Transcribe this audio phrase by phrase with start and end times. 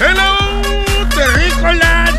[0.00, 0.38] Hello,
[1.10, 2.12] terrícolas.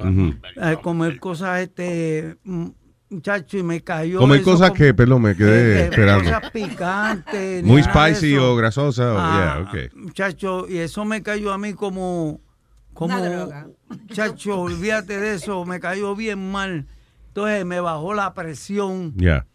[0.56, 2.68] eh, comer cosas, este, mm,
[3.10, 4.20] muchacho, y me cayó.
[4.20, 6.24] Comer eso cosas como- que, perdón, me quedé eh, esperando.
[6.24, 7.64] Cosas picantes.
[7.66, 9.14] Muy spicy o grasosa.
[9.18, 9.90] Ah, yeah.
[9.96, 12.40] Muchacho, y eso me cayó a mí como,
[12.94, 13.16] como,
[13.90, 16.88] muchacho, olvídate de eso, me cayó bien mal.
[17.30, 19.46] Entonces me bajó la presión Ya.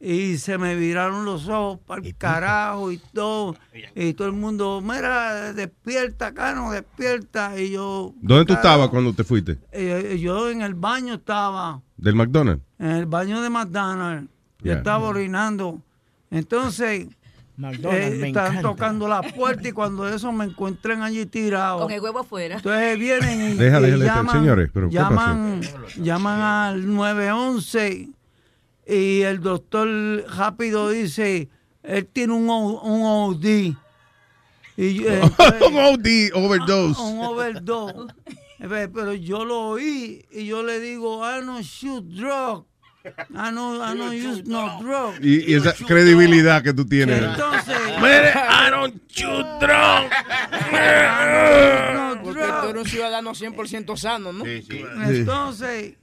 [0.00, 3.56] y se me viraron los ojos para el carajo y todo.
[3.94, 7.58] Y todo el mundo, mira, despierta, Cano, despierta.
[7.58, 8.12] Y yo...
[8.20, 9.58] ¿Dónde tú estabas cuando te fuiste?
[9.72, 12.62] eh, yo en el baño estaba, ¿Del McDonald's?
[12.78, 14.28] en el baño de McDonald's.
[14.60, 14.78] Yo Ya.
[14.78, 15.80] estaba orinando.
[16.30, 17.06] Entonces...
[17.60, 18.62] McDonald's, Eh, me están encanta.
[18.62, 21.80] tocando la puerta y cuando eso me encuentren allí tirado.
[21.82, 22.56] Con el huevo afuera.
[22.56, 25.60] Entonces vienen y, Deja, y déjale, llaman, señores, pero ¿qué llaman,
[25.96, 28.08] llaman al 911
[28.86, 29.88] y el doctor
[30.36, 31.48] rápido dice,
[31.82, 33.02] él tiene un, O- un
[33.36, 33.74] OD.
[34.76, 37.00] Y yo, entonces, Un OD, overdose.
[37.02, 38.14] un overdose.
[38.58, 42.66] Pero yo lo oí y yo le digo, I don't shoot drug.
[43.04, 45.14] I don't, I don't use no drug.
[45.24, 47.22] Y, y esa credibilidad que tú tienes.
[47.22, 50.12] Entonces, I don't shoot drunk.
[51.94, 54.44] no Porque tú eres un ciudadano 100% sano, ¿no?
[54.44, 55.94] Entonces,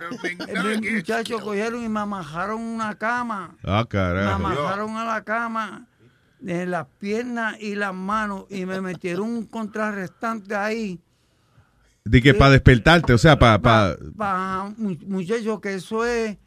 [0.48, 3.56] el muchacho cogieron y me amajaron una cama.
[3.64, 4.36] Ah, Me carajo.
[4.36, 5.86] amajaron a la cama
[6.40, 11.00] de las piernas y las manos y me metieron un contrarrestante ahí.
[12.04, 13.60] De que para despertarte, o sea, para...
[13.60, 16.38] Pa, Pa, mu- muchacho, que eso es,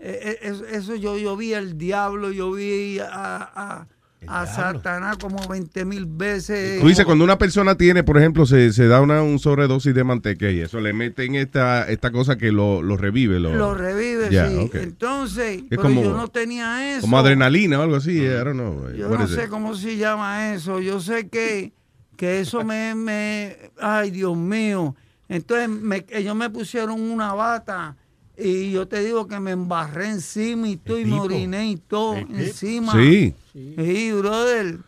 [0.00, 3.86] eh, eh, eso, eso yo, yo vi el diablo, yo vi a, a,
[4.26, 6.80] a Satanás como 20 mil veces.
[6.80, 10.04] Tú dices, cuando una persona tiene, por ejemplo, se, se da una un sobredosis de
[10.04, 13.40] mantequilla y eso, le meten esta, esta cosa que lo, lo revive.
[13.40, 14.70] Lo, Lo revive, sí.
[14.74, 17.02] Entonces, pero como- yo no tenía eso.
[17.02, 18.90] Como adrenalina o algo así, I don't know.
[18.92, 19.48] Yo What no sé it?
[19.50, 20.80] cómo se llama eso.
[20.80, 21.72] Yo sé que,
[22.16, 23.56] que eso me, me...
[23.80, 24.94] Ay, Dios mío.
[25.28, 27.96] Entonces me- ellos me pusieron una bata
[28.42, 32.16] y yo te digo que me embarré encima y todo y me oriné y todo
[32.16, 32.92] encima.
[32.92, 34.78] Sí, Sí, brother.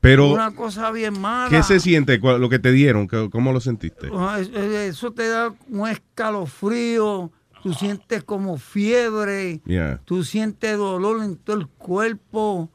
[0.00, 1.50] pero una cosa bien mala.
[1.50, 3.08] ¿qué se siente lo que te dieron?
[3.08, 4.08] ¿Qué- ¿Cómo lo sentiste?
[4.38, 7.30] Es- es- Eso te da un escalofrío.
[7.62, 9.60] Tú sientes como fiebre.
[9.66, 10.00] Yeah.
[10.04, 12.70] Tú sientes dolor en todo el cuerpo.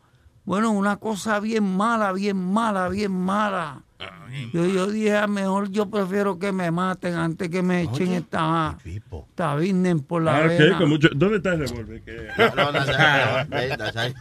[0.45, 3.81] Bueno, una cosa bien mala, bien mala, bien mala.
[4.51, 8.77] Yo, yo dije, "Ah, mejor yo prefiero que me maten antes que me echen esta,
[8.83, 10.79] esta business por la Ah, vena.
[10.79, 12.03] ¿Dónde está el revólver?
[12.37, 14.13] No, no, no, no, no, no.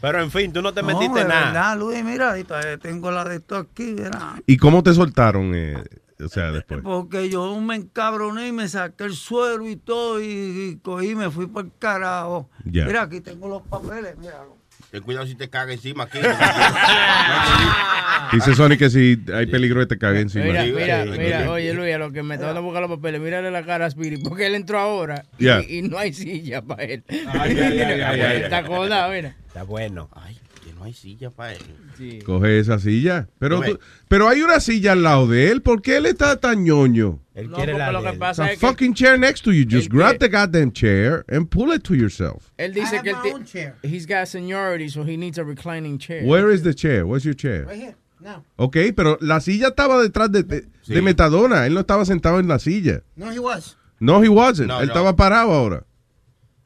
[0.00, 1.44] Pero en fin, tú no te No, metiste de nada.
[1.46, 4.40] verdad, Luis, mira, todavía tengo la de esto aquí, mira.
[4.46, 5.52] ¿Y cómo te soltaron?
[5.54, 5.76] eh?
[6.24, 6.82] O sea, después.
[6.82, 11.14] Porque yo me encabroné y me saqué el suero y todo y, y cogí y
[11.14, 12.48] me fui por el carajo.
[12.64, 14.59] Mira, aquí tengo los papeles, míralo.
[14.90, 16.18] Ten cuidado si te caga encima aquí.
[18.32, 20.44] Dice Sony que si hay peligro de te cague encima.
[20.44, 23.20] Mira, mira, mira, oye Luis, a lo que me está dando a buscar los papeles,
[23.20, 27.04] mírale la cara a Spirit, porque él entró ahora y, no hay silla para él.
[27.08, 28.42] Ay, ay, ay, ay, ay, ay.
[28.42, 29.36] Está acordado, mira.
[29.46, 30.08] Está bueno.
[30.12, 30.38] Ay,
[30.80, 31.58] no hay silla para él.
[31.98, 32.20] Sí.
[32.24, 33.28] Coge esa silla.
[33.38, 33.78] Pero, Tú
[34.08, 35.60] pero hay una silla al lado de él.
[35.60, 37.20] ¿Por qué él está tan ñoño?
[37.34, 39.52] Él No, quiere la lo que pasa There's es a que fucking chair next to
[39.52, 39.66] you.
[39.70, 42.50] Just grab the goddamn chair and pull it to yourself.
[42.56, 43.74] él dice I que él have my ti- own chair.
[43.82, 46.24] he's got seniority, so he needs a reclining chair.
[46.24, 47.04] Where is the chair?
[47.04, 47.66] Where's your chair?
[47.66, 47.96] Right here.
[48.18, 48.42] Now.
[48.56, 50.94] Ok, pero la silla estaba detrás de, de, Sí.
[50.94, 51.66] de Metadona.
[51.66, 53.02] Él no estaba sentado en la silla.
[53.16, 53.76] No, he was.
[53.98, 54.68] No, he wasn't.
[54.68, 54.92] No, él no.
[54.94, 55.84] estaba parado ahora.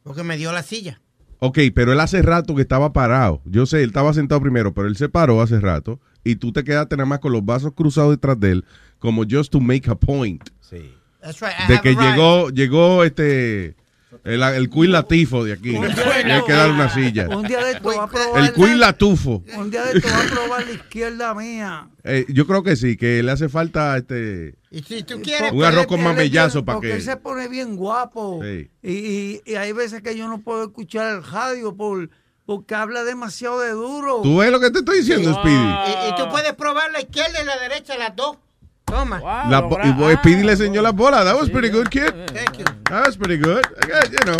[0.04, 1.00] Porque me dio la silla.
[1.46, 3.42] Ok, pero él hace rato que estaba parado.
[3.44, 6.64] Yo sé, él estaba sentado primero, pero él se paró hace rato y tú te
[6.64, 8.64] quedaste nada más con los vasos cruzados detrás de él,
[8.98, 10.42] como just to make a point.
[10.62, 10.90] Sí.
[11.20, 11.52] That's right.
[11.68, 13.76] I De que llegó, llegó este,
[14.24, 15.76] el, el Queen Latifo de aquí.
[15.76, 17.28] Hay que darle una silla.
[17.28, 18.42] Un día de esto va a probar.
[18.44, 19.42] El Queen Latufo.
[19.56, 21.88] Un día de esto va a probar la izquierda mía.
[22.04, 24.54] Eh, yo creo que sí, que le hace falta este.
[24.70, 26.94] Y si tú quieres, Un arroz con mamellazo para Porque que.
[26.96, 28.40] él se pone bien guapo.
[28.42, 28.70] Sí.
[28.82, 32.10] Y, y- y hay veces que yo no puedo escuchar el radio por,
[32.44, 34.20] porque habla demasiado de duro.
[34.22, 35.56] ¿Tú ves lo que te estoy diciendo, Speedy?
[35.56, 38.36] y, y tú puedes probar la izquierda y la derecha, las dos.
[38.84, 39.18] Toma.
[39.18, 40.82] Wow, La y voy- ah, Speedy le enseñó bueno.
[40.82, 41.24] las bolas.
[41.24, 42.10] That was Sí, pretty good, kid.
[42.32, 42.64] Thank you.
[42.90, 43.64] That was pretty good.
[43.82, 44.36] I you know.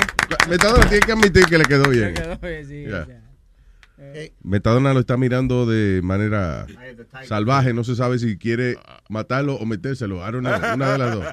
[0.48, 2.14] Metadona tiene que admitir que le quedó bien.
[2.14, 2.84] quedó bien, sí.
[4.42, 6.66] Metadona lo está mirando de manera
[7.26, 7.72] salvaje.
[7.72, 8.76] No se sabe si quiere
[9.08, 10.16] matarlo o metérselo.
[10.16, 10.74] I don't know.
[10.74, 11.24] Una de las dos.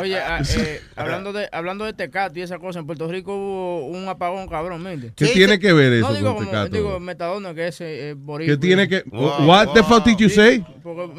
[0.00, 3.86] Oye, ah, eh, hablando de hablando de Tecato y esa cosa, en Puerto Rico hubo
[3.86, 5.12] un apagón cabrón, ¿mente?
[5.16, 5.58] ¿Qué Sí, tiene sí.
[5.60, 6.76] que ver eso No digo con como, Tecato?
[6.76, 8.54] digo Metadona que es eh, boricua.
[8.54, 9.88] ¿Qué tiene que Wow, What the wow.
[9.88, 10.64] fuck did you Sí, say?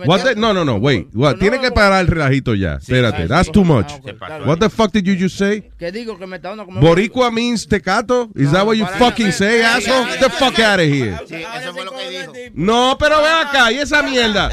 [0.05, 1.07] What the- no, no, no, wait.
[1.13, 1.33] What?
[1.33, 2.75] No, Tiene no, que parar el relajito ya.
[2.75, 3.23] Espérate.
[3.23, 3.91] ah, That's sí, too ah, much.
[3.93, 5.69] ok, Se pasó está What the fuck did you just say?
[5.77, 8.29] ¿Qué digo que Metadona como Boricua means tecato?
[8.35, 10.05] Is that what you fucking say, asshole?
[10.05, 10.92] Get the fuck out of here.
[11.27, 12.33] Sí, eso fue lo que dijo.
[12.53, 14.49] No, pero ve acá, y esa mierda.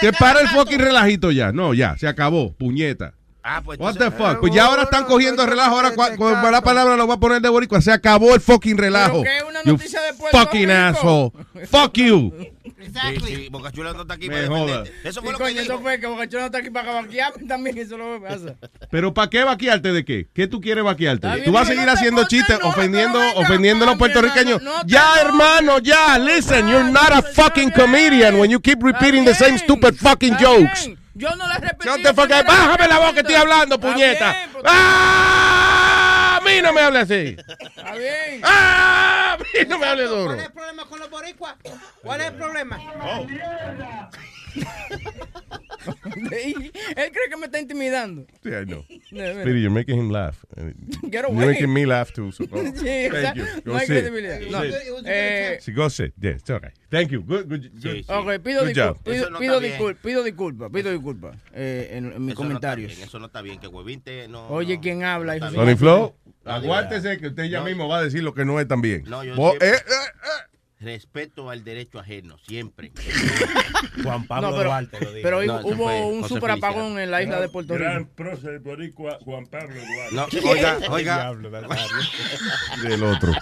[0.00, 1.52] Que para el fucking relajito ya.
[1.52, 2.52] No, ya, se acabó.
[2.52, 3.14] Puñeta.
[3.46, 4.40] Ah, pues What the fuck?
[4.40, 5.76] Pues ya ahora están cogiendo el relajo.
[5.76, 7.82] Ahora, con la palabra lo voy a poner de boricua.
[7.82, 9.22] Se acabó el fucking relajo.
[9.22, 9.30] que
[9.66, 9.88] You de
[10.30, 10.72] fucking Rico.
[10.72, 11.32] asshole.
[11.66, 12.32] Fuck you.
[12.76, 13.36] Sí, Exactly.
[13.36, 14.60] sí, Boca Chula no está aquí Me para joda.
[14.78, 15.08] defenderte.
[15.08, 15.82] Eso Sí, fue lo que coño, eso dijo.
[15.82, 18.54] fue que Bocachón no está aquí para vaquearme también, eso es lo que pasa.
[18.90, 20.28] Pero ¿para qué vaquearte de qué?
[20.34, 21.26] ¿Qué tú quieres vaquearte?
[21.26, 24.60] Está bien, ¿Tú vas a seguir no haciendo chistes no, ofendiendo, ofendiendo a los puertorriqueños?
[24.86, 26.18] ya, hermano, ya.
[26.18, 30.90] Listen, you're not a fucking comedian when you keep repeating the same stupid fucking jokes.
[31.16, 31.86] Yo no le repetí.
[31.86, 32.44] No te fucking...
[32.44, 34.34] Bájame la voz que estoy hablando, puñeta.
[34.64, 35.83] ¡Ah!
[36.44, 37.36] A mí no me hable así.
[37.60, 38.40] Está bien.
[38.42, 39.34] ¡Ah!
[39.34, 40.24] A mí no me hable duro.
[40.26, 41.54] ¿Cuál es el problema con los boricuas?
[42.02, 42.78] ¿Cuál es el problema?
[46.14, 46.72] Él
[47.12, 48.26] cree que me está intimidando.
[48.42, 48.84] Sí, I know.
[48.84, 50.44] Speedy, you're making him laugh.
[50.56, 51.46] Get You're away.
[51.46, 52.32] making me laugh too.
[52.32, 52.56] So go.
[52.58, 53.44] Sí, Thank you.
[53.64, 54.40] Go No hay credibilidad.
[54.50, 54.62] No.
[55.06, 55.58] Eh.
[55.60, 56.14] Sí, go sit.
[56.20, 56.70] Yeah, it's okay.
[56.90, 57.22] Thank you.
[57.22, 57.82] Good, good, good.
[57.82, 58.12] Sí, sí.
[58.12, 59.02] Ok, pido disculpas.
[59.02, 62.90] Pido, no pido, disculpas, pido disculpas, pido disculpas eh, en, en mis Eso no comentarios.
[62.92, 64.46] está bien, eso no está bien, que Huevín te no.
[64.48, 65.50] Oye, no, ¿quién habla, no.
[65.50, 67.66] Sony Flow, No, aguántese que usted ya No.
[67.66, 69.04] mismo va a decir lo que no es también.
[69.06, 69.92] No, yo Vos- siempre- eh, eh,
[70.24, 70.50] eh.
[70.80, 72.92] Respeto al derecho ajeno, siempre.
[74.02, 75.22] Juan Pablo No, pero, Duarte lo dijo.
[75.22, 77.00] pero No, hubo fue un José super apagón Feliciano.
[77.00, 78.08] en la isla de Puerto Rico.
[78.14, 80.14] prócer boricua Juan Pablo Duarte.
[80.42, 81.16] No, oiga, oiga.
[81.16, 81.50] Diablo.
[82.82, 83.32] Del otro.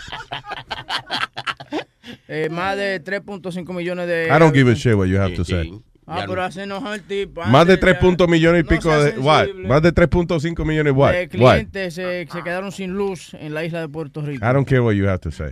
[2.28, 4.26] Eh, más de 3.5 millones de...
[4.26, 5.72] I don't give a shit what you have to say.
[6.06, 7.40] Ah, Ya pero no- hace enojar el tipo.
[7.44, 9.18] Más de antes 3 ya- puntos millones y no pico de...
[9.20, 9.48] What?
[9.68, 11.12] Más de 3.5 millones what?
[11.12, 11.52] de What?
[11.52, 14.44] clientes se, se quedaron sin luz en la isla de Puerto Rico.
[14.44, 15.50] I don't care what you have to say.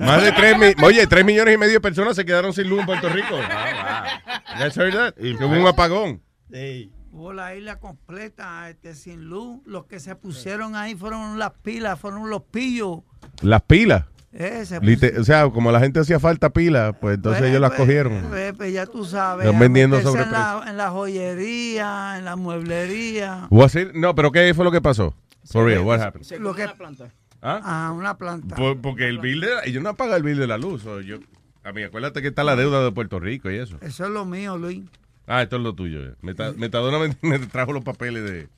[0.00, 2.80] Más de 3 mi- Oye, 3 millones y medio de personas se quedaron sin luz
[2.80, 3.36] en Puerto Rico.
[3.40, 4.20] Ah,
[4.56, 5.14] You guys heard that?
[5.14, 6.20] Que hubo un apagón.
[6.52, 6.90] Sí.
[7.12, 9.60] Hubo la isla completa este, sin luz.
[9.64, 12.98] Los que se pusieron ahí fueron las pilas, fueron los pillos.
[13.42, 14.04] Las pilas.
[14.36, 17.80] Pusieron- o sea, como la gente hacía falta pila, pues entonces Pues, ellos las pues,
[17.80, 18.22] cogieron.
[18.28, 19.46] pues, pues, ya tú sabes.
[19.46, 23.46] Están vendiendo sobre en la, en la joyería, en la mueblería.
[23.50, 25.14] Was it- No, pero ¿qué fue lo que pasó?
[25.44, 26.24] For real, what happened?
[26.26, 27.08] Se Lo que- la planta.
[27.42, 27.88] ¿Ah?
[27.88, 28.56] A una planta.
[28.56, 30.84] Por- porque el bill de la- ellos no pagan el bill de la luz.
[30.86, 31.18] o yo,
[31.62, 33.76] a mí, acuérdate que está la deuda de Puerto Rico y eso.
[33.82, 34.82] Eso es lo mío, Luis.
[35.26, 36.00] Ah, esto es lo tuyo.
[36.22, 38.48] Meta- Metadona me, me trajo los papeles de,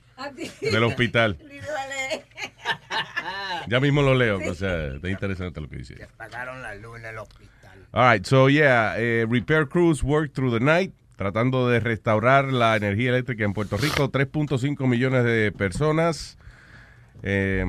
[0.60, 1.38] del hospital.
[3.68, 5.96] Ya mismo lo leo, o sea, está interesante lo que dice.
[6.16, 7.86] Pagaron la luz en el hospital.
[7.92, 12.76] All right, so yeah, eh, repair crews work through the night tratando de restaurar la
[12.76, 14.10] energía eléctrica en Puerto Rico.
[14.10, 16.38] 3.5 millones de personas
[17.22, 17.64] eh,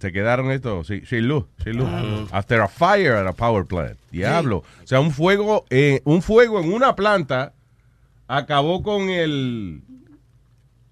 [0.00, 1.88] se quedaron esto sin, sin luz, sin luz.
[2.32, 3.98] After a fire at a power plant.
[4.10, 4.58] Diablo.
[4.82, 7.52] O sea, un fuego, eh, un fuego en una planta
[8.26, 9.82] acabó con el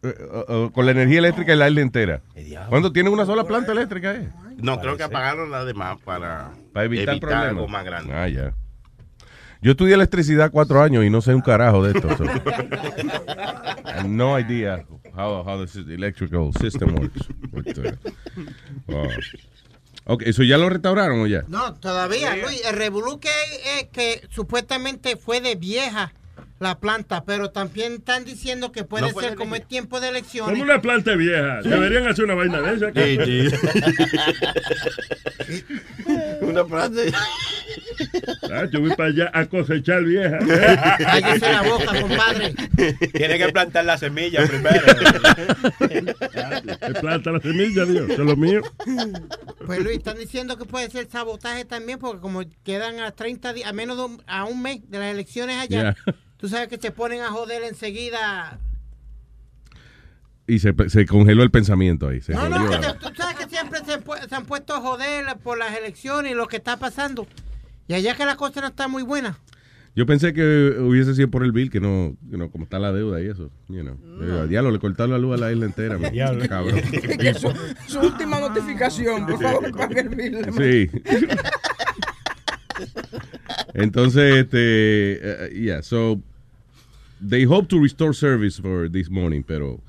[0.03, 0.15] eh,
[0.49, 2.23] eh, con la energía eléctrica de la isla entera.
[2.69, 4.15] ¿Cuándo tiene una sola planta eléctrica?
[4.15, 4.29] Eh?
[4.57, 7.49] No, creo que apagaron las demás para, Para evitar, problemas.
[7.49, 8.13] algo más grande.
[8.13, 8.55] Ah, ya.
[9.61, 12.17] Yo estudié electricidad cuatro años y no sé un carajo de esto.
[12.17, 12.25] so.
[14.09, 14.85] No idea
[15.17, 17.29] how, how the electrical system works.
[17.53, 17.93] But, uh,
[18.89, 19.09] wow.
[20.07, 21.45] Ok, ¿eso ya lo restauraron o ya?
[21.47, 22.61] No, todavía, Luis.
[22.67, 23.31] El revolú que
[23.79, 26.13] es que supuestamente fue de vieja
[26.63, 30.07] la planta, pero también están diciendo que puede No ser de como es tiempo de
[30.07, 30.63] Como elecciones.
[30.63, 31.61] una planta vieja.
[31.63, 32.93] Deberían hacer una vaina de esa.
[32.93, 33.57] Sí, sí.
[36.43, 37.01] Una planta.
[38.53, 40.39] Ah, yo voy para allá a cosechar vieja.
[40.99, 42.55] Cállese la boca, compadre.
[43.13, 44.81] Tiene que plantar la semilla primero.
[45.79, 48.11] Se planta la semilla, Dios.
[48.11, 48.61] Eso es lo mío.
[49.67, 53.69] Pues Luis, están diciendo que puede ser sabotaje también, porque como quedan a 30 días,
[53.69, 56.15] a menos de un, a un mes de las elecciones allá, Ya.
[56.43, 58.59] Tú sabes que se ponen a joder enseguida.
[60.49, 62.21] Y se, se congeló el pensamiento ahí.
[62.21, 65.57] Se No, no, que te- tú sabes que siempre se, han puesto a joder por
[65.57, 67.29] las elecciones y lo que está pasando.
[67.87, 69.39] Y allá que la cosa no está muy buena.
[69.95, 72.93] Yo pensé que hubiese sido por el bill, que no, que no como está la
[72.93, 73.53] deuda y eso.
[73.69, 73.97] You know.
[74.21, 75.97] Eh, Diablo, le cortaron la luz a la isla entera.
[75.97, 76.11] man.
[76.49, 76.81] Cabrón.
[77.21, 77.55] Que su,
[77.87, 80.45] su última notificación, por favor, pague el bill.
[80.57, 80.91] Sí.
[83.75, 86.21] Entonces, este, yeah, so
[87.27, 89.81] they hope to restore service for this morning, pero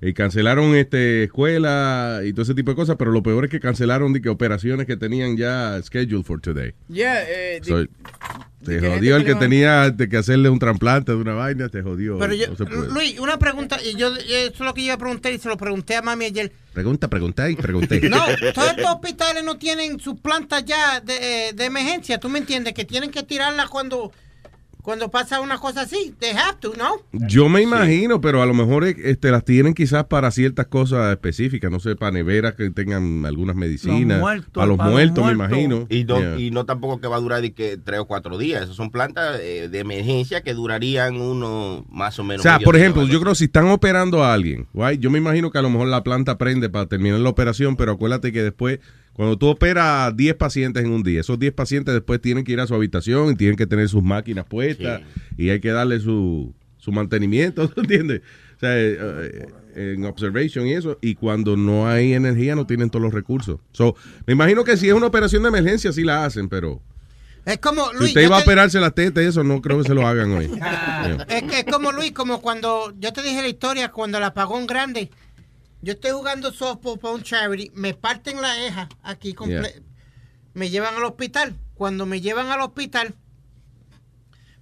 [0.00, 3.60] eh, cancelaron este escuela y todo ese tipo de cosas, pero lo peor es que
[3.60, 6.74] cancelaron de que operaciones que tenían ya scheduled for today.
[6.88, 7.86] Yeah, eh, So,
[8.64, 12.18] te jodió el que tenía de que hacerle un trasplante de una vaina, te jodió.
[12.18, 12.82] Pero yo, no.
[12.94, 15.96] Luis, una pregunta, y yo, eso es lo que yo pregunté y se lo pregunté
[15.96, 16.52] a mami ayer.
[16.72, 18.00] Pregunta, pregunté y pregunté.
[18.08, 22.38] No, todos estos hospitales no tienen sus plantas ya de, eh, de emergencia, ¿tú me
[22.38, 22.72] entiendes?
[22.72, 24.12] Que tienen que tirarlas cuando,
[24.82, 26.12] cuando pasa una cosa así.
[26.18, 26.96] They have to, ¿no?
[27.12, 31.12] Yo me imagino, pero a lo mejor eh, este, las tienen quizás para ciertas cosas
[31.12, 34.18] específicas, no sé, para neveras que tengan algunas medicinas.
[34.18, 35.86] Los muertos, para los para los muertos, me imagino.
[35.88, 36.38] Y no, Yeah.
[36.38, 38.64] y no tampoco que va a durar de que tres o cuatro días.
[38.64, 42.42] Esas son plantas eh, de emergencia que durarían uno más o O menos.
[42.42, 45.18] sea, medio por ejemplo, yo creo que si están operando a alguien, right, yo me
[45.18, 48.42] imagino que a lo mejor la planta prende para terminar la operación, pero acuérdate que
[48.42, 48.80] después,
[49.14, 52.52] cuando tú operas a 10 pacientes en un día, esos 10 pacientes después tienen que
[52.52, 55.02] ir a su habitación y tienen que tener sus máquinas puestas
[55.36, 58.22] y hay que darle su, su mantenimiento, ¿tú entiendes?
[58.56, 62.90] O sea, eh, eh, en observation y eso, y cuando no hay energía no tienen
[62.90, 63.60] todos los recursos.
[63.72, 66.80] So, me imagino que si es una operación de emergencia sí la hacen, pero
[67.44, 69.78] Es como, si Luis, usted yo iba a operarse la teta y eso, no creo
[69.78, 70.48] que se lo hagan hoy.
[70.48, 71.26] Yeah.
[71.28, 74.66] Es, que es como Luis, como cuando yo te dije la historia, cuando el apagón
[74.66, 75.10] grande,
[75.82, 79.62] yo estoy jugando softball para un charity, me parten la eja aquí, Yeah.
[80.54, 81.56] me llevan al hospital.
[81.74, 83.14] Cuando me llevan al hospital,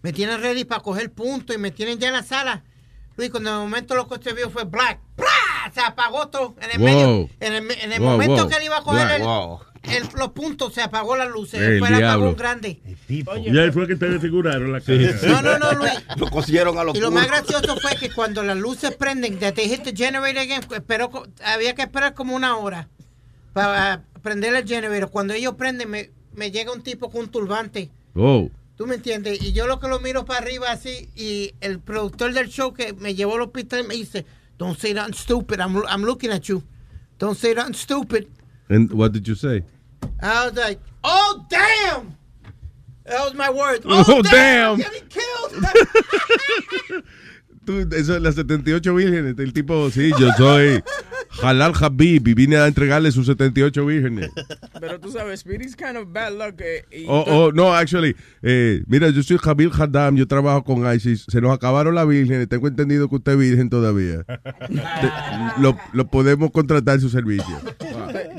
[0.02, 2.64] me tienen ready para coger puntos y me tienen ya en la sala.
[3.16, 5.26] Luis, cuando en el momento lo que usted vio fue black, ¡Pra!
[5.74, 6.54] se apagó todo.
[6.60, 6.84] En el, Wow.
[6.86, 8.48] medio, en el, en el Wow, momento wow.
[8.48, 9.22] que él iba a coger el-.
[9.82, 11.54] El- los puntos, se apagó la luz.
[11.54, 12.80] El fue el apagón grande.
[13.08, 14.98] Y ahí fue que te desfiguraron la cara.
[15.26, 15.92] No, no, no, Luis.
[16.16, 19.54] Lo cosieron a los Y lo más gracioso fue que cuando las luces prenden, that
[19.54, 22.88] they hit the generator again, esperó co- había que esperar como una hora
[23.52, 25.10] para prender el generator.
[25.10, 27.90] Cuando ellos prenden, me, me llega un tipo con un turbante.
[28.14, 28.50] Oh.
[28.76, 29.42] ¿Tú me entiendes?
[29.42, 32.92] Y yo lo que lo miro para arriba así, y el productor del show que
[32.94, 34.24] me llevó al hospital me dice,
[34.58, 36.62] don't say nothing stupid, I'm, I'm looking at you.
[37.18, 38.26] Don't say nothing stupid.
[38.70, 39.64] And what did you say?
[40.22, 42.16] I was like, oh, damn!
[43.04, 43.82] That was my word.
[43.84, 44.78] Oh, Oh, damn.
[44.78, 44.90] damn!
[44.92, 45.52] Getting killed!
[47.66, 49.38] Tú, eso es las 78 vírgenes.
[49.38, 50.82] El tipo, sí, yo soy
[51.42, 54.30] Halal Habib y vine a entregarle sus 78 vírgenes.
[54.80, 56.60] Pero tú sabes, Spirit's kind of bad luck.
[56.60, 61.24] eh, Oh, oh, no, actually, eh, mira, yo soy Jabil Haddam, yo trabajo con ISIS.
[61.28, 62.48] Se nos acabaron las vírgenes.
[62.48, 64.24] Tengo entendido que usted es virgen todavía.
[64.24, 67.56] Te- lo, lo podemos contratar su servicio.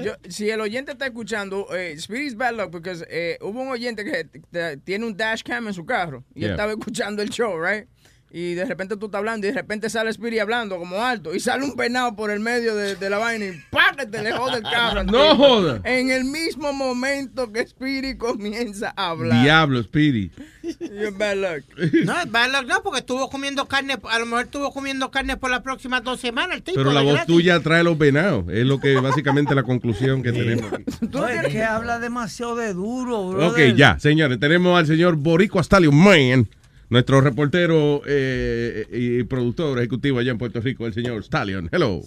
[0.03, 4.03] Yo- si el oyente está escuchando, eh, Spirit's bad luck, porque eh, hubo un oyente
[4.03, 6.51] que tiene un dash cam en su carro y Yeah.
[6.51, 7.85] estaba escuchando el show, right?
[8.33, 11.39] Y de repente tú estás hablando y de repente sale Spirit hablando como alto y
[11.41, 13.51] sale un penado por el medio de, de la vaina y
[13.97, 15.03] que te le jode el carro.
[15.11, 15.81] No joda.
[15.83, 19.43] En el mismo momento que Spirit comienza a hablar.
[19.43, 20.31] Diablo, Speedy.
[20.79, 21.63] You're bad luck.
[22.05, 25.35] No, es bad luck, no, porque estuvo comiendo carne, a lo mejor estuvo comiendo carne
[25.35, 26.77] por las próximas dos semanas el tipo.
[26.77, 27.27] Pero la voz gratis.
[27.35, 28.45] tuya trae los venados.
[28.49, 30.83] Es lo que básicamente la conclusión que tenemos aquí.
[31.11, 33.75] No, es que habla demasiado de duro, Ok, brother.
[33.75, 36.47] ya, señores, tenemos al señor Boricua Stallion Man,
[36.91, 41.69] nuestro reportero eh, y productor ejecutivo allá en Puerto Rico, el señor Stallion.
[41.71, 42.01] Hello.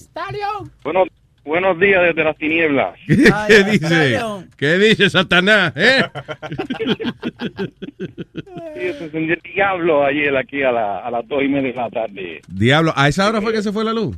[0.85, 1.09] Buenos,
[1.43, 2.95] buenos días desde las tinieblas.
[3.07, 3.87] ¿Qué, Ay, qué ay, dice?
[3.87, 4.51] Stallion.
[4.59, 5.73] ¿Qué dice Satanás?
[5.75, 6.03] eh?
[8.75, 11.77] Sí, se encendió el diablo ayer aquí a, la, a las dos y media de
[11.77, 12.41] la tarde.
[12.49, 14.17] Diablo, ¿a esa hora fue que se fue la luz?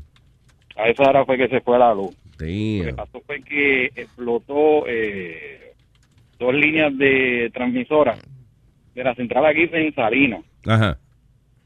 [0.77, 2.17] A esa hora fue que se fue la luz.
[2.39, 2.97] Lo que Damn.
[2.97, 5.73] pasó fue que explotó eh,
[6.39, 8.17] dos líneas de transmisora
[8.95, 10.41] de la central aquí en Salinas.
[10.67, 10.99] Ajá.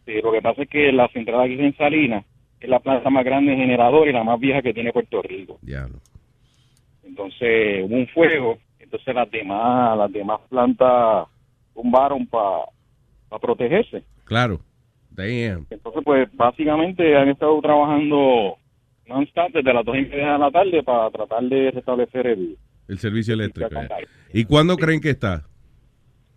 [0.07, 2.25] Sí, lo que pasa es que la central aquí en Salinas
[2.61, 5.59] es la planta más grande de generador y la más vieja que tiene Puerto Rico.
[5.62, 5.99] Diablo.
[7.02, 11.28] Entonces hubo un fuego, entonces las demás, las demás plantas
[11.75, 12.64] tumbaron para
[13.40, 14.02] protegerse.
[14.25, 14.61] Claro.
[15.11, 15.66] Damn.
[15.71, 18.57] Entonces, pues básicamente han estado trabajando
[19.07, 22.57] non-stop desde las dos y media de la tarde para tratar de restablecer el...
[22.88, 23.71] El servicio eléctrico.
[23.71, 23.88] ya.
[24.33, 25.47] ¿Y cuándo creen que está?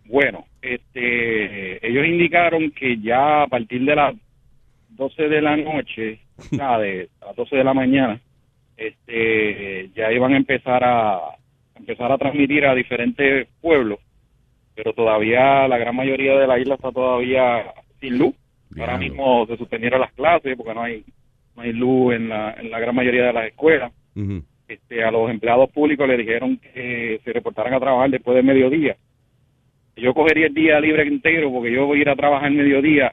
[0.06, 4.14] Bueno, este, ellos indicaron que ya a partir de las
[4.90, 6.20] 12 de la noche,
[6.50, 8.20] sea, de a las 12 de la mañana,
[8.76, 11.20] este, ya iban a empezar a
[11.76, 13.98] empezar a transmitir a diferentes pueblos,
[14.74, 17.64] pero todavía la gran mayoría de la isla está todavía
[18.00, 18.34] sin luz.
[18.78, 21.04] Ahora mismo se suspendieron las clases porque no hay
[21.56, 23.92] no hay luz en la, en la gran mayoría de las escuelas.
[24.66, 28.96] Este, a los empleados públicos le dijeron que se reportaran a trabajar después del mediodía.
[29.96, 33.12] Yo cogería el día libre entero porque yo voy a ir a trabajar el mediodía.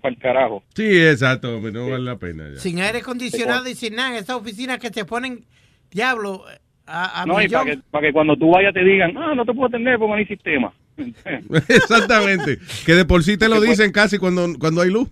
[0.00, 0.64] Para el carajo.
[0.74, 2.48] Sí, exacto, pero no vale la pena.
[2.52, 2.58] ya.
[2.58, 4.18] Sin aire acondicionado y sin nada.
[4.18, 5.44] Esas oficinas que te ponen,
[5.92, 6.44] diablo,
[6.86, 9.44] a, a No, y para que, para que cuando tú vayas te digan, ah, no
[9.44, 10.72] te puedo atender porque no hay sistema.
[11.68, 12.58] Exactamente.
[12.84, 15.08] Que de por sí te lo dicen casi cuando, cuando hay luz.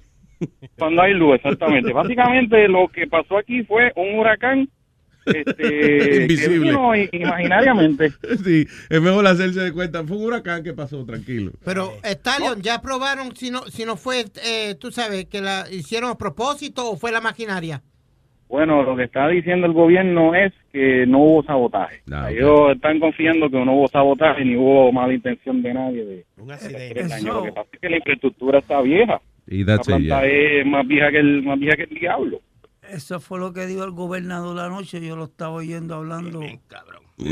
[0.76, 1.92] cuando hay luz, exactamente.
[1.92, 4.68] Básicamente lo que pasó aquí fue un huracán
[5.26, 6.58] este, Invisible.
[6.58, 8.12] vino imaginariamente.
[8.44, 10.04] Sí, es mejor hacerse de cuenta.
[10.04, 11.52] Fue un huracán que pasó, tranquilo.
[11.64, 16.10] Pero, Stallion, ¿ya probaron si no, si no fue, eh, tú sabes, que la hicieron
[16.10, 17.82] a propósito o fue la maquinaria?
[18.48, 22.02] Bueno, lo que está diciendo el gobierno es que no hubo sabotaje.
[22.06, 22.30] No, sea, ok.
[22.30, 26.48] Ellos están confiando que no hubo sabotaje ni hubo mala intención de nadie de, Un
[26.48, 27.02] de accidente.
[27.08, 27.16] daño.
[27.16, 27.34] Eso.
[27.34, 29.20] Lo que pasa es que la infraestructura está vieja.
[29.46, 30.24] Y La it, planta yeah.
[30.26, 32.40] es más vieja que el más vieja que el diablo.
[32.90, 35.00] Eso fue lo que dijo el gobernador la noche.
[35.04, 36.40] Yo lo estaba oyendo hablando.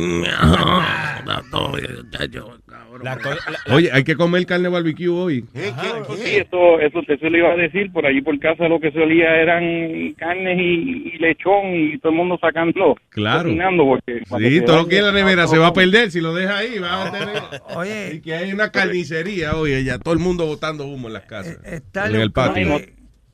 [3.03, 5.45] La co- la- Oye, hay que comer carne barbecue hoy.
[5.53, 5.73] ¿Qué,
[6.09, 7.91] qué, Sí, eso, eso, eso le iba a decir.
[7.93, 12.13] Por allí por casa lo que se olía eran carnes y, y lechón y todo
[12.13, 13.45] el mundo sacando, Claro.
[13.45, 13.85] cocinando.
[13.85, 16.11] Porque para Sí, todo lo se que es la dañe, nevera se va a perder.
[16.11, 17.29] Si lo deja ahí, va a tener.
[17.73, 21.25] Y Oye, que hay una carnicería, oye, ya todo el mundo botando humo en las
[21.25, 21.59] casas.
[21.65, 22.79] eh, está en el patio.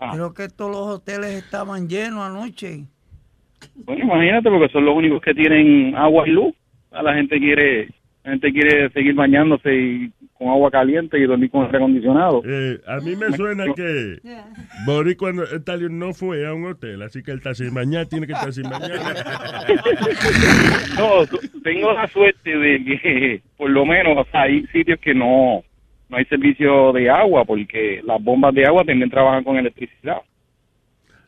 [0.00, 0.10] Ah.
[0.14, 2.84] creo que todos los hoteles estaban llenos anoche.
[3.74, 6.54] Bueno, imagínate, porque son los únicos que tienen agua y luz.
[6.92, 7.88] A la gente quiere,
[8.22, 12.42] la gente quiere seguir bañándose y con agua caliente y dormir con aire acondicionado.
[12.46, 14.18] Eh, a mí me suena que
[14.86, 18.26] Boris cuando Stallion no fue a un hotel, así que él está sin bañar, tiene
[18.28, 18.92] que estar sin bañar.
[20.96, 25.14] No, tu- tengo la suerte de que por lo menos o sea, hay sitios que
[25.14, 25.62] no,
[26.08, 30.18] no hay servicio de agua porque las bombas de agua también trabajan con electricidad.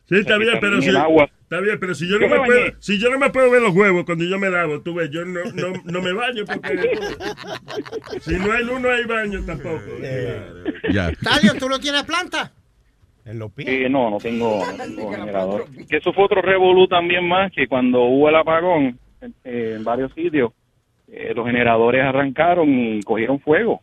[0.05, 2.71] Sí, está bien, pero si, está bien, pero si yo no Yo me me puedo,
[2.79, 5.23] si yo no me puedo ver los huevos cuando yo me lavo, tú ves, yo
[5.23, 6.89] no, no, no me baño porque
[8.19, 9.79] si no hay luz no hay baño tampoco.
[10.91, 11.11] Ya.
[11.11, 12.51] Stallion, ¿tú no tienes planta?
[13.23, 13.69] En los pies.
[13.69, 15.65] Eh, no, no tengo, no tengo generador.
[15.87, 18.99] Que eso fue otro revolú también más, que cuando hubo el apagón
[19.45, 20.51] eh, en varios sitios,
[21.07, 23.81] eh, los generadores arrancaron y cogieron fuego.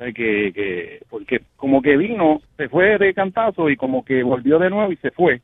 [0.00, 4.70] Que, que, porque como que vino, se fue de cantazo y como que volvió de
[4.70, 5.42] nuevo y se fue.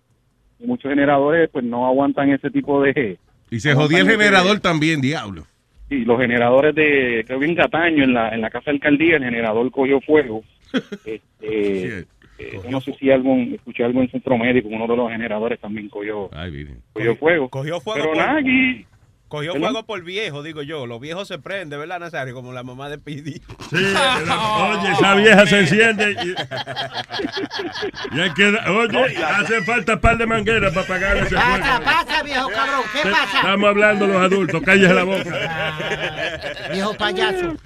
[0.58, 3.18] Y muchos generadores pues no aguantan ese tipo de...
[3.50, 5.44] Y se jodía el generador también, diablo.
[5.90, 9.16] Y los generadores de, creo que en Cataño, en la, en la casa de alcaldía,
[9.16, 10.42] el generador cogió fuego.
[11.04, 12.06] Este,
[12.38, 15.88] eh, no sé si algún, escuché algo en centro médico, uno de los generadores también
[15.88, 17.48] cogió, Ay, cogió fuego.
[17.48, 18.84] Cogió fuego Pero nada, aquí,
[19.28, 19.70] Cogió ¿Perdón?
[19.72, 20.86] fuego por viejo, digo yo.
[20.86, 22.32] Los viejos se prenden, ¿verdad, Nazario?
[22.32, 23.42] Como la mamá de Pidi.
[23.70, 23.76] Sí,
[24.26, 26.28] la- oye, esa vieja se enciende y,
[28.16, 31.84] y hay que, oye, hace falta par de mangueras para apagar ese Pasa, fuego.
[31.84, 32.80] pasa, viejo cabrón.
[32.92, 33.36] ¿Qué pasa?
[33.38, 36.38] Estamos hablando los adultos, cállese la boca.
[36.72, 37.56] Viejo payaso.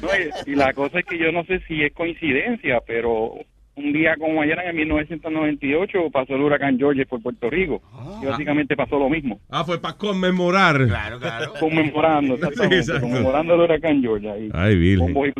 [0.00, 0.08] no,
[0.46, 3.32] y, y la cosa es que yo no sé si es coincidencia, pero
[3.78, 7.80] un día como ayer en 1998 pasó el huracán George por Puerto Rico
[8.22, 10.86] y básicamente pasó lo mismo, Ah, fue para conmemorar.
[10.86, 11.52] Claro, claro.
[11.60, 13.02] conmemorando, exactamente, exacto.
[13.02, 14.50] conmemorando el huracán George ahí.
[14.52, 15.10] Ay, virgen.
[15.16, 15.32] Y.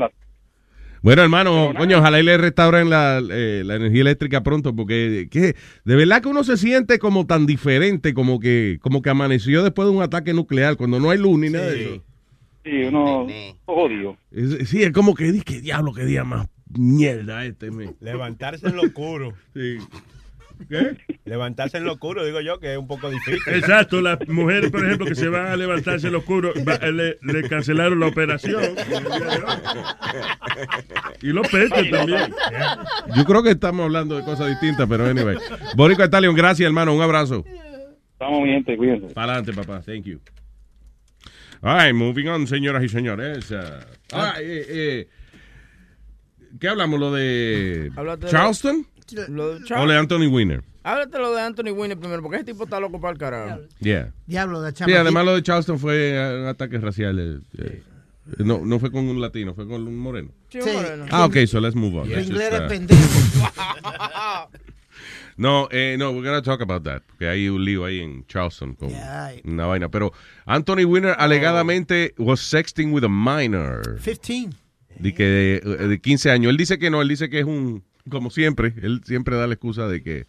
[1.01, 5.55] Bueno, hermano, coño, ojalá y le restauren la, eh, la energía eléctrica pronto, porque que,
[5.85, 9.89] de verdad que uno se siente como tan diferente, como que, como que amaneció después
[9.89, 12.05] de un ataque nuclear, cuando no hay luz ni nada de eso.
[12.65, 13.27] Sí, uno
[13.67, 14.17] odio.
[14.33, 17.95] Es- sí, es como que, di, qué diablo, qué día más mierda este, me.
[18.01, 19.35] Levantarse en lo oscuro.
[19.55, 19.79] Sí.
[21.25, 23.41] Levantarse en lo oscuro, digo yo, que es un poco difícil.
[23.55, 27.17] Exacto, las mujeres, por ejemplo, que se van a levantarse en lo oscuro, va- le,
[27.23, 28.61] le cancelaron la operación.
[31.23, 32.35] Y los peces también.
[33.17, 35.37] Yo creo que estamos hablando de cosas distintas, pero anyway.
[35.77, 36.93] Boricua Stallion, gracias, hermano.
[36.95, 37.45] Un abrazo.
[38.13, 39.15] Estamos bien, gente, cuídense.
[39.15, 39.81] Para adelante, papá.
[39.83, 40.21] Thank you.
[41.61, 43.51] All right, moving on, señoras y señores.
[43.51, 43.57] Uh,
[44.13, 45.09] all right, eh, eh,
[46.61, 46.99] ¿Qué hablamos?
[47.01, 48.87] ¿Lo de Háblate de- Charleston?
[49.29, 50.63] Lo de ¿O Charles- de Anthony Winner?
[50.83, 53.61] Háblate lo de Anthony Winner primero, porque ese tipo está loco para el carajo.
[53.81, 54.13] Yeah.
[54.27, 55.01] Diablo, de Sí, chamaquito.
[55.01, 57.19] además lo de Charleston fue un ataque racial.
[57.19, 57.83] eh, eh,
[58.39, 60.31] No, no fue con un latino, fue con un moreno.
[60.51, 61.07] Sí, un moreno.
[61.11, 62.09] Ah, ok, so let's move on.
[62.09, 63.03] Let's inglés uh, pendejo.
[65.37, 67.03] No, eh, no, we're gonna talk about that.
[67.07, 68.91] Porque hay un lío ahí en Charleston con
[69.45, 69.89] una vaina.
[69.89, 70.13] Pero
[70.47, 74.01] Anthony Winner alegadamente was sexting with a minor.
[74.03, 74.51] 15.
[74.99, 76.51] De que de, de 15 años.
[76.51, 79.55] Él dice que no, él dice que es un, como siempre, él siempre da la
[79.55, 80.27] excusa de que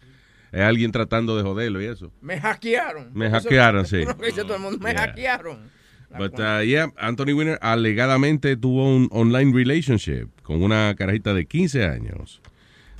[0.52, 2.12] es alguien tratando de joderlo y eso.
[2.20, 3.10] Me hackearon.
[3.14, 3.96] Me hackearon, sí.
[4.02, 4.78] eso lo que dice todo el mundo.
[4.80, 5.00] Me Yeah.
[5.06, 5.80] hackearon.
[6.18, 11.84] But uh, yeah, Anthony Winner alegadamente tuvo un online relationship con una carajita de 15
[11.86, 12.40] años.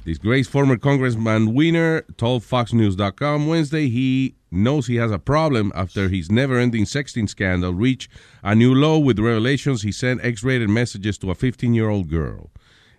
[0.05, 6.31] Disgraced former Congressman Winner told FoxNews.com Wednesday he knows he has a problem after his
[6.31, 8.11] never-ending sexting scandal reached
[8.43, 12.51] a new low with revelations he sent X-rated messages to a 15-year-old girl.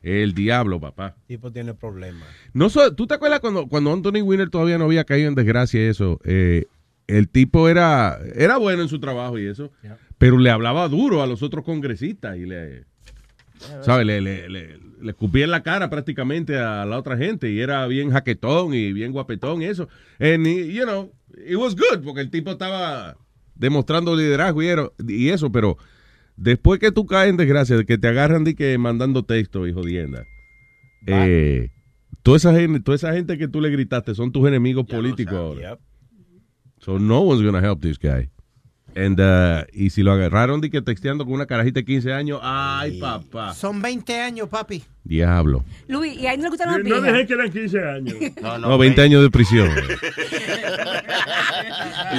[0.04, 1.16] El diablo, papá.
[1.28, 2.24] El tipo tiene problemas.
[2.54, 5.80] No so- ¿Tú te acuerdas cuando, cuando Anthony Winner todavía no había caído en desgracia
[5.80, 6.20] y eso?
[6.24, 6.66] Eh,
[7.08, 9.72] el tipo era, era bueno en su trabajo y eso,
[10.18, 12.86] pero le hablaba duro a los otros congresistas y le,
[13.82, 14.06] ¿sabes?
[14.08, 17.86] Le, le, le, le escupía en la cara prácticamente a la otra gente y era
[17.88, 19.90] bien jaquetón y bien guapetón y eso.
[20.20, 21.12] And, you know,
[21.48, 23.17] it was good porque el tipo estaba
[23.56, 25.78] demostrando liderazgo y, era- y eso, pero
[26.36, 29.74] después que tú caes en desgracia, de que te agarran de que mandando texto y
[29.74, 30.26] jodienda,
[31.08, 31.70] eh,
[32.24, 35.80] toda esa gente, toda esa gente que tú le gritaste son tus enemigos políticos ahora.
[36.80, 38.30] So no one's gonna help this guy.
[38.93, 42.39] And, uh, y si lo agarraron de que texteando con una carajita de 15 años,
[42.43, 43.54] ay papá.
[43.54, 44.84] Son 20 años, papi.
[45.04, 45.63] Diablo.
[45.88, 47.04] Luis, ¿y a él no le gustan las No viejas?
[47.04, 48.15] dejé que eran 15 años.
[48.62, 49.69] No, 20 años de prisión.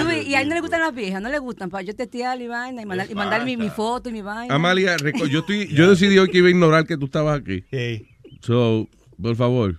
[0.05, 1.21] Luis, ¿y a él no le gustan las viejas?
[1.23, 1.69] ¿No le gustan?
[1.71, 4.55] Para yo testear y vaina y mandar, y mandar mi, mi foto y mi vaina.
[4.55, 4.97] Amalia,
[5.29, 7.65] yo, estoy, yo decidí hoy que iba a ignorar que tú estabas aquí.
[8.41, 8.89] So,
[9.21, 9.79] por favor,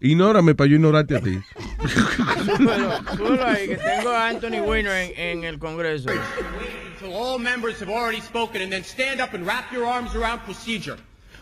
[0.00, 1.38] ignórame para yo ignorarte a ti.
[1.78, 6.10] Súbelo, súbelo ahí, que tengo a Anthony Winner en, en el Congreso.
[7.00, 10.40] until all members have already spoken and then stand up and wrap your arms around
[10.40, 10.98] procedure.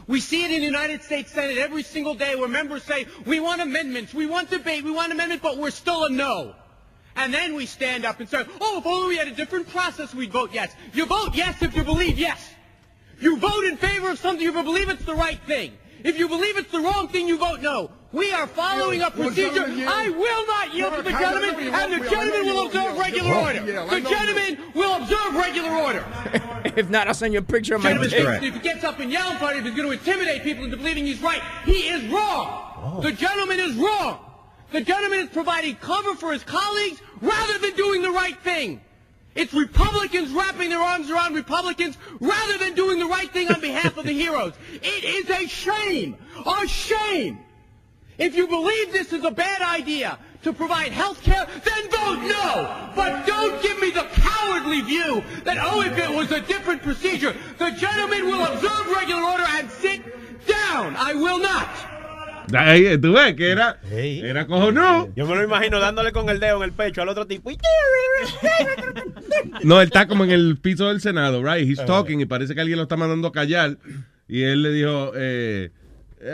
[0.06, 3.40] We see it in the United States Senate every single day where members say, we
[3.40, 6.54] want amendments, we want debate, we want amendment, but we're still a no.
[7.16, 10.14] And then we stand up and say, oh, if only we had a different process,
[10.14, 10.74] we'd vote yes.
[10.92, 12.52] You vote yes if you believe yes.
[13.18, 15.72] You vote in favor of something if you believe it's the right thing.
[16.04, 17.90] If you believe it's the wrong thing, you vote no.
[18.16, 19.66] We are following a procedure.
[19.66, 23.60] I will not yield to the gentleman, and the gentleman will observe regular order.
[23.60, 26.02] The gentleman will observe regular order.
[26.76, 29.12] If not, I'll send you a picture of my Gentleman if he gets up and
[29.12, 31.42] yells in front of he's going to intimidate people into believing he's right.
[31.66, 33.02] He is wrong.
[33.02, 34.18] The gentleman is wrong.
[34.72, 38.80] The gentleman is providing cover for his colleagues rather than doing the right thing.
[39.34, 43.98] It's Republicans wrapping their arms around Republicans rather than doing the right thing on behalf
[43.98, 44.54] of the heroes.
[44.72, 46.16] It is a shame.
[46.46, 47.40] A shame.
[48.18, 52.92] If you believe this is a bad idea to provide health care, then vote no.
[52.94, 57.34] But don't give me the cowardly view that, oh, if it was a different procedure,
[57.58, 60.00] the gentleman will observe regular order and sit
[60.46, 60.96] down.
[60.96, 61.68] I will not.
[62.52, 65.12] Ahí, tú ves que era, era cojonú.
[65.16, 67.50] Yo me lo imagino dándole con el dedo en el pecho al otro tipo.
[69.64, 71.68] No, él está como en el piso del Senado, right?
[71.68, 73.78] He's talking y parece que alguien lo está mandando a callar.
[74.28, 75.70] Y él le dijo, eh,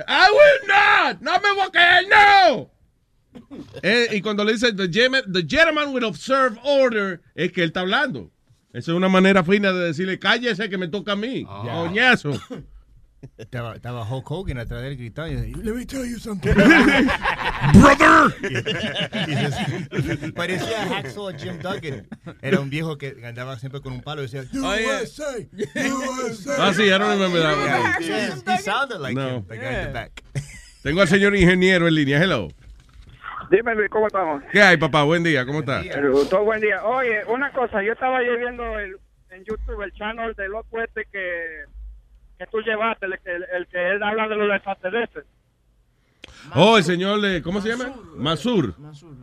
[0.06, 2.70] I will not, no me voy a caer, no.
[3.82, 7.70] Eh, y cuando le dice, the gentleman, the gentleman will observe order, es que él
[7.70, 8.30] está hablando.
[8.74, 11.44] Esa es una manera fina de decirle, cállese que me toca a mí.
[11.44, 12.32] Coñazo.
[13.38, 15.32] Estaba, estaba Hulk Hogan atrás de él gritando.
[15.32, 16.52] y decía, Let me tell you something.
[17.74, 18.34] Brother.
[20.34, 22.06] Parecía Hacksaw Jim Duggan.
[22.40, 25.02] Era un viejo que andaba siempre con un palo y decía, Oh, yeah.
[25.02, 25.36] USA,
[26.28, 26.56] USA.
[26.68, 28.04] Ah, sí, I don't remember that one.
[28.06, 29.36] Yeah, yeah, he sounded like No.
[29.38, 30.22] him, the guy in the back.
[30.82, 32.18] Tengo al señor ingeniero en línea.
[32.20, 32.48] Hello.
[33.50, 34.42] Dime, Luis, ¿cómo estamos?
[34.50, 35.02] ¿Qué hay, papá?
[35.04, 35.44] Buen día.
[35.46, 35.82] ¿Cómo está?
[35.82, 36.82] Pero, Todo buen día.
[36.84, 38.96] Oye, una cosa, yo estaba viendo el-
[39.30, 41.64] en YouTube el channel de loco este que,
[42.44, 45.24] que tú llevaste, el, el- el que él habla de los extraterrestres.
[46.54, 47.94] Oh, el señor, eh, ¿cómo se llama?
[48.16, 48.74] Masur.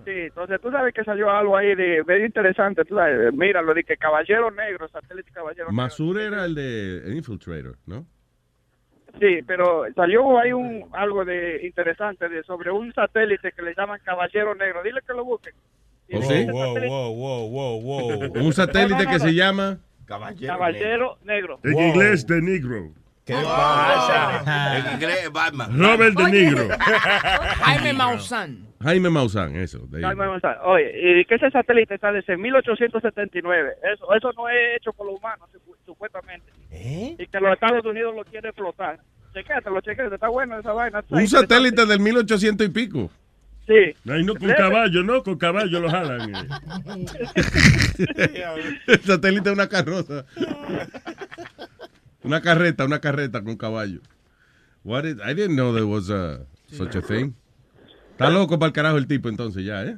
[0.06, 3.74] Sí, entonces tú sabes que salió algo ahí de medio interesante, tú sabes, mira, lo
[3.74, 8.06] de que Caballero Negro, satélite Caballero Masur era el de el Infiltrator, ¿no?
[9.20, 14.00] Sí, pero salió ahí un algo de interesante de sobre un satélite que le llaman
[14.04, 14.82] Caballero Negro.
[14.84, 15.50] Dile que lo busque.
[16.08, 16.46] Y ¿Oh, sí?
[16.46, 18.44] satélite- Wow, wow, wow, wow.
[18.46, 19.26] Un satélite No, no, no, que no.
[19.26, 19.80] se llama...
[20.06, 21.60] Caballero, Negro.
[21.64, 22.92] En inglés, de negro.
[23.38, 24.78] ¿Qué pasa?
[24.78, 25.80] En inglés, Batman.
[25.80, 26.68] Robert de negro.
[26.80, 28.66] Jaime Maussan.
[28.82, 29.80] Jaime Maussan, eso.
[29.90, 30.04] de ahí.
[30.04, 30.58] Jaime González.
[30.64, 33.70] Oye, y que ese satélite está desde 1879.
[33.94, 36.52] Eso, eso no es hecho por los humanos, supu- supuestamente.
[36.72, 39.00] Y que los Estados Unidos lo quieren explotar.
[39.34, 41.04] Chequéatelo, chequéatelo, está bueno esa vaina.
[41.10, 43.12] Un satélite del 1800 y pico.
[43.68, 43.94] Sí.
[44.10, 46.34] Ay, no, con caballo, no, con caballo lo jalan.
[46.36, 46.48] eh.
[48.88, 50.26] El satélite es una carroza.
[52.24, 54.02] Una carreta, una carreta con caballo.
[54.84, 57.34] What is- I didn't know there was a, such a thing.
[58.12, 59.98] Está loco para el carajo el tipo entonces ya, ¿eh?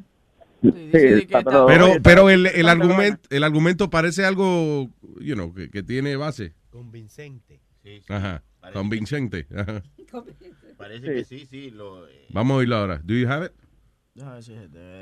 [0.61, 6.15] pero- Pero, pero el, el argumento, el argumento parece algo, you know, que, que tiene
[6.15, 6.53] base.
[6.69, 7.59] Convincente.
[7.83, 8.13] Sí, sí.
[8.13, 8.43] Ajá.
[8.59, 9.47] Parece Convincente.
[9.55, 9.81] Ajá.
[10.77, 11.69] Parece que sí, sí.
[11.71, 13.01] Lo, eh, Vamos a oírlo ahora.
[13.03, 13.51] Do you have it?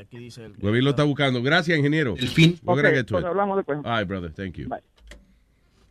[0.02, 0.54] Aquí dice el.
[0.60, 1.42] Lo está buscando.
[1.42, 2.16] Gracias, ingeniero.
[2.18, 2.60] El fin.
[2.64, 3.80] We're gonna Ok, get to pues hablamos después.
[3.84, 4.32] All right, brother.
[4.34, 4.70] Thank you.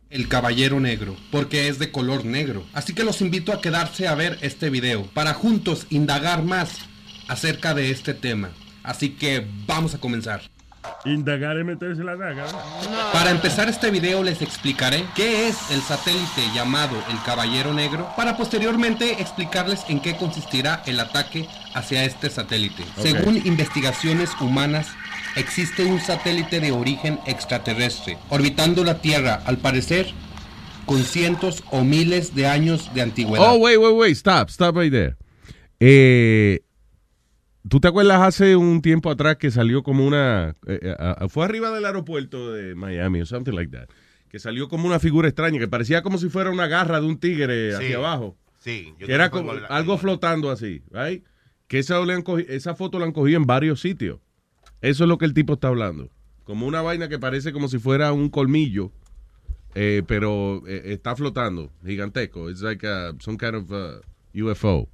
[0.09, 2.65] El caballero negro, porque es de color negro.
[2.73, 6.79] Así que los invito a quedarse a ver este video para juntos indagar más
[7.27, 8.49] acerca de este tema.
[8.81, 10.41] Así que vamos a comenzar.
[11.05, 12.45] Indagar es meterse la daga.
[12.51, 13.11] ¿no?
[13.13, 18.35] Para empezar este video les explicaré qué es el satélite llamado el Caballero Negro, para
[18.35, 22.83] posteriormente explicarles en qué consistirá el ataque hacia este satélite.
[22.97, 24.87] Según investigaciones humanas,
[25.39, 30.07] existe un satélite de origen extraterrestre orbitando la Tierra, al parecer,
[30.85, 33.53] con cientos o miles de años de antigüedad.
[33.53, 34.11] Oh, wait, wait, wait.
[34.15, 35.15] Stop, stop right there.
[35.79, 36.61] Eh,
[37.67, 40.55] ¿Tú te acuerdas hace un tiempo atrás que salió como una...
[40.65, 43.87] eh, eh, fue arriba del aeropuerto de Miami o something like that.
[44.29, 47.19] Que salió como una figura extraña, que parecía como si fuera una garra de un
[47.19, 48.37] tigre Sí, hacia abajo.
[48.59, 51.23] sí, yo Que era como algo flotando así, right?
[51.67, 54.19] Que esa, le han cogi- esa foto la han cogido en varios sitios.
[54.81, 56.09] Eso es lo que el tipo está hablando.
[56.43, 58.91] Como una vaina que parece como si fuera un colmillo,
[59.75, 62.49] eh, pero eh, está flotando, gigantesco.
[62.49, 64.01] It's like uh, some kind of uh,
[64.33, 64.87] UFO.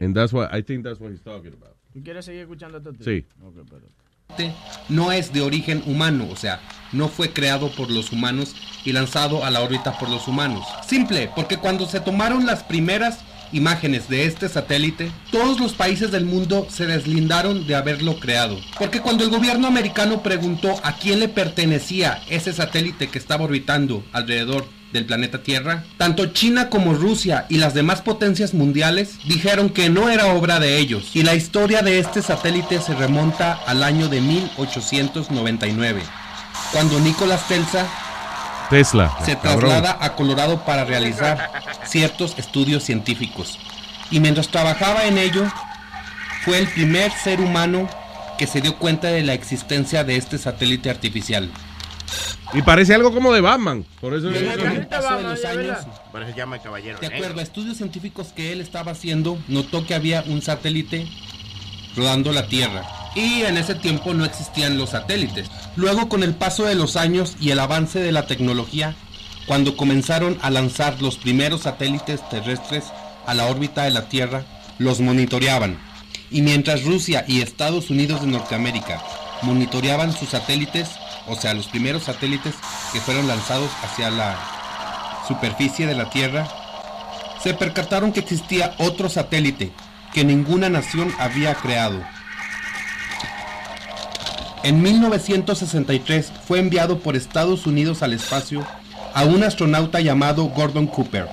[0.00, 1.74] And that's what I think that's what he's talking about.
[1.92, 2.92] ¿Tú quieres seguir escuchando esto?
[3.00, 3.24] Sí.
[3.42, 4.06] Ok, espérate.
[4.28, 4.52] Este
[4.88, 6.60] no es de origen humano, o sea,
[6.92, 10.66] no fue creado por los humanos y lanzado a la órbita por los humanos.
[10.86, 16.24] Simple, porque cuando se tomaron las primeras imágenes de este satélite, todos los países del
[16.24, 18.58] mundo se deslindaron de haberlo creado.
[18.78, 24.04] Porque cuando el gobierno americano preguntó a quién le pertenecía ese satélite que estaba orbitando
[24.12, 29.90] alrededor del planeta Tierra, tanto China como Rusia y las demás potencias mundiales dijeron que
[29.90, 31.10] no era obra de ellos.
[31.14, 36.02] Y la historia de este satélite se remonta al año de 1899,
[36.72, 37.86] cuando Nicolás Tesla
[38.70, 39.16] Tesla.
[39.24, 39.70] se cabrón.
[39.70, 41.50] traslada a Colorado para realizar
[41.84, 43.58] ciertos estudios científicos.
[44.10, 45.44] Y mientras trabajaba en ello,
[46.44, 47.88] fue el primer ser humano
[48.38, 51.50] que se dio cuenta de la existencia de este satélite artificial.
[52.52, 53.84] Y parece algo como de Batman.
[54.00, 56.98] Por eso eso se llama caballero.
[57.00, 61.06] de acuerdo a estudios científicos que él estaba haciendo, notó que había un satélite
[61.96, 62.84] rodando la Tierra.
[63.16, 65.50] Y en ese tiempo no existían los satélites.
[65.74, 68.94] Luego con el paso de los años y el avance de la tecnología,
[69.46, 72.84] cuando comenzaron a lanzar los primeros satélites terrestres
[73.26, 74.44] a la órbita de la Tierra,
[74.78, 75.78] los monitoreaban.
[76.30, 79.02] Y mientras Rusia y Estados Unidos de Norteamérica
[79.42, 80.90] monitoreaban sus satélites,
[81.26, 82.54] o sea, los primeros satélites
[82.92, 84.36] que fueron lanzados hacia la
[85.26, 86.46] superficie de la Tierra,
[87.42, 89.72] se percataron que existía otro satélite
[90.12, 92.02] que ninguna nación había creado.
[94.66, 98.66] En 1963 fue enviado por Estados Unidos al espacio
[99.14, 101.28] a un astronauta llamado Gordon Cooper,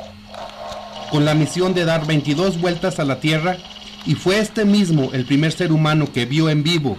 [1.09, 3.57] con la misión de dar 22 vueltas a la Tierra
[4.05, 6.95] y fue este mismo el primer ser humano que vio en vivo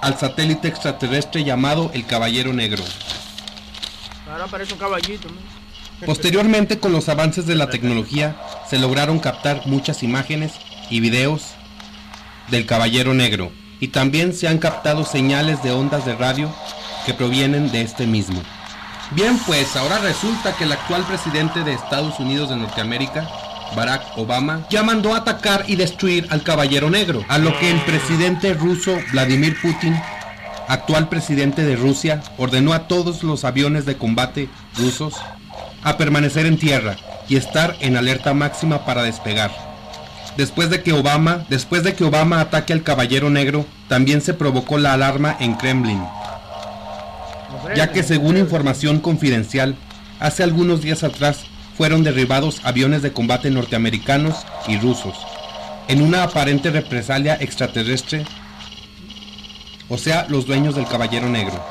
[0.00, 2.84] al satélite extraterrestre llamado el Caballero Negro.
[4.30, 5.26] Ahora parece un caballito.
[5.26, 6.06] man.
[6.06, 8.36] Posteriormente, con los avances de la tecnología,
[8.68, 10.52] se lograron captar muchas imágenes
[10.88, 11.46] y videos
[12.48, 16.54] del Caballero Negro, y también se han captado señales de ondas de radio
[17.06, 18.40] que provienen de este mismo.
[19.12, 23.28] Bien, pues ahora resulta que el actual presidente de Estados Unidos de Norteamérica,
[23.74, 27.80] Barack Obama, ya mandó a atacar y destruir al Caballero Negro, a lo que el
[27.80, 30.00] presidente ruso Vladimir Putin
[30.68, 35.14] actual presidente de Rusia, ordenó a todos los aviones de combate rusos
[35.82, 36.96] a permanecer en tierra
[37.28, 39.69] y estar en alerta máxima para despegar.
[40.40, 44.78] Después de que Obama, después de que Obama ataque al Caballero Negro, también se provocó
[44.78, 46.02] la alarma en Kremlin,
[47.76, 49.76] ya que según información confidencial,
[50.18, 51.40] hace algunos días atrás
[51.76, 55.14] fueron derribados aviones de combate norteamericanos y rusos,
[55.88, 58.24] en una aparente represalia extraterrestre,
[59.90, 61.62] o sea, los dueños del Caballero Negro.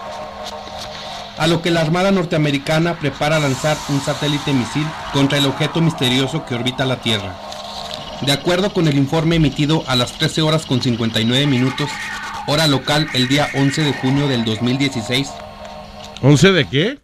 [1.39, 6.45] A lo que la Armada norteamericana prepara lanzar un satélite misil contra el objeto misterioso
[6.45, 7.48] que orbita la Tierra.
[8.25, 11.89] De acuerdo con el informe emitido a las 13 horas con 59 minutos,
[12.47, 15.29] hora local el día 11 de junio del 2016,
[16.21, 16.99] ¿11 de qué?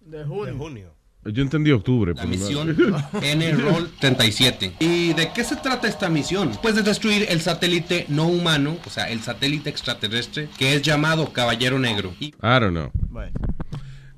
[0.00, 0.96] De junio.
[1.24, 2.14] Yo entendí octubre.
[2.14, 2.76] La misión
[3.22, 4.74] N-Roll 37.
[4.78, 6.52] ¿Y de qué se trata esta misión?
[6.62, 11.32] Pues de destruir el satélite no humano, o sea, el satélite extraterrestre, que es llamado
[11.32, 12.14] Caballero Negro.
[12.20, 12.92] Y I don't know.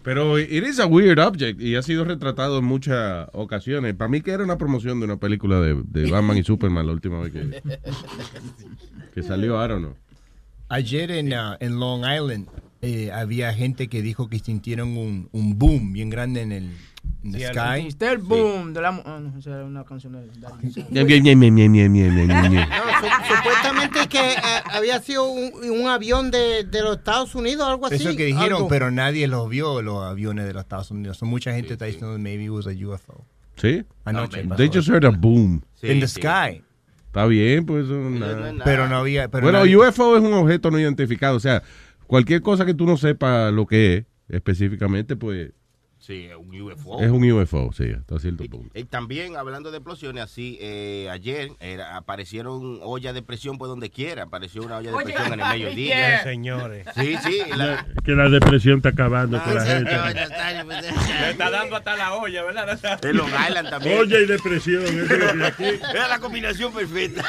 [0.03, 3.95] Pero it is a weird object y ha sido retratado en muchas ocasiones.
[3.95, 6.93] Para mí que era una promoción de una película de, de Batman y Superman la
[6.93, 7.63] última vez que,
[9.15, 9.97] que salió, I don't know.
[10.69, 12.47] Ayer en, ah, en Long Island
[12.81, 16.71] eh, había gente que dijo que sintieron un, un boom bien grande en el
[17.23, 17.89] The Sky.
[17.89, 19.03] Está el boom de la.
[19.05, 20.29] Ah, no, esa era una canción de.
[23.29, 27.97] Supuestamente que eh, había sido un, avión de, los Estados Unidos, algo así.
[27.97, 31.23] Eso que dijeron, pero nadie los vio, los aviones de los Estados Unidos.
[31.23, 33.25] mucha gente está diciendo maybe it was a UFO.
[33.57, 33.85] Sí.
[34.05, 34.45] Anoche.
[34.57, 35.63] they just heard a boom.
[35.83, 36.63] In the sky.
[37.07, 37.87] Está bien, pues.
[38.65, 39.27] Pero no había.
[39.29, 41.37] bueno, UFO es un objeto no identificado.
[41.37, 41.63] O sea,
[42.07, 45.53] cualquier cosa que tú no sepas lo que es específicamente, pues
[46.09, 47.03] Sí, es un UFO.
[47.03, 48.71] es un UFO, sí, hasta cierto punto.
[48.73, 53.91] Eh, también hablando de explosiones, así eh, ayer era- aparecieron ollas de presión por donde
[53.91, 54.23] quiera.
[54.23, 55.95] Apareció una olla de Oye, presión en el mediodía.
[55.95, 56.23] yeah.
[56.23, 56.87] Señores.
[56.97, 57.43] Sí, sí.
[57.57, 59.91] la- Que la depresión está acabando con la gente.
[59.93, 62.99] Le está dando hasta la olla, ¿verdad?
[63.05, 63.99] En Long Island también.
[63.99, 64.85] Olla y depresión.
[65.93, 67.23] Era la combinación perfecta.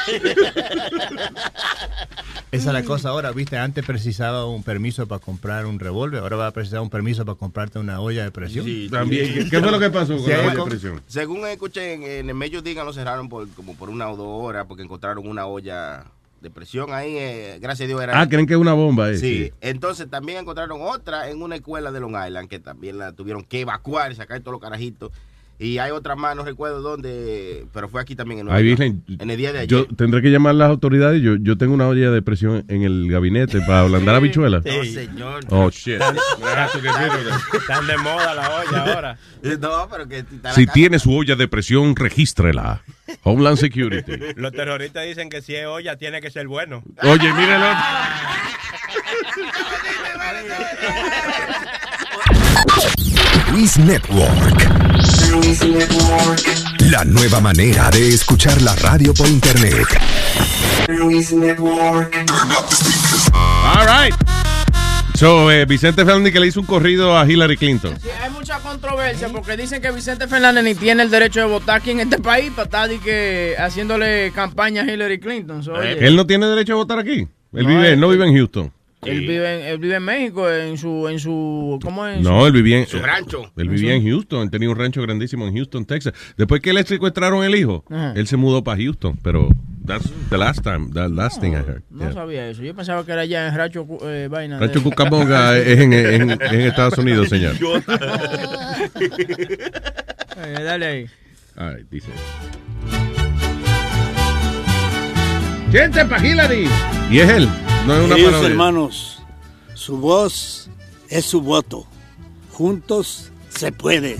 [2.51, 6.35] Esa es la cosa ahora, viste, antes precisaba un permiso para comprar un revólver, ahora
[6.37, 8.65] va a precisar un permiso para comprarte una olla de presión.
[8.69, 9.49] Sí, También, sí.
[9.49, 11.01] ¿qué- fue lo que pasó con Sí, la hay olla de con- presión?
[11.07, 14.65] Según escuché, en, en el mediodía lo cerraron por, como por una o dos horas
[14.67, 16.05] porque encontraron una olla
[16.41, 17.15] de presión ahí.
[17.17, 18.19] eh, gracias a Dios era.
[18.21, 19.17] Ah, creen que es una bomba, eh.
[19.17, 19.45] Sí.
[19.47, 19.53] sí.
[19.61, 23.61] entonces también encontraron otra en una escuela de Long Island que también la tuvieron que
[23.61, 25.11] evacuar, sacar todos los carajitos.
[25.61, 28.79] Y hay otra más, no recuerdo dónde, pero fue aquí también en Nueva York.
[29.19, 29.67] En el día de ayer.
[29.67, 31.21] yo tendré que llamar a las autoridades.
[31.21, 34.63] Yo, yo tengo una olla de presión en el gabinete para ablandar habichuelas.
[34.63, 35.43] No, señor.
[35.49, 35.99] Oh, shit.
[37.53, 39.17] Están de moda la olla ahora.
[39.59, 40.23] No, pero que
[40.55, 42.81] Si tiene su olla de presión, regístrela.
[43.23, 44.13] Homeland Security.
[44.37, 46.83] Los terroristas dicen que si es olla tiene que ser bueno.
[47.03, 47.77] Oye, míralo.
[53.51, 54.78] Luis Network.
[56.91, 59.85] La nueva manera de escuchar la radio por internet.
[60.87, 62.15] Luis Network.
[63.33, 64.13] All right.
[65.15, 67.97] So, eh, Vicente Fernández que le hizo un corrido a Hillary Clinton.
[68.01, 71.77] Sí, hay mucha controversia porque dicen que Vicente Fernández ni tiene el derecho de votar
[71.77, 75.63] aquí en este país para estar di que, haciéndole campaña a Hillary Clinton.
[75.63, 77.27] So, oye, Él no tiene derecho a votar aquí.
[77.53, 78.71] Él No, vive, él- no vive en Houston.
[79.05, 82.19] Él vive, en, él vive en México, en su, en su, ¿cómo es?
[82.21, 83.51] No, él vivía en Su rancho.
[83.55, 86.13] Él vivía en Houston, él tenía un rancho grandísimo en Houston, Texas.
[86.37, 88.13] Después que le secuestraron el hijo, Ajá.
[88.15, 89.47] él se mudó para Houston, pero
[89.85, 91.81] that's the last time, the last thing I heard.
[91.89, 92.13] No Yeah.
[92.13, 92.61] sabía eso.
[92.61, 94.59] Yo pensaba que era allá en Racho Cu- eh, Vaina.
[94.59, 97.55] Rancho de- Cucamonga es en, en- en Estados Unidos, señor.
[100.41, 101.05] Eh, dale ahí.
[101.57, 102.07] All right, dice.
[105.71, 106.67] Gente para Hillary.
[107.11, 107.47] Y es él,
[107.89, 108.49] no es una Queridos parodia.
[108.51, 109.19] hermanos,
[109.73, 110.69] su voz
[111.09, 111.87] es su voto.
[112.51, 114.17] Juntos se puede.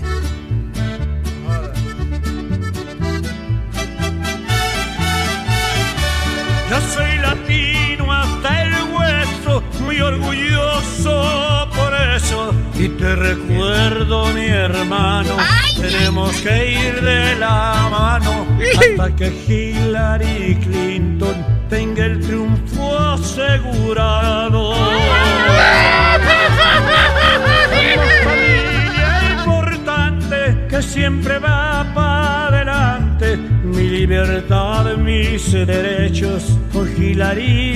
[6.70, 12.52] Yo soy latino hasta el hueso, muy orgulloso por eso.
[12.76, 15.36] Y te recuerdo, mi hermano,
[15.76, 18.46] tenemos que ir de la mano
[18.78, 24.74] hasta que Hillary Clinton tenga el triunfo asegurado.
[30.68, 33.36] Que siempre va para adelante.
[33.36, 36.58] Mi libertad, mis derechos,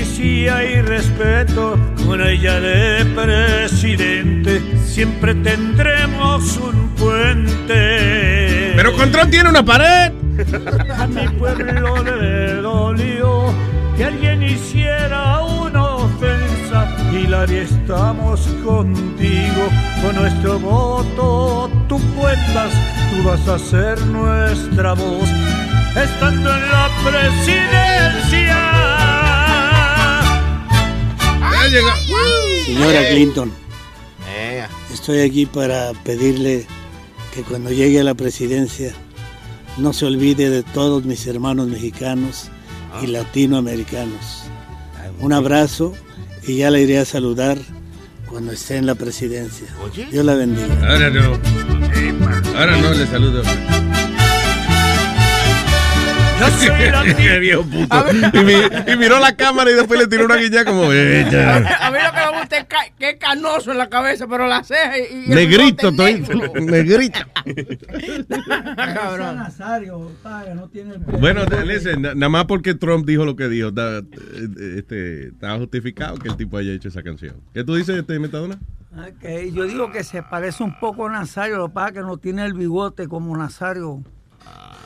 [0.05, 1.79] sí hay respeto.
[2.07, 8.73] Con ella de presidente siempre tendremos un puente.
[8.77, 10.13] Pero Control tiene una pared.
[10.99, 13.44] A mi pueblo le dolió
[13.97, 16.97] que alguien hiciera una ofensa.
[17.13, 19.69] Hillary, estamos contigo.
[20.03, 22.73] Con nuestro voto tú cuentas,
[23.11, 25.29] tú vas a ser nuestra voz.
[25.97, 28.75] Estando en la presidencia.
[32.67, 33.53] Señora Clinton,
[34.93, 36.67] estoy aquí para pedirle
[37.33, 38.93] que cuando llegue a la presidencia
[39.79, 42.51] no se olvide de todos mis hermanos mexicanos
[43.03, 44.45] y latinoamericanos.
[45.21, 45.95] Un abrazo
[46.47, 47.59] y ya la iré a saludar
[48.29, 49.67] cuando esté en la presidencia.
[50.11, 50.75] Dios la bendiga.
[50.89, 51.39] Ahora no.
[52.57, 53.43] Ahora no le saludo.
[57.17, 58.05] Qué viejo puto.
[58.33, 61.57] Y, mi- y miró la cámara y después le tiró una guiña como eh, ya.
[61.57, 64.47] A mí lo que me gusta es ca- que es canoso en la cabeza, pero
[64.47, 65.03] la ceja y.
[65.03, 66.25] y el Negrito, estoy
[66.61, 67.21] negrito.
[68.77, 69.37] Cabrón.
[69.37, 70.11] Nazario,
[70.55, 70.95] no tiene.
[71.19, 75.57] Bueno, listen, na- nada más porque Trump dijo lo que dijo, da- eh, este, está
[75.59, 77.37] justificado que el tipo haya hecho esa canción.
[77.53, 78.59] ¿Qué tú dices, este Metadona?
[78.97, 82.01] Ok, yo digo que se parece un poco a Nazario, lo que pasa es que
[82.01, 84.03] no tiene el bigote como Nazario.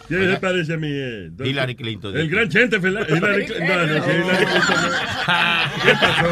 [0.08, 0.88] ¿Quién se parece a mí?
[0.90, 1.30] eh?
[1.44, 2.16] Hillary Clinton.
[2.16, 3.10] El gran Chente Fernández.
[3.16, 3.68] Hillary Clinton.
[3.68, 4.76] No, no, sí, Hillary Clinton.
[4.80, 5.84] no.
[5.84, 6.28] ¿Qué pasó?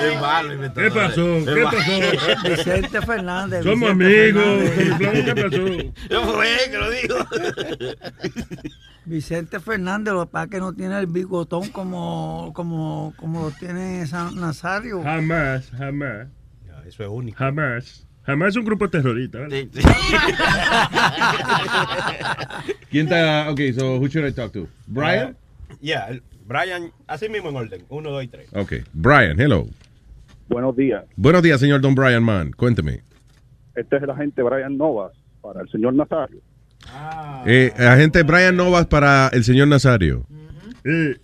[0.00, 1.44] Es malo, ¿Qué pasó?
[1.44, 2.48] ¿Qué pasó?
[2.48, 3.64] Vicente Fernández.
[3.64, 4.70] Somos Vicente amigos.
[4.70, 5.24] Fernández.
[5.24, 5.66] ¿Qué pasó?
[6.10, 7.16] Yo fue que lo digo.
[9.04, 13.50] Vicente Fernández, lo que pasa es que no tiene el bigotón como, como, como lo
[13.50, 15.02] tiene San Nazario.
[15.02, 16.28] Jamás, jamás.
[16.86, 17.38] Eso es único.
[17.38, 18.06] Jamás.
[18.24, 19.40] Jamás un grupo terrorista.
[19.40, 19.68] ¿vale?
[22.90, 23.50] ¿Quién está?
[23.50, 24.66] Ok, so who should I talk to?
[24.86, 25.36] Brian?
[25.82, 27.84] El- Brian, así mismo en orden.
[27.88, 28.48] Uno, dos y tres.
[28.54, 29.66] Ok, Brian, hello.
[30.48, 31.04] Buenos días.
[31.16, 32.50] Buenos días, señor Don Brian Mann.
[32.50, 33.02] Cuénteme.
[33.76, 36.40] Este es el agente Brian Novas para el señor Nazario.
[37.46, 40.26] Eh, agente Brian Novas para el señor Nazario.
[40.84, 41.18] Eh,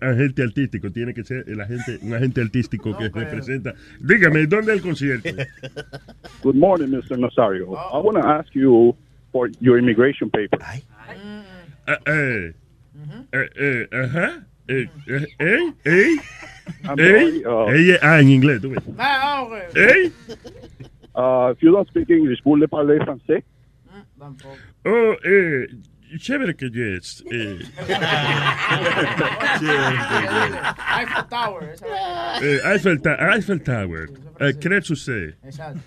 [0.00, 3.74] agente artístico, tiene que ser el agente, un agente artístico que representa.
[4.00, 5.28] Dígame, ¿dónde es el concierto?
[6.42, 7.18] Good morning, Mr.
[7.18, 7.72] Nazario.
[7.72, 8.94] I want to ask you
[9.32, 10.62] for your immigration papers.
[11.86, 12.54] Ah, eh,
[13.32, 14.46] eh, eh, ajá.
[14.68, 16.16] Eh, eh, eh, eh,
[16.96, 18.82] eh, uh, ella- ah, en inglés, tú ves.
[18.96, 19.46] Ah.
[19.74, 20.10] ¿Eh?
[21.14, 23.44] Uh, if you don't speak English, vous le parlez français?
[24.86, 25.66] Oh, eh,
[26.18, 27.24] chévere que yes.
[27.32, 27.58] Eh,
[30.98, 31.74] Eiffel Tower.
[32.42, 34.08] eh, Eiffel, Ta- Eiffel Tower.
[34.40, 35.36] Eh, crep sucede.
[35.44, 35.80] Exacto.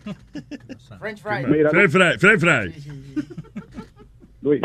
[0.99, 1.47] French fries.
[1.47, 2.73] Mira, French fry, French fry.
[4.41, 4.61] Luis,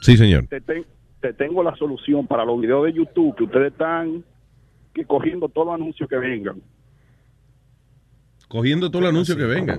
[0.00, 0.46] Sí, señor.
[0.48, 0.84] te, ten-
[1.20, 4.24] te tengo la solución para los videos de YouTube que ustedes están
[4.94, 6.60] que cogiendo todos los anuncios que vengan.
[8.52, 9.78] Cogiendo todo el anuncio que venga.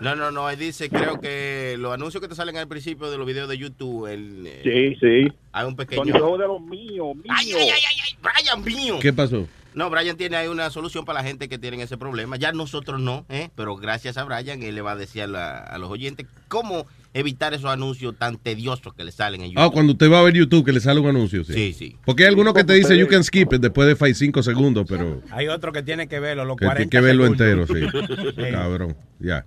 [0.00, 0.50] No, no, no.
[0.50, 3.56] Él dice, creo que los anuncios que te salen al principio de los videos de
[3.56, 5.32] YouTube, el, eh, Sí, sí.
[5.52, 6.02] hay un pequeño.
[6.02, 7.28] Son yo de los míos, míos.
[7.28, 8.98] Ay, ay, ay, ay, ay, Brian mío.
[9.00, 9.46] ¿Qué pasó?
[9.74, 12.36] No, Brian tiene ahí una solución para la gente que tienen ese problema.
[12.36, 13.50] Ya nosotros no, ¿eh?
[13.54, 16.86] pero gracias a Brian, él le va a decir a, la- a los oyentes cómo
[17.14, 19.62] evitar esos anuncios tan tediosos que le salen en YouTube.
[19.62, 21.52] Ah, cuando usted va a ver YouTube que le sale un anuncio, sí.
[21.52, 21.96] Sí, sí.
[22.04, 25.22] Porque hay algunos que te dice you can skip it después de 5 segundos, pero
[25.30, 27.70] Hay otro que tiene que verlo, los que 40 tiene que verlo segundos.
[27.70, 28.32] entero, sí.
[28.46, 28.50] Sí.
[28.50, 29.44] Cabrón, ya.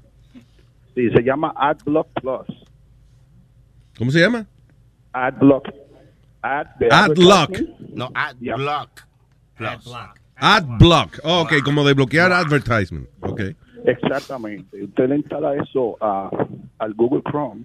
[0.95, 2.57] Sí, se llama AdBlock Plus.
[3.97, 4.45] ¿Cómo se llama?
[5.13, 5.67] AdBlock.
[6.41, 7.51] Ad Adblock.
[7.93, 8.89] No, AdBlock.
[9.83, 9.95] Plus.
[10.35, 11.19] Adblock.
[11.23, 13.07] Oh, ok, como de bloquear advertisement.
[13.21, 13.41] Ok.
[13.85, 14.83] Exactamente.
[14.83, 16.29] Usted le instala eso a,
[16.79, 17.63] al Google Chrome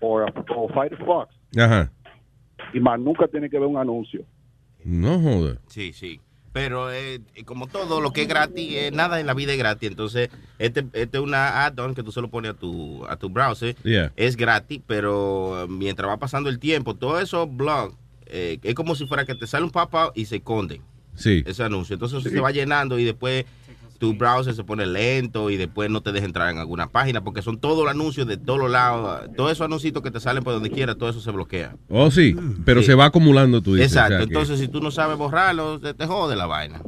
[0.00, 1.90] o, a- o Firefox Ajá.
[2.72, 4.24] y más nunca tiene que ver un anuncio.
[4.84, 5.58] No joda.
[5.68, 6.20] Sí, sí.
[6.52, 9.88] Pero eh, como todo lo que es gratis, eh, nada en la vida es gratis.
[9.90, 13.28] Entonces, este, este es una add-on que tú se lo pones a tu, a tu
[13.28, 13.74] browser.
[13.82, 14.12] Yeah.
[14.14, 17.96] Es gratis, pero eh, mientras va pasando el tiempo, todos esos blogs,
[18.26, 20.80] eh, es como si fuera que te sale un pop y se esconden
[21.14, 21.42] Sí.
[21.46, 21.94] ese anuncio.
[21.94, 23.44] Entonces eso se va llenando y después
[23.98, 27.42] tu browser se pone lento y después no te deja entrar en alguna página porque
[27.42, 29.30] son todos los anuncios de todos los lados.
[29.36, 31.76] Todos esos anuncios que te salen por donde quiera, todo eso se bloquea.
[31.88, 32.36] Oh, sí.
[32.64, 32.86] Pero Sí.
[32.86, 33.92] se va acumulando, dices.
[33.92, 34.14] Exacto.
[34.14, 36.82] o sea que- Entonces, si tú no sabes borrarlo, te, te jode la vaina.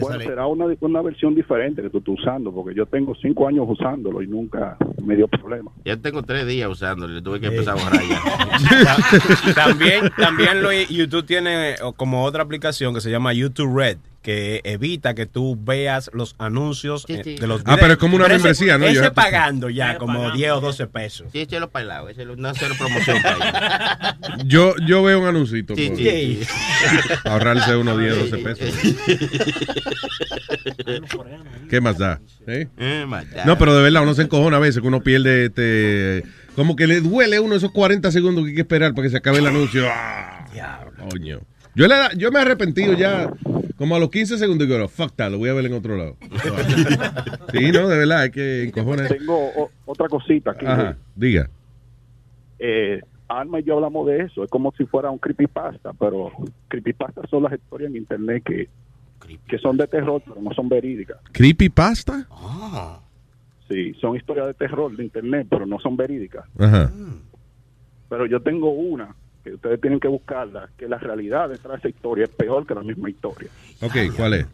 [0.00, 3.66] Bueno, será una, una versión diferente que tú estás usando, porque yo tengo cinco años
[3.68, 5.70] usándolo y nunca me dio problema.
[5.84, 9.54] Ya tengo tres días usándolo, tuve que empezar a borrar ya.
[9.54, 15.14] también, también lo- YouTube tiene como otra aplicación que se llama YouTube Red que evita
[15.14, 18.76] que tú veas los anuncios eh, de los Ah, pero es como una ese- membresía,
[18.76, 18.84] ¿no?
[18.86, 21.28] Ese pagando ya como 10 o 12 pesos.
[21.32, 24.18] Sí, échelo para el lado, échelo, no hacer promoción para.
[24.44, 25.74] Yo, yo veo un anuncito.
[25.74, 26.40] Sí, por- sí.
[27.24, 28.74] Ahorrarse unos 10, 12 pesos.
[31.68, 32.20] ¿Qué más da?
[32.46, 32.68] ¿Eh?
[32.78, 33.44] Eh, más da.
[33.44, 36.24] No, pero de verdad, uno se encojona a veces que uno pierde este.
[36.56, 39.10] Como que le duele a uno esos 40 segundos que hay que esperar para que
[39.10, 39.86] se acabe el anuncio.
[39.88, 40.44] ¡Ah!
[41.10, 41.40] Coño.
[41.74, 43.30] Yo, le, da- yo me he arrepentido ya
[43.80, 45.96] como a los 15 segundos y digo, fuck that, lo voy a ver en otro
[45.96, 46.18] lado.
[47.50, 49.08] sí, no, de verdad, hay que encojonar.
[49.08, 50.66] Tengo o- otra cosita aquí.
[50.66, 51.48] Ajá, diga.
[52.58, 56.30] Eh, Alma y yo hablamos de eso, es como si fuera un creepypasta, pero
[56.68, 58.68] creepypasta son las historias en internet que,
[59.48, 61.16] que son de terror, pero no son verídicas.
[61.32, 62.26] ¿Creepypasta?
[62.30, 63.00] Ah.
[63.66, 66.44] Sí, son historias de terror de internet, pero no son verídicas.
[66.58, 66.92] Ajá.
[68.10, 69.14] Pero yo tengo una
[69.44, 72.74] que ustedes tienen que buscarla, que la realidad detrás de esa historia es peor que
[72.74, 73.48] la misma historia.
[73.80, 74.46] Ok, ¿cuál es?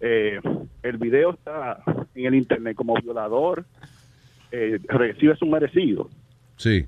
[0.00, 0.40] Eh,
[0.82, 1.82] el video está
[2.14, 3.64] en el internet como violador,
[4.50, 6.08] eh, recibe su merecido.
[6.56, 6.86] Sí.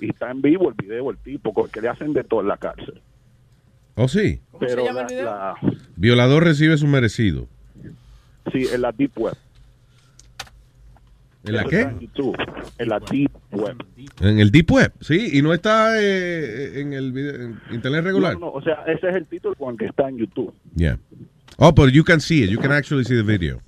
[0.00, 2.56] Y está en vivo el video, el tipo, que le hacen de todo en la
[2.56, 3.00] cárcel.
[3.96, 4.40] ¿Oh, sí?
[4.60, 5.54] Pero la- la-
[5.96, 7.48] Violador recibe su merecido.
[8.52, 9.36] sí, en la Deep Web.
[11.44, 11.82] ¿En la qué?
[11.82, 12.36] En YouTube,
[12.78, 13.76] en la Deep Web.
[14.20, 18.34] En el Deep Web, sí, y no está eh, en el video, en internet regular.
[18.34, 20.52] No, no, o sea, ese es el título con el que está en YouTube.
[20.74, 20.98] Yeah.
[21.56, 22.50] Oh, but you can see it.
[22.50, 23.60] You can actually see the video.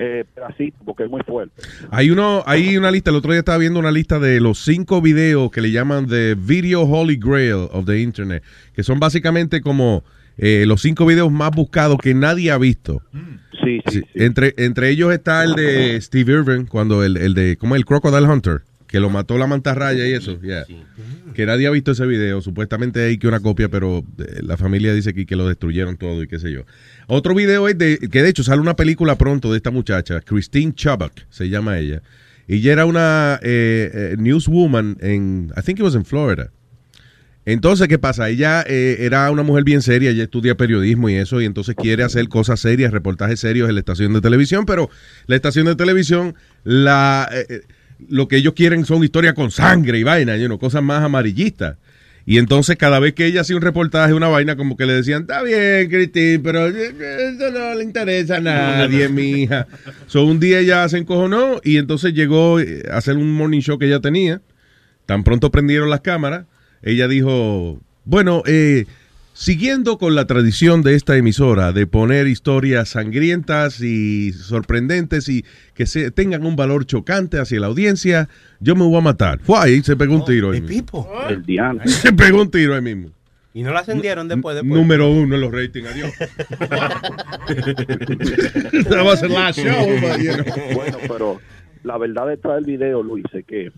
[0.00, 1.60] Eh, así, porque es muy fuerte.
[1.90, 3.10] Hay uno, hay una lista.
[3.10, 6.36] El otro día estaba viendo una lista de los cinco videos que le llaman The
[6.36, 10.04] Video Holy Grail of the Internet, que son básicamente como
[10.38, 13.02] eh, los cinco videos más buscados que nadie ha visto.
[13.64, 17.74] Sí, sí, Entre, entre ellos está el de Steve Irwin, cuando el, el de, ¿cómo
[17.74, 17.80] es?
[17.80, 20.40] El Crocodile Hunter, que lo mató la mantarraya y eso.
[20.40, 20.64] yeah.
[21.34, 22.40] Que nadie ha visto ese video.
[22.40, 26.22] Supuestamente hay que una copia, pero eh, la familia dice que, que lo destruyeron todo
[26.22, 26.62] y qué sé yo.
[27.06, 30.72] Otro video es de, que de hecho sale una película pronto de esta muchacha, Christine
[30.72, 32.02] Chubbuck, se llama ella.
[32.46, 36.50] Y ella era una eh, eh, newswoman en, I think it was in Florida.
[37.50, 38.28] Entonces, ¿qué pasa?
[38.28, 42.02] Ella eh, era una mujer bien seria, ella estudia periodismo y eso, y entonces quiere
[42.02, 44.90] hacer cosas serias, reportajes serios en la estación de televisión, pero
[45.26, 46.34] la estación de televisión,
[46.64, 47.60] la, eh, eh,
[48.06, 51.78] lo que ellos quieren son historias con sangre y vaina, you know, cosas más amarillistas.
[52.26, 55.22] Y entonces cada vez que ella hacía un reportaje, una vaina, como que le decían,
[55.22, 59.66] está bien, Cristín, pero eso no le interesa a nadie, mi hija.
[60.06, 63.86] So, un día ella se encojonó y entonces llegó a hacer un morning show que
[63.86, 64.42] ella tenía.
[65.06, 66.44] Tan pronto prendieron las cámaras,
[66.82, 68.86] ella dijo, bueno, eh,
[69.38, 75.86] siguiendo con la tradición de esta emisora de poner historias sangrientas y sorprendentes y que
[75.86, 78.28] se, tengan un valor chocante hacia la audiencia,
[78.60, 79.38] yo me voy a matar.
[79.40, 81.08] Fue ahí, se pegó un tiro ahí mismo.
[81.28, 81.88] El diante.
[81.88, 83.10] Se pegó un tiro ahí mismo.
[83.54, 84.72] Y no la ascendieron después, después.
[84.72, 86.12] Número uno en los ratings, adiós.
[88.88, 90.44] That was the last show, but, you know.
[90.74, 91.40] Bueno, pero
[91.82, 93.72] la verdad detrás del video, Luis, es que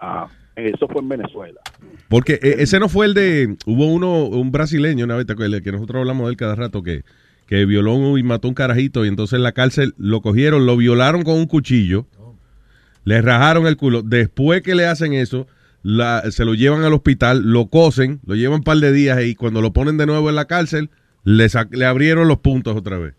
[0.00, 1.60] ah, eso fue en Venezuela.
[2.08, 3.56] Porque eh, ese no fue el de.
[3.66, 7.02] Hubo uno, un brasileño, una vez, que nosotros hablamos de él cada rato, que,
[7.46, 11.22] que violó y mató un carajito y entonces en la cárcel lo cogieron, lo violaron
[11.22, 12.06] con un cuchillo,
[13.04, 14.02] le rajaron el culo.
[14.02, 15.46] Después que le hacen eso,
[15.82, 19.34] la- se lo llevan al hospital, lo cosen, lo llevan un par de días y
[19.34, 20.90] cuando lo ponen de nuevo en la cárcel,
[21.24, 23.14] le, le abrieron los puntos otra vez.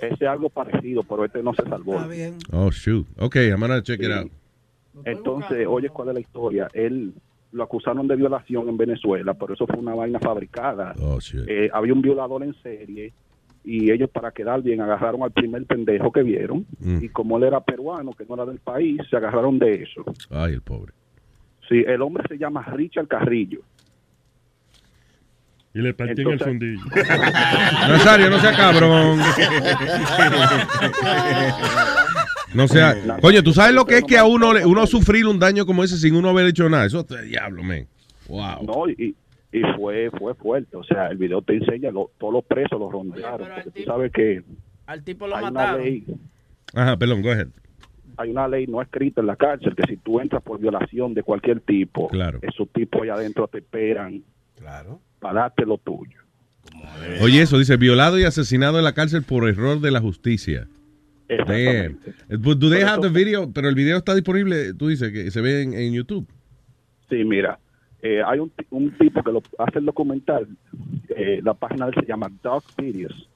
[0.00, 1.98] Ese es algo parecido, pero este no se salvó.
[2.52, 3.06] Oh, shoot.
[3.18, 4.32] Ok, I'm gonna check it out.
[5.04, 6.68] Entonces, oye, ¿cuál es la historia?
[6.72, 7.12] Él
[7.52, 10.94] lo acusaron de violación en Venezuela, pero eso fue una vaina fabricada.
[11.00, 11.18] Oh.
[11.48, 13.12] Eh, había un violador en serie
[13.64, 17.04] y ellos para quedar bien agarraron al primer pendejo que vieron Mm.
[17.04, 20.04] y como él era peruano, que no era del país, se agarraron de eso.
[20.30, 20.92] Ay, el pobre.
[21.68, 23.60] Sí, el hombre se llama Richard Carrillo.
[25.72, 26.84] Y le partí en el fundillo.
[27.88, 29.20] Nazario, no sea cabrón.
[32.54, 35.66] No sea, coño, ¿tú sabes lo que es que a uno uno sufrir un daño
[35.66, 36.86] como ese sin uno haber hecho nada?
[36.86, 37.86] Eso es diablo, men.
[38.28, 38.64] Wow.
[38.66, 39.14] No, y,
[39.52, 40.76] y fue fue fuerte.
[40.76, 43.48] O sea, el video te enseña, lo- todos los presos los rondearon.
[43.54, 44.42] porque tú sabes que
[44.86, 45.82] Al tipo lo hay una mataron.
[45.84, 46.04] ley,
[46.74, 47.48] Ajá, perdón, go ahead.
[48.16, 51.22] hay una ley no escrita en la cárcel que si tú entras por violación de
[51.22, 52.38] cualquier tipo, Claro.
[52.42, 54.22] esos tipos allá adentro te esperan
[54.58, 55.00] Claro.
[55.20, 56.18] para darte lo tuyo.
[57.22, 60.68] Oye, eso dice violado y asesinado en la cárcel por error de la justicia.
[61.38, 61.98] Damn.
[62.28, 63.50] Do they Pero have the video?
[63.52, 66.26] Pero el video está disponible, tú dices que se ve en, en YouTube.
[67.08, 67.58] Sí, mira,
[68.02, 70.48] eh, hay un, un tipo que lo hace el documental,
[71.08, 73.28] eh, la página de él se llama Dog Videos.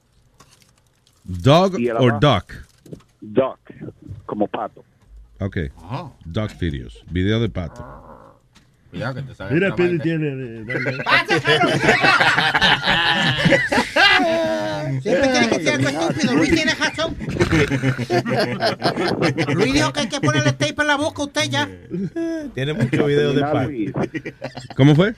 [1.23, 2.53] Dog abajo- duck?
[3.21, 3.59] Duck,
[4.25, 4.83] como pato.
[5.39, 5.57] Ok.
[6.25, 7.03] Duck videos.
[7.11, 7.83] Video de pato.
[9.51, 10.27] Mira, Pidi tiene.
[10.27, 10.97] eh, dale.
[15.01, 16.35] Siempre tiene que ser algo estúpido.
[16.35, 17.15] Luis tiene razón.
[19.53, 21.69] Luis dijo que hay que ponerle tape en la boca a usted ya.
[22.53, 23.69] Tiene muchos videos de pan.
[24.75, 25.13] ¿Cómo fue?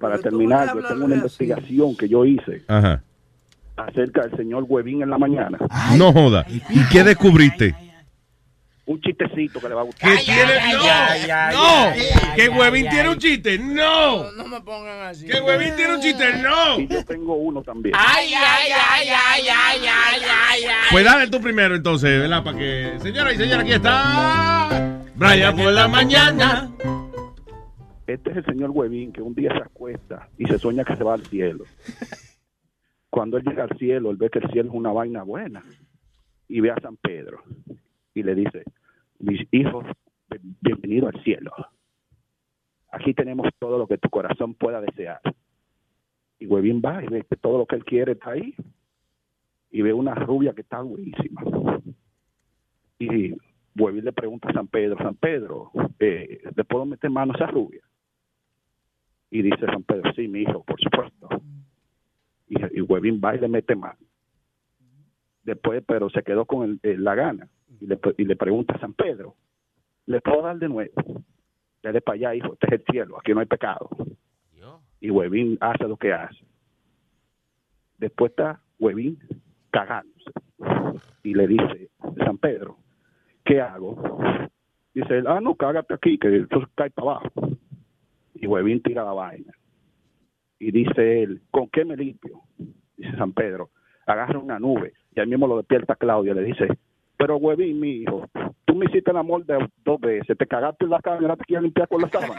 [0.00, 3.02] Para terminar, yo tengo una investigación que yo hice Ajá.
[3.76, 5.58] acerca del señor Huevín en la mañana.
[5.96, 6.44] No joda.
[6.48, 7.74] ¿Y qué descubriste?
[8.88, 10.16] Un chistecito que le va a gustar.
[10.16, 10.54] ¿Qué tiene?
[10.72, 11.90] no.
[11.90, 12.34] no.
[12.34, 13.58] ¿Que Huevín tiene un chiste?
[13.58, 14.32] No.
[14.32, 15.26] No me pongan así.
[15.26, 16.24] ¿Que Huevín tiene un chiste?
[16.42, 16.80] No.
[16.80, 17.94] Y yo tengo uno también.
[17.98, 20.88] Ay, ay, ay, ay, ay, ay, ay, ay.
[20.90, 22.42] Pues dale tú primero entonces, ¿verdad?
[22.42, 22.94] Para que...
[23.00, 25.02] Señora y señora, aquí está...
[25.16, 26.70] Brian por la mañana.
[28.06, 31.04] Este es el señor Huevín que un día se acuesta y se sueña que se
[31.04, 31.66] va al cielo.
[33.10, 35.62] Cuando él llega al cielo, él ve que el cielo es una vaina buena.
[36.48, 37.44] y ve a San Pedro
[38.18, 38.64] y le dice,
[39.18, 39.84] mis hijos,
[40.28, 41.52] bien- bienvenido al cielo.
[42.90, 45.20] Aquí tenemos todo lo que tu corazón pueda desear.
[46.38, 48.54] Y Huevín va y ve que todo lo que él quiere está ahí.
[49.70, 51.42] Y ve una rubia que está buenísima.
[52.98, 53.34] Y
[53.76, 57.46] Huevín le pregunta a San Pedro, San Pedro, eh, ¿le puedo meter mano a esa
[57.46, 57.82] rubia?
[59.30, 61.28] Y dice San Pedro, sí, mi hijo, por supuesto.
[62.48, 63.98] Y, y va y le mete mano.
[65.48, 67.48] Después, pero se quedó con el- el- la gana.
[67.80, 69.34] Y le, y le pregunta a San Pedro,
[70.04, 70.92] ¿le puedo dar de nuevo?
[71.82, 73.88] Dale para allá, hijo, este es el cielo, aquí no hay pecado.
[75.00, 76.44] Y Huevín hace lo que hace.
[77.96, 79.18] Después está Huevín
[79.70, 80.30] cagándose.
[81.22, 81.88] Y le dice,
[82.18, 82.76] San Pedro,
[83.42, 84.18] ¿qué hago?
[84.92, 87.30] Dice él, ah, no, cágate aquí, que esto cae para abajo.
[88.34, 89.52] Y Huevín tira la vaina.
[90.58, 92.42] Y dice él, ¿con qué me limpio?
[92.98, 93.70] Dice San Pedro,
[94.08, 94.92] agarra una nube.
[95.14, 96.34] Y ahí mismo lo despierta Claudia.
[96.34, 96.66] Le dice,
[97.16, 98.26] pero Huevín, mi hijo,
[98.64, 101.36] tú me hiciste el amor de dos veces, te cagaste en la cama y ahora
[101.36, 102.34] te quieres limpiar con la sábana.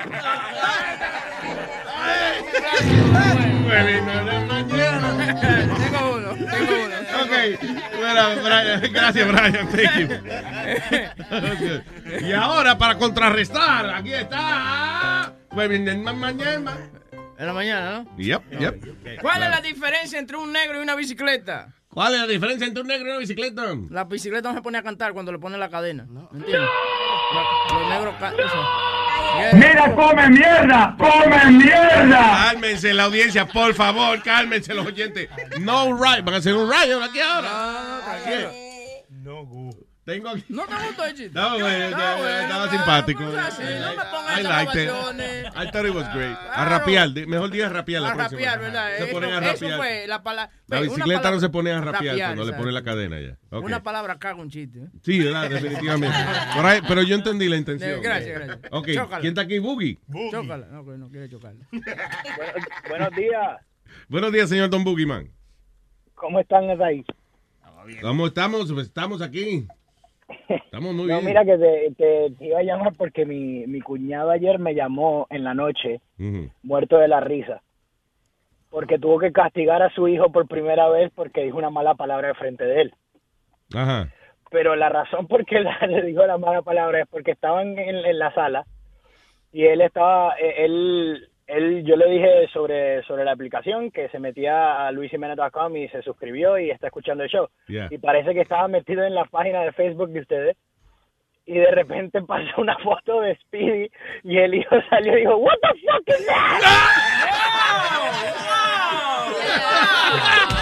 [5.70, 6.30] Tengo uno,
[8.92, 10.12] gracias Brian, thank.
[12.22, 15.34] Y ahora para contrarrestar, aquí está.
[15.52, 16.99] Huevín mañana.
[17.40, 18.18] En la mañana, ¿no?
[18.18, 19.22] Yep, yep.
[19.22, 21.74] ¿Cuál es la diferencia entre un negro y una bicicleta?
[21.88, 23.64] ¿Cuál es la diferencia entre un negro y una bicicleta?
[23.90, 26.06] La bicicleta no se pone a cantar cuando le pone la cadena.
[26.10, 26.70] ¿Me entiendes?
[27.34, 28.46] Los, los negros cantan.
[29.54, 32.50] Mira, come mierda, come mierda.
[32.50, 35.30] Cálmense la audiencia, por favor, cálmense los oyentes.
[35.62, 38.10] No right, van a hacer un riot aquí ahora.
[39.10, 39.89] No, Gu.
[40.10, 40.44] Tengo aquí.
[40.50, 41.40] No te gustó el chiste.
[41.40, 43.24] No, güey, estaba simpático.
[43.24, 44.88] no, así, no me pongas I esas liked it.
[44.90, 45.46] grabaciones.
[45.56, 46.36] I thought it was great.
[46.52, 48.42] A rapear, mejor diga rapear la A próxima.
[48.42, 48.98] rapear, ¿verdad?
[48.98, 49.78] Se Eso, ponen a eso rapear.
[49.78, 50.52] fue la palabra.
[50.66, 53.38] La bicicleta no se pone a rapear cuando le pone la cadena ya.
[53.60, 54.80] Una palabra caga un chiste.
[54.80, 54.88] ¿eh?
[55.04, 55.48] Sí, ¿verdad?
[55.48, 56.18] definitivamente.
[56.88, 57.92] Pero yo entendí la intención.
[57.92, 58.60] Eh, gracias, gracias.
[58.72, 58.88] Ok.
[59.22, 59.60] ¿quién está aquí?
[59.60, 60.00] Boogie.
[60.32, 60.66] Chócala.
[60.72, 61.68] No, que no quiere chocarla.
[62.90, 63.58] Buenos días.
[64.08, 65.30] Buenos días, señor Don Boogie Man.
[66.16, 67.06] ¿Cómo están ahí?
[68.02, 68.72] ¿Cómo estamos?
[68.72, 69.68] Pues estamos aquí.
[70.48, 71.26] Estamos muy No, bien.
[71.26, 75.26] mira que te, te- te iba a llamar porque mi, mi cuñado ayer me llamó
[75.30, 76.02] en la noche,
[76.64, 77.62] muerto de la risa,
[78.70, 82.30] porque tuvo que castigar a su hijo por primera vez porque dijo una mala palabra
[82.30, 82.94] de frente de él.
[83.76, 84.10] Ajá.
[84.52, 88.20] Pero la razón por qué le dijo la mala palabra es porque estaban en, en
[88.20, 88.66] la sala
[89.52, 94.20] y él estaba, eh, él, él, yo le dije sobre, sobre la aplicación que se
[94.20, 97.48] metía a luisimenez.com y se suscribió y está escuchando el show.
[97.68, 97.88] Yeah.
[97.90, 100.58] Y parece que estaba metido en la página de Facebook de ustedes
[101.46, 103.90] y de repente pasó una foto de Speedy
[104.24, 106.28] y el hijo salió y dijo, What the fuck is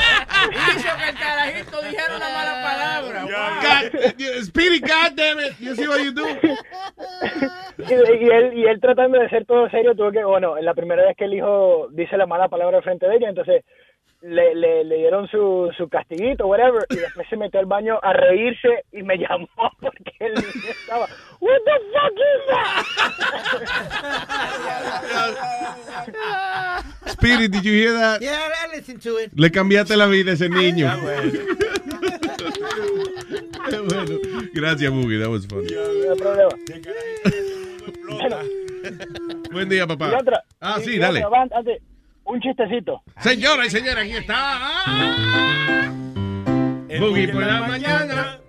[0.78, 3.24] Hizo que el carajito dijera una mala palabra.
[3.62, 5.60] God, Speedy, God damn it.
[5.60, 6.26] You see what you do?
[7.78, 11.04] y, y él, y él tratando de ser todo serio tuvo que, bueno, la primera
[11.06, 13.64] vez que el hijo dice la mala palabra al frente de ella, entonces
[14.22, 18.13] le, le, le dieron su, su castiguito, whatever, y después se metió al baño a
[18.13, 19.47] reírse y me llamó
[19.80, 21.07] porque el niño estaba,
[21.39, 22.84] What the fuck is that?
[27.07, 28.22] Speedy, did you hear that?
[28.22, 29.32] Yeah, I listened to it.
[29.36, 30.89] Le cambiaste la vida a ese niño.
[31.01, 31.32] Bueno.
[34.53, 35.20] Gracias, Boogie.
[35.20, 35.68] That was funny.
[35.72, 36.49] No hay problema.
[39.51, 40.11] Buen día, papá.
[40.11, 41.24] Y otra, Ah, y- sí, y dale.
[41.51, 41.82] antes,
[42.28, 43.01] un chistecito.
[43.19, 44.59] Señora y señora, aquí está.
[46.99, 48.39] Boogie por la mañana.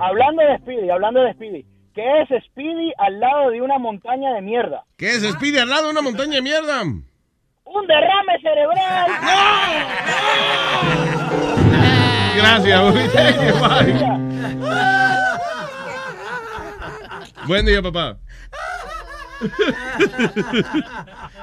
[0.00, 1.64] Hablando de Speedy, hablando de Speedy,
[1.94, 4.84] ¿qué es Speedy al lado de una montaña de mierda?
[4.96, 5.22] ¿Qué es?
[5.22, 6.82] Speedy al lado de una montaña de mierda.
[6.82, 9.10] ¡Un derrame cerebral!
[12.34, 12.42] You,
[13.60, 13.94] bye.
[17.46, 18.18] Buen día, papá.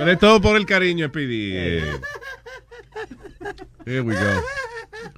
[0.00, 1.52] Pero es todo por el cariño, Speedy.
[1.54, 2.00] Eh,
[3.84, 4.42] Here we go.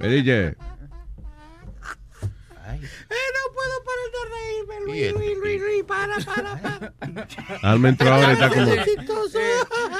[0.01, 0.33] Eh, DJ.
[0.33, 0.57] Eh,
[2.75, 6.93] no puedo parar de reírme, Luis, Luis, Luis, Luis, para, para, para.
[7.63, 8.75] Alma entró ahora y está como.
[8.85, 9.39] Chistoso.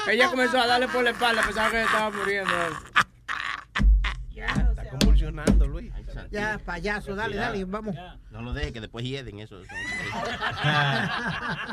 [0.09, 2.51] Ella comenzó a darle por la espalda, pensaba que estaba muriendo.
[4.35, 5.93] Está convulsionando, Luis.
[6.29, 7.95] Ya, payaso, dale, dale, vamos.
[8.31, 9.61] No lo deje, que después hieden eso.
[9.61, 9.73] eso.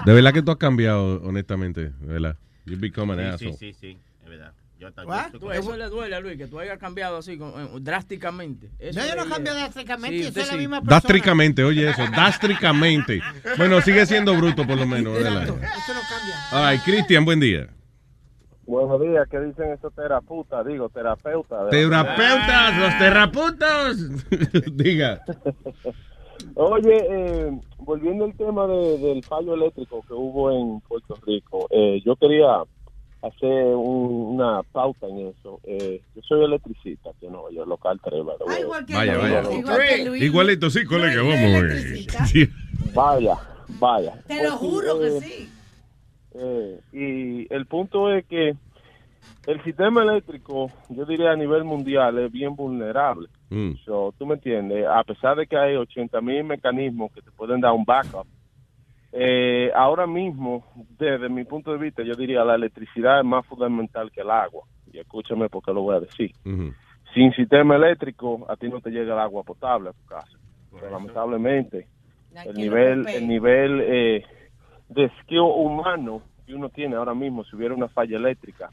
[0.07, 1.91] De verdad que tú has cambiado, honestamente.
[1.99, 2.37] De verdad.
[2.67, 3.53] You become an Sí, asshole.
[3.57, 4.53] sí, sí, sí, es verdad.
[4.79, 4.89] Yo
[5.41, 8.71] con- eso le duele a Luis, que tú hayas cambiado así eh, drásticamente.
[8.79, 10.57] Eso No, yo no cambio drásticamente, Sí, yo soy la sí.
[10.57, 10.97] misma persona.
[10.97, 13.21] Dástricamente, oye eso, dástricamente.
[13.59, 15.13] Bueno, sigue siendo bruto por lo menos.
[15.13, 15.43] ¿verdad?
[15.43, 16.37] Eso no cambia.
[16.53, 17.69] Ay, Cristian, buen día.
[18.65, 20.65] Buenos días, ¿qué dicen estos terapeutas?
[20.65, 21.69] Digo, terapeutas.
[21.71, 23.97] Terapeutas, los terraputos.
[24.77, 25.23] Diga.
[26.55, 32.01] Oye, eh, volviendo al tema de- del fallo eléctrico que hubo en Puerto Rico, eh,
[32.05, 32.63] yo quería
[33.23, 35.61] hacer un- una pauta en eso.
[35.65, 38.23] Eh, yo soy electricista, que no, yo local 3,
[38.89, 39.43] Vaya, vaya.
[40.17, 41.37] Igualito, sí, colega, vamos.
[41.37, 42.07] eh.
[42.27, 42.49] Sí.
[42.95, 43.37] Vaya,
[43.79, 44.15] vaya.
[44.27, 45.51] Te lo Ok, juro eh, que sí.
[46.35, 48.55] eh, y el punto es que
[49.47, 53.29] el sistema eléctrico, yo diría a nivel mundial, es bien vulnerable.
[53.49, 53.73] Mm.
[53.85, 57.61] So, Tú me entiendes, a pesar de que hay 80 mil mecanismos que te pueden
[57.61, 58.27] dar un backup,
[59.13, 60.65] eh, ahora mismo,
[60.99, 64.65] desde mi punto de vista, yo diría la electricidad es más fundamental que el agua.
[64.93, 66.33] Y escúchame porque lo voy a decir.
[67.15, 70.39] Sin sistema eléctrico, a ti no te llega el agua potable a tu casa.
[70.73, 71.89] Pero, lamentablemente,
[72.45, 74.25] el nivel, el nivel eh,
[74.89, 78.71] de skill humano que uno tiene ahora mismo, si hubiera una falla eléctrica,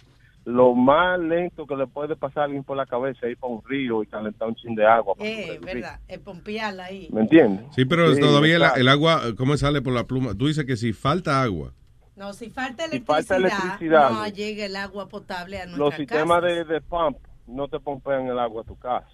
[0.48, 3.52] lo más lento que le puede pasar a alguien por la cabeza es ir para
[3.52, 5.14] un río y calentar un chin de agua.
[5.14, 7.10] para Eh, verdad, es pompearla ahí.
[7.12, 7.66] ¿Me entiendes?
[7.76, 10.36] Sí, pero Sí, todavía el, el agua, ¿cómo sale por la pluma?
[10.36, 11.74] Tú dices que si falta agua.
[12.16, 15.96] No, si falta Si electricidad, falta electricidad, no llega el agua potable a nuestra Los
[15.96, 16.54] sistemas casa.
[16.54, 19.10] de, de pump no te pompean el agua a tu casa.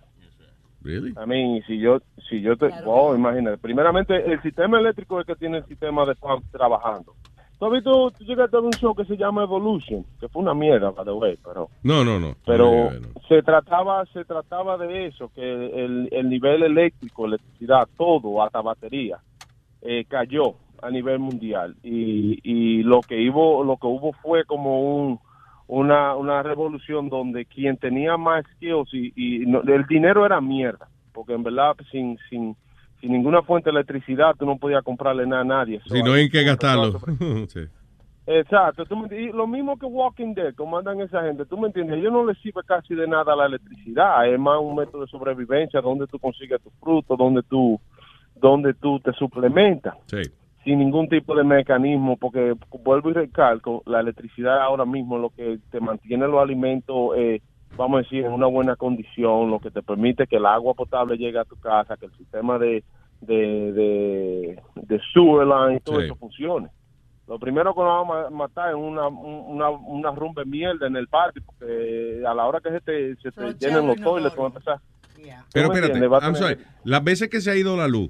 [0.82, 1.14] Really?
[1.16, 3.58] A mí, si yo, si yo te, oh, imagínate.
[3.58, 7.16] Primeramente, el sistema eléctrico es que tiene el sistema de pump trabajando.
[7.64, 10.42] ¿Tú has visto, tú llegaste a ver un show que se llama Evolution, que fue
[10.42, 12.36] una mierda, by the way, pero, No, no, no.
[12.46, 13.22] pero No, no, no.
[13.30, 19.18] se trataba, se trataba de eso, que el, el nivel eléctrico, electricidad, todo, hasta batería,
[19.82, 24.82] eh, cayó a nivel mundial y, y lo que hubo, lo que hubo fue como
[24.98, 25.20] un,
[25.68, 30.90] una, una revolución donde quien tenía más skills y, y no- el dinero era mierda,
[31.14, 32.58] porque en verdad sin, sin,
[33.04, 35.82] sin ninguna fuente de electricidad tú no podías comprarle nada a nadie.
[35.92, 37.00] Si no hay en qué gastarlo.
[37.50, 37.60] Sí.
[38.26, 41.68] Exacto, tú me- y lo mismo que Walking Dead, como andan esa gente, tú me
[41.68, 45.08] entiendes, ellos no les sirve casi de nada la electricidad, es más un método de
[45.08, 47.78] sobrevivencia donde tú consigues tus frutos, donde tú,
[48.36, 50.22] donde tú te suplementas, Sí.
[50.64, 52.54] sin ningún tipo de mecanismo, porque
[52.86, 57.42] vuelvo y recalco, la electricidad ahora mismo es lo que te mantiene los alimentos, eh,
[57.78, 61.18] vamos a decir, en una buena condición, lo que te permite que el agua potable
[61.18, 62.84] llegue a tu casa, que el sistema de,
[63.22, 66.06] de, de, de sewer line, todo Sí.
[66.06, 66.70] eso funcione.
[67.28, 70.96] Lo primero que nos vamos a matar es una, una, una rumba de mierda en
[70.98, 74.46] el parque, porque a la hora que se te, se te llenen los toilets, van
[74.46, 74.80] a empezar.
[75.54, 76.58] Pero ¿Tú me espérate, I'm.
[76.84, 78.10] Las veces que se ha ido la luz,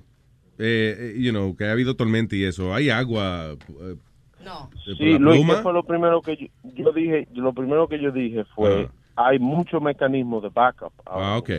[0.58, 3.52] eh, eh, you know, que ha habido tormenta y eso, hay agua.
[3.52, 3.96] eh,
[4.44, 4.70] No.
[4.84, 5.58] Sí, Luis, pluma.
[5.58, 7.28] ¿qué fue lo primero que yo, yo dije?
[7.36, 10.94] Lo primero que yo dije fue, hay muchos mecanismos de backup.
[11.06, 11.50] Ah, ok.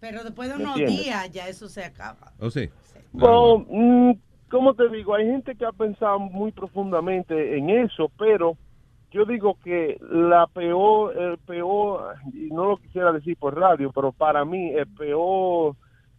[0.00, 1.04] Pero después de ¿Me unos entiendes?
[1.04, 2.32] días ya eso se acaba.
[2.38, 2.68] ¿O sí?
[3.12, 4.12] Bueno, mm,
[4.50, 5.14] ¿cómo te digo?
[5.14, 8.56] Hay gente que ha pensado muy profundamente en eso, pero
[9.10, 14.12] yo digo que la peor, el peor, y no lo quisiera decir por radio, pero
[14.12, 15.74] para mí el peor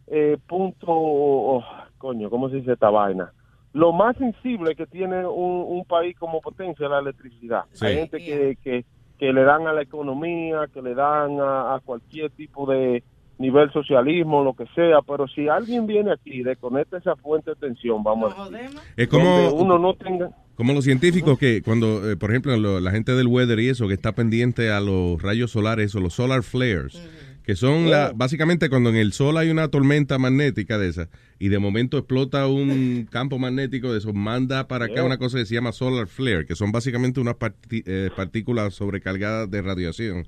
[0.08, 1.64] eh, punto, oh,
[1.98, 3.32] coño, ¿cómo se dice esta vaina?
[3.74, 7.64] Lo más sensible que tiene un, un país como potencia es la electricidad.
[7.72, 7.86] Sí.
[7.86, 8.86] Hay gente que, que,
[9.22, 13.04] que le dan a la economía, que le dan a, a cualquier tipo de
[13.38, 17.56] nivel socialismo, lo que sea, pero si alguien viene aquí y desconecta esa fuente de
[17.56, 18.68] tensión, vamos a decir,
[18.98, 20.32] Es como, donde uno no tenga...
[20.56, 23.88] como los científicos que cuando, eh, por ejemplo, lo- la gente del weather y eso,
[23.88, 27.00] que está pendiente a los rayos solares o los solar flares,
[27.44, 31.50] que son la, básicamente cuando en el sol hay una tormenta magnética de esa y
[31.50, 35.04] de momento explota un campo magnético de eso, manda para acá Yeah.
[35.04, 37.36] una cosa que se llama solar flare, que son básicamente unas
[37.72, 40.28] eh, partículas sobrecargadas de radiación.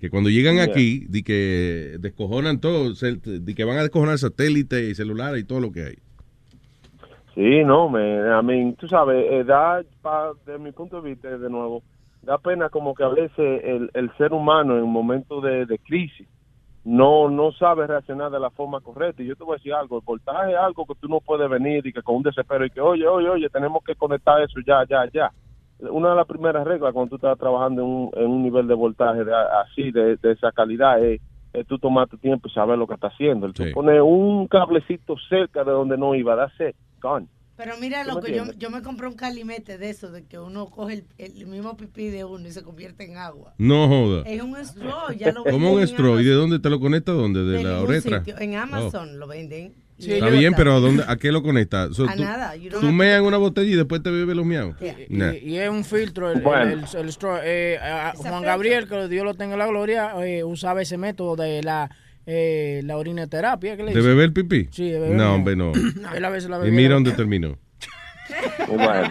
[0.00, 4.94] Que cuando llegan aquí, di que descojonan todo, di que van a descojonar satélites y
[4.94, 5.98] celulares y todo lo que hay.
[7.34, 11.36] Sí, no, me, a mí, tú sabes, eh, da, pa- de mi punto de vista,
[11.36, 11.82] de nuevo,
[12.22, 15.78] da pena como que a veces el, el ser humano en un momento de, de
[15.78, 16.28] crisis
[16.84, 19.22] no no sabe reaccionar de la forma correcta.
[19.22, 21.48] Y yo te voy a decir algo, el voltaje es algo que tú no puedes
[21.48, 24.60] venir y que con un desespero y que, oye, oye, oye, tenemos que conectar eso
[24.66, 25.32] ya, ya, ya.
[25.90, 28.74] Una de las primeras reglas cuando tú estás trabajando en un, en un nivel de
[28.74, 31.20] voltaje de- así, de, de esa calidad, es,
[31.52, 33.46] es tú tomar tu tiempo y saber lo que estás haciendo.
[33.46, 37.26] El tú pones un cablecito cerca de donde no iba, that's it, gone.
[37.56, 40.38] Pero mira, ¿Tú me loco, yo, yo me compré un calimete de eso, de que
[40.40, 43.54] uno coge el, el mismo pipí de uno y se convierte en agua.
[43.58, 44.22] No joda.
[44.26, 46.18] Es un straw, ya lo ¿Cómo venden un en straw?
[46.20, 47.12] ¿Y de dónde te lo conecta?
[47.12, 47.44] ¿Dónde?
[47.44, 48.18] ¿De De la uretra?
[48.18, 48.38] sitio.
[48.40, 48.60] En Oh.
[48.62, 49.74] Amazon lo venden.
[49.96, 51.94] Está bien, pero ¿a, dónde, ¿a qué lo conectas?
[51.94, 54.74] So, A tú, nada, tú meas en una botella y después te bebes los miaos.
[55.08, 55.32] Y, Nah.
[55.34, 56.62] y es un filtro, el, Bueno.
[56.72, 57.38] el, el- el straw.
[57.44, 60.96] Eh, a- a Juan Gabriel, que Dios lo tenga en la gloria, eh, usaba ese
[60.98, 61.88] método de la,
[62.26, 63.76] eh, la orinoterapia.
[63.76, 64.68] ¿qué le ¿De beber pipí?
[64.70, 65.16] Sí, de beber.
[65.16, 65.72] No, hombre, no.
[66.14, 67.56] Él a veces la y mira dónde terminó.
[68.68, 69.10] Bueno.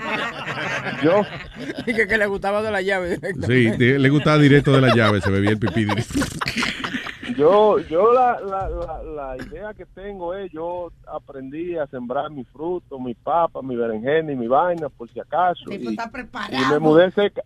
[1.03, 1.21] Yo.
[1.85, 3.19] Y que, que le gustaba de la llave.
[3.45, 6.13] Sí, de- le gustaba directo de la llave, se bebía el pipí directo.
[7.37, 9.03] Yo, yo la, la, la,
[9.35, 14.31] la idea que tengo es, yo aprendí a sembrar mi fruto, mi papa, mi berenjena
[14.31, 15.63] y mi vaina, por si acaso.
[15.71, 16.69] Y, está y preparado.
[16.73, 17.41] me mudé cerca,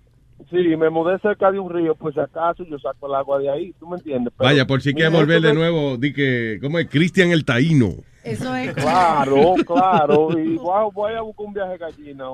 [0.49, 3.49] sí, me mudé cerca de un río, por si acaso yo saco el agua de
[3.49, 4.33] ahí, ¿tú me entiendes?
[4.37, 6.87] Pero Vaya, por si quieres volver de nuevo, di que, ¿cómo es?
[6.87, 7.95] Cristian el Taíno.
[8.31, 8.73] Eso es.
[8.73, 12.25] Claro, claro, y voy, voy a buscar un viaje de gallina.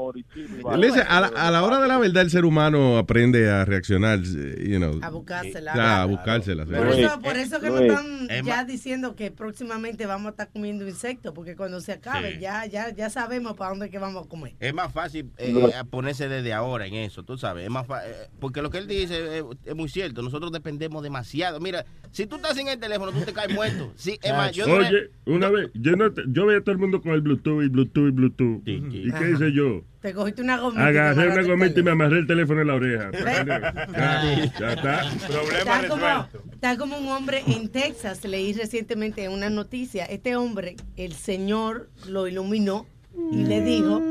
[0.78, 4.20] Listen, a, la, a la hora de la verdad, el ser humano aprende a reaccionar,
[4.22, 5.00] you know.
[5.02, 5.74] A buscársela.
[5.76, 6.66] Ya, a buscársela.
[6.66, 10.88] Por eso, por eso que nos están ya diciendo que próximamente vamos a estar comiendo
[10.88, 12.40] insectos, porque cuando se acabe Sí.
[12.40, 14.54] ya ya ya sabemos para dónde que vamos a comer.
[14.60, 15.54] Es más fácil eh,
[15.90, 17.66] ponerse desde ahora en eso, tú sabes.
[17.66, 20.22] Es más fa- eh, porque lo que él dice es, es muy cierto.
[20.22, 21.60] Nosotros dependemos demasiado.
[21.60, 23.92] Mira, si tú estás sin el teléfono, tú te caes muerto.
[23.96, 26.80] Sí, es más, yo Oye, una vez, yo, no te- yo veía a todo el
[26.80, 28.62] mundo con el Bluetooth y Bluetooth y Bluetooth.
[28.68, 29.84] ¿Y qué hice yo?
[30.02, 30.86] Te cogiste una gomita.
[30.86, 33.12] Agarré una gomita y me amarré el teléfono en la oreja.
[33.14, 35.02] Ya, ya está.
[35.14, 40.76] Está como, está como un hombre en Texas, leí recientemente en una noticia, este hombre,
[40.98, 42.86] el Señor lo iluminó
[43.32, 44.02] y le dijo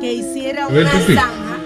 [0.00, 1.58] que hiciera ¿Ves una zanja.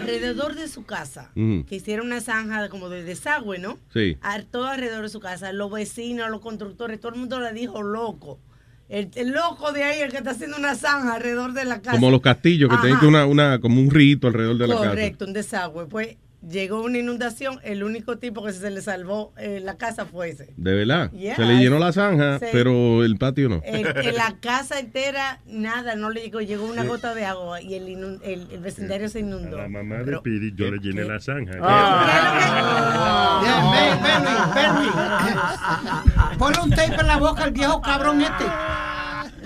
[0.00, 3.78] Alrededor de su casa, que hiciera una zanja como de desagüe, ¿no?
[3.92, 4.16] Sí.
[4.22, 7.82] A- todo alrededor de su casa, los vecinos, los constructores, todo el mundo le dijo
[7.82, 8.38] loco.
[8.88, 11.92] El, el loco de ahí, el que está haciendo una zanja alrededor de la casa.
[11.98, 12.82] Como los castillos, que Ajá.
[12.84, 14.88] tienen que una, una, como un rito alrededor de la casa.
[14.88, 15.86] Correcto, un desagüe.
[15.86, 16.16] Pues
[16.46, 20.52] llegó una inundación, el único tipo que se le salvó eh, la casa fue ese.
[20.56, 21.10] De verdad.
[21.12, 21.36] Yeah.
[21.36, 23.60] Se le llenó la zanja, pero el patio no.
[23.64, 27.74] El- en la casa entera, nada, no le llegó, llegó una gota de agua y
[27.74, 29.56] el, inun- el, el vecindario se inundó.
[29.58, 31.58] La mamá de Piri, yo le llené la zanja.
[36.38, 38.44] Ponle un tape en la boca al viejo cabrón este.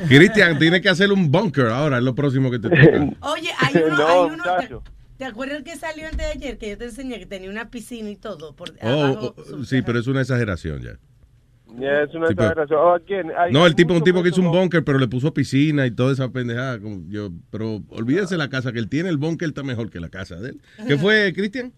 [0.09, 3.17] Cristian, tienes que hacer un bunker ahora, es lo próximo que te toca.
[3.33, 4.83] Oye, hay uno, No, hay uno
[5.25, 8.11] ¿te, acuerdas que salió antes de ayer que yo te enseñé que tenía una piscina
[8.11, 8.55] y todo?
[8.55, 10.99] Por Oh, abajo, oh, sí, pero es una exageración ya.
[11.79, 12.79] Ya, es una Sí, pero- exageración.
[12.81, 15.87] Oh, again, No, el tipo, un tipo que hizo un bunker, pero le puso piscina
[15.87, 16.81] y toda esa pendejada.
[16.81, 20.09] como Yo, pero olvídense la casa que él tiene, el bunker está mejor que la
[20.11, 20.61] casa de él.
[20.87, 21.73] ¿Qué fue, Cristian?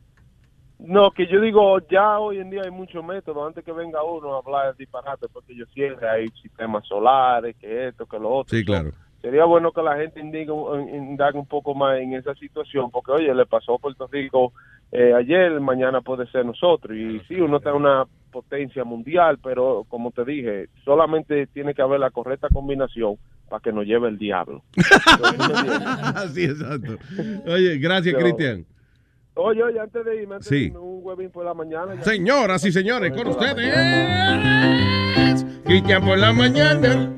[0.79, 3.47] No, que yo digo, ya hoy en día hay muchos métodos.
[3.47, 7.89] Antes que venga uno a hablar de disparate, porque yo siempre hay sistemas solares, que
[7.89, 8.57] esto, que lo otro.
[8.59, 8.91] Sí, claro.
[9.25, 10.53] Sería bueno que la gente indique,
[10.93, 14.53] indague un poco más en esa situación, porque oye, le pasó a Puerto Rico
[14.93, 16.95] eh, ayer, mañana puede ser nosotros.
[16.95, 21.81] Y sí, uno está en una potencia mundial, pero como te dije, solamente tiene que
[21.81, 23.17] haber la correcta combinación
[23.49, 24.63] para que nos lleve el diablo.
[26.35, 26.99] sí, exacto.
[27.47, 28.67] Oye, gracias, Cristian.
[29.37, 30.55] Oye, oye, antes de irme, antes Sí.
[30.57, 31.95] de irme, un huevín por la mañana.
[31.95, 32.03] ya.
[32.03, 33.75] Señoras y señores, con ustedes,
[35.65, 37.11] Cristian por la mañana.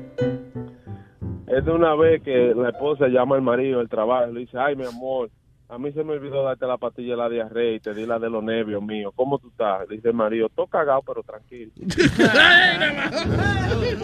[1.47, 4.57] Es de una vez que la esposa llama al marido del trabajo y le dice,
[4.59, 5.31] ay, mi amor,
[5.69, 8.19] a mí se me olvidó darte la pastilla de la diarrea y te di la
[8.19, 9.13] de los nervios míos.
[9.15, 9.87] ¿Cómo tú estás?
[9.87, 11.71] Dice el marido, todo cagado, pero tranquilo.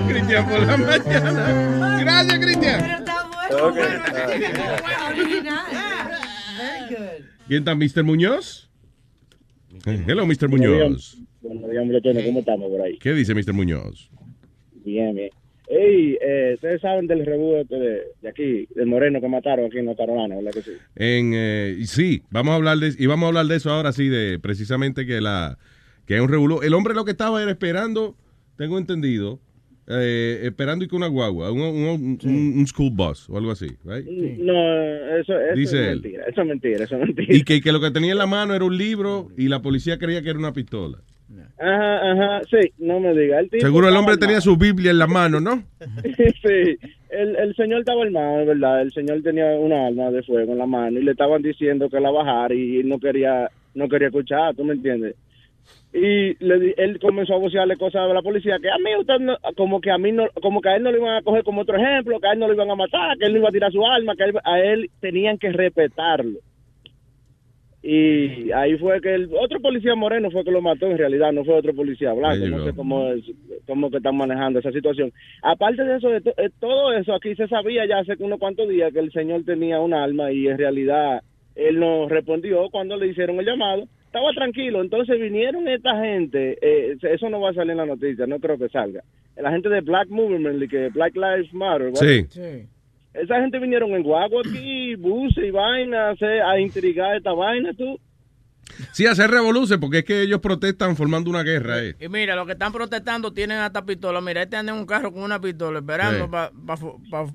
[0.08, 2.00] Cristian por la mañana.
[2.02, 3.04] Gracias, Cristian.
[3.62, 3.78] Ok.
[5.10, 5.66] Original.
[6.58, 7.26] Very good.
[7.48, 8.04] ¿Quién está, Mr.
[8.06, 8.70] Muñoz?
[9.86, 10.48] Hello, Mr.
[10.48, 11.18] Muñoz.
[11.42, 12.98] Buenos días, muchachones, ¿cómo estamos por ahí?
[13.00, 13.52] ¿Qué dice Mr.
[13.52, 14.10] Muñoz?
[14.86, 15.30] Bien, bien.
[15.68, 19.78] Ey, eh, ustedes saben del rebú este de, de aquí, del moreno que mataron aquí
[19.80, 20.72] en North Carolina, ¿verdad que sí?
[20.96, 24.10] En, eh, sí, vamos a hablar de y vamos a hablar de eso ahora sí,
[24.10, 25.58] de precisamente que la
[26.06, 26.64] que hay un revuelo.
[26.64, 28.18] El hombre lo que estaba era esperando,
[28.58, 29.40] tengo entendido,
[29.88, 33.68] eh, esperando y con una guagua, un, un, un- un school bus o algo así,
[33.86, 34.06] right?
[34.06, 36.02] No, eso, eso Dice es él.
[36.02, 37.36] mentira, eso es mentira, eso es mentira.
[37.36, 39.98] Y que, que lo que tenía en la mano era un libro y la policía
[39.98, 41.00] creía que era una pistola.
[41.60, 43.40] Ajá, ajá, sí, no me diga.
[43.40, 45.64] El Seguro el hombre tenía su Biblia en la mano, ¿no?
[46.04, 46.78] sí,
[47.10, 48.82] el, el señor estaba armado, es verdad.
[48.82, 52.00] El señor tenía una arma de fuego en la mano y le estaban diciendo que
[52.00, 55.16] la bajara y no quería, no quería escuchar, ¿tú me entiendes?
[55.94, 59.38] Y le, él comenzó a vocearle cosas a la policía que a mí usted no-
[59.56, 61.62] como que a mí no, como que a él no lo iban a coger como
[61.62, 63.52] otro ejemplo, que a él no lo iban a matar, que él no iba a
[63.52, 66.40] tirar su arma, que él, a él tenían que respetarlo.
[67.86, 71.44] Y ahí fue que el otro policía moreno fue que lo mató en realidad, no
[71.44, 72.46] fue otro policía blanco.
[72.52, 73.26] No sé cómo, es,
[73.68, 75.12] cómo que están manejando esa situación.
[75.42, 78.70] Aparte de eso, de to- eh, todo eso aquí se sabía ya hace unos cuantos
[78.70, 81.22] días que el señor tenía un arma y en realidad
[81.56, 83.84] él no respondió cuando le hicieron el llamado.
[84.06, 88.28] Estaba tranquilo, entonces vinieron esta gente, eh, eso no va a salir en la noticia,
[88.28, 89.02] no creo que salga.
[89.36, 92.00] La gente de Black Movement, que Black Lives Matter, ¿verdad?
[92.30, 92.68] Sí.
[93.14, 98.00] Esa gente vinieron en guagua aquí, buses y vainas, eh, a intrigar esta vaina, tú.
[98.92, 101.84] Sí, hacer revolución, porque es que ellos protestan formando una guerra.
[101.84, 101.96] Eh.
[102.00, 104.20] Y mira, los que están protestando tienen hasta pistola.
[104.22, 106.32] Mira, este anda en un carro con una pistola esperando Sí.
[107.12, 107.28] para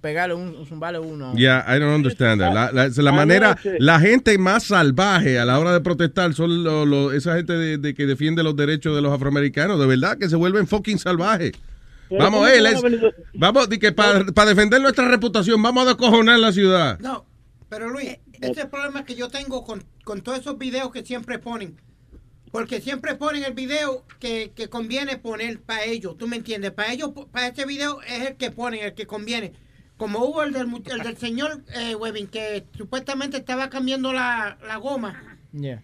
[0.00, 1.34] pegarle un, zumbarle uno.
[1.34, 2.52] Yeah, I don't understand that.
[2.54, 6.86] La, la- la manera, la gente más salvaje a la hora de protestar son lo-
[6.86, 9.80] lo- esa gente de, de que defiende los derechos de los afroamericanos.
[9.80, 11.52] De verdad que se vuelven fucking salvajes.
[12.10, 16.52] Vamos, ¿cómo eh, venir- vamos, di que para defender nuestra reputación, vamos a descojonar la
[16.52, 16.98] ciudad.
[17.00, 17.26] No,
[17.68, 21.04] pero Luis, ese es el problema que yo tengo con, con todos esos videos que
[21.04, 21.80] siempre ponen.
[22.50, 26.16] Porque siempre ponen el video que, que conviene poner para ellos.
[26.16, 26.70] ¿Tú me entiendes?
[26.70, 29.52] Para ellos, para este video es el que ponen, el que conviene.
[29.98, 34.76] Como hubo el del, el del señor eh, Webin, que supuestamente estaba cambiando la, la
[34.76, 35.82] goma Yeah.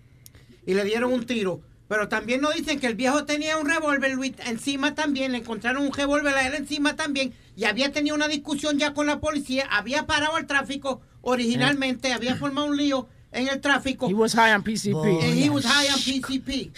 [0.66, 1.60] y le dieron un tiro.
[1.94, 5.86] Pero también nos dicen que el viejo tenía un revólver Luis, encima también, le encontraron
[5.86, 9.68] un revólver a él encima también y había tenido una discusión ya con la policía,
[9.70, 14.10] había parado el tráfico originalmente, había formado un lío en el tráfico.
[14.10, 15.22] He was high on PCP.
[15.22, 16.72] And he was high on PCP.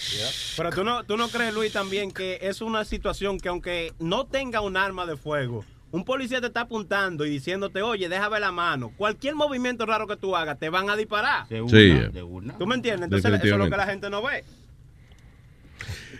[0.58, 4.26] Pero tú no, tú no crees, Luis, también que es una situación que aunque no
[4.26, 8.52] tenga un arma de fuego, un policía te está apuntando y diciéndote, oye, déjame la
[8.52, 8.92] mano.
[8.98, 11.48] Cualquier movimiento raro que tú hagas, te van a disparar.
[11.48, 12.08] De una, Sí, yeah.
[12.10, 12.58] de una.
[12.58, 13.04] ¿Tú me entiendes?
[13.04, 14.44] Entonces eso es lo que la gente no ve.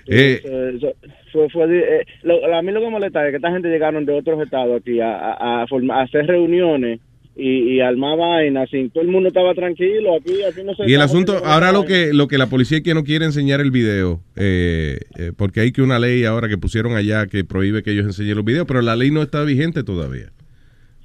[0.09, 0.95] Eh, Eh, eso
[1.33, 4.05] fue, fue, eh, lo- a mí lo que me molesta es que esta gente llegaron
[4.07, 7.01] de otros estados aquí a, a, a a hacer reuniones
[7.39, 10.95] y, y armar vainas, sin todo el mundo estaba tranquilo, aquí, aquí no se Y
[10.95, 14.21] el asunto, ahora lo que lo que la policía que no quiere enseñar el video,
[14.37, 18.07] eh, eh, porque hay que una ley ahora que pusieron allá que prohíbe que ellos
[18.07, 20.31] enseñen los videos, pero la ley no está vigente todavía.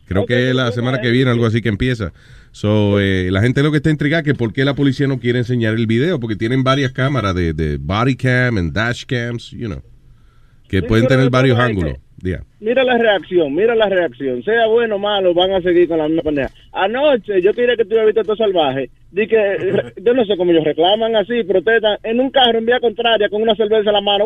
[0.05, 2.11] Creo que es la semana que viene, algo así que empieza.
[2.51, 5.39] So, eh, la gente lo que está intrigada que por qué la policía no quiere
[5.39, 9.67] enseñar el video, porque tienen varias cámaras de, de body cam and dash cams, you
[9.67, 9.81] know,
[10.67, 11.97] que Sí, pueden tener varios es ángulos.
[12.21, 12.43] Yeah.
[12.61, 14.43] Mira la reacción, mira la reacción.
[14.43, 16.51] Sea bueno o malo, van a seguir con la misma pendeja.
[16.71, 18.89] Anoche yo quería que tú hubieras visto todo salvaje.
[19.11, 22.79] Di que, yo no sé cómo ellos reclaman así, protestan en un carro en vía
[22.79, 24.25] contraria con una cerveza en la mano.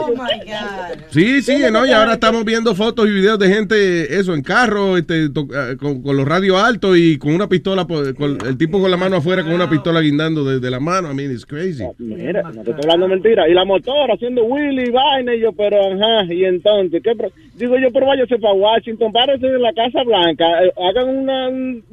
[0.00, 1.04] Oh my God.
[1.10, 4.96] Sí, sí, no, y ahora estamos viendo fotos y videos de gente, eso, en carro,
[4.96, 5.28] este, eh,
[5.78, 9.16] con, con los radios altos y con una pistola, con el tipo con la mano
[9.16, 11.10] afuera con una pistola guindando de, de la mano.
[11.10, 11.84] I mean, it's crazy.
[11.98, 13.48] Mira, no te estoy hablando mentira.
[13.48, 15.34] Y la motora haciendo Willy vaina.
[15.34, 16.32] Y yo, pero ajá.
[16.32, 20.44] Y entonces, ¿qué pro- Digo yo, pero váyase para Washington, párense en la Casa Blanca,
[20.64, 21.84] eh, hagan una, un-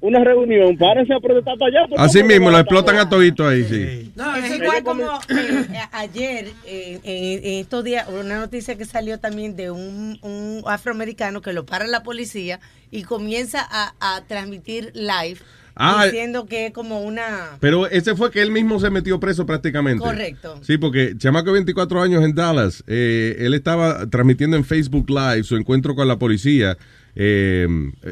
[0.00, 1.88] una reunión, párense a protestar para allá.
[1.88, 4.12] porque Así no mismo, van lo a explotan a todito ahí, sí.
[4.16, 8.84] No, es igual como eh, eh, ayer, eh, en, en estos días, una noticia que
[8.84, 12.58] salió también de un, un afroamericano que lo para la policía
[12.90, 15.38] y comienza a, a transmitir live
[15.74, 17.56] Ah, diciendo que es como una...
[17.60, 20.02] Pero ese fue que él mismo se metió preso prácticamente.
[20.02, 20.60] Correcto.
[20.62, 25.44] Sí, porque chamaco de 24 años en Dallas, eh, él estaba transmitiendo en Facebook Live
[25.44, 26.76] su encuentro con la policía
[27.14, 27.66] eh,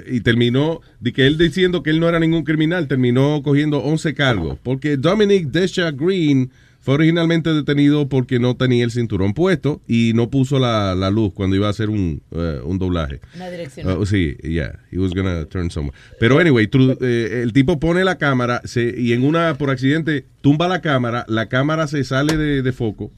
[0.07, 4.15] y terminó, de que él diciendo que él no era ningún criminal, terminó cogiendo 11
[4.15, 4.59] cargos.
[4.63, 6.51] Porque Dominic Desha Green
[6.81, 11.33] fue originalmente detenido porque no tenía el cinturón puesto y no puso la, la luz
[11.35, 13.21] cuando iba a hacer un, eh, un doblaje.
[13.37, 13.99] Una dirección.
[13.99, 15.97] Uh, sí, yeah, he was gonna turn somewhere.
[16.19, 16.69] Pero anyway,
[17.01, 21.25] eh, el tipo pone la cámara se, y en una, por accidente, tumba la cámara,
[21.29, 23.11] la cámara se sale de, de foco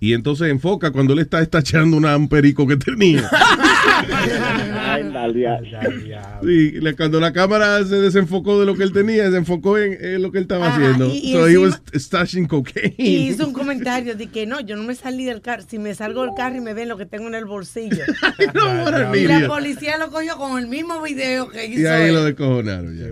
[0.00, 3.28] y entonces enfoca cuando él está estachando una, un perico que tenía.
[3.30, 5.60] Ay, la dia-
[6.42, 10.22] Sí, cuando la cámara se desenfocó de lo que él tenía, se enfocó en, en
[10.22, 11.08] lo que él estaba Ajá, haciendo.
[11.12, 12.94] y- y so he encima- was stashing cocaine.
[12.96, 15.62] Y hizo un comentario de que no, yo no me salí del carro.
[15.68, 18.04] Si me salgo del carro y me ven lo que tengo en el bolsillo.
[18.54, 21.80] an y la policía lo cogió con el mismo video que hizo.
[21.80, 22.14] Y ahí él.
[22.14, 22.96] lo descojonaron.
[22.96, 23.06] ya.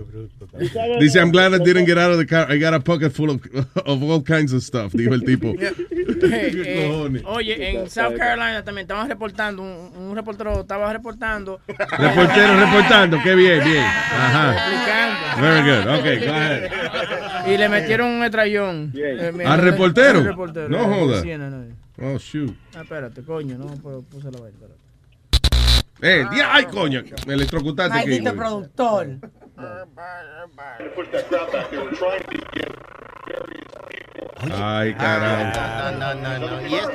[0.99, 2.51] Dice, I'm glad I didn't get out of the car.
[2.51, 3.41] I got a pocket full of,
[3.85, 5.53] of all kinds of stuff, dijo el tipo.
[6.77, 7.23] Eh, ¿Qué eh, cojones?
[7.25, 11.59] oye, en South Carolina también estaban reportando, un, un reportero estaba reportando.
[11.67, 13.83] Reportero reportando, qué bien, bien.
[13.83, 14.55] Ajá.
[14.55, 15.41] Explicando.
[15.41, 17.47] Very good, okay, go ahead.
[17.47, 18.91] Y le metieron un estrellón.
[18.95, 20.23] Eh, ¿Al reportero?
[20.23, 21.37] reportero, No eh, joda.
[21.37, 22.13] No.
[22.13, 22.55] Oh, shoot.
[22.75, 24.55] Ah, espérate, coño, no puedo puse la vaina.
[24.55, 24.77] espérate.
[25.99, 28.21] Eh, dia- ay, coño, me electrocutaste aquí.
[28.21, 28.35] Maldito
[28.93, 29.19] güey.
[34.53, 35.91] Ay, carajo.
[35.99, 36.67] No, no, no, no.
[36.67, 36.89] Y es-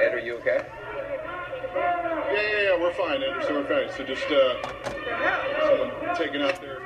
[0.00, 0.58] Ed, are you okay?
[1.74, 3.88] Yeah, yeah, yeah, we're fine, Anderson, we're fine.
[3.96, 4.54] So just, uh,
[5.66, 6.78] someone taking out their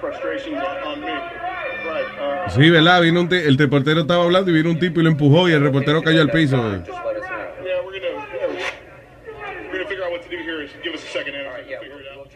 [0.00, 1.08] frustrations on, on me.
[1.08, 3.02] Right, uh, Sí, ¿verdad?
[3.02, 5.62] Vino un el reportero estaba hablando y vino un tipo y lo empujó y el
[5.62, 6.56] reportero cayó al piso.
[6.56, 6.80] güey.
[6.82, 10.54] yeah, we're gonna, yeah, we're gonna figure out what to do here.
[10.54, 10.63] Give us a second, Anderson.
[10.63, 10.63] Figure it out.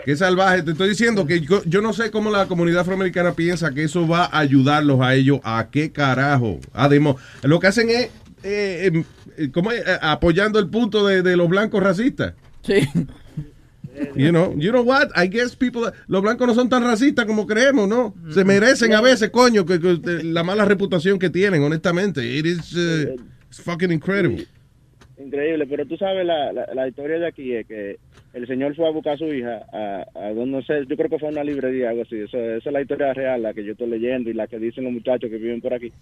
[0.05, 0.63] Qué salvaje.
[0.63, 4.07] Te estoy diciendo que yo, yo no sé cómo la comunidad afroamericana piensa que eso
[4.07, 5.41] va a ayudarlos a ellos.
[5.43, 6.61] ¿A qué carajo?
[6.73, 8.11] Además, lo que hacen es
[8.43, 9.05] eh, eh,
[9.37, 9.83] eh, ¿cómo es?
[10.01, 12.35] Apoyando el punto de, de los blancos racistas.
[12.63, 12.89] Sí.
[14.15, 15.09] You know, you know what?
[15.17, 18.15] I guess people, los blancos no son tan racistas como creemos, ¿no?
[18.31, 22.25] Se merecen a veces, coño, que, que, la mala reputación que tienen, honestamente.
[22.25, 23.17] It is uh,
[23.49, 24.47] it's fucking incredible.
[25.19, 27.99] Increíble, pero tú sabes, la, la, la historia de aquí es que
[28.39, 31.11] el señor fue a buscar a su hija a, a donde no sé, yo creo
[31.11, 32.17] que fue a una librería, algo así.
[32.17, 34.85] Eso, esa es la historia real, la que yo estoy leyendo y la que dicen
[34.85, 35.93] los muchachos que viven por aquí.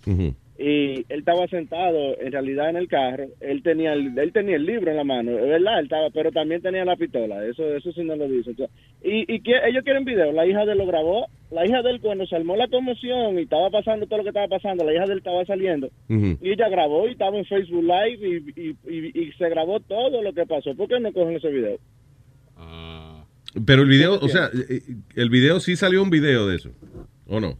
[0.59, 3.27] Y él estaba sentado, en realidad, en el carro.
[3.41, 6.31] Él tenía el, él tenía el libro en la mano, es verdad, él estaba, pero
[6.31, 7.45] también tenía la pistola.
[7.45, 8.51] Eso eso sí no lo dice.
[8.51, 10.33] Entonces, y y que, ellos quieren video.
[10.33, 11.27] La hija de él lo grabó.
[11.51, 14.31] La hija de él, cuando se armó la conmoción y estaba pasando todo lo que
[14.31, 15.89] estaba pasando, la hija de él estaba saliendo.
[16.09, 20.23] Y ella grabó y estaba en Facebook Live y, y, y, y se grabó todo
[20.23, 20.75] lo que pasó.
[20.75, 21.79] ¿Por qué no cogen ese video?
[23.65, 24.83] Pero el video, o sea, eh,
[25.15, 26.71] el video sí salió un video de eso,
[27.27, 27.57] ¿o no?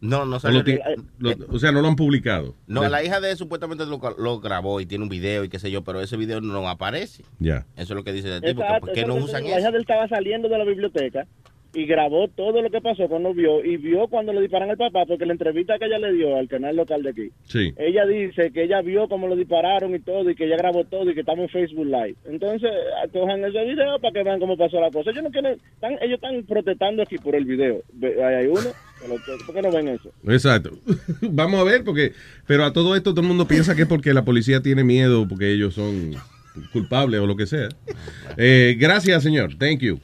[0.00, 0.58] No, no O, salió.
[0.60, 0.78] lo ti-
[1.18, 2.54] lo- o sea, no lo han publicado.
[2.68, 5.58] No, la hija de él supuestamente lo, lo grabó y tiene un video y qué
[5.58, 7.24] sé yo, pero ese video no aparece.
[7.40, 7.66] Ya.
[7.74, 8.60] Eso es lo que dice el tipo.
[8.60, 9.54] que Exacto, ¿Por qué eso no que usan digo.
[9.54, 9.72] La hija eso?
[9.72, 11.26] de él estaba saliendo de la biblioteca
[11.74, 15.04] y grabó todo lo que pasó cuando vio y vio cuando le disparan al papá
[15.06, 17.72] porque la entrevista que ella le dio al canal local de aquí Sí.
[17.76, 21.10] ella dice que ella vio cómo lo dispararon y todo y que ella grabó todo
[21.10, 22.70] y que estaba en Facebook Live entonces
[23.12, 26.14] cojan ese video para que vean cómo pasó la cosa ellos no quieren están, ellos
[26.14, 28.70] están protestando aquí por el video hay uno
[29.46, 30.10] ¿por qué no ven eso?
[30.26, 30.70] Exacto.
[31.22, 32.12] Vamos a ver, porque.
[32.48, 35.26] Pero a todo esto todo el mundo piensa que es porque la policía tiene miedo,
[35.28, 36.14] porque ellos son
[36.72, 37.68] culpables o lo que sea.
[38.36, 39.54] Eh, gracias, señor.
[39.56, 40.00] Thank you.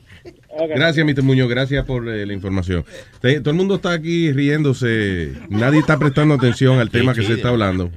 [0.74, 1.22] Gracias, Mr.
[1.22, 1.48] Muñoz.
[1.48, 2.84] Gracias por eh, la información.
[3.20, 5.32] Te- todo el mundo está aquí riéndose.
[5.48, 7.90] Nadie está prestando atención al tema que se está hablando.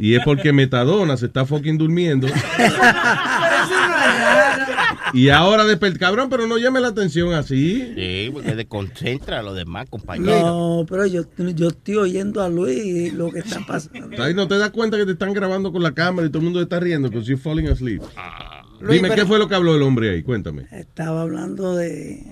[0.00, 2.26] Y es porque Metadona se está fucking durmiendo.
[5.14, 5.98] Y ahora despertar.
[5.98, 7.92] Cabrón, pero no llame la atención así.
[7.96, 10.42] Sí, porque desconcentra a los demás compañeros.
[10.42, 14.22] No, pero yo, yo estoy oyendo a Luis y lo que está pasando.
[14.22, 16.44] Ahí no te das cuenta que te están grabando con la cámara y todo el
[16.44, 18.02] mundo está riendo because you're falling asleep.
[18.80, 20.22] Luis, Dime, pero- ¿qué fue lo que habló el hombre ahí?
[20.22, 20.66] Cuéntame.
[20.70, 22.22] Estaba hablando de...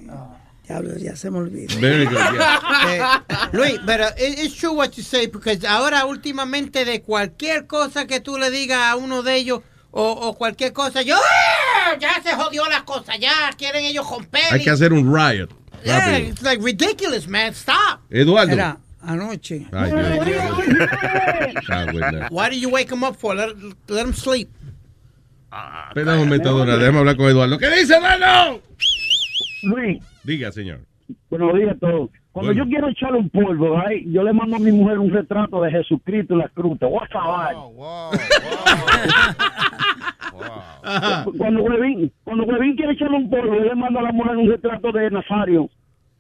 [0.67, 1.79] Diablo, ya se me olvidó.
[1.81, 3.25] Very good, yeah.
[3.33, 8.07] Eh, Luis, pero it- it's true what you say, porque ahora últimamente de cualquier cosa
[8.09, 9.61] que tú le digas a uno de ellos
[9.93, 14.43] o, o cualquier cosa, yo "Ah, ya se jodió la cosa, ya quieren ellos romper.
[14.51, 15.49] Hay que hacer un riot.
[15.85, 17.53] Yeah, it's like ridiculous, man.
[17.55, 18.01] Stop.
[18.11, 18.51] Eduardo.
[18.51, 19.67] Mira, anoche.
[19.73, 19.93] Ay,
[20.25, 20.45] Dios.
[21.71, 22.27] Ah, bueno.
[22.31, 23.37] Why do you wake him up for?
[23.37, 23.51] Let,
[23.89, 24.51] let him sleep.
[25.89, 27.59] Espera un metadona, déjame hablar con Eduardo.
[27.59, 28.61] ¿Qué dice, hermano?
[29.63, 30.81] Luis, Diga, señor.
[31.31, 32.11] buenos días a todos.
[32.33, 32.65] Cuando Bueno.
[32.65, 36.35] yo quiero echarle un polvo, yo le mando a mi mujer un retrato de Jesucristo
[36.35, 36.79] en la cruz.
[36.79, 37.55] Te voy a acabar.
[41.39, 44.49] Cuando Huevín, cuando Huevín quiere echarle un polvo, yo le mando a la mujer un
[44.51, 45.69] retrato de Nazario.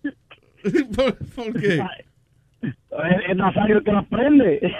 [0.96, 1.82] ¿Por, qué?
[3.28, 4.74] Es Nazario el que la prende.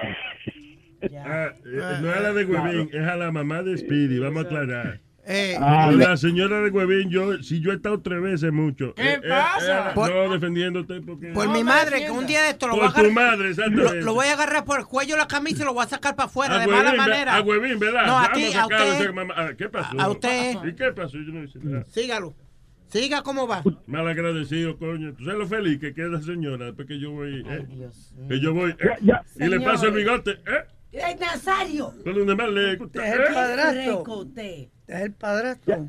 [1.03, 4.47] Ah, eh, no es la de Huevín, es a la mamá de Speedy, vamos a
[4.47, 5.01] aclarar.
[5.29, 8.95] Eh, Ah, la señora de Huevín, yo, si yo he estado tres veces mucho.
[8.95, 9.91] ¿Qué eh, pasa?
[9.91, 11.33] eh, Por- no, defendiéndote porque...
[11.33, 13.07] Por mi madre, que un día de esto lo Por voy a agarrar.
[13.09, 13.55] tu madre.
[13.71, 15.89] Lo, lo voy a agarrar por el cuello de la camisa y lo voy a
[15.89, 17.35] sacar para afuera A de mala manera.
[17.37, 18.07] A Huevín, ¿verdad?
[18.07, 19.11] No, a ti, a usted.
[19.35, 20.01] ah, ¿Qué pasó?
[20.01, 20.55] A usted.
[20.65, 21.19] ¿Y qué pasó?
[21.19, 21.85] Yo no hice nada.
[21.91, 22.33] Sígalo.
[22.89, 23.65] Siga cómo va.
[23.89, 25.13] Mal agradecido, coño.
[25.15, 27.45] Tú sabes lo feliz que queda señora después que yo voy.
[27.49, 27.67] eh,
[28.29, 28.71] que yo voy.
[28.79, 30.31] eh, y le paso el bigote.
[30.47, 30.65] ¿eh?
[30.97, 31.93] ¡Es Nazario!
[32.05, 33.07] Con donde más le gusta.
[33.07, 33.25] Es el ¿eh?
[33.35, 33.99] padrastro.
[33.99, 34.71] Recoté.
[34.87, 35.89] Es el padrastro.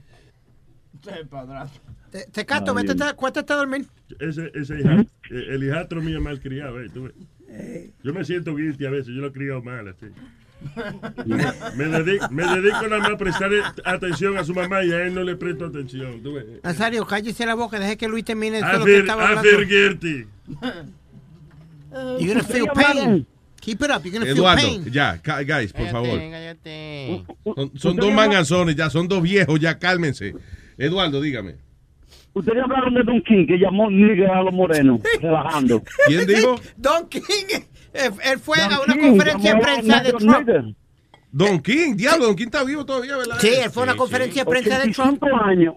[2.11, 3.85] Te, te cato, vete, acuéstate a dormir.
[4.19, 5.05] Ese, ese hija- eh,
[5.49, 7.13] el hijastro mío es mal criado, eh, tú ves.
[8.03, 10.07] Yo me siento guilty a veces, yo lo he criado mal, así.
[11.75, 13.51] Me dedico, me dedico nada más a prestar
[13.85, 16.45] atención a su mamá y a él no le presto atención, tú ves.
[16.63, 19.49] Nazario, cállese la boca, deje que Luis termine todo lo que estaba hablando.
[22.19, 23.27] You're gonna feel pain.
[23.67, 24.85] Keep it up, you're gonna feel Eduardo, pain.
[24.93, 26.17] ya, guys, por favor.
[26.17, 27.25] Cállate.
[27.53, 30.33] Son, son dos manganzones, ya, son dos viejos, ya, cálmense.
[30.77, 31.55] Eduardo, dígame.
[32.33, 35.83] Ustedes hablaron de Don King, que llamó nigga a los morenos, relajando.
[36.05, 36.55] ¿Quién dijo?
[36.77, 37.21] Don King,
[37.93, 40.77] eh, él fue a Don una King, conferencia de a prensa de Trump.
[41.33, 43.37] Don King, diablo, Don King está vivo todavía, ¿verdad?
[43.41, 45.21] Sí, él fue a una conferencia de prensa de Trump.
[45.43, 45.75] años.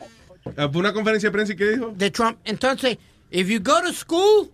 [0.56, 1.92] Ah, ¿Fue una conferencia de prensa y qué dijo?
[1.96, 2.38] De Trump.
[2.44, 2.98] Entonces,
[3.32, 4.48] if you go to school,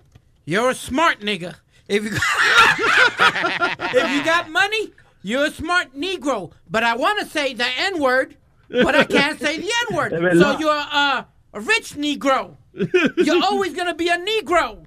[0.47, 1.63] you're a smart nigga.
[1.89, 2.11] If you,
[4.01, 4.93] if you got money,
[5.23, 6.53] you're a smart Negro.
[6.69, 8.37] But I want to say the N word,
[8.69, 10.13] but I can't say the N word.
[10.39, 12.57] So you're a, a rich Negro.
[12.73, 14.85] You're always going to be a Negro.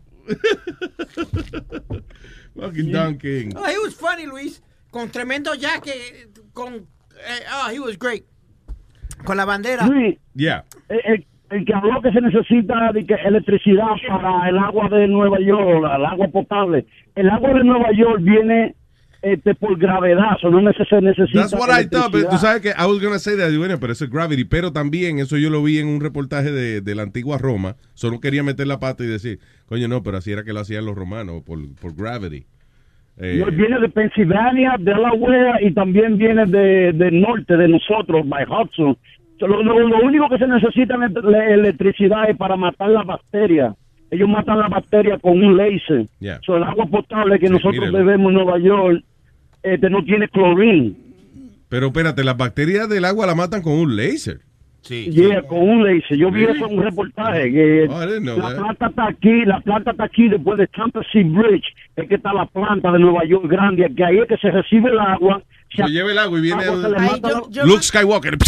[2.59, 3.53] Fucking Don King.
[3.55, 4.61] Oh, he was funny, Luis.
[4.91, 6.27] Con tremendo jaque.
[6.53, 6.87] Con,
[7.25, 8.25] eh, oh, he was great.
[9.25, 9.87] Con la bandera.
[9.87, 10.61] Luis, Yeah.
[10.89, 15.07] el, el- el que habló que se necesita de que electricidad para el agua de
[15.07, 16.85] Nueva York, el agua potable.
[17.15, 18.75] El agua de Nueva York viene
[19.21, 21.41] este, por gravedad, eso no se necesita.
[21.41, 23.93] That's what I thought, but tú sabes que I was gonna say that, bueno, pero
[23.93, 27.03] eso es gravity, pero también eso yo lo vi en un reportaje de, de la
[27.03, 30.53] antigua Roma, solo quería meter la pata y decir, coño, no, pero así era que
[30.53, 32.45] lo hacían los romanos, por, por gravity.
[33.21, 38.97] Eh, Viene de Pensilvania, Delaware y también viene de, del norte de nosotros, by Hudson.
[39.39, 43.75] Lo, lo- lo único que se necesita es la electricidad es para matar las bacterias.
[44.11, 46.07] Ellos matan las bacterias con un láser.
[46.19, 46.39] Yeah.
[46.43, 49.03] So, el agua potable que Sí, nosotros bebemos en Nueva York
[49.61, 50.93] este, no tiene clorine.
[51.69, 54.39] pero espérate, las bacterias del agua la matan con un láser.
[54.81, 55.11] Sí.
[55.11, 56.17] Yeah, con un laser.
[56.17, 57.51] Yo vi eso en un reportaje.
[57.51, 58.55] Que Oh, la that.
[58.57, 61.65] planta está aquí, la planta está aquí después de Tampa Sea Bridge.
[61.97, 64.89] Es que está la planta de Nueva York grande, que ahí es que se recibe
[64.89, 65.43] el agua.
[65.75, 68.37] Se lleva el agua y viene agua el- Ay, yo- yo- Luke Skywalker.
[68.37, 68.47] Por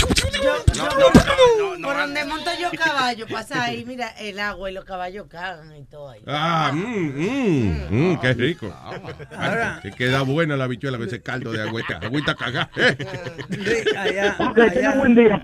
[1.97, 6.09] donde monto yo caballo, pasa ahí, mira, el agua y los caballos cagan y todo
[6.09, 6.21] ahí.
[6.27, 8.73] Ah, mmm, mmm, mmm, qué rico.
[9.81, 12.69] Que queda buena la bichuela con ese caldo de agüita, agüita cagada.
[12.79, 12.97] eh.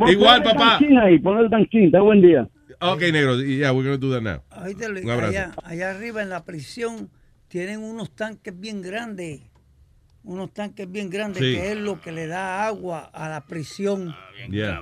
[0.07, 0.79] Igual, papá.
[1.23, 2.47] pon el danchín, ten buen día.
[2.79, 4.43] Ok, negro, yeah, we're gonna do that now.
[5.03, 5.29] Un abrazo.
[5.29, 7.09] allá, allá arriba en la prisión
[7.47, 9.41] tienen unos tanques bien grandes,
[10.27, 11.53] unos tanques bien grandes, Sí.
[11.55, 14.13] que es lo que le da agua a la prisión.
[14.49, 14.81] Yeah.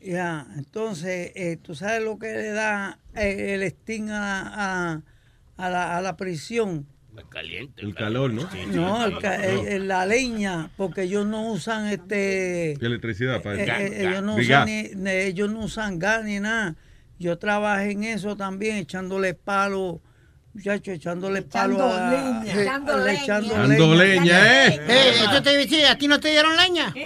[0.00, 4.42] Ya, entonces, eh, tú sabes lo que le da eh, el Sting a,
[4.94, 5.02] a-
[5.56, 6.86] a la, a la prisión.
[7.28, 7.82] Caliente.
[7.82, 8.48] El calor, ¿no?
[8.72, 13.66] No, el ca- el- el- la leña, porque ellos no usan este Electricidad para eh,
[13.86, 14.66] eh, ellos, no usan gas.
[14.66, 16.74] ni, ni- ellos no usan gas ni nada.
[17.18, 20.00] Yo trabajé en eso también, echándole palo,
[20.54, 22.44] muchachos, echándole palo Echando a leña.
[22.54, 23.22] eh, Echando le- leña.
[23.22, 24.80] echando leña, ¿eh?
[24.88, 26.92] Eh, yo te decía, ¿a ti no te dieron leña?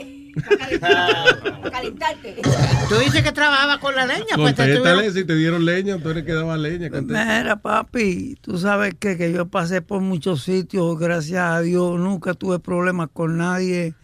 [1.70, 2.36] Calentarte.
[2.88, 6.10] Tú dices que trabajaba con la leña, pues te tuvieron- si te dieron leña, tú
[6.10, 6.90] eres que daba leña.
[6.90, 7.24] contesta.
[7.42, 12.34] Mira, papi, tú sabes que, que yo pasé por muchos sitios, gracias a Dios, nunca
[12.34, 13.94] tuve problemas con nadie,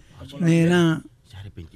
[0.41, 1.03] ni nada.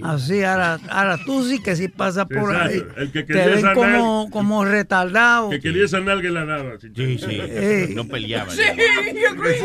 [0.02, 2.68] Así, ahora, ahora tú sí que sí pasas por Exacto.
[2.70, 2.82] ahí.
[2.96, 5.50] El que te quería ven como, nalga- como retardado.
[5.50, 6.72] Que quería esa nalga la daba.
[6.80, 7.26] Sí, sí.
[7.42, 7.88] Eh.
[7.94, 8.50] No peleaba.
[8.52, 8.62] Sí,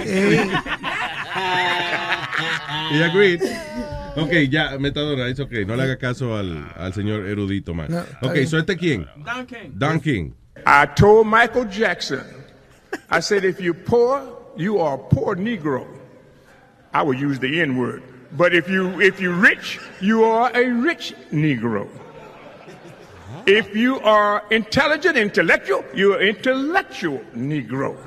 [0.05, 0.49] Eh,
[2.91, 3.41] Y agreed.
[4.17, 5.51] Ok, ya, metadona, es ok.
[5.65, 7.89] No le haga caso al, al señor erudito más.
[7.89, 8.35] No, ok.
[8.45, 9.07] ¿so este quién?
[9.17, 9.69] Don King.
[9.73, 10.31] Don King.
[10.65, 12.21] I told Michael Jackson,
[13.09, 14.21] I said, if you're poor,
[14.57, 15.87] you are a poor Negro.
[16.93, 18.03] I would use the N word.
[18.33, 21.87] But if you if you're rich, you are a rich Negro.
[23.45, 27.97] If you are intelligent, intellectual, you're an intellectual Negro.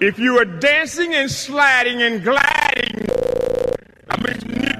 [0.00, 3.08] if you are dancing and sliding and gliding,
[4.10, 4.36] I mean,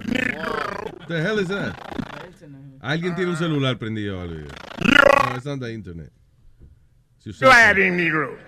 [0.07, 1.09] Negro.
[1.09, 1.75] The hell is that?
[2.83, 3.39] Alguien tiene un ah.
[3.39, 4.21] celular prendido.
[4.21, 4.47] algo.
[4.85, 6.11] No, it's on the internet.
[7.19, 8.39] Si usted- gliding Negro.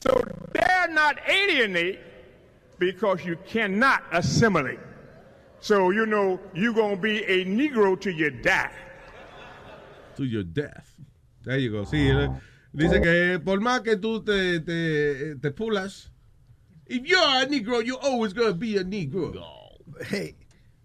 [0.00, 0.20] So
[0.52, 2.00] dare not alienate
[2.78, 4.80] because you cannot assimilate.
[5.62, 8.70] So you know you're gonna be a Negro till you die.
[10.16, 10.94] to your death.
[11.44, 11.84] There you go.
[11.84, 12.30] Sí, él-
[12.74, 16.10] dice que por más que tú te, te, te pulas,
[16.86, 19.32] if you're a negro, you're always gonna be a negro.
[19.32, 19.70] No.
[20.10, 20.36] Hey,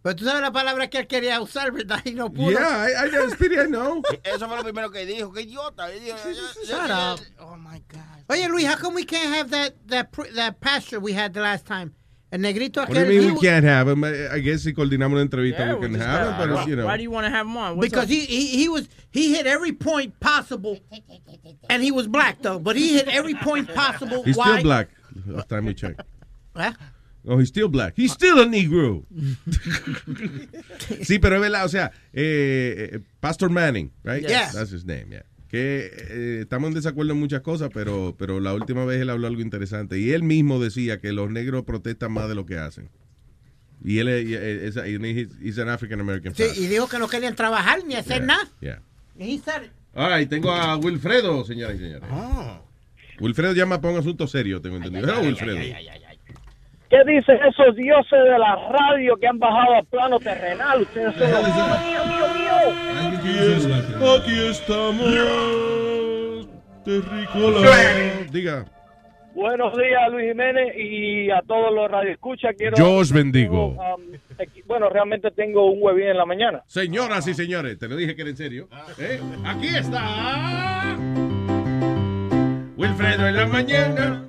[0.03, 1.99] Pero tú sabes la palabra que él quería usar, ¿verdad?
[2.05, 2.51] Y no pudo.
[2.51, 4.01] Yeah, I, I know, Speedy, I know.
[4.23, 5.33] Eso fue lo primero que dijo.
[5.33, 5.91] Qué idiota.
[5.91, 6.17] Él dijo,
[6.63, 7.19] Shut up.
[7.39, 8.23] Oh my God.
[8.29, 11.65] Oye, Luis, how come we can't have that that that pastor we had the last
[11.65, 11.93] time?
[12.29, 14.03] El negrito What do you mean we can't have him?
[14.03, 16.67] I I guess si coordinamos una entrevista, Yeah, we can we have him, got- but,
[16.67, 16.85] you know.
[16.85, 17.77] Why do you want to have him on?
[17.77, 20.77] What's because he, he he was he hit every point possible,
[21.69, 22.59] and he was black though.
[22.59, 24.23] But he hit every point possible.
[24.23, 24.51] He's Why?
[24.51, 24.89] still black.
[25.25, 26.01] Last time we checked.
[26.55, 26.73] Huh?
[27.29, 27.93] Oh, he's still black.
[27.95, 29.03] He's still a negro.
[31.03, 34.21] sí, pero es verdad, o sea, eh, eh, Pastor Manning, right?
[34.23, 34.53] Yes.
[34.53, 35.23] That's his name, yeah.
[35.49, 39.28] Que eh, estamos en desacuerdo en muchas cosas, pero, pero la última vez él habló
[39.28, 39.98] algo interesante.
[39.99, 42.90] Y él mismo decía que los negros protestan más de lo que hacen.
[43.84, 47.84] Y él es, es- he's- an African American Sí, y dijo que no querían trabajar
[47.86, 48.48] ni hacer nada.
[48.60, 48.82] Yeah.
[49.94, 52.10] All right, tengo a Wilfredo, señoras y señores.
[53.19, 55.07] Wilfredo llama para un asunto serio, tengo entendido.
[55.10, 55.57] Hello, Wilfredo.
[56.89, 60.81] ¿Qué dicen esos dioses de la radio que han bajado al plano terrenal?
[60.84, 61.47] Ustedes son los
[61.84, 64.15] mío, mío, mío.
[64.15, 66.47] Aquí estamos.
[66.85, 67.59] Terricola.
[68.31, 68.65] Diga.
[69.35, 72.55] Buenos días, Luis Jiménez, y a todos los radioescuchas.
[72.57, 73.68] Quiero, Yo os bendigo.
[73.68, 74.01] um,
[74.39, 76.64] aquí- bueno, realmente tengo un huevín en la mañana.
[76.68, 78.68] Señoras y señores, te lo dije que era en serio.
[78.97, 79.19] ¿Eh?
[79.45, 80.95] Aquí está.
[82.77, 84.23] Wilfredo en la mañana.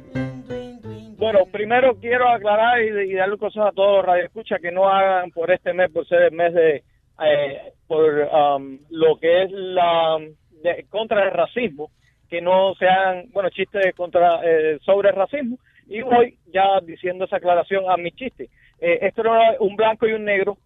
[1.19, 5.31] Bueno, primero quiero aclarar y, y darle cosas a todos los radioescuchas que no hagan
[5.33, 6.85] por este mes, por ser el mes de,
[7.25, 10.17] eh, por um, lo que es la
[10.63, 11.91] de- contra el racismo,
[12.31, 15.59] que no sean, bueno, chistes contra eh, sobre el racismo.
[15.89, 18.49] Y voy ya diciendo esa aclaración a mi chiste.
[18.81, 20.59] eh, esto era un blanco y un negro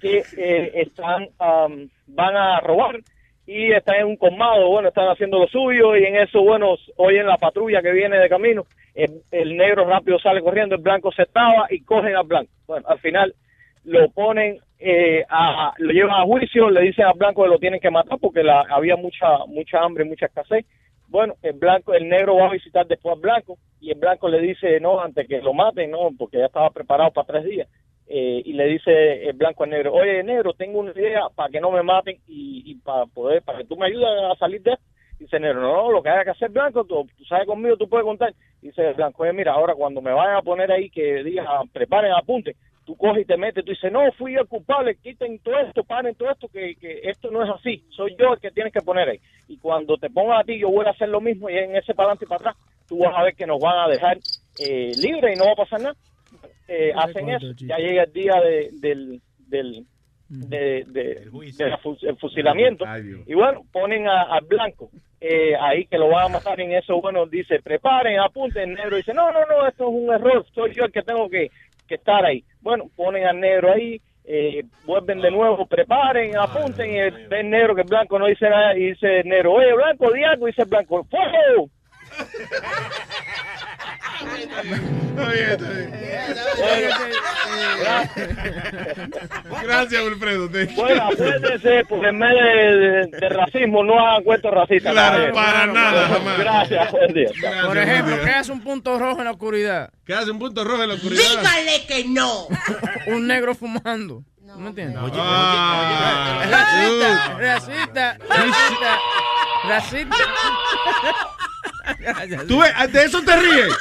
[0.00, 3.00] que eh, están am, van a robar
[3.46, 7.26] y están en un colmado, bueno, están haciendo lo suyo y en eso, bueno, oyen
[7.26, 11.22] la patrulla que viene de camino, el, el negro rápido sale corriendo, el blanco se
[11.22, 12.50] estaba y cogen al blanco.
[12.66, 13.34] Bueno, al final
[13.84, 17.80] lo ponen, eh, a, lo llevan a juicio, le dicen al blanco que lo tienen
[17.80, 20.66] que matar porque la, había mucha mucha hambre, mucha escasez.
[21.08, 24.40] Bueno, el blanco, el negro va a visitar después al blanco y el blanco le
[24.40, 27.68] dice no antes que lo maten, no, porque ya estaba preparado para tres días.
[28.08, 31.60] Eh, y le dice el blanco al negro, oye negro, tengo una idea para que
[31.60, 34.72] no me maten y, y para poder, para que tú me ayudes a salir de
[34.72, 34.84] esto.
[35.18, 37.88] Dice negro, no, no, lo que haya que hacer blanco, tú, tú sabes conmigo, tú
[37.88, 38.34] puedes contar.
[38.60, 42.12] Dice el blanco, oye mira, ahora cuando me vayan a poner ahí que diga, preparen,
[42.12, 42.54] apunte,
[42.84, 46.14] tú coges y te metes, tú dices, no, fui el culpable, quiten todo esto, paren
[46.14, 49.08] todo esto, que, que esto no es así, soy yo el que tienes que poner
[49.08, 49.20] ahí.
[49.48, 51.94] Y cuando te pongan a ti, yo voy a hacer lo mismo y en ese
[51.94, 52.56] para adelante y para atrás,
[52.88, 54.18] tú vas a ver que nos van a dejar
[54.60, 55.96] eh, libre y no va a pasar nada.
[56.68, 59.84] Eh, hacen eso, ya llega el día de, del, del,
[60.28, 61.28] de, de-
[62.02, 62.84] el fusilamiento.
[63.26, 64.90] Y bueno, ponen a- al blanco
[65.20, 68.96] eh, ahí que lo van a matar en eso, bueno, dice, preparen, apunten, el negro
[68.96, 71.50] dice, no, no, no, esto es un error, soy yo el que tengo que,
[71.88, 72.44] que estar ahí.
[72.60, 77.82] Bueno, ponen al negro ahí, eh, vuelven de nuevo, preparen, apunten, y el, negro que
[77.82, 80.68] el blanco no dice nada, y dice el negro, oye, blanco, di algo, dice el
[80.68, 81.70] blanco, ¡fuego!
[89.62, 90.48] Gracias, Wilfredo.
[90.50, 90.76] Thank you.
[90.76, 94.92] Bueno, acuérdense, porque en vez de, de- de racismo no hagan cuentos racistas.
[94.92, 96.38] Claro, para nada, jamás.
[96.38, 97.28] Gracias, buen día.
[97.64, 99.90] Por ejemplo, ¿qué hace un punto rojo en la oscuridad?
[100.04, 101.22] ¿Qué hace un punto rojo en la oscuridad?
[101.22, 102.46] Dígale que no.
[103.08, 104.22] un negro fumando.
[104.42, 104.98] ¿No me entiendes?
[105.14, 108.98] Ah, racista, racista, racista,
[109.68, 110.16] racista.
[112.48, 113.72] Tú ves, de eso te ríes.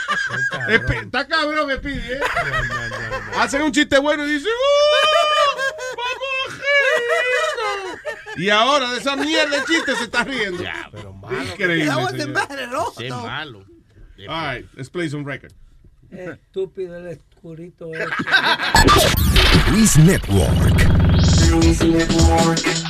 [1.01, 2.19] Está cabrón, Speedy, ¿eh?
[3.37, 4.95] Hacen un chiste bueno y dicen, ¡Uh!
[5.97, 8.37] ¡Vamos a reírnos!
[8.37, 10.63] Y ahora de esa mierda de chiste se está riendo.
[11.51, 11.91] Increíble.
[12.11, 12.33] Señor.
[12.33, 13.65] bad at all, Qué malo.
[14.27, 15.51] All right, let's play some record.
[16.11, 18.05] Estúpido el escurito este.
[19.71, 21.05] Luis Network.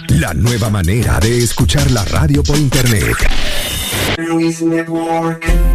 [0.10, 3.16] La nueva manera de escuchar la radio por internet.
[4.18, 5.75] Luis Network.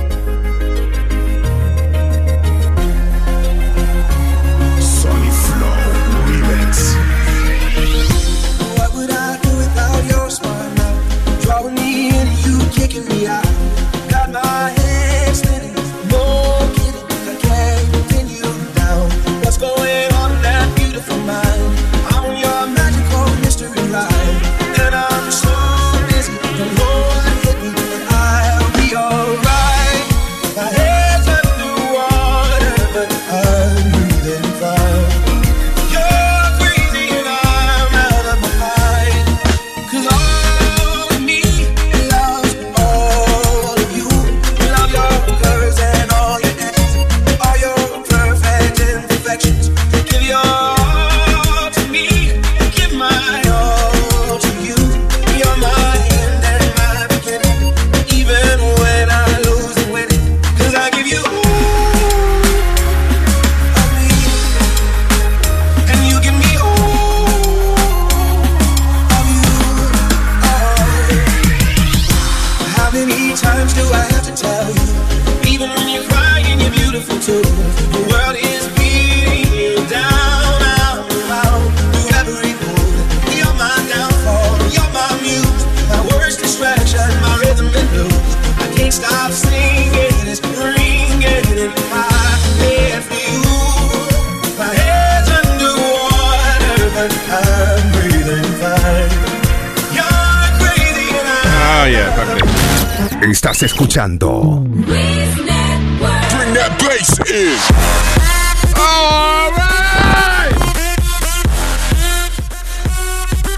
[103.31, 108.61] Estás escuchando Bring that bass in.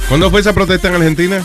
[0.08, 1.44] ¿Cuándo fue esa protesta en Argentina?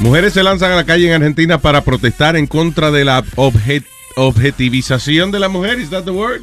[0.00, 3.84] Mujeres se lanzan a la calle en Argentina para protestar en contra de la obje-
[4.16, 5.80] objetivización de la mujer.
[5.80, 6.42] ¿Is that the word?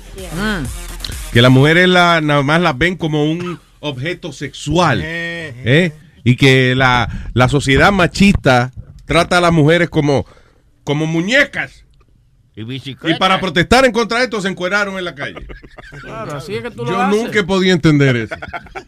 [1.32, 5.02] Que las mujeres la, nada más las ven como un objeto sexual.
[5.04, 5.94] ¿eh?
[6.26, 8.74] Y que la, la sociedad machista
[9.06, 10.26] trata a las mujeres como,
[10.84, 11.86] como muñecas.
[12.56, 15.46] Y para protestar en contra de esto se encueraron en la calle.
[16.02, 18.36] Claro, así es que tú lo Yo nunca he podido entender eso.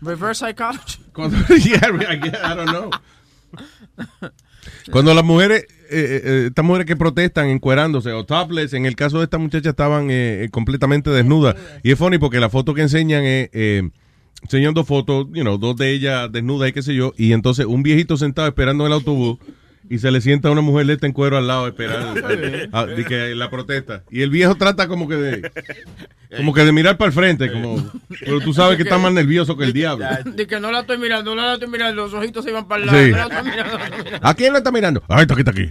[0.02, 1.00] Reverse psychology.
[1.14, 2.90] Cuando, yeah, I don't know.
[4.90, 9.18] Cuando las mujeres, eh, eh, estas mujeres que protestan encuerándose o topless, en el caso
[9.18, 11.56] de esta muchacha estaban eh, eh, completamente desnudas.
[11.84, 13.84] Y es funny porque la foto que enseñan es,
[14.44, 17.66] enseñan dos fotos, you know, dos de ellas desnudas y qué sé yo, y entonces
[17.66, 19.38] un viejito sentado esperando en el autobús
[19.90, 22.22] y se le sienta una mujer de esta en cuero al lado esperando
[22.74, 24.04] a- de que la protesta.
[24.12, 25.52] Y el viejo trata como que de,
[26.36, 27.90] como que de mirar para el frente, como,
[28.20, 30.06] pero tú sabes que está más nervioso que el diablo.
[30.26, 32.84] De que no la estoy mirando, no la estoy mirando, los ojitos se iban para
[32.84, 33.12] el Sí.
[33.12, 33.30] lado.
[33.30, 34.28] no la estoy mirando, no la estoy mirando.
[34.28, 35.04] ¿A quién lo está mirando?
[35.08, 35.70] Ah, está aquí, está aquí.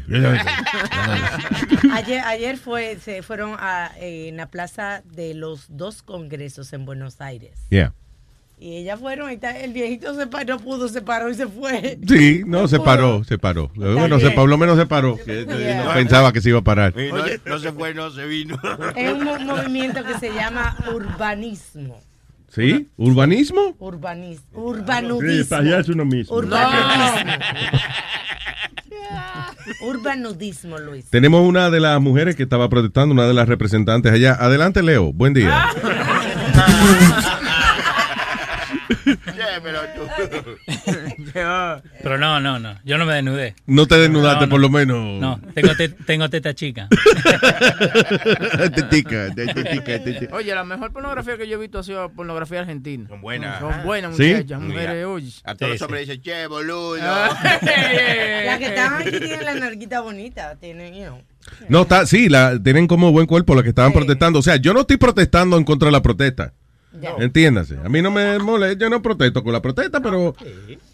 [1.93, 6.85] Ayer, ayer fue, se fueron a, eh, en la plaza de los dos congresos en
[6.87, 7.67] Buenos Aires.
[7.71, 7.93] Yeah.
[8.59, 11.99] Y ellas fueron, el viejito se paró, no pudo, se paró y se fue.
[12.09, 12.85] Sí, no, se pudo.
[12.87, 13.71] paró, se paró.
[13.75, 15.17] Bueno, se, por lo menos se paró.
[15.17, 15.85] que- que Yeah.
[15.85, 16.95] no pensaba que se iba a parar.
[16.97, 18.59] no, no se fue, no se vino.
[18.97, 22.01] Es un mo- movimiento que se llama urbanismo.
[22.49, 22.89] ¿Sí?
[22.97, 23.75] ¿Urbanismo?
[23.79, 25.57] Urbanis, Sí, urbanudismo.
[25.59, 26.35] payaso uno mismo.
[26.37, 27.33] Urbanudismo.
[29.83, 31.05] Urbanudismo, Luis.
[31.11, 34.33] Tenemos una de las mujeres que estaba protestando, una de las representantes allá.
[34.39, 35.13] Adelante, Leo.
[35.13, 35.67] Buen día.
[42.03, 42.79] Pero no, no, no.
[42.85, 43.55] Yo no me desnudé.
[43.67, 44.51] No te desnudaste, No, no.
[44.51, 45.21] por lo menos.
[45.21, 46.89] No, tengo, te- tengo teta chica.
[48.75, 50.35] Tetica, tetica, tetica.
[50.35, 53.09] Oye, la mejor pornografía que yo he visto ha sido pornografía argentina.
[53.09, 53.61] Son buenas.
[53.61, 54.35] Son buenas, ¿Sí?
[54.35, 54.61] muchachas.
[54.61, 55.33] Mujeres, oye.
[55.45, 56.97] A todos los hombres dicen, che, boludo.
[56.97, 61.23] Las que estaban aquí tienen la narguita bonita, tienen, you know.
[61.69, 64.41] No, está, sí, la, tienen como buen cuerpo las que estaban protestando.
[64.41, 66.53] O sea, yo no estoy protestando en contra de la protesta.
[67.19, 67.77] Entiéndase.
[67.85, 70.35] A mí no me molesta, yo no protesto con la protesta, pero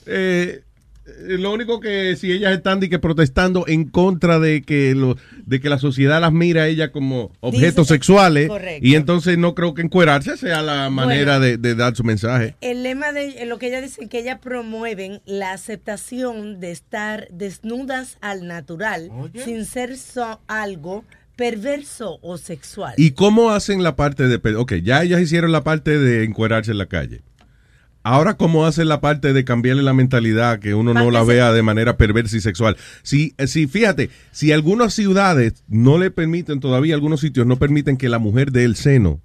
[0.07, 0.63] eh,
[1.05, 5.17] eh, lo único que si ellas están de que protestando en contra de que lo,
[5.45, 8.87] de que la sociedad las mira a ellas como objetos Dice- sexuales correcto.
[8.87, 12.55] y entonces no creo que encuerarse sea la manera de, de dar su mensaje.
[12.61, 17.27] El lema de eh, lo que ella dice que ellas promueven la aceptación de estar
[17.33, 19.11] desnudas al natural
[19.45, 21.05] sin ser so- algo
[21.37, 22.95] perverso o sexual.
[22.97, 24.57] ¿Y cómo hacen la parte de...
[24.57, 27.23] Ok, ya ellas hicieron la parte de encuerarse en la calle.
[28.05, 31.63] Ahora, ¿cómo hacen la parte de cambiarle la mentalidad que uno no la vea de
[31.63, 32.77] manera perversa y sexual?
[33.05, 38.09] Si, si, fíjate, si algunas ciudades no le permiten, todavía algunos sitios no permiten que
[38.09, 39.21] la mujer dé el seno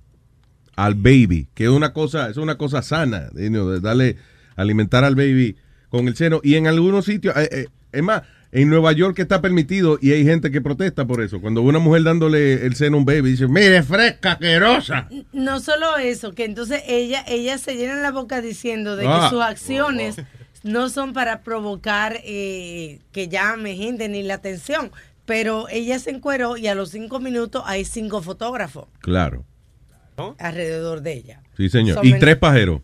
[0.75, 4.17] al baby, que es una cosa, es una cosa sana, de darle,
[4.55, 5.57] alimentar al baby
[5.89, 6.39] con el seno.
[6.43, 8.21] Y en algunos sitios, eh, eh, es más,
[8.51, 11.41] en Nueva York está permitido y hay gente que protesta por eso.
[11.41, 15.09] Cuando una mujer dándole el seno a un baby, dice, mire, fresca, asquerosa.
[15.33, 19.21] No solo eso, que entonces ella, ella se llena la boca diciendo de Ah.
[19.23, 20.15] que sus acciones
[20.63, 24.91] no son para provocar eh, que llame gente ni la atención,
[25.25, 29.45] pero ella se encueró y a los cinco minutos hay cinco fotógrafos Claro,
[30.39, 31.41] alrededor de ella.
[31.55, 31.95] sí señor.
[31.95, 32.81] Son Y tres pajeros.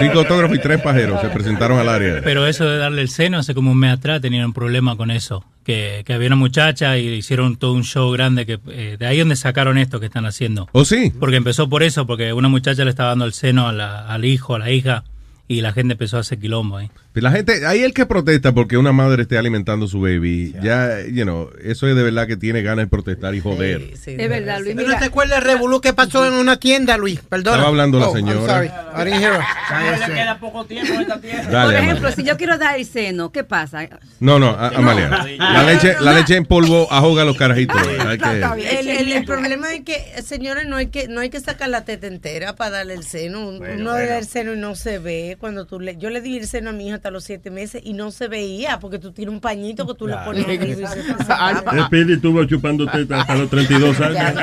[0.00, 2.20] Cinco autógrafos y tres pajeros se presentaron al área.
[2.22, 5.10] Pero eso de darle el seno, hace como un mes atrás tenían un problema con
[5.10, 5.44] eso.
[5.64, 8.44] Que, que había una muchacha y hicieron todo un show grande.
[8.44, 10.68] que eh, De ahí donde sacaron esto que están haciendo.
[10.72, 11.10] ¿Oh, sí?
[11.18, 14.24] Porque empezó por eso, porque una muchacha le estaba dando el seno a la- al
[14.26, 15.04] hijo, a la hija,
[15.48, 16.90] y la gente empezó a hacer quilombo ahí.
[17.14, 21.00] La gente, ahí el que protesta porque una madre esté alimentando a su baby, ya,
[21.06, 23.90] you know, eso es de verdad que tiene ganas de protestar y joder.
[23.92, 24.74] Es verdad, Luis.
[24.74, 27.20] ¿No te acuerdas el revolú que pasó en una tienda, Luis?
[27.20, 27.54] Perdón.
[27.54, 28.46] Estaba hablando la I'm señora.
[28.52, 28.66] sorry.
[28.66, 30.08] I didn't hear her.
[30.08, 31.42] le queda poco tiempo en esta tierra.
[31.42, 31.80] Dale, Por Amalia.
[31.80, 33.88] ejemplo, si yo quiero dar el seno, ¿qué pasa?
[34.20, 35.08] No, no, a- Amalia.
[35.38, 37.76] La leche, la leche en polvo ahoga a los carajitos.
[38.06, 41.38] Hay que- El, el- el problema es que, señores, no hay que no hay que
[41.40, 43.48] sacar la teta entera para darle el seno.
[43.50, 45.36] Uno le da el seno y no se ve.
[45.38, 47.82] cuando tú le Yo le di el seno a mi hija hasta los siete meses
[47.84, 50.86] y no se veía porque tú tienes un pañito que tú le pones y se-
[50.86, 51.84] se tapa.
[51.84, 54.40] Speedy estuvo chupando teta hasta los 32 años.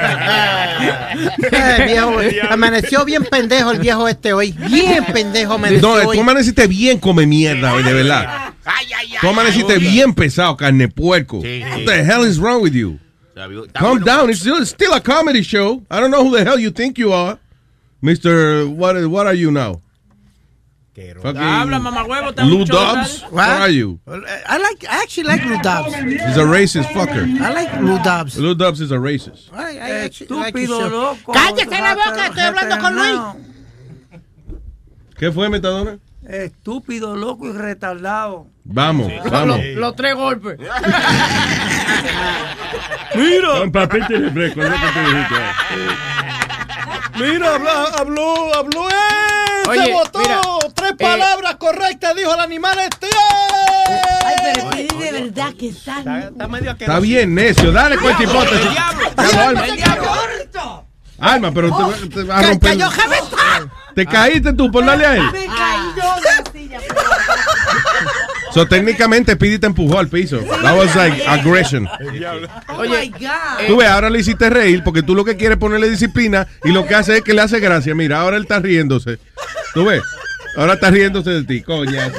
[1.51, 2.19] Eh, viejo,
[2.51, 4.51] amaneció bien pendejo el viejo este hoy.
[4.51, 6.15] Bien pendejo amaneció No, hoy.
[6.17, 8.53] tú amaneciste bien come mierda hoy, de verdad.
[9.21, 11.37] Tú amaneciste bien pesado, carne puerco.
[11.37, 12.99] What the hell is wrong with you?
[13.73, 14.29] Calm down.
[14.29, 15.81] It's still, it's still a comedy show.
[15.89, 17.39] I don't know who the hell you think you are.
[18.03, 18.67] Mr.
[18.69, 19.81] What, what are you now?
[20.95, 22.33] Habla, mamagüevo.
[22.35, 23.23] te Lou Dobbs?
[23.31, 23.99] What are you?
[24.07, 24.83] I like.
[24.89, 25.93] I actually like Lou Dobbs.
[25.95, 27.23] He's a racist fucker.
[27.39, 28.37] I like Lou Dobbs.
[28.37, 29.49] Lou Dobbs is a racist.
[29.53, 30.89] I, I like Estúpido show.
[30.89, 31.31] loco.
[31.31, 33.19] Cállate la boca, estoy hablando con Luis.
[35.17, 35.97] ¿Qué fue, Metadona?
[36.27, 38.47] Estúpido, loco y retardado.
[38.63, 39.59] Vamos, Los, vamos.
[39.75, 40.57] los tres golpes.
[43.15, 43.59] Mira.
[43.59, 45.35] Con papita y refresco, que te dijiste.
[47.19, 48.95] Mira, habló, habló, habló él.
[49.69, 50.19] Oye, se votó.
[50.19, 50.41] mira,
[50.75, 53.07] Tres eh, palabras correctas, dijo el animal este.
[54.25, 55.99] Ay, pero Speedy de verdad que está.
[55.99, 57.71] Está medio Está bien, necio.
[57.71, 58.69] Dale con esta hipótesis.
[58.71, 59.11] Diablo,
[59.43, 60.83] Alma.
[61.19, 62.69] Alma, pero te, te vas a romper.
[62.71, 63.37] Cayó Javesta.
[63.93, 65.23] ¿Te caíste tú por darle a él?
[65.31, 66.79] Me caí yo de la silla.
[68.53, 70.39] So, técnicamente, Speedy te empujó al piso.
[70.39, 71.87] That was like aggression.
[72.67, 73.67] Oh my God.
[73.67, 76.71] Tú ves, ahora le hiciste reír porque tú lo que quieres es ponerle disciplina y
[76.71, 77.95] lo que hace es que le hace gracia.
[77.95, 79.19] Mira, ahora él está riéndose.
[79.73, 80.01] Tú ves,
[80.57, 82.11] ahora está riéndose de ti, coña.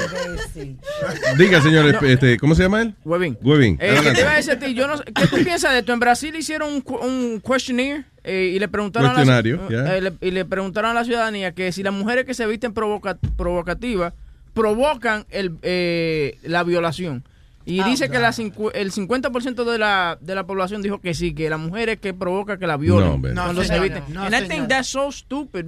[1.37, 2.93] Diga, señor, este, ¿cómo se llama él?
[3.03, 3.37] Webin.
[3.41, 3.77] Webin.
[3.79, 4.73] Eh, ¿Qué te iba a decir a ti?
[4.73, 5.93] Yo no sé- ¿Qué tú piensas de esto?
[5.93, 10.31] En Brasil hicieron un, un questionnaire eh, y le preguntaron a la, eh, le- y
[10.31, 14.13] le preguntaron a la ciudadanía que si las mujeres que se visten provoca- provocativas
[14.53, 17.23] provocan el, eh, la violación.
[17.65, 21.13] Y Ah, dice que la cincu- el 50% de la, de la población dijo que
[21.13, 23.83] sí, que la mujer es que provoca que la violen No, No, se señor.
[23.83, 24.03] visten.
[24.13, 25.65] No, And I think that's so stupid.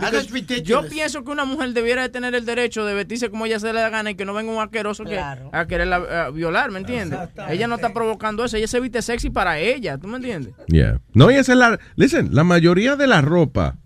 [0.65, 3.71] Yo pienso que una mujer debiera de tener el derecho de vestirse como ella se
[3.71, 5.49] le da gana y que no venga un asqueroso que, Claro.
[5.53, 7.17] a quererla eh, violar, ¿me entiendes?
[7.47, 10.53] Ella no está provocando eso, ella se viste sexy para ella, ¿tú me entiendes?
[10.67, 10.99] Yeah.
[11.13, 11.79] No, y esa es la.
[11.95, 13.77] Listen, la mayoría de la ropa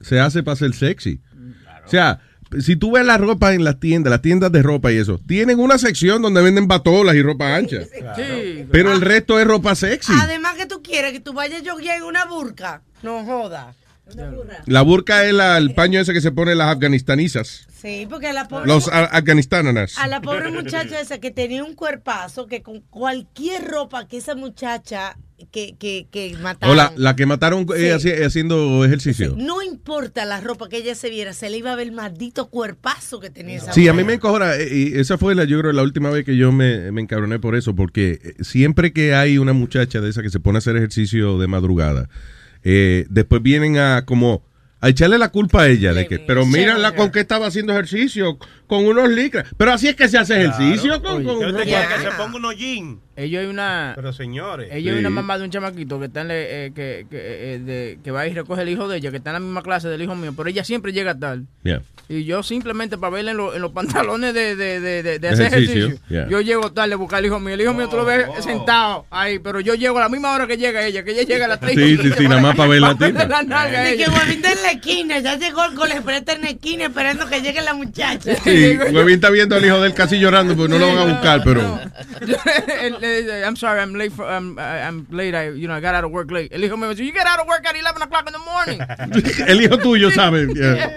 [0.00, 1.20] se hace para ser sexy.
[1.84, 2.20] O sea,
[2.60, 5.58] si tú ves la ropa en las tiendas, las tiendas de ropa y eso, tienen
[5.58, 7.82] una sección donde venden batolas y ropa ancha.
[8.16, 8.66] Sí.
[8.70, 10.12] Pero el resto es ropa sexy.
[10.20, 12.82] Además que tú quieres que tú vayas yo en una burka.
[13.02, 13.74] No joda.
[14.66, 17.66] La burka es la- el paño ese que se pone las afganistanizas.
[17.80, 19.98] Sí, porque a la pobre, Los a- afganistanas.
[19.98, 24.34] a la pobre muchacha esa que tenía un cuerpazo que con cualquier ropa que esa
[24.34, 25.16] muchacha
[25.50, 26.76] que, que, que O mataron.
[26.76, 29.34] la, la que mataron eh, haci- haciendo ejercicio.
[29.36, 32.48] No importa la ropa que ella se viera, se le iba a ver el maldito
[32.48, 34.04] cuerpazo que tenía esa Sí, a mujer.
[34.04, 36.52] mí me encojona, eh, y esa fue la, yo creo, la última vez que yo
[36.52, 40.30] me, me encabroné por eso, porque eh, siempre que hay una muchacha de esa que
[40.30, 42.08] se pone a hacer ejercicio de madrugada,
[42.64, 44.42] eh, después vienen a como
[44.80, 48.36] a echarle la culpa a ella de que, pero mírala con qué estaba haciendo ejercicio,
[48.72, 51.88] con unos licras, pero así es que se hace ejercicio con, con Yo te quiero
[51.94, 52.96] que se ponga unos jeans.
[53.14, 53.92] Ellos hay una...
[53.94, 54.68] Pero señores.
[54.72, 55.00] Ella hay Sí.
[55.00, 57.18] una mamá de un chamaquito que está en le- eh, que, que,
[57.54, 59.62] eh, de- que va y recoge el hijo de ella, que está en la misma
[59.62, 61.42] clase del hijo mío, pero ella siempre llega tarde.
[61.62, 61.82] Yeah.
[62.08, 65.48] Y yo simplemente para verla en, lo- en los pantalones de, de, de, de- hacer
[65.48, 66.26] ejercicio, ejercicio, yeah.
[66.30, 67.52] yo llego tarde a buscar al hijo mío.
[67.52, 70.46] El hijo mío tú lo ves sentado ahí, pero yo llego a la misma hora
[70.46, 72.70] que llega ella, que ella llega a las 3 Sí, sí, sí, nada más para
[72.70, 73.26] ver la tipa.
[73.26, 76.40] la nalga a De que está en la esquina, ya llegó el colegio, está en
[76.40, 78.36] la esquina esperando que llegue la muchacha.
[78.42, 78.61] Sí,
[78.92, 81.60] Huevín está viendo al hijo del casi llorando, porque no lo van a buscar, pero...
[83.46, 84.10] I'm sorry, I'm late.
[84.10, 85.34] For, I'm, I'm late.
[85.34, 86.54] I, you know, I got out of work late.
[86.54, 88.80] El hijo me dice, you get out of work at 11 o'clock in the morning.
[89.48, 90.46] El hijo tuyo sabe.
[90.54, 90.90] yeah.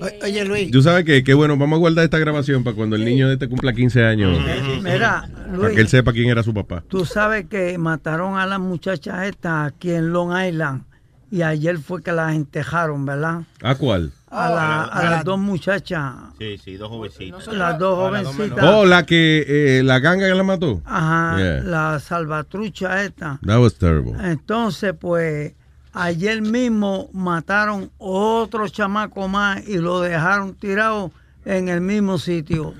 [0.00, 0.70] O- Oye, Luis.
[0.70, 3.34] Tú sabes que, qué bueno, vamos a guardar esta grabación para cuando el niño de
[3.34, 4.38] este cumpla 15 años,
[4.82, 6.82] Mira, para que él Luis, sepa quién era su papá.
[6.88, 10.82] tú sabes que mataron a las muchachas estas aquí en Long Island
[11.30, 13.42] y ayer fue que las entejaron, ¿verdad?
[13.62, 14.12] ¿A cuál?
[14.30, 17.46] A, la- a las dos muchachas, Sí, sí, dos jovencitos.
[17.54, 18.62] las dos jovencitas.
[18.64, 19.44] Oh, la que,
[19.78, 20.82] eh, la ganga que la mató.
[20.84, 21.62] Ajá, Yeah.
[21.62, 23.38] la salvatrucha esta.
[23.46, 24.12] That was terrible.
[24.30, 25.54] Entonces, pues,
[25.94, 31.10] ayer mismo mataron otro chamaco más y lo dejaron tirado
[31.46, 32.74] en el mismo sitio.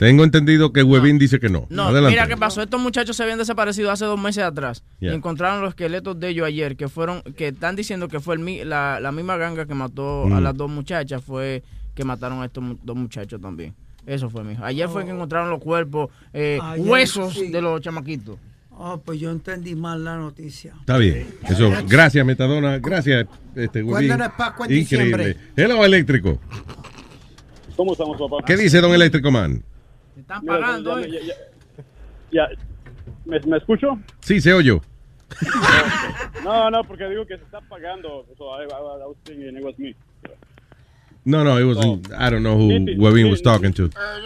[0.00, 1.66] Tengo entendido que Webin dice que no.
[1.68, 2.08] No, Adelante.
[2.10, 2.62] mira qué pasó.
[2.62, 5.12] Estos muchachos se habían desaparecido hace dos meses atrás Yeah.
[5.12, 8.66] y encontraron los esqueletos de ellos ayer, que fueron, que están diciendo que fue el,
[8.66, 10.42] la, la misma ganga que mató a Mm.
[10.42, 11.62] las dos muchachas, fue
[11.94, 13.74] que mataron a estos dos muchachos también.
[14.06, 14.64] Eso fue, mijo.
[14.64, 17.48] Ayer fue que encontraron los cuerpos, eh, Ayer, huesos sí.
[17.50, 18.38] de los chamaquitos.
[18.70, 20.72] Oh, pues yo entendí mal la noticia.
[20.80, 21.26] Está bien.
[21.46, 22.78] Eso, gracias, Metadona.
[22.78, 24.08] Gracias, este Webin.
[24.08, 25.26] ¿Cuándo no es Pascua en Increíble.
[25.26, 25.36] diciembre?
[25.56, 26.38] Hello, eléctrico.
[27.76, 28.44] ¿Cómo estamos, papá?
[28.46, 29.62] ¿Qué dice don eléctrico man?
[30.20, 31.00] Están Mira, pagando.
[31.00, 31.10] ya- eh.
[31.10, 31.34] ya-
[32.30, 32.56] ya- ya-
[33.24, 33.98] ¿Me, me escucho?
[34.20, 34.80] Sí, se oyó.
[36.44, 38.26] No, no, porque digo que se está pagando.
[38.36, 39.94] So I, I, I was thinking it was me.
[41.24, 43.30] No, no, it was, I don't know who Sí, sí, Webin sí.
[43.30, 43.90] was talking to.
[43.94, 44.16] Ah.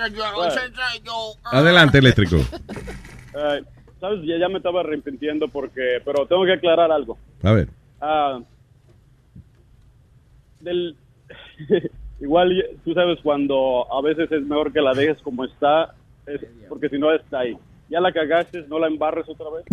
[1.53, 2.37] Adelante, eléctrico.
[3.37, 3.65] Eh,
[3.99, 7.19] Sabes, ya, ya me estaba arrepintiendo porque, pero tengo que aclarar algo.
[7.43, 7.69] A ver.
[8.01, 8.39] Ah,
[10.61, 10.97] del,
[12.25, 12.51] igual
[12.85, 15.95] tú sabes cuando a veces es mejor que la dejes como está
[16.27, 17.57] es porque si no está ahí.
[17.89, 19.65] Ya la cagaste, no la embarres otra vez.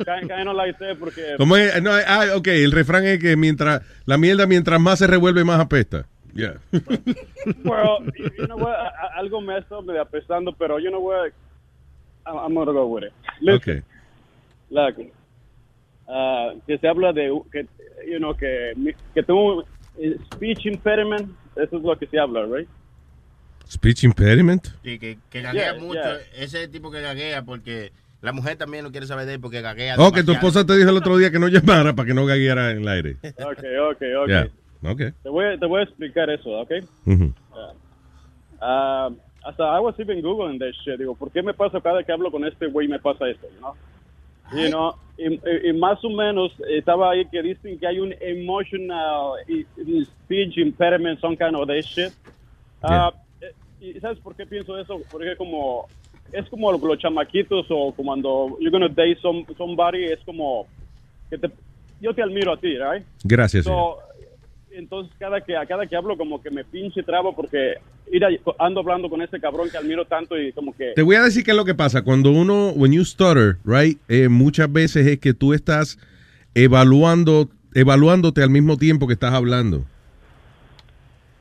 [0.00, 1.80] Of like that, porque ¿Cómo es?
[1.80, 5.60] No, ah, ok, el refrán es que mientras la mierda mientras más se revuelve más
[5.60, 6.06] apesta.
[6.34, 6.58] Yeah.
[7.64, 8.74] Well, you, know what?
[9.16, 11.30] Algo me está medio apestando, pero you know what?
[12.26, 13.12] I'm, I'm gonna go with it.
[13.40, 13.84] Listen, Ok.
[14.70, 15.12] like,
[16.08, 17.68] uh, que se habla de que,
[18.10, 18.72] you know, que,
[19.14, 19.64] que tengo
[20.34, 22.68] speech impediment, eso es lo que se habla, right?
[23.68, 24.66] Speech impediment.
[24.82, 25.94] Sí, que, que gaguea Yeah, mucho.
[26.00, 26.18] yeah.
[26.36, 29.94] Ese tipo que gaguea porque la mujer también no quiere saber de él porque gaguea.
[29.98, 30.48] Oh, que tu demasiado.
[30.48, 32.88] esposa te dijo el otro día que no llamara para que no gagueara en el
[32.88, 33.16] aire.
[33.22, 34.26] Okay, okay, okay.
[34.28, 34.48] Yeah.
[34.82, 34.98] Ok.
[35.22, 36.80] Te, voy, a- te voy a explicar eso, okay?
[37.06, 37.32] Ujú.
[38.60, 39.10] Ah,
[39.44, 40.98] hasta I was even googling that shit.
[40.98, 43.58] Digo, ¿por qué me pasa cada que hablo con este güey me pasa esto, you
[43.58, 43.74] know?
[44.52, 49.34] You know, y, más o menos estaba ahí que dicen que hay un emotional
[50.04, 52.12] speech impediment, some kind of that shit.
[52.82, 55.00] Eh, ¿Y sabes por qué pienso eso?
[55.10, 55.86] Porque como
[56.32, 60.66] es como los chamaquitos o como cuando you're gonna date some, somebody, es como
[61.30, 61.50] que te,
[62.00, 63.04] yo te admiro a ti, right?
[63.22, 63.64] Gracias.
[63.64, 63.98] So,
[64.76, 67.74] entonces cada que cada que hablo como que me pinche trabo porque
[68.12, 68.28] ir a-
[68.58, 71.44] ando hablando con ese cabrón que admiro tanto y como que Te voy a decir
[71.44, 72.02] qué es lo que pasa.
[72.02, 75.98] Cuando uno, when you stutter, right, eh, muchas veces es que tú estás
[76.54, 79.84] evaluando, evaluándote al mismo tiempo que estás hablando.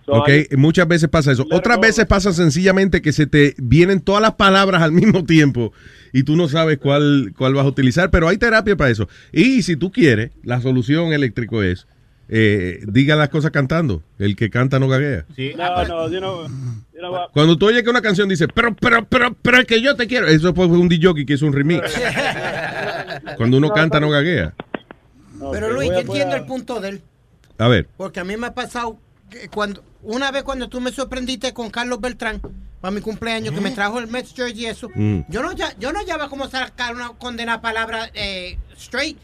[0.05, 1.45] So, ok, muchas veces pasa eso.
[1.49, 5.71] Otras veces pasa sencillamente que se te vienen todas las palabras al mismo tiempo
[6.11, 9.07] y tú no sabes cuál, cuál vas a utilizar, pero hay terapia para eso.
[9.31, 11.87] Y si tú quieres, la solución eléctrico es,
[12.35, 14.01] eh, diga las cosas cantando.
[14.17, 15.23] El que canta no gaguea.
[15.55, 16.47] no, no, you know
[17.11, 17.29] what?
[17.31, 20.07] Cuando tú oyes que una canción dice, pero, pero, pero, pero es que yo te
[20.07, 20.25] quiero.
[20.25, 21.93] Eso fue un DJ que hizo un remix.
[23.37, 24.55] Cuando uno canta no gaguea.
[25.51, 27.01] Pero Luis, yo entiendo el punto de él.
[27.59, 27.87] A ver.
[27.97, 28.97] Porque a mí me ha pasado
[29.29, 32.41] que cuando una vez cuando tú me sorprendiste con Carlos Beltrán
[32.81, 33.55] para mi cumpleaños, ¿Eh?
[33.55, 35.21] que me trajo el Mets jersey y eso, mm.
[35.29, 39.17] yo no ya, yo no ya va como sacar una condena palabra eh, straight.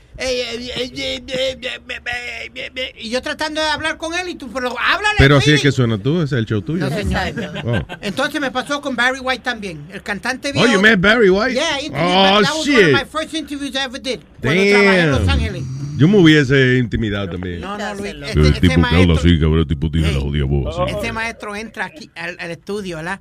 [2.97, 5.17] y yo tratando de hablar con él y tú, pero háblale.
[5.17, 6.89] Pero así es que suena tú, es el show tuyo.
[6.89, 7.19] No, señor.
[7.65, 7.97] Oh.
[8.01, 10.65] Entonces me pasó con Barry White también, el cantante viejo.
[10.65, 11.53] Oh, you met Barry White?
[11.53, 12.75] Yeah, oh, that was shit.
[12.75, 14.21] one of my first interviews I ever did.
[14.41, 15.63] Cuando trabajé en Los Ángeles.
[15.99, 17.59] Yo me hubiese intimidado también.
[17.59, 18.15] No, no, Luis.
[18.23, 20.93] Este, tipo maestro, que habla así, cabrón, tipo tiene hey, la jodida voz así.
[20.95, 23.19] este maestro entra aquí al, al estudio, ¿verdad?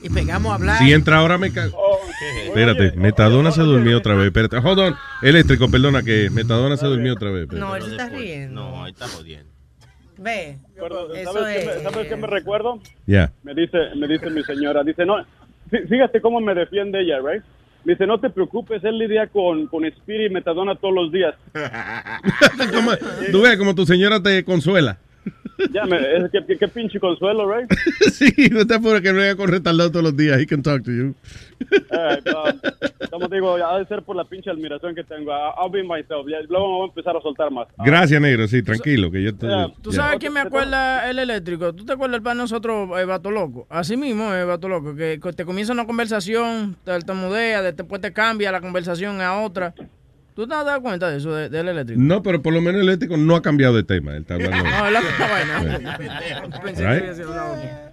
[0.00, 0.78] Y pegamos a hablar.
[0.78, 1.76] Si entra ahora me cago.
[2.46, 4.26] Espérate, Metadona se durmió otra vez.
[4.26, 4.96] Espérate, hold on.
[5.22, 7.42] Eléctrico, perdona que Metadona se durmió otra vez.
[7.42, 7.66] espérate.
[7.66, 8.60] No, él se está riendo.
[8.60, 9.50] No, ahí está jodiendo.
[10.18, 10.58] Ve.
[10.76, 11.82] ¿Sabes, qué, me- es.
[11.82, 12.80] ¿Sabes qué me recuerdo?
[13.06, 13.32] Ya.
[13.42, 15.16] Me dice, me dice mi señora, dice, no,
[15.70, 17.42] fí- fíjate cómo me defiende ella, right?
[17.84, 21.34] Me dice, no te preocupes, él lidia con, con Spirit y Metadona todos los días.
[22.72, 22.96] Como-
[23.32, 24.98] Tú ves como tu señora te consuela.
[25.72, 27.68] Ya, me, es que, que- qué pinche consuelo, right?
[28.12, 30.38] sí, no te apures que venga con retardado todos los días.
[30.40, 31.14] He can talk to you.
[31.70, 35.30] Eh, um, como te digo, ha de ser por la pinche admiración que tengo.
[35.32, 36.26] I- I'll be myself.
[36.30, 37.66] Ya, luego me voy a empezar a soltar más.
[37.76, 38.46] Ah, Gracias, negro.
[38.46, 39.46] Sí, tranquilo, que yo te.
[39.82, 39.96] ¿Tú ya.
[40.02, 41.74] sabes quién me acuerda el eléctrico?
[41.74, 43.66] ¿Tú te acuerdas el pan de nosotros, eh, Vato Loco?
[43.68, 48.12] Así mismo, eh, Vato Loco, que te comienza una conversación, te tartamudea, de- después te
[48.12, 49.74] cambia la conversación a otra.
[50.38, 52.00] ¿Tú te has dado cuenta de eso, de- del eléctrico?
[52.00, 54.12] No, pero por lo menos el eléctrico no ha cambiado de tema.
[54.14, 54.56] Él está hablando.
[54.62, 55.98] No, es la misma vaina.
[56.62, 57.00] Pensé que Right.
[57.02, 57.92] había sido la otra.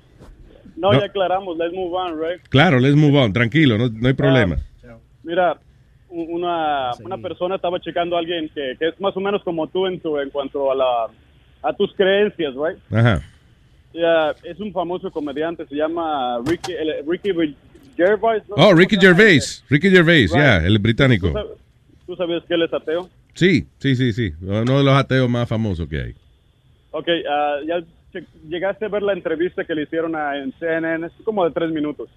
[0.76, 1.00] No, No.
[1.00, 1.58] ya aclaramos.
[1.58, 2.40] Let's move on, right?
[2.50, 3.34] Claro, let's move on.
[3.34, 4.58] Tranquilo, no, no hay problema.
[5.24, 5.58] Mira,
[6.10, 9.66] u- una, una persona estaba checando a alguien que, que es más o menos como
[9.66, 11.08] tú en, tu, en cuanto a, la,
[11.64, 12.78] a tus creencias, right?
[12.96, 13.24] Ajá.
[13.92, 17.56] Ya, es un famoso comediante, se llama Ricky, el- Ricky
[17.98, 18.44] Gervais.
[18.50, 18.56] ¿no?
[18.58, 19.64] Oh, Ricky Gervais.
[19.68, 20.40] Ricky Gervais, Right.
[20.44, 21.28] ya, el británico.
[21.30, 21.52] ¿Tú sabes,
[22.06, 23.10] tú sabías que él es ateo?
[23.34, 24.34] Sí, sí, sí, sí.
[24.42, 26.16] Uno de los ateos más famosos que hay.
[26.92, 27.84] Ok, ah, ya
[28.48, 31.72] llegaste a ver la entrevista que le hicieron a, en CNN, es como de tres
[31.72, 32.10] minutos.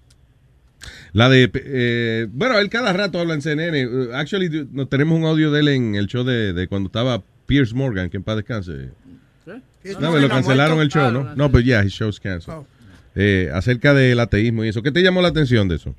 [1.12, 1.50] La de.
[1.54, 3.86] eh, bueno, él cada rato habla en CNN.
[3.86, 7.22] Uh, Actually, no, tenemos un audio de él en el show de, de cuando estaba
[7.46, 8.90] Pierce Morgan, que en paz descanse.
[10.00, 11.34] No, me lo cancelaron el show, ¿no?
[11.34, 12.64] No, pero ya, his show's canceled.
[13.14, 14.82] Eh, acerca del ateísmo y eso.
[14.82, 15.94] ¿Qué te llamó la atención de eso?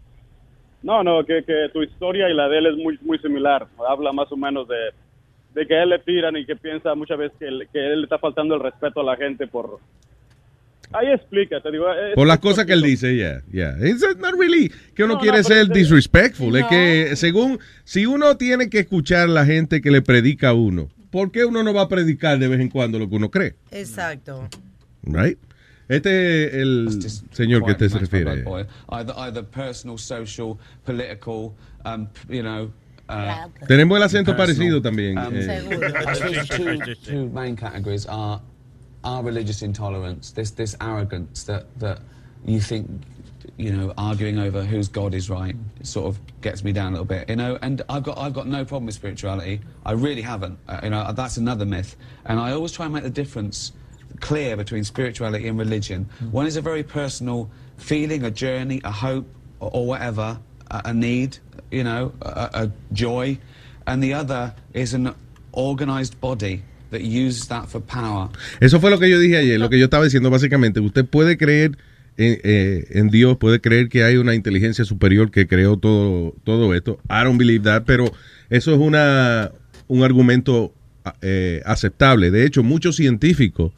[0.82, 3.68] No, no, que, que tu historia y la de él es muy, muy similar.
[3.90, 4.76] Habla más o menos de,
[5.54, 8.00] de que a él le tiran y que piensa muchas veces que, él- que él
[8.02, 9.80] le está faltando el respeto a la gente por...
[10.92, 11.86] Ahí explica, te digo.
[11.94, 13.76] es- Por las cosas que él dice, ya, ya.
[13.86, 16.56] It's not really que uno No, quiere no, ser es- disrespectful.
[16.56, 16.70] Es No.
[16.70, 20.88] que, según, si uno tiene que escuchar a la gente que le predica a uno,
[21.12, 23.54] ¿por qué uno no va a predicar de vez en cuando lo que uno cree?
[23.70, 24.48] Exacto.
[25.04, 25.38] Right?
[25.90, 27.02] Este es el
[27.32, 28.45] señor que quite usted se refiere.
[28.90, 32.72] Either, either personal, social, political, um, you know.
[33.10, 34.38] Uh, Tenemos el acento personal.
[34.38, 36.86] parecido también, Um, eh.
[36.86, 38.40] Two, two main categories are
[39.03, 42.02] our religious intolerance, this this arrogance that that
[42.45, 42.88] you think
[43.57, 45.56] you know, arguing over whose God is right.
[45.84, 47.57] Sort of gets me down a little bit, you know.
[47.61, 49.60] And I've got I've got no problem with spirituality.
[49.86, 50.57] I really haven't.
[50.68, 51.95] Uh, you know, that's another myth.
[52.26, 53.74] And I always try and make the difference
[54.19, 56.07] clear between spirituality and religion.
[56.31, 59.27] One is a very personal feeling, a journey, a hope,
[59.60, 61.38] or, or whatever, a, a need,
[61.72, 63.38] you know, a, a joy,
[63.88, 65.14] and the other is an
[65.52, 68.30] organized body that uses that for power.
[68.60, 70.80] Eso fue lo que yo dije ayer, lo que yo estaba diciendo básicamente.
[70.80, 71.77] Usted puede creer
[72.18, 76.73] en, eh, en Dios, puede creer que hay una inteligencia superior que creó todo, todo
[76.73, 76.99] esto.
[77.10, 78.11] I don't believe that, pero
[78.49, 79.52] eso es una,
[79.88, 80.73] un argumento
[81.22, 82.31] eh, aceptable.
[82.31, 83.72] De hecho, muchos científicos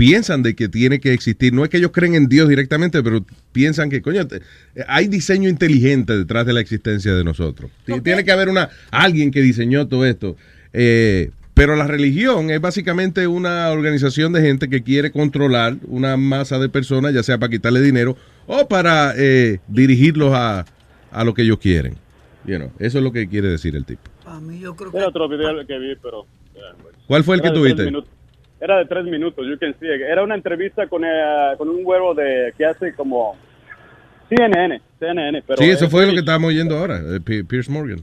[0.00, 3.22] piensan de que tiene que existir, no es que ellos creen en Dios directamente, pero
[3.52, 4.40] piensan que, coño, te-
[4.88, 7.70] hay diseño inteligente detrás de la existencia de nosotros.
[8.02, 10.36] Tiene que haber una alguien que diseñó todo esto.
[10.72, 16.58] Eh, pero la religión es básicamente una organización de gente que quiere controlar una masa
[16.58, 18.16] de personas, ya sea para quitarle dinero
[18.46, 20.64] o para eh, dirigirlos a,
[21.10, 21.96] a lo que ellos quieren.
[22.46, 24.00] You know, eso es lo que quiere decir el tipo.
[24.24, 26.24] A mí yo creo Era otro video que vi, pero...
[26.54, 26.94] pues.
[27.06, 27.92] ¿Cuál fue el que tuviste?
[28.60, 30.02] Era de tres minutos, you can see it.
[30.02, 33.36] Era una entrevista con, eh, con un huevo de que hace como
[34.28, 37.70] CNN, CNN, pero sí, eso es fue lo que estábamos oyendo ahora, eh, Pi- Pierce
[37.70, 38.00] Morgan.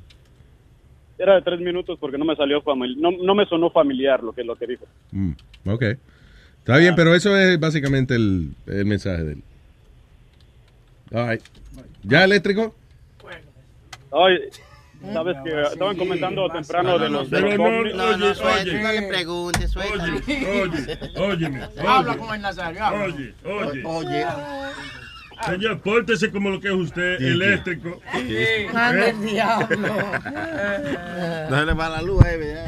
[1.19, 4.33] Era de tres minutos porque no me salió famili- no, no me sonó familiar lo
[4.33, 4.85] que lo que dijo.
[5.11, 5.31] Mm,
[5.67, 5.83] ok.
[6.59, 9.43] Está bien, pero eso es básicamente el, el mensaje de él.
[11.13, 11.41] All right.
[12.03, 12.75] ¿Ya eléctrico?
[14.11, 14.39] Ay,
[15.13, 17.95] sabes que estaban comentando temprano de los de los Pero no, ovnis.
[17.95, 18.81] no, oye, oye.
[18.83, 20.17] No le preguntes, suéltalo.
[20.17, 21.63] Oye, óyeme.
[21.85, 22.17] Habla oye.
[22.19, 22.81] con el Nazario.
[22.87, 23.83] Oye, oye.
[23.85, 24.25] Oye.
[25.45, 28.01] Señor, pórtese como lo que es usted, eléctrico.
[28.73, 29.09] Manda ¿Eh?
[29.11, 29.77] el diablo.
[31.49, 32.65] No se le va la luz, eh.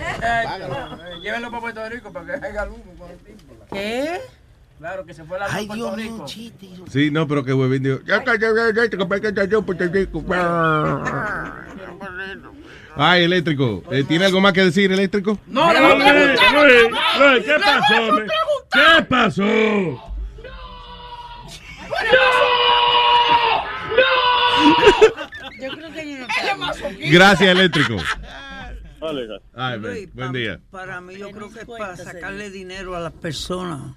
[1.23, 3.55] Llévenlo para Puerto Rico para que haga luz con el tipo.
[3.71, 4.19] ¿Qué?
[4.77, 6.69] Claro, que se fue la luz Ay, Dios mío, chiste.
[6.89, 7.99] Sí, no, pero que huevín dijo.
[8.05, 10.23] "Ya ya, ya, ya, ya, ya, ya, Puerto Rico".
[12.95, 13.83] Ay, eléctrico.
[13.91, 15.39] Eh, ¿Tiene algo más que decir, eléctrico?
[15.47, 17.43] No, le va a preguntar.
[17.43, 18.25] ¿qué pasó?
[18.71, 20.09] ¿Qué pasó?
[25.61, 26.89] Yo creo que yo no está.
[27.11, 27.95] Gracias, eléctrico.
[28.99, 29.27] Vale.
[29.55, 30.59] Ay, buen día.
[30.71, 33.95] Para mí yo creo que es para sacarle dinero a las personas.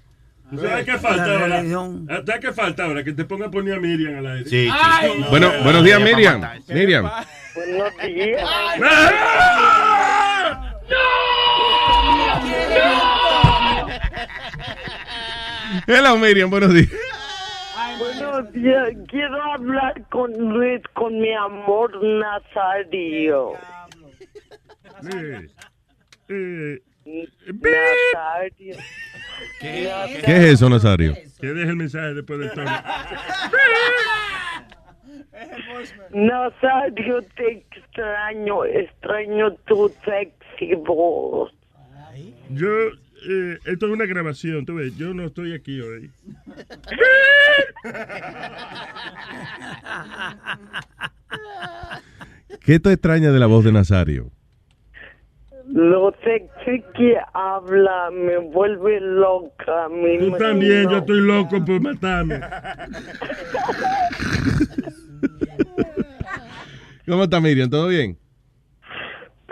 [0.61, 1.57] ¿Sabes qué falta ahora?
[1.57, 2.07] religión.
[2.09, 3.05] ¿Sabes qué falta ahora?
[3.05, 4.49] Que te ponga a poner a Miriam al aire.
[4.49, 5.25] Sí, Ay.
[5.31, 6.43] Bueno, buenos días, Miriam.
[6.69, 7.11] Miriam.
[7.55, 8.49] Buenos días.
[15.87, 16.91] Hello, Miriam, buenos días.
[17.99, 18.89] Buenos días.
[19.09, 23.53] Quiero hablar con Luis, con mi amor Nazario.
[25.13, 25.49] Eh,
[26.29, 26.83] eh,
[27.47, 28.77] Nazario.
[29.61, 29.89] ¿Qué
[30.25, 31.15] es eso, Nazario?
[31.43, 32.71] que deje el mensaje después del tono.
[36.11, 38.65] Nazario, te extraño.
[38.65, 41.53] Extraño tu sexy voz.
[42.51, 42.69] Yo,
[43.29, 46.11] eh, esto es una grabación, tú ves, yo no estoy aquí hoy.
[52.65, 54.31] ¿Qué te extraña de la voz de Nazario?
[55.73, 59.89] Lo sexy que habla me vuelve loca.
[59.89, 60.91] Me Tú también, imagino.
[60.91, 62.41] yo estoy loco por matarme.
[67.07, 67.71] ¿Cómo está Miriam?
[67.71, 68.19] ¿Todo bien?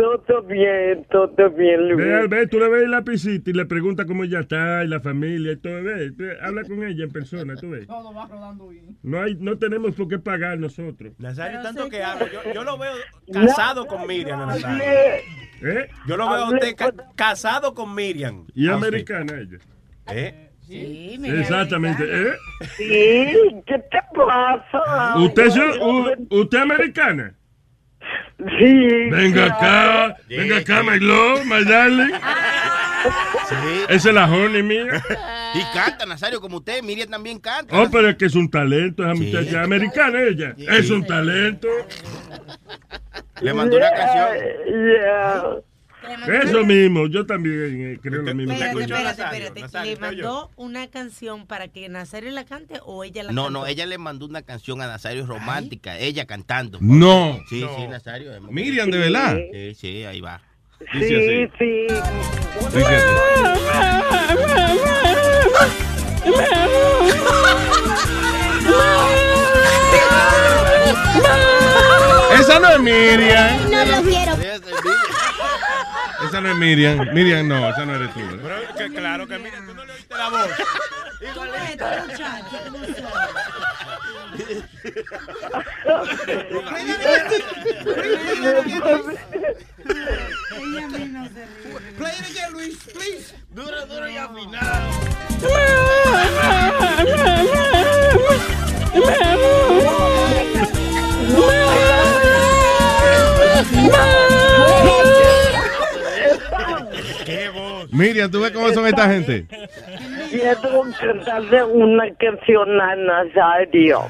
[0.01, 1.99] Todo bien, todo bien, Luis.
[2.07, 5.01] Ve, ve, tú le ves el lapicito y le preguntas cómo ella está y la
[5.01, 5.83] familia y todo.
[5.83, 7.87] Ve, ve, habla con ella en persona, tú ves.
[7.87, 8.97] Todo va rodando bien.
[9.03, 11.13] No, hay, no tenemos por qué pagar nosotros.
[11.19, 12.27] Nazario, tanto que habla.
[12.33, 12.93] Yo, yo lo veo
[13.31, 14.83] casado con Miriam, Nazario.
[15.63, 15.89] ¿Eh?
[16.07, 18.47] Yo lo veo a usted ca- casado con Miriam.
[18.55, 18.89] Y A usted.
[18.89, 19.59] americana ella.
[20.13, 20.47] ¿Eh?
[20.67, 22.05] Sí, Exactamente.
[22.07, 22.33] ¿eh?
[22.77, 23.37] Sí,
[23.67, 25.19] ¿qué te pasa?
[25.19, 27.35] ¿Usted, es, u- ¿Usted es americana?
[28.59, 29.11] Sí.
[29.11, 32.13] Venga acá, venga acá, my love, my darling.
[33.89, 35.03] Esa es la honey mía.
[35.53, 36.81] Y canta, Nazario, como usted.
[36.81, 37.77] Miriam también canta.
[37.77, 40.55] Oh, pero es que es un talento, esa muchacha americana ella.
[40.57, 41.67] Es un talento.
[43.41, 45.65] Le mandó una canción.
[46.43, 48.53] Eso mismo, yo también eh, creo lo mismo.
[48.53, 48.83] Espérate,
[49.23, 49.85] espérate, espérate.
[49.91, 53.61] ¿Le mandó una canción para que Nazario la cante o ella la No, cantó?
[53.61, 56.79] no, ella le mandó una canción a Nazario romántica, ella cantando.
[56.81, 57.41] No.
[57.49, 57.77] Sí, No.
[57.77, 58.41] sí, Nazario.
[58.51, 59.37] Miriam, ¿de verdad?
[59.53, 60.41] Sí, sí, ahí va.
[60.95, 61.49] Dice así.
[61.59, 61.87] Sí.
[62.77, 62.81] Dice
[72.39, 73.71] Esa no es Miriam.
[73.71, 74.33] No lo quiero.
[76.31, 77.13] Esa no es Miriam.
[77.13, 78.21] Miriam, no, esa no eres tú.
[78.21, 78.39] ¿eh?
[78.41, 80.49] Pero que claro que Miriam, tú no le oíste la voz.
[91.99, 93.35] Play it again, Luis, please.
[93.51, 94.89] Duro, duro y afinado.
[107.93, 109.47] Miriam, ¿tú ves cómo son esta gente?
[110.31, 114.01] Quiero cantarle una canción a Nazario.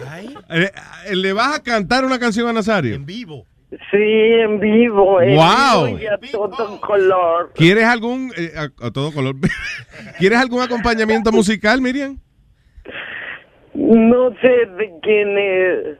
[0.50, 0.70] Eh,
[1.08, 2.94] eh, ¿Le vas a cantar una canción a Nazario?
[2.94, 3.46] En vivo.
[3.70, 5.20] Sí, en vivo.
[5.22, 5.86] en Wow.
[5.86, 7.52] vivo y a todo color.
[7.54, 9.36] ¿Quieres algún, eh, a, a todo color,
[10.18, 12.18] ¿quieres algún acompañamiento musical, Miriam?
[13.74, 15.98] No sé de quién es.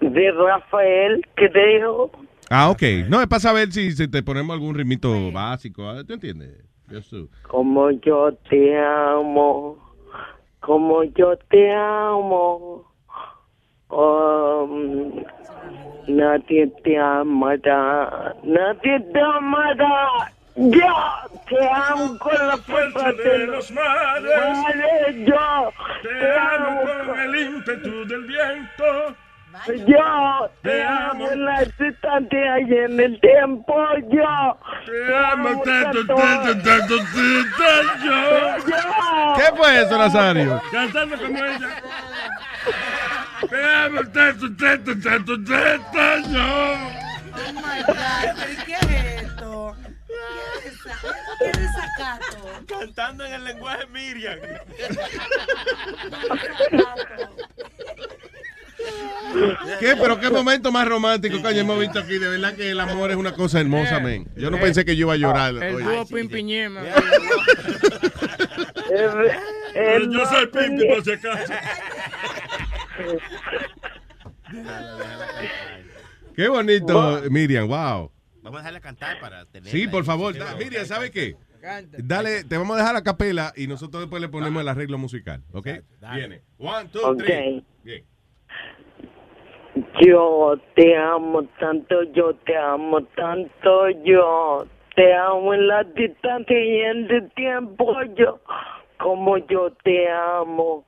[0.00, 2.10] De Rafael, creo.
[2.54, 2.82] Ah, ok.
[3.08, 5.88] No, es para saber si, si te ponemos algún ritmito básico.
[5.88, 6.50] ah, ¿Tú entiendes?
[6.90, 7.28] Eso.
[7.48, 9.78] Como yo te amo,
[10.60, 12.84] como yo te amo.
[13.88, 15.24] Um,
[16.08, 20.30] nadie te amará, nadie te amará.
[20.54, 20.94] Yo
[21.48, 25.26] te amo con la fuerza de los mares.
[25.26, 25.72] Yo
[26.02, 29.16] Te amo con el ímpetu del viento.
[29.86, 33.74] Yo te amo en la distancia y en el tiempo.
[34.10, 36.96] Yo te amo tanto, tanto, tanto, tanto.
[38.04, 38.14] Yo.
[39.36, 40.60] ¿Qué fue eso, Nazario?
[40.70, 41.68] Cantando como ella.
[43.48, 46.28] Te amo tanto, tanto, tanto, tanto.
[46.28, 46.42] Yo.
[47.34, 47.94] Oh my God,
[48.36, 49.76] ¿pero qué es esto?
[50.06, 50.14] ¿Qué
[50.68, 50.98] es esa-
[51.38, 52.38] qué desacato?
[52.68, 54.38] Cantando en el lenguaje Miriam.
[54.40, 54.58] ¿Qué?
[59.80, 62.18] Pero qué momento más romántico que hemos visto aquí.
[62.18, 64.28] De verdad que el amor es una cosa hermosa, men.
[64.36, 65.54] Yo no pensé que yo iba a llorar.
[65.62, 65.84] El oye.
[65.84, 66.82] dúo Pimpiñema.
[70.10, 71.52] Yo soy Pimpi, por si acaso.
[76.36, 77.68] Qué bonito, Miriam.
[77.68, 78.10] Wow.
[78.42, 79.70] Vamos a dejarla cantar para tener.
[79.70, 80.36] Sí, por favor.
[80.36, 81.36] da- Miriam, ¿sabe qué?
[81.98, 85.42] Dale, te vamos a dejar a capela y nosotros después le ponemos el arreglo musical.
[85.52, 85.68] ¿Ok?
[86.14, 86.42] Viene.
[86.58, 87.64] One, two, three.
[87.84, 88.04] Bien.
[89.74, 96.80] Yo te amo tanto, yo te amo tanto, yo te amo en la distancia y
[96.80, 98.40] en el tiempo, yo
[98.98, 100.84] como yo te amo,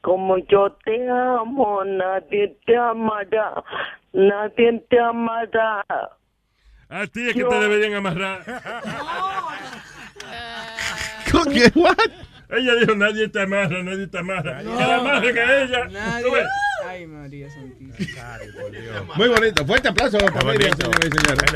[0.00, 3.62] como yo te amo, nadie te amará,
[4.12, 5.84] nadie te amará.
[6.88, 8.42] A ti es que te deberían amarrar.
[11.30, 11.70] ¿Con qué?
[11.74, 12.31] What?
[12.52, 14.58] Ella dijo, nadie te amarra, nadie te amarra.
[14.58, 15.84] Que la amarren a ella.
[15.90, 16.26] Nadie.
[16.86, 18.22] Ay, María Santísima.
[19.16, 19.64] Muy bonito.
[19.66, 21.52] Fuerte aplauso para Miriam, señores y señores.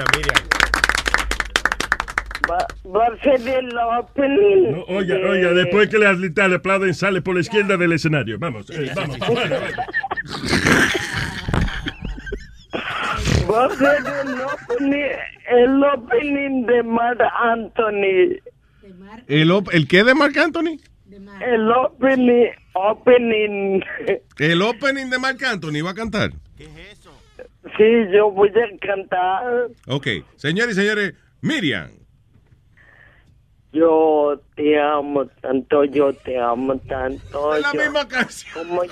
[2.50, 2.58] Va,
[2.88, 4.70] va a ser el opening.
[4.72, 7.92] No, oiga, de- oiga, después que le alita, le aplauden, sale por la izquierda del
[7.92, 8.38] escenario.
[8.38, 9.18] Vamos, eh, vamos.
[9.18, 9.56] Bueno.
[13.50, 13.96] Va a ser
[14.26, 15.04] el opening,
[15.48, 18.38] el opening de Mar Anthony.
[19.26, 20.78] ¿El, op- ¿El qué de Marc Anthony?
[21.40, 23.80] El opening, opening.
[24.38, 26.30] El opening de Marc Anthony va a cantar.
[26.58, 29.68] Sí, yo voy a cantar.
[29.86, 30.06] Ok.
[30.36, 31.90] Señores y señores, Miriam.
[33.72, 37.54] Yo te amo tanto, yo te amo tanto.
[37.56, 38.66] Es la yo- misma canción.
[38.66, 38.82] Como...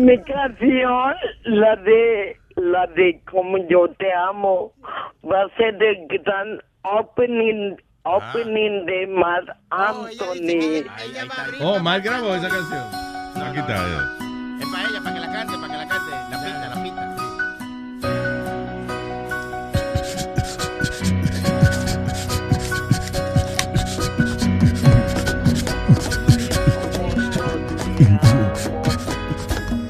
[0.00, 1.14] Mi canción,
[1.44, 4.72] la de la de como yo te amo,
[5.24, 10.84] va a ser el gran opening opening de Mar Anthony.
[11.60, 12.84] Oh, Marc grabó esa canción.
[13.36, 13.76] Aquí está.
[13.76, 14.18] ya.
[14.60, 16.10] Es para ella, para que la cante, para que la cante.
[16.10, 17.02] La pinta, la pinta.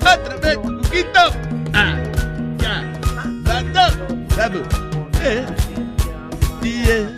[0.00, 1.51] Otra vez, Cuquito.
[4.42, 4.58] Ah, ya.
[4.58, 5.08] Vamos, vamos.
[5.22, 5.46] Eh,
[6.62, 7.14] yeah.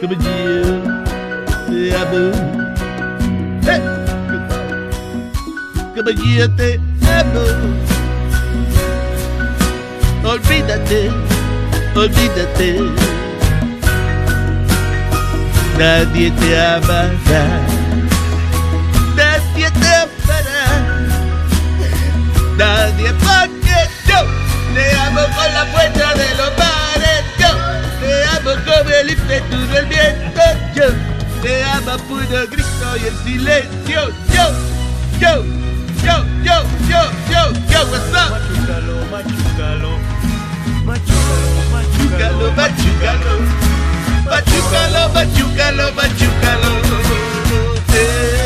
[0.00, 0.82] Come here,
[1.68, 2.22] te amo.
[3.68, 3.80] Eh.
[5.94, 7.44] Come here, te amo.
[10.24, 11.10] Olvídate,
[11.94, 12.68] olvídate.
[15.78, 17.79] Nadie te amará.
[22.60, 24.20] Nadie porque yo
[24.74, 27.24] te amo con la fuerza de los mares.
[27.38, 27.48] Yo
[28.00, 30.42] te amo con el ímpetu del viento.
[30.74, 30.88] Yo
[31.40, 34.10] te amo puro grito y en silencio.
[34.28, 34.44] Yo,
[35.18, 35.42] yo,
[36.04, 37.00] yo, yo, yo,
[37.30, 38.28] yo, yo, what's up?
[38.30, 39.92] Machucalo, machucalo,
[40.84, 42.52] machucalo,
[44.28, 46.70] machucalo, machucalo, machucalo.
[47.94, 48.39] Eh.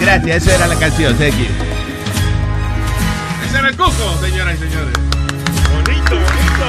[0.00, 1.46] Gracias, esa era la canción, thank you.
[3.46, 4.92] Ese era el cuco, señoras y señores.
[5.72, 6.66] Bonito, bonito.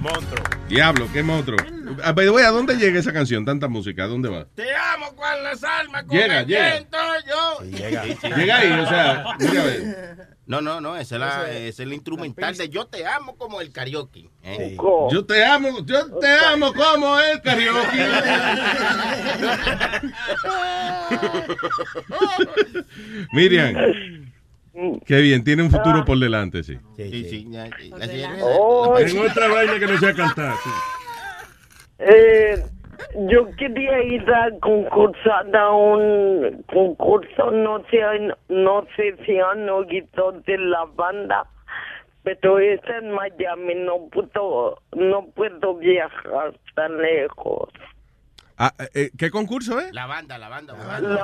[0.00, 0.44] Monstruo.
[0.68, 1.58] Diablo, qué monstruo.
[2.02, 3.44] Ah, by the way, ¿a dónde llega esa canción?
[3.44, 4.46] Tanta música, ¿a dónde va?
[4.54, 4.74] Te
[5.16, 6.70] con las almas, con Llega, el llega.
[6.72, 6.98] viento,
[7.28, 7.64] yo.
[7.64, 8.04] llega.
[8.36, 10.38] Llega ahí, o sea, mira a ver.
[10.46, 13.70] No, no, no, esa es, la, es el instrumental de Yo te amo como el
[13.70, 14.30] karaoke.
[14.42, 14.76] ¿eh?
[15.10, 18.06] Yo te amo, yo te amo como el karaoke.
[23.32, 23.74] Miriam,
[25.04, 26.78] qué bien, tiene un futuro por delante, sí.
[26.96, 27.48] Sí, sí.
[28.42, 30.54] Oh, En otra vaina que no sea cantar.
[30.62, 30.70] sí.
[32.00, 32.64] Eh,
[33.28, 38.00] yo quería ir a concursar a un concurso, no sé,
[38.48, 41.46] no sé si han oído de la banda,
[42.22, 47.70] pero es en Miami, no puedo, no puedo viajar tan lejos.
[48.56, 49.92] Ah, eh, ¿Qué concurso es?
[49.92, 50.74] La banda, la banda.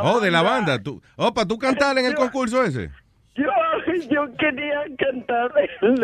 [0.02, 0.80] Oh, de la banda.
[0.80, 2.90] Tú, oh, para tú cantar en el concurso ese.
[3.36, 3.46] Yo,
[4.10, 5.96] yo quería cantar el,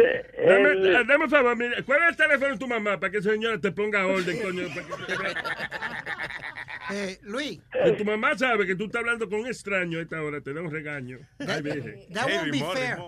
[0.46, 3.12] Dame, el- eh, dame un favor, mira, ¿cuál es el teléfono de tu mamá para
[3.12, 4.64] que esa señora te ponga orden, coño?
[4.74, 5.14] Para que
[6.92, 7.60] Eh, Luis.
[7.72, 10.52] Que tu mamá sabe que tú estás hablando con un extraño a esta hora, te
[10.52, 11.18] da un regaño.
[11.38, 12.00] Ay, virgen.
[12.12, 12.98] That won't be fair.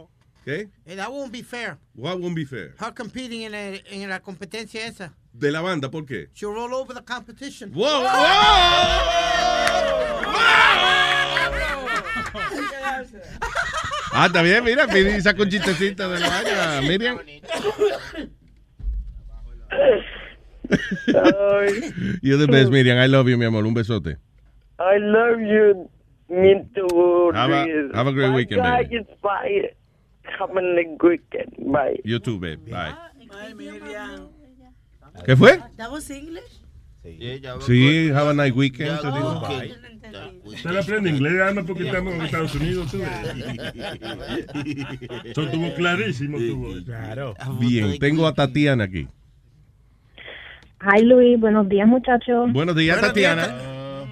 [0.44, 0.68] ¿Qué?
[0.86, 1.78] Eh, That won't be fair.
[1.94, 2.74] What won't be fair?
[2.78, 5.14] Her competing en, el- en la competencia esa.
[5.32, 6.28] De la banda, ¿por qué?
[6.32, 7.72] She'll roll over the competition.
[7.74, 8.04] Wow,
[14.14, 17.18] Ah, está bien, mira, Pidi saca un chistecito de la vaina, Miriam.
[22.22, 22.98] You're the best, Miriam.
[22.98, 23.64] I love you, mi amor.
[23.66, 24.16] Un besote.
[24.78, 25.88] I love you,
[26.28, 27.30] me too.
[27.34, 28.88] Have a- have a great Bye, weekend, guys.
[28.88, 29.06] baby.
[29.22, 29.70] Bye.
[30.38, 31.72] Have a nice weekend.
[31.72, 32.00] Bye.
[32.04, 32.58] You too, babe.
[32.70, 32.94] Bye.
[35.26, 35.58] ¿Qué fue?
[35.76, 36.60] ¿That was English?
[37.66, 38.98] Sí, have a nice weekend.
[39.00, 39.42] digo.
[40.44, 42.98] Usted aprende inglés, además porque estamos en Estados Unidos, tú.
[45.24, 46.84] Eso estuvo clarísimo, tuvo.
[46.84, 47.34] Claro.
[47.58, 49.08] Bien, tengo a Tatiana aquí.
[50.80, 52.52] Hi Luis, buenos días muchachos.
[52.52, 54.08] Buenos días, Tatiana.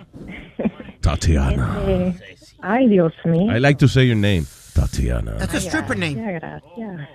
[1.00, 1.78] Tatiana.
[1.86, 2.14] Eh,
[2.62, 3.54] ay Dios mío.
[3.54, 4.44] I like to say your name.
[4.74, 5.36] Tatiana.
[5.38, 6.14] That's a stripper name.
[6.14, 7.08] Gracias, gracias.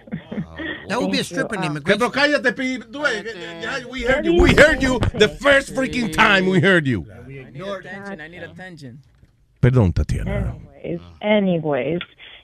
[0.90, 1.80] That would be a stripper name.
[1.82, 2.54] pero cállate,
[3.90, 4.36] We heard you.
[4.42, 7.06] We heard you the first freaking time we heard you.
[7.56, 9.00] I need attention, I need attention.
[9.60, 10.54] Perdón, Tatiana.
[10.84, 12.00] Anyways, anyways,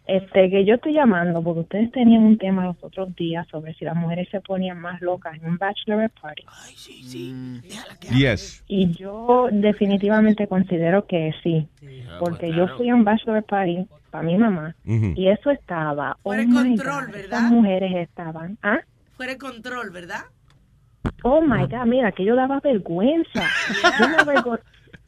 [0.07, 3.85] este, que yo estoy llamando porque ustedes tenían un tema los otros días sobre si
[3.85, 6.43] las mujeres se ponían más locas en un bachelorette party.
[8.11, 8.63] Yes.
[8.67, 11.67] Y yo definitivamente considero que sí,
[12.19, 14.95] porque yo fui a un bachelorette party para mi mamá Mm.
[15.11, 15.13] Ujú.
[15.21, 17.39] y eso estaba, oh Fuera de my control, God, ¿verdad?
[17.39, 18.79] esas mujeres estaban, ¿ah?
[19.15, 20.21] Fuera de control, ¿verdad?
[21.23, 23.43] Oh my God, mira, que yo daba vergüenza.
[23.99, 24.59] Yo me avergo-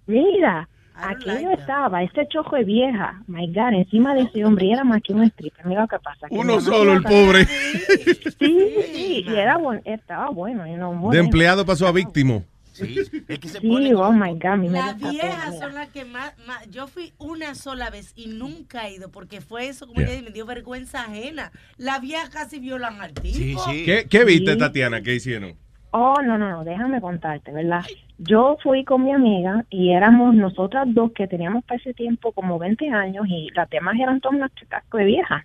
[0.05, 4.83] Mira, aquello estaba, ese chojo de vieja, my God, encima de ese hombre, y era
[4.83, 5.65] más que un stripper.
[5.65, 6.27] Mira lo que pasa.
[6.27, 7.45] que Uno solo, el pobre.
[7.45, 10.67] Sí, sí, y era buen- estaba bueno.
[10.67, 11.19] you know, De bueno.
[11.23, 12.41] empleado pasó a víctima.
[12.73, 12.95] Sí,
[13.27, 16.33] es que se Sí, pone oh my God, mi Las viejas son las que más,
[16.47, 20.11] más- Yo fui una sola vez y nunca he ido porque fue eso, como Yeah.
[20.13, 21.51] ella me dio vergüenza ajena.
[21.77, 23.63] Las viejas casi violan al tipo.
[23.67, 24.57] ¿Qué, qué viste, Sí.
[24.57, 25.01] Tatiana?
[25.03, 25.53] ¿Qué hicieron?
[25.95, 27.83] Oh, no, no, no, déjame contarte, ¿verdad?
[28.17, 32.57] Yo fui con mi amiga y éramos nosotras dos que teníamos para ese tiempo como
[32.57, 35.43] 20 años y las demás eran todas unas chicas de viejas.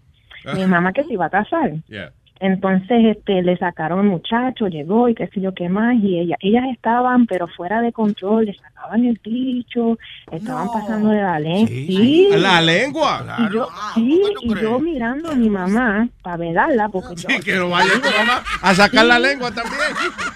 [0.55, 1.73] Mi mamá que se iba a casar.
[1.89, 2.13] Yeah.
[2.41, 6.65] Entonces, este, le sacaron muchacho, llegó y qué sé yo qué más, y ella, ellas
[6.73, 9.99] estaban, pero fuera de control, le sacaban el bicho,
[10.31, 11.69] estaban pasando de la lengua.
[11.69, 12.29] Sí.
[12.33, 13.37] La lengua.
[13.39, 17.57] Y yo, sí, y yo mirando a mi mamá para velarla, porque yo, Sí, que
[17.57, 19.79] no vaya tu mamá a sacar la lengua también.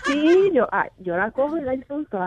[0.05, 2.19] Sí, yo, ah, yo la cojo y la insulto.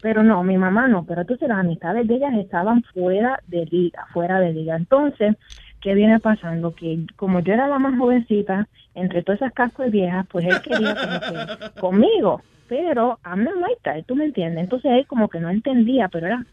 [0.00, 4.06] Pero no, mi mamá no, pero entonces las amistades de ellas estaban fuera de liga,
[4.12, 4.76] fuera de liga.
[4.76, 5.36] Entonces,
[5.82, 6.74] ¿qué viene pasando?
[6.74, 10.94] Que como yo era la más jovencita, entre todas esas cascos viejas, pues él quería
[10.94, 14.64] como que conmigo, pero I'm not like that, ¿tú me entiendes?
[14.64, 16.46] Entonces él como que no entendía, pero era,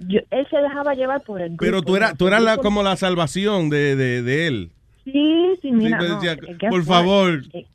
[0.00, 2.82] yo, él se dejaba llevar por el Pero grupo, tú eras, tú eras la, como
[2.82, 4.70] la salvación de, de, de él.
[5.04, 7.40] Sí, sí, mira, pues no, decía, eh, guess por favor.
[7.54, 7.66] Eh,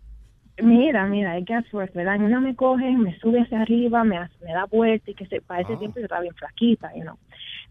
[0.61, 2.21] Mira, mira, el gas work, ¿verdad?
[2.21, 5.41] Una me coge, me sube hacia arriba, me, hace- me da vuelta y que se,
[5.41, 7.17] para ese tiempo yo estaba bien flaquita, you know.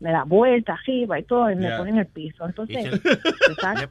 [0.02, 1.78] Me da vuelta arriba y todo y me Ya.
[1.78, 2.44] pone en el piso.
[2.44, 3.88] Entonces, se- saca,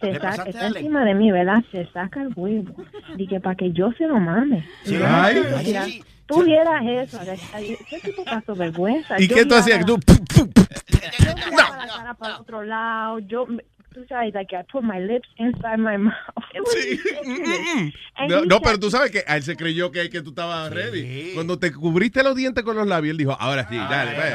[0.00, 1.62] se está encima de mí, ¿verdad?
[1.70, 2.74] Se saca el huevo.
[3.16, 4.66] Dije, para que yo se lo mame.
[4.84, 4.96] Sí.
[5.04, 5.34] Ay.
[5.50, 6.02] no, Ay, mira, sí.
[6.26, 9.20] Tú vieras eso, ay, ay, ¿qué tipo pasó vergüenza?
[9.20, 9.84] ¿Y Yo qué tú hacías?
[9.84, 9.98] Tú,
[10.36, 15.00] yo miraba la cara para otro lado, yo, me- tú sabes, like I put my
[15.00, 16.14] lips inside my mouth.
[16.54, 17.92] It was ridiculous.
[18.16, 21.32] And No, pero tú sabes que a él se creyó que, que tú estabas ready.
[21.34, 24.34] Cuando te cubriste los dientes con los labios, él dijo, ahora sí, dale, ve.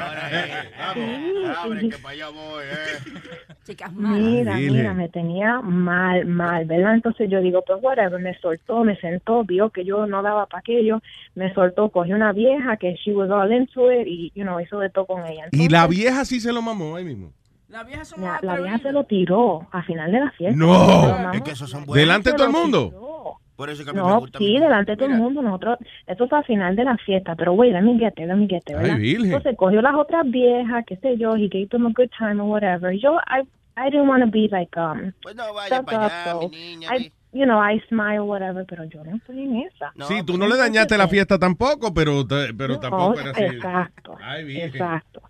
[1.80, 3.45] Sí, que para allá voy, eh.
[3.65, 4.77] Chicas Mira, Dile.
[4.77, 6.94] mira, me tenía mal, mal, ¿verdad?
[6.94, 10.60] Entonces yo digo, pues whatever, me soltó, me sentó, vio que yo no daba para
[10.60, 11.02] aquello,
[11.34, 14.80] me soltó, cogió una vieja que she was all into it y, you know, hizo
[14.80, 15.48] de todo con ella.
[15.52, 17.34] Y la vieja sí se lo mamó ahí mismo.
[17.68, 20.56] La, la vieja se lo tiró al final de la fiesta.
[20.58, 21.32] No.
[21.32, 21.38] Se.
[21.38, 22.02] Es que esos son buenos.
[22.02, 23.38] ¿Delante de todo el Se mundo?
[23.56, 24.38] Por eso que a mí me No, gusta.
[24.38, 25.42] sí, delante de todo el mundo.
[25.42, 28.36] Nosotros, esto fue al final de la fiesta, pero güey, let me get there, let
[28.36, 28.98] me get there, Ay, ¿verdad?
[29.00, 29.26] virgen.
[29.28, 32.50] Entonces cogió las otras viejas, qué sé yo, he gave them a good time or
[32.50, 32.92] whatever.
[32.92, 33.42] Yo, I,
[33.78, 36.40] I didn't want to be like, um, Pues no vaya stuck para up, allá, so
[36.42, 36.98] mi niña.
[36.98, 39.94] I, you know, I smile, whatever, pero yo no estoy en esa.
[40.06, 43.42] sí, tú no le dañaste la fiesta tampoco, pero, te- pero tampoco era así.
[43.44, 45.22] Exacto, Ay, exacto.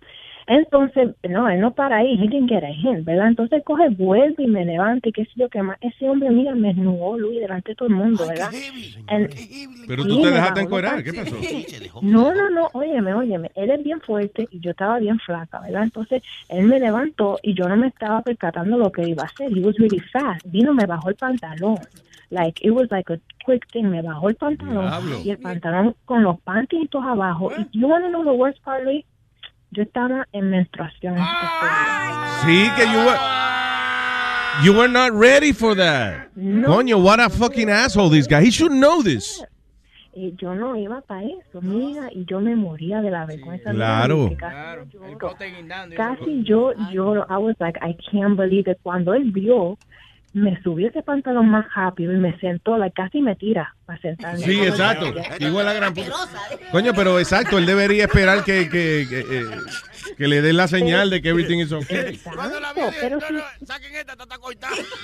[0.48, 3.28] Entonces, no, él no para ahí, he didn't get a hint, ¿verdad?
[3.28, 5.76] Entonces coge, vuelve y me levanta y qué sé yo qué más.
[5.80, 8.50] Ese hombre, mira, me desnudó, Luis, delante de todo el mundo, ¿verdad?
[9.08, 9.28] And-
[9.88, 11.36] Pero tú te dejaste encuerar, ¿qué pasó?
[12.02, 15.82] No, no, no, óyeme, óyeme, él es bien fuerte y yo estaba bien flaca, ¿verdad?
[15.82, 19.50] Entonces, él me levantó y yo no me estaba percatando lo que iba a hacer.
[19.56, 20.44] He was really fast.
[20.46, 21.76] Vino, me bajó el pantalón.
[22.30, 23.84] Like, it was like a quick thing.
[23.84, 25.20] Me bajó el pantalón Diablo.
[25.24, 27.50] y el pantalón con los pantitos abajo.
[27.72, 29.04] Y you wanna know the worst part, Luis?
[29.70, 31.16] Yo estaba en menstruación.
[32.44, 33.18] Sí, que you were,
[34.64, 36.28] you were not ready for that.
[36.34, 38.42] Coño, what a fucking asshole this guy.
[38.42, 39.42] He should know this.
[40.14, 43.70] Y yo no iba para eso, mira, y yo me moría de la vergüenza.
[43.72, 44.30] Claro.
[44.30, 45.36] Mira, casi lloro.
[45.94, 47.26] Casi yo lloro.
[47.28, 48.78] I was like, I can't believe it.
[48.82, 49.76] Cuando él vio,
[50.32, 54.38] me subió ese pantalón más rápido y me sentó, like, casi me tira para sentarme.
[54.38, 55.06] Sí, exacto.
[55.38, 55.94] Igual la gran.
[56.70, 59.44] Coño, pero exacto, él debería esperar que, que, que, eh,
[60.16, 62.14] que le den la señal de que everything is okay.
[62.14, 63.34] Exacto, pero sí.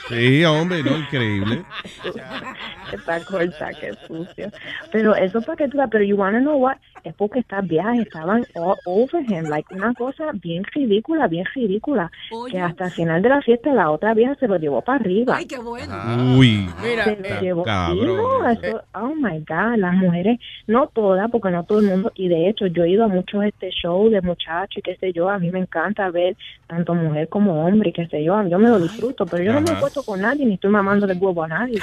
[0.09, 1.64] Sí, hombre, no, increíble.
[2.93, 4.51] Está corta, qué sucio.
[4.90, 6.77] Pero eso para que tú la, pero you wanna know what?
[7.05, 12.12] Es porque estas viejas estaban all over him, like una cosa bien ridícula, bien ridícula.
[12.48, 15.36] Que hasta el final de la fiesta la otra vieja se lo llevó para arriba.
[15.36, 15.93] Ay, qué bueno.
[16.39, 17.64] Uy, Mira, se lo eh, llevó.
[17.64, 18.16] cabrón.
[18.16, 20.39] No, eso- oh my God, las mujeres,
[20.69, 23.43] no todas, porque no todo el mundo, y de hecho yo he ido a muchos
[23.44, 26.36] este show de muchachos y qué sé yo, a mí me encanta ver
[26.66, 29.60] tanto mujer como hombre y qué sé yo, yo me lo disfruto, pero yo no
[29.60, 31.78] me puesto con nadie ni estoy mamando de huevo a nadie.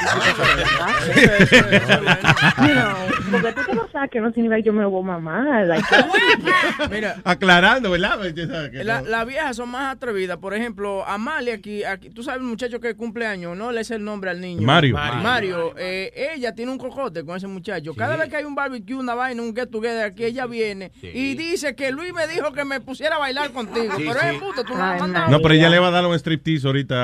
[3.31, 5.65] Porque tú te lo que no significa que yo me lo voy a mamar.
[5.67, 5.83] like,
[6.91, 8.17] Mira, Aclarando, ¿verdad?
[8.17, 9.07] Pues, ya sabes que La- no.
[9.09, 10.37] Las viejas son más atrevidas.
[10.37, 13.91] Por ejemplo, Amalia aquí, aquí, tú sabes el muchacho que cumple años, no le es
[13.91, 14.61] el nombre al niño.
[14.65, 14.95] Mario.
[14.95, 15.21] Mario.
[15.23, 15.73] Mario.
[15.77, 17.93] eh, ella tiene un cocote con ese muchacho.
[17.95, 21.35] Cada vez que hay un barbecue, una vaina, un get together aquí, ella viene y
[21.35, 23.93] dice que Luis me dijo que me pusiera a bailar contigo.
[23.97, 24.25] Sí, pero sí.
[24.27, 25.29] es puto, tú no has mandado.
[25.29, 26.95] No, pero ella le va a dar un striptease ahorita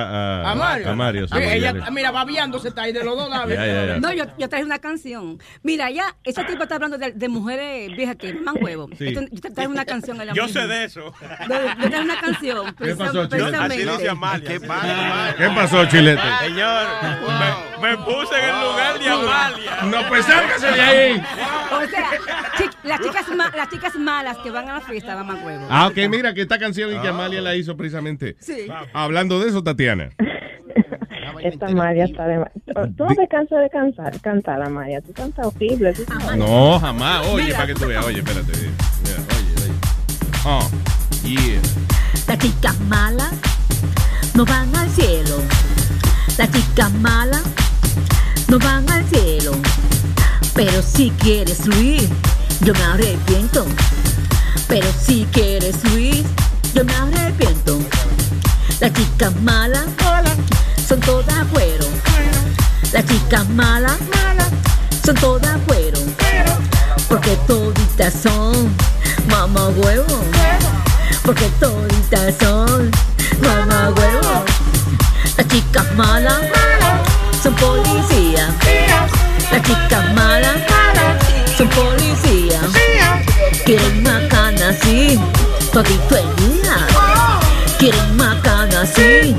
[0.43, 0.89] a, A Mario.
[0.89, 3.25] A Mario, sí, Sí, ella, mira, babiándose está ahí de los dos.
[3.99, 5.39] No, yo, yo traje una canción.
[5.63, 8.88] Mira, ya, ese tipo está hablando de, de mujeres viejas que maman huevo.
[8.97, 9.07] Sí.
[9.07, 10.19] Esto- yo te una canción.
[10.19, 10.61] ahora Yo mismo.
[10.61, 11.14] sé de eso.
[11.81, 12.76] Yo traje una canción.
[12.76, 13.30] ¿Qué pasó, precisam- Chile?
[13.30, 13.89] precisamente.
[13.89, 14.47] Así dice Amalia.
[14.49, 14.60] ¿Qué
[15.38, 16.22] ¿Qué pasó, Chilete?
[16.41, 16.88] Señor,
[17.81, 19.81] me, me puse en el lugar de Amalia.
[19.85, 21.23] No, pues sálgase de ahí.
[21.72, 22.10] O sea,
[22.57, 25.68] chi- las, chicas ma- las chicas malas que van a la fiesta maman huevo.
[25.69, 28.35] Ah, ok, mira que esta canción y que Amalia la hizo precisamente.
[28.39, 28.68] Sí.
[28.93, 30.11] Hablando de eso, Tatiana.
[31.45, 32.43] Esta María está de...
[32.97, 34.99] Tú no te cansas de cantar, cantar, Amalia.
[35.01, 35.93] Tú cantas horrible.
[35.93, 36.03] tú.
[36.38, 37.27] No, jamás.
[37.27, 38.03] Oye, para que tú veas.
[38.03, 38.51] Oye, espérate.
[38.51, 39.73] Mira, oye, oye.
[40.43, 40.67] Oh,
[41.23, 41.61] yeah.
[42.27, 43.31] Las chicas malas
[44.34, 45.38] no van al cielo.
[46.35, 47.43] Las chicas malas
[48.47, 49.51] no van al cielo.
[50.55, 52.09] Pero si quieres Luis,
[52.61, 53.67] yo me arrepiento.
[54.67, 56.23] Pero si quieres Luis,
[56.73, 57.77] yo me arrepiento.
[58.80, 59.85] Las chicas malas
[60.87, 61.87] son todas fueron.
[62.91, 63.97] Las chicas malas
[65.03, 66.03] son todas fueron.
[67.09, 68.73] Porque toditas son
[69.29, 70.05] mamá huevo.
[71.23, 72.91] Porque toditas son
[73.41, 74.45] mamá huevo.
[75.37, 76.41] Las chicas malas
[77.41, 78.49] son policías.
[79.51, 80.55] Las chicas malas
[81.57, 82.61] son policías.
[83.65, 85.19] Quieren macana así,
[85.73, 86.87] todito el día.
[87.79, 89.35] Quieren macana así,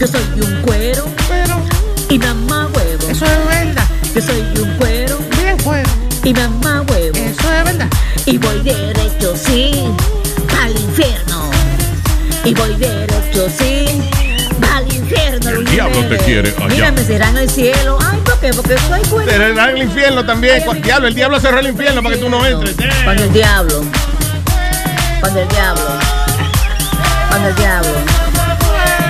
[0.00, 1.04] Yo soy un cuero
[2.10, 3.08] y mamá huevo.
[3.08, 3.84] Eso es verdad.
[4.14, 5.88] Yo soy un cuero bien cuero
[6.24, 7.16] y mamá huevo.
[7.16, 7.88] Eso es verdad.
[8.26, 9.70] Y voy derecho, sí,
[10.60, 11.50] al infierno.
[12.44, 13.86] Y voy derecho, sí,
[14.74, 15.50] al infierno.
[15.50, 16.68] El diablo te quiere allá.
[16.68, 17.98] Mírame, será en el cielo.
[18.02, 18.50] Ay, ¿por qué?
[18.52, 19.30] Porque soy buena.
[19.32, 20.62] Te dan el infierno también.
[20.64, 22.74] Cu- Diablo, el diablo cerró el infierno para que tú no entres.
[23.04, 23.82] Cuando el diablo.
[25.20, 25.82] Cuando el diablo.
[27.34, 27.90] Cuando el diablo.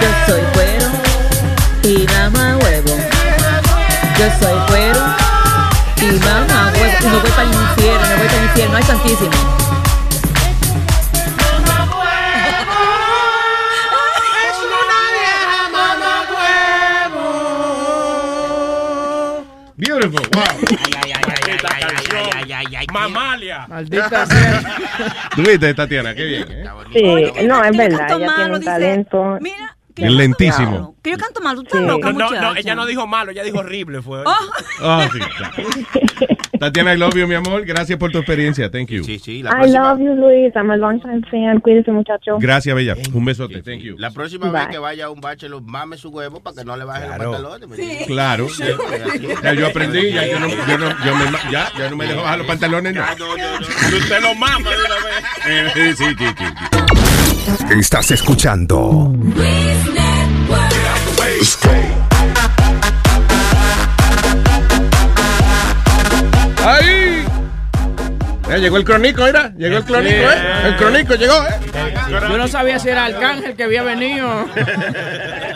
[0.01, 0.87] Yo soy cuero
[1.83, 2.97] y mamá huevo.
[4.19, 5.01] Yo soy cuero
[6.01, 6.97] y mamá huevo.
[7.03, 8.77] Y me voy para el infierno, me voy para el infierno.
[8.79, 9.31] Ay, santísimo.
[19.77, 20.27] Beautiful.
[20.33, 21.01] Wow.
[22.93, 23.67] Mamalia.
[23.69, 24.77] Maldita sea.
[25.35, 26.15] ¿Tú viste, Tatiana?
[26.15, 26.47] Qué bien.
[26.51, 26.65] ¿eh?
[26.93, 29.39] Sí, no, es verdad, ella tiene un dice, talento.
[29.41, 30.97] Mira, Es lentísimo.
[31.03, 31.55] que yo canto mal.
[31.57, 31.87] Tú estás Sí.
[31.87, 32.59] loca, No, no, muchacha.
[32.59, 34.03] ella no dijo malo, ella dijo horrible.
[34.03, 34.23] Fue.
[34.25, 34.35] Oh.
[34.83, 35.55] Ah, sí, claro.
[36.59, 37.65] Tatiana, I love you, mi amor.
[37.67, 38.71] Gracias por tu experiencia.
[38.71, 39.05] Thank you.
[39.05, 39.41] Sí, sí.
[39.41, 40.55] I love you, Luis.
[40.57, 41.61] I'm a long time fan.
[41.61, 42.39] Cuídese, muchacho.
[42.39, 42.97] Gracias, Bella.
[43.13, 43.61] Un besote.
[43.63, 43.97] Thank you.
[43.99, 44.61] La próxima Bye.
[44.61, 47.25] vez que vaya a un bachelor, mame su huevo para que no le bajen Claro.
[47.33, 47.69] los pantalones.
[47.69, 48.05] ¿me Sí.
[48.07, 48.47] Claro.
[49.43, 52.23] Ya yo aprendí, ya yo no, yo no, yo me, ya, ya no me dejo
[52.23, 52.95] bajar los pantalones.
[52.95, 53.03] No.
[53.03, 55.25] Usted lo mama de una vez.
[55.47, 57.04] Eh, sí, sí, sí, sí.
[57.71, 59.13] Estás escuchando
[66.65, 67.25] ¡Ahí!
[68.49, 69.53] Ya llegó el crónico, mira.
[69.57, 70.67] Llegó el crónico, ¿eh?
[70.67, 71.95] El crónico llegó, ¿eh?
[72.11, 74.47] Yo no sabía si era Arcángel que había venido.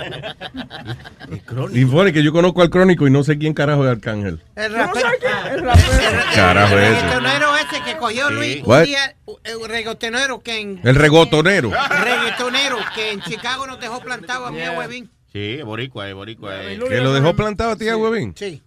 [1.72, 4.40] Y fue que yo conozco al crónico y no sé quién carajo es Arcángel.
[4.56, 5.08] El ¿Tú no rapero.
[5.52, 6.22] El rapero.
[6.34, 7.00] Carajo El ese.
[7.02, 11.70] reggaetonero ese que cogió Luis un día, el reggaetonero que en El regotonero.
[11.70, 15.10] reggaetonero que en Chicago nos dejó plantado a a Huevín.
[15.30, 16.62] Sí, boricua, es boricua.
[16.64, 16.78] es.
[16.82, 18.34] Que lo dejó plantado a ti, a Huevín.
[18.34, 18.62] Sí.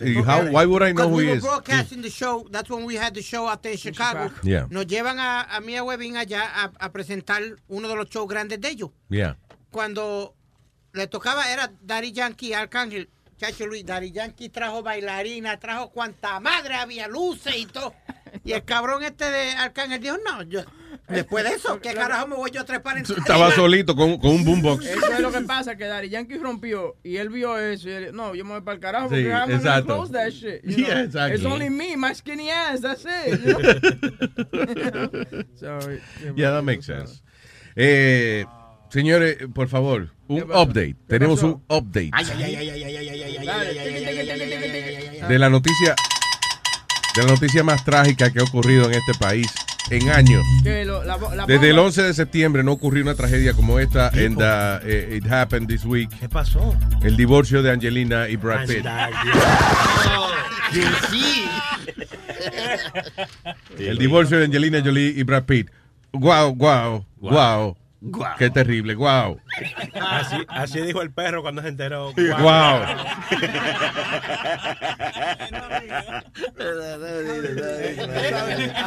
[0.00, 1.42] Y how, why would I know who we he were is?
[1.44, 2.44] broadcasting the show.
[2.50, 4.28] That's when we had the show out there in Chicago.
[4.42, 4.66] Yeah.
[4.70, 8.28] Nos llevan a, a mí a Huevín allá a, a presentar uno de los shows
[8.28, 8.90] grandes de ellos.
[9.08, 9.36] Yeah.
[9.70, 10.34] Cuando
[10.92, 13.08] le tocaba era Daddy Yankee, Arcángel.
[13.38, 17.94] Chacho Luis, Daddy Yankee trajo bailarina, trajo cuanta madre había, luces y todo.
[18.44, 20.60] Y el cabrón este de Arcángel dijo, no, yo,
[21.08, 24.30] después de eso, ¿qué carajo me voy yo a trepar en Estaba solito con, con
[24.30, 24.84] un boombox.
[24.86, 28.14] Eso es lo que pasa, que Daddy Yankee rompió y él vio eso y él,
[28.14, 29.94] no, yo me voy para el carajo Sí, porque I'm gonna exacto.
[29.96, 30.62] close that shit.
[30.62, 31.04] you Yeah, know.
[31.06, 31.36] exactly.
[31.36, 33.40] It's only me, my skinny ass, that's it.
[33.40, 35.44] you know.
[35.56, 35.78] So,
[36.36, 37.20] Yeah, that makes sense.
[37.74, 38.44] Eh,
[38.90, 40.96] Señores, por favor, un update.
[41.06, 42.10] Tenemos un update.
[45.28, 45.94] De la noticia
[47.16, 49.52] de la noticia más trágica que ha ocurrido en este país
[49.90, 50.44] en años.
[50.62, 54.08] Desde el 11 de septiembre no ocurrió una tragedia como esta.
[54.08, 56.10] And uh, it, happened this week.
[56.18, 56.76] ¿Qué pasó?
[57.02, 58.86] El divorcio de Angelina y Brad Pitt.
[63.78, 65.70] El divorcio de Angelina Jolie y Brad Pitt.
[66.12, 68.26] Guau, guau, guau wow.
[68.38, 69.40] Qué terrible, wow.
[70.00, 72.12] Así, así dijo el perro cuando se enteró.
[72.12, 72.80] Wow.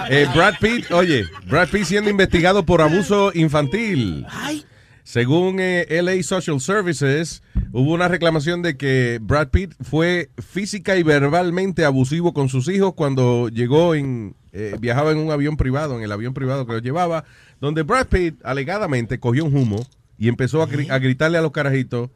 [0.09, 4.25] Eh, Brad Pitt, oye, Brad Pitt siendo investigado por abuso infantil.
[5.03, 11.03] Según eh, LA Social Services, hubo una reclamación de que Brad Pitt fue física y
[11.03, 16.03] verbalmente abusivo con sus hijos cuando llegó en, eh, viajaba en un avión privado, en
[16.03, 17.25] el avión privado que lo llevaba,
[17.63, 19.87] donde Brad Pitt alegadamente cogió un humo
[20.17, 22.09] y empezó a, gri- a gritarle a los carajitos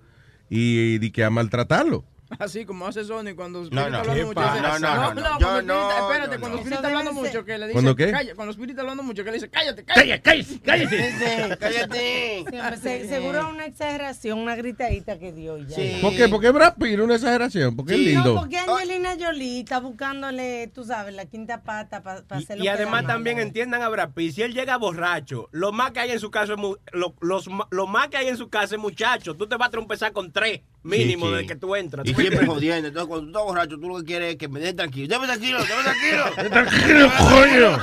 [0.50, 2.04] y, di que a maltratarlo.
[2.40, 4.42] Así como hace Sony cuando Spirit No, está hablando ¿Qué mucho.
[4.42, 5.40] dice, No, no, no, no.
[5.40, 6.58] Yo no, Espérate, cuando.
[6.58, 7.74] Spirit está hablando mucho, que le dice.
[7.74, 8.12] ¿Cuándo qué?
[8.12, 10.60] Calla, cuando Spirit está hablando mucho, que le dice, cállate, Cállate, cállate.
[10.64, 11.58] cállate.
[11.60, 12.46] Cállate.
[12.50, 15.78] Sí, se- seguro una exageración, una gritadita que dio ya.
[16.02, 16.28] ¿Por qué?
[16.30, 18.34] Porque Brad Pitt una exageración, porque es lindo.
[18.34, 22.64] No, porque Angelina Jolie está buscándole, tú sabes, la quinta pata para hacerlo.
[22.64, 26.12] Y además también entiendan a Brad Pitt, si él llega borracho, lo más que hay
[26.12, 28.82] en su casa es mu- lo, los lo más que hay en su casa es
[28.82, 29.36] muchacho.
[29.36, 31.36] Tú te vas a trompezar con tres mínimo Sí, sí.
[31.36, 32.06] desde que tú entras.
[32.08, 32.88] Y siempre jodiendo.
[32.88, 35.08] Entonces, cuando tú estás borracho, tú lo que quieres es que me dejen tranquilo.
[35.08, 36.24] Déjame tranquilo, déjame tranquilo.
[36.50, 37.80] tranquilo, coño.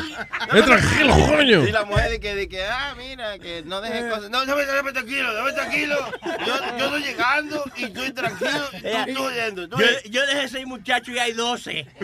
[0.59, 1.65] Es tranquilo, coño.
[1.69, 4.31] Y la mujer de que, de que, ah, mira, que no dejes cosas.
[4.31, 5.97] No, déjame, déjame tranquilo, déjame tranquilo.
[6.47, 8.69] Yo, yo estoy llegando y estoy tranquilo.
[8.73, 9.67] y Tú estás oyendo.
[9.69, 11.87] Yo, yo dejé seis muchachos y hay doce.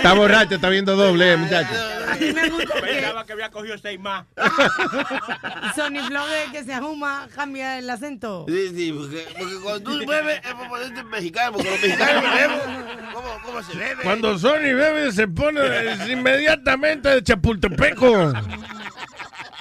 [0.00, 1.68] Está borracho, está viendo doble, eh, muchacho.
[2.80, 4.26] Pensaba que había cogido seis más.
[5.74, 8.46] Sony Flow de que se ajuma, cambia el acento.
[8.48, 12.60] Sí, sí, porque, porque cuando tú bebes es para ponerte mexicano, porque los mexicanos bebemos.
[13.12, 14.02] ¿Cómo, cómo se bebe?
[14.02, 15.60] Cuando Sony bebe se pone
[16.08, 18.32] inmediatamente de Chapultepeco.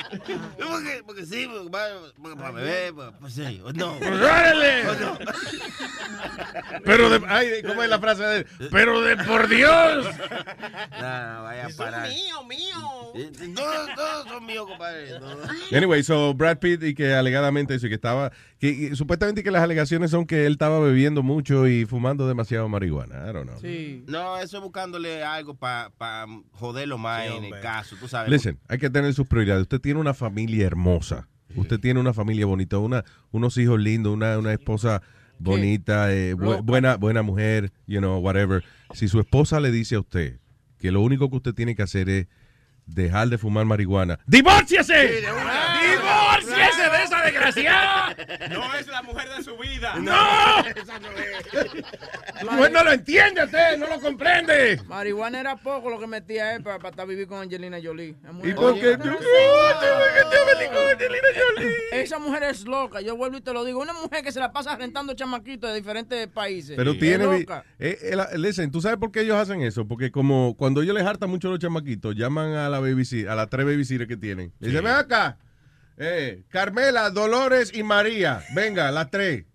[0.58, 3.96] Porque, porque sí, porque para, porque para beber, pues, pues sí, o no.
[4.00, 4.88] Pues órale.
[4.90, 5.18] O no.
[6.86, 8.48] Pero de, ay, ¿cómo es la frase de él?
[8.72, 10.06] Pero de por Dios.
[10.06, 12.10] No, no, vaya a parar.
[12.10, 13.54] mío, mío.
[13.56, 15.20] Todos, todos son míos, compadre.
[15.20, 15.50] todos.
[15.72, 19.64] Anyway, so Brad Pitt y que alegadamente y que estaba, que y supuestamente que las
[19.64, 23.30] alegaciones son que él estaba bebiendo mucho y fumando demasiado marihuana.
[23.30, 23.60] I don't know.
[24.08, 25.92] No, eso es buscándole algo para
[26.54, 28.30] joderlo más en el caso, tú sabes.
[28.30, 29.64] Listen, hay que tener sus prioridades.
[29.64, 31.28] Usted tiene una familia hermosa.
[31.56, 35.02] Usted tiene una familia bonita, una, unos hijos lindos, una, una esposa
[35.40, 38.64] bonita, eh, bu- buena, buena mujer, you know, whatever.
[38.94, 40.38] Si su esposa le dice a usted
[40.78, 42.28] que lo único que usted tiene que hacer es
[42.86, 44.94] dejar de fumar marihuana, ¡divórciese!
[45.22, 46.39] ¡Divórciese
[47.32, 48.16] desgraciada!
[48.50, 49.96] No es la mujer de su vida.
[50.00, 50.60] ¡No!
[50.76, 52.44] Esa no es.
[52.44, 54.82] La mujer no lo entiende usted, no lo comprende.
[54.88, 58.16] Marihuana era poco lo que metía él para, para vivir con Angelina Jolie.
[58.44, 58.98] ¿Y por qué?
[61.92, 63.02] Esa mujer es loca.
[63.02, 63.80] Yo vuelvo y te lo digo.
[63.82, 66.76] Una mujer que se la pasa rentando chamaquitos de diferentes países.
[66.76, 67.46] Pero Es tiene.
[67.80, 69.88] eh, eh, listen, ¿tú sabes por qué ellos hacen eso?
[69.88, 73.36] Porque como cuando ellos les hartan mucho a los chamaquitos, llaman a la babysitter, a
[73.36, 74.54] las tres babysitters que tienen.
[74.60, 75.38] Le Dicen, ven acá.
[76.00, 78.42] Eh, Carmela, Dolores y María.
[78.56, 79.46] Venga, las tres.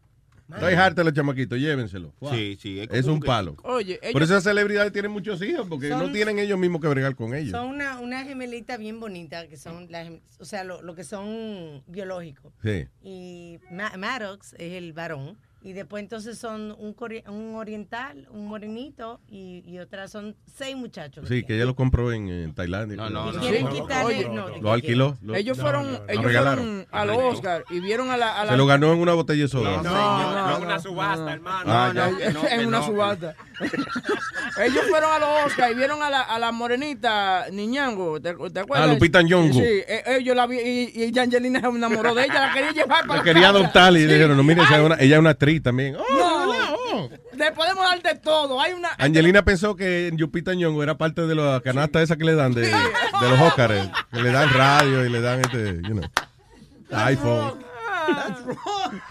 [0.53, 2.13] Estoy harta de los chamaquitos, llévenselo.
[2.31, 2.87] Sí, sí.
[2.93, 3.57] Es, un que- palo.
[3.65, 6.89] Oye, Por eso esas celebridades tienen muchos hijos, porque Son- no tienen ellos mismos que
[6.89, 7.51] bregar con ellos.
[7.53, 11.03] Son una, una gemelita bien bonita, que son, las gem- o sea, lo, lo que
[11.03, 12.53] son biológicos.
[12.63, 12.87] Sí.
[13.03, 15.39] Y Ma- Maddox es el varón.
[15.67, 16.95] Y después entonces son un,
[17.29, 21.27] un oriental, un morenito y, y otras son seis muchachos.
[21.27, 22.99] Sí, que ella lo compró en, en Tailandia.
[22.99, 23.41] No, no, no.
[23.41, 25.17] quieren no, quitarle- no, no, no, Lo alquiló.
[25.23, 28.39] lo- ellos fueron, lo ellos fueron a los Oscar y vieron a la.
[28.41, 29.81] A la Se lo ganó en una botella de soda.
[29.83, 31.65] No, no, no, una subasta, hermano.
[31.73, 32.31] Ah, No, ya.
[32.31, 33.35] no, en una subasta.
[34.63, 38.61] Ellos fueron a los Oscar y vieron a la, a la morenita Niñango, ¿te, te
[38.61, 38.89] acuerdas?
[38.89, 39.53] Ah, Lupita Nyong'o.
[39.55, 43.07] Sí, eh, ellos la vi y, y Angelina se enamoró de ella, la quería llevar
[43.07, 43.59] para La quería casa.
[43.59, 45.17] adoptar y dijeron, no, mire, ella es una, ella
[45.61, 45.97] también.
[45.97, 48.61] Oh, No, le podemos dar de todo.
[48.61, 48.91] Hay una.
[48.99, 52.63] Angelina pensó que Yupita Ñongo era parte de la canasta esa que le dan de,
[52.69, 56.05] de los Óscares, que le dan radio y le dan este, you know,
[56.91, 57.65] iPhone.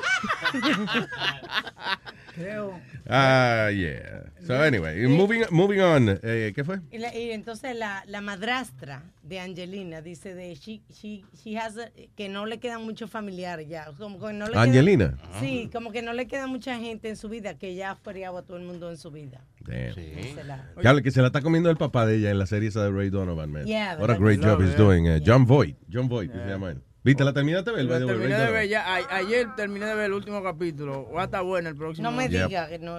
[2.35, 2.79] Creo.
[3.07, 4.23] Ah, yeah.
[4.47, 6.09] So anyway, moving, moving on.
[6.23, 6.79] Eh, ¿Qué fue?
[6.91, 11.77] Y, la- y entonces la, la madrastra de Angelina dice de she, she, she has
[11.77, 13.85] a- que no le quedan muchos familiares ya.
[13.99, 15.15] Como que no le Angelina.
[15.39, 18.39] sí, como que no le queda mucha gente en su vida, que ya ha feriado
[18.39, 19.41] a todo el mundo en su vida.
[19.59, 19.93] Damn.
[19.95, 22.69] Dice la- Ya, que se la está comiendo el papá de ella en la serie
[22.69, 23.65] esa de Ray Donovan, man.
[23.65, 24.65] Yeah, What a ¿verdad great job sí?
[24.69, 25.07] he's doing.
[25.07, 25.77] Uh, John Voight.
[25.91, 26.81] John Voight, que se llama él.
[27.03, 27.23] ¿Viste?
[27.23, 27.85] ¿La terminaste de ver?
[27.87, 28.85] way, terminé de ver ya.
[28.95, 31.11] a- ayer terminé de ver el último capítulo.
[31.11, 32.09] Va a estar bueno el próximo.
[32.09, 32.47] No me Yep.
[32.47, 32.97] diga que no.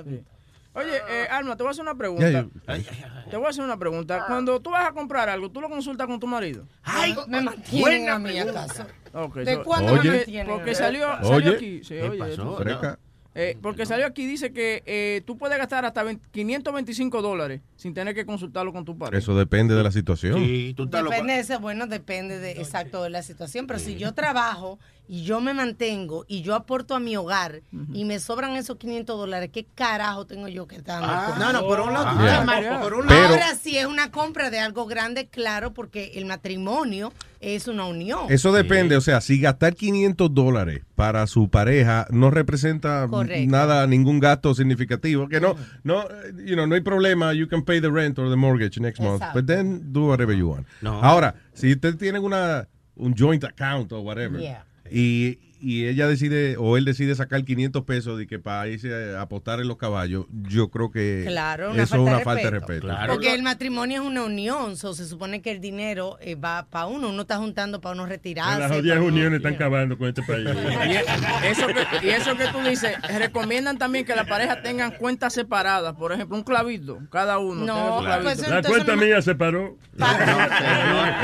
[0.76, 2.28] Oye, eh, Alma, te voy a hacer una pregunta.
[2.28, 2.48] Yeah,
[3.30, 4.24] Te voy a hacer una pregunta.
[4.26, 6.66] Cuando tú vas a comprar algo, ¿tú lo consultas con tu marido?
[6.82, 8.84] Ay, me mantienen a mí acaso.
[9.12, 10.10] Ok, ¿De so- cuándo Oye.
[10.10, 10.46] me mantienen?
[10.52, 11.28] Porque salió, Oye.
[11.28, 11.78] salió aquí.
[11.84, 12.56] Sí, ¿Qué oye, pasó?
[13.34, 17.92] Eh, porque salió aquí, dice que eh, tú puedes gastar hasta 20 525 dólares sin
[17.92, 19.18] tener que consultarlo con tu pareja.
[19.18, 20.38] Eso depende de la situación.
[20.38, 21.12] Sí, tú estás loco.
[21.12, 25.22] Depende de eso, bueno, depende de exacto de la situación, pero si yo trabajo y
[25.24, 27.60] yo me mantengo y yo aporto a mi hogar
[27.92, 31.02] y me sobran esos 500 dólares, ¿qué carajo tengo yo que estar?
[31.04, 32.80] Ah, no, no, por un lado, Yeah.
[32.80, 33.28] por un Pero-.
[33.28, 38.20] Ahora sí es una compra de algo grande, claro, porque el matrimonio es una unión.
[38.30, 43.50] Eso depende, o sea, si gastar 500 dólares para su pareja no representa Correcto.
[43.50, 46.04] nada, ningún gasto significativo, que no, no,
[46.46, 49.22] you know, no hay problema, you can pay the rent or the mortgage next month,
[49.34, 50.66] but then do whatever you want.
[50.80, 51.02] No.
[51.02, 52.66] Ahora, si usted tiene una,
[52.96, 54.64] un joint account o whatever, Yeah.
[54.94, 59.22] Y, y ella decide, o él decide sacar 500 pesos de que para irse a
[59.22, 62.86] apostar en los caballos, yo creo que Claro, eso es una de falta de respeto.
[62.86, 63.12] Claro.
[63.14, 66.86] Porque el matrimonio es una unión, so, se supone que el dinero eh, va para
[66.86, 68.60] uno, uno está juntando para uno retirarse.
[68.60, 70.44] Las jodidas uniones están acabando con este país.
[70.84, 75.32] Y eso, que, y eso que tú dices, recomiendan también que las parejas tengan cuentas
[75.32, 75.94] separadas.
[75.94, 77.64] Por ejemplo, un clavito, cada uno.
[77.64, 79.76] No, pues, La cuenta no- mía se paró.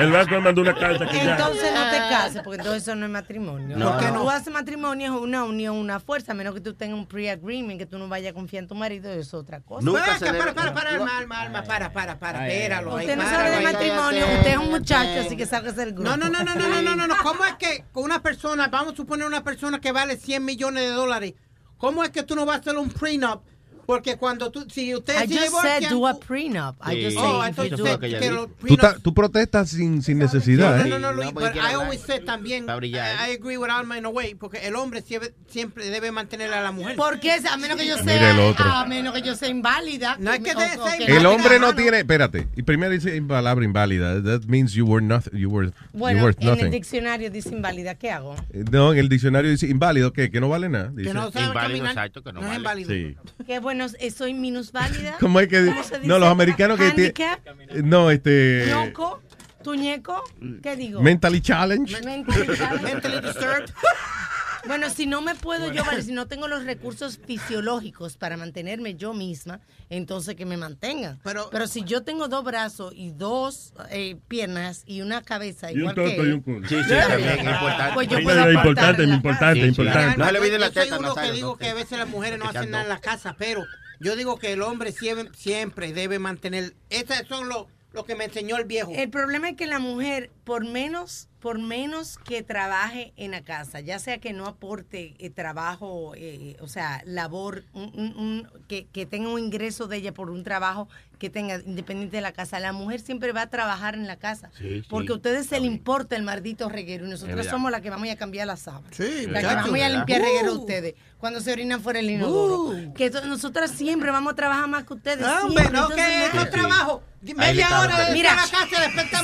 [0.00, 1.32] El banco me mandó una carta que ya.
[1.32, 3.76] Entonces no te cases, porque entonces eso no es matrimonio.
[3.76, 3.90] No.
[3.92, 6.96] Porque No tú haces matrimonio es una unión, una fuerza, a menos que tú tengas
[6.96, 9.84] un pre-agreement, que tú no vayas a confiar en tu marido, eso es otra cosa.
[9.84, 12.94] Nunca para, para, para, para, alma, alma, para, para, para, espéralo.
[12.94, 16.08] Usted no de matrimonio, usted es un muchacho, así que salga del grupo.
[16.08, 18.92] No, no, no, no, no, no, no, no, ¿cómo es que con una persona, vamos
[18.92, 21.34] a suponer una persona que vale 100 millones de dólares,
[21.76, 23.42] ¿cómo es que tú no vas a hacer un prenup?
[23.90, 26.76] Porque cuando tú, si usted I just said do a prenup.
[26.80, 30.76] I just Oh, said que lo Tú, ta- tú protestas sin, sin necesidad.
[30.78, 30.88] No, ¿eh?
[30.88, 32.66] no, no, Luis, porque but quiere I always say también.
[32.68, 36.60] I agree with Alma in a way, porque el hombre siempre, siempre debe mantener a
[36.60, 36.94] la mujer.
[36.94, 38.64] Porque a menos que yo sea, Mira el otro.
[38.64, 40.16] a menos que yo sea inválida.
[40.20, 44.22] No es que sea que El hombre no tiene, espérate, y primero dice palabra inválida.
[44.22, 45.36] That means you were nothing.
[45.36, 46.70] You were, you Bueno, worth en el nothing.
[46.70, 48.36] diccionario dice inválida, ¿qué hago?
[48.52, 50.30] Eh, No, en el diccionario dice inválido, ¿qué?
[50.30, 50.90] Que no vale nada.
[50.94, 51.08] Dice.
[51.08, 51.90] Que no sabe Inválido, caminar.
[51.90, 52.82] exacto, que no no es vale.
[52.82, 53.16] inválido.
[53.16, 53.44] Sí.
[53.46, 55.16] Qué bueno, eh, soy minusválida.
[55.20, 56.18] ¿Cómo es que ¿Cómo se No, dice?
[56.20, 57.14] los americanos que tienen.
[57.16, 57.40] Handicap,
[57.84, 58.66] No, este.
[58.68, 59.22] ñoco,
[59.62, 60.22] tuñeco,
[60.62, 61.00] ¿qué digo?
[61.02, 62.04] Mentally challenged.
[62.04, 62.82] Mentally challenged.
[62.82, 63.70] Mentally disturbed.
[64.66, 68.94] Bueno, si no me puedo yo, vale, si no tengo los recursos fisiológicos para mantenerme
[68.94, 71.20] yo misma, entonces que me mantengan.
[71.22, 75.80] Pero, si yo tengo dos brazos y dos eh, piernas y una cabeza Y un
[75.80, 76.68] igual que toto y un culo.
[76.68, 77.48] Sí, sí, también, bien.
[77.48, 77.94] importante.
[77.94, 79.66] Pues yo Sí, puedo es importante, importante, casa.
[79.68, 80.18] importante.
[80.18, 82.08] No le olvide la yo soy teta, uno que digo no que a veces las
[82.08, 83.06] mujeres no hacen nada en cantó.
[83.06, 83.64] la casa, pero
[84.00, 86.74] yo digo que el hombre siempre, siempre debe mantener.
[86.90, 88.92] Esos son los lo que me enseñó el viejo.
[88.94, 93.80] El problema es que la mujer, por menos, por menos que trabaje en la casa,
[93.80, 98.86] ya sea que no aporte eh, trabajo, eh, o sea, labor, un- un- un- que,
[98.86, 100.88] que tenga un ingreso de ella por un trabajo
[101.20, 104.50] que tenga independiente de la casa, la mujer siempre va a trabajar en la casa.
[104.58, 104.86] Sí, sí.
[104.88, 108.08] Porque a ustedes se le importa el maldito reguero y nosotros somos las que vamos
[108.08, 108.88] a cambiar la sábana.
[108.90, 110.24] Sí, La que vamos a limpiar Uh.
[110.24, 112.74] reguero ustedes cuando se orinan fuera el inodoro.
[112.94, 115.24] Que to- nosotras siempre vamos a trabajar más que ustedes.
[115.24, 115.78] Ah, hombre, siempre.
[115.78, 117.02] no, Entonces, que no- es trabajo.
[117.36, 118.66] Media hora de Mira, la casa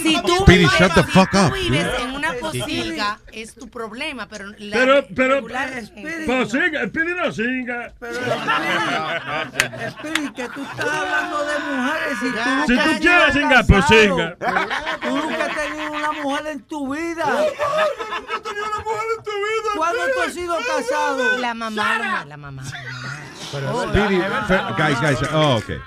[0.03, 1.53] si tú, vives, shut the si fuck tú up.
[1.55, 5.51] vives en una posilga, es tu problema, pero la Pero, pero, el
[6.91, 7.87] pidi no singa.
[7.87, 8.21] Espera,
[10.37, 13.85] que tú estás hablando de mujeres y tú Si nunca tú quieres sido singar, pues
[13.87, 14.37] singa.
[15.03, 17.47] Tú nunca has tenido una mujer en tu vida.
[19.77, 21.39] ¿Cuándo tú has sido casado?
[21.39, 22.63] La mamá, la mamá,
[23.53, 25.19] la guys, guys.
[25.33, 25.79] Oh, okay.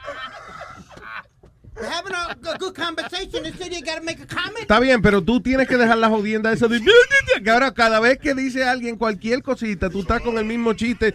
[1.79, 3.45] We're having a good, good conversation.
[3.45, 4.59] Instead, you gotta make a comment.
[4.59, 6.81] Está bien, pero tú tienes que dejar la jodienda esa de...
[7.41, 11.13] Que ahora cada vez que dice alguien cualquier cosita, tú estás con el mismo chiste.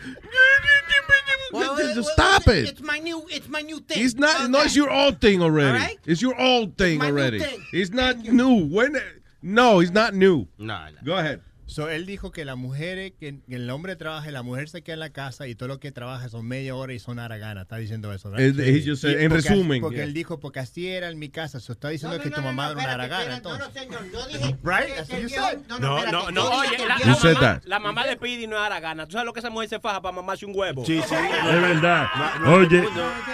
[1.54, 2.70] Well, well, Just well, stop it's- it.
[2.72, 4.04] It's my new, it's my new thing.
[4.04, 4.50] It's not.
[4.50, 5.68] No, it's your old thing already.
[5.68, 5.98] All right?
[6.04, 7.38] It's your old thing my new already.
[7.40, 7.64] thing.
[7.72, 8.66] It's not new.
[8.66, 9.00] When?
[9.42, 10.46] No, it's not new.
[10.58, 10.90] No, no.
[11.04, 11.40] Go ahead.
[11.66, 14.82] So, él dijo que las mujeres, que, que el hombre trabaja y la mujer se
[14.82, 17.62] queda en la casa y todo lo que trabaja son media hora y son haragana.
[17.62, 18.46] Está diciendo eso, ¿verdad?
[18.46, 18.94] En
[19.30, 20.04] porque- resumen, Porque yeah.
[20.04, 21.60] él dijo, porque así era en mi casa.
[21.60, 23.66] So, está diciendo No, que no, tu no, mamá no, era una entonces.
[23.66, 24.56] No, no, señor, yo dije.
[24.62, 24.94] Right?
[24.94, 25.58] That's what you said.
[25.68, 27.62] No, No, no, oye, la, la mamá, that.
[27.64, 29.06] la mamá de Pidi no era gana.
[29.06, 30.84] ¿Tú sabes lo que esa mujer se faja para mamarse un huevo?
[30.84, 31.14] Sí, sí.
[31.14, 32.06] Es verdad.
[32.46, 32.84] Oye,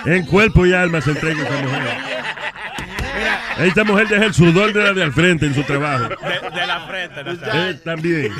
[0.06, 1.98] en cuerpo y alma se entrega esa mujer.
[3.58, 6.08] Esta mujer deja el sudor de la de al frente en su trabajo.
[6.08, 7.24] De, de la frente.
[7.24, 7.62] Nazario.
[7.70, 8.32] Eh, también.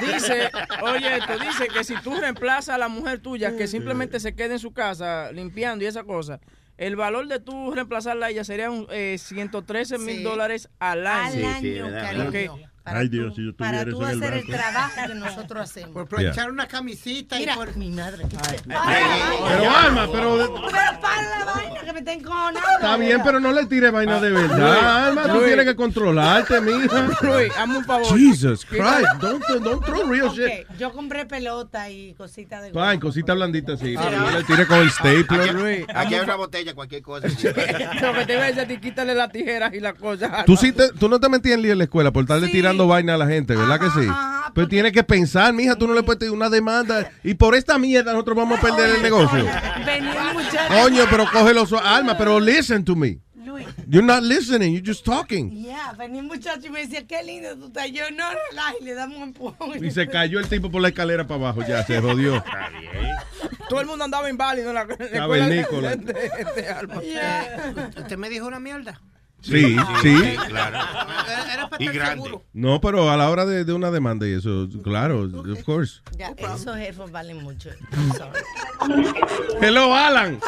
[0.00, 0.50] Dice,
[0.82, 4.54] oye, esto dice que si tú reemplazas a la mujer tuya que simplemente se quede
[4.54, 6.40] en su casa limpiando y esa cosa,
[6.76, 10.22] el valor de tú reemplazarla a ella sería un, eh, 113 mil Sí.
[10.22, 11.48] dólares al año.
[11.48, 12.52] Al año, verdad, cariño.
[12.54, 12.60] Ok.
[12.88, 15.90] Para Ay, tú- Dios, si yo Para tú el hacer el trabajo que nosotros hacemos.
[15.90, 17.76] Por planchar una camisita Mira, y por...
[17.76, 18.24] mi madre.
[18.66, 22.60] Pero Alma, pero Pero para la vaina que me está encojonando.
[22.76, 25.06] está bien, pero no le tire vaina de verdad.
[25.08, 27.08] Alma, tú tienes que controlarte, mija.
[27.22, 28.18] Luis, hazme un favor.
[28.18, 30.66] Jesus Christ, don't, don't throw real shit.
[30.78, 33.94] Yo compré pelota y cositas de Fine, cosita blandita así.
[33.94, 35.54] No le tire con el stapler.
[35.54, 37.26] Luis, Aquí hay un una botella, cualquier cosa.
[38.02, 40.44] Lo que te voy a decir, quítale las tijeras y las cosas.
[40.44, 42.52] Tú, sí te- tú no te metías en lío en la escuela por estarle Sí.
[42.86, 44.06] Vaina a la gente, ¿verdad que sí?
[44.08, 47.54] ajá, Pero tienes que pensar, mija, tú no le puedes pedir una demanda y por
[47.54, 49.44] esta mierda nosotros vamos a perder el negocio.
[49.84, 50.74] Venía un muchacho.
[50.82, 53.18] Coño, pero cógelo su alma, pero listen to me.
[53.44, 53.66] Luis.
[53.86, 55.50] You're not listening, you're just talking.
[55.50, 57.90] Yeah, venía un muchacho y me decía, qué lindo tú estás.
[57.90, 59.82] Yo, no, relaja, y le damos un empujón.
[59.84, 62.44] Y se cayó el tipo por la escalera para abajo, ya se jodió.
[63.68, 65.96] Todo el mundo andaba inválido en la, en la escuela de, Cavernícola.
[65.96, 67.00] de- de- de Alma.
[67.02, 67.90] Yeah.
[67.98, 69.00] Usted me dijo una mierda.
[69.40, 70.36] Sí, sí.
[70.48, 70.78] Claro.
[71.26, 72.24] Era, era para Y estar grande.
[72.24, 72.42] seguro.
[72.52, 76.00] No, pero a la hora de, de una demanda y eso, claro, of course.
[76.16, 77.70] Ya, esos jefes valen mucho.
[79.60, 80.38] Hello, Alan.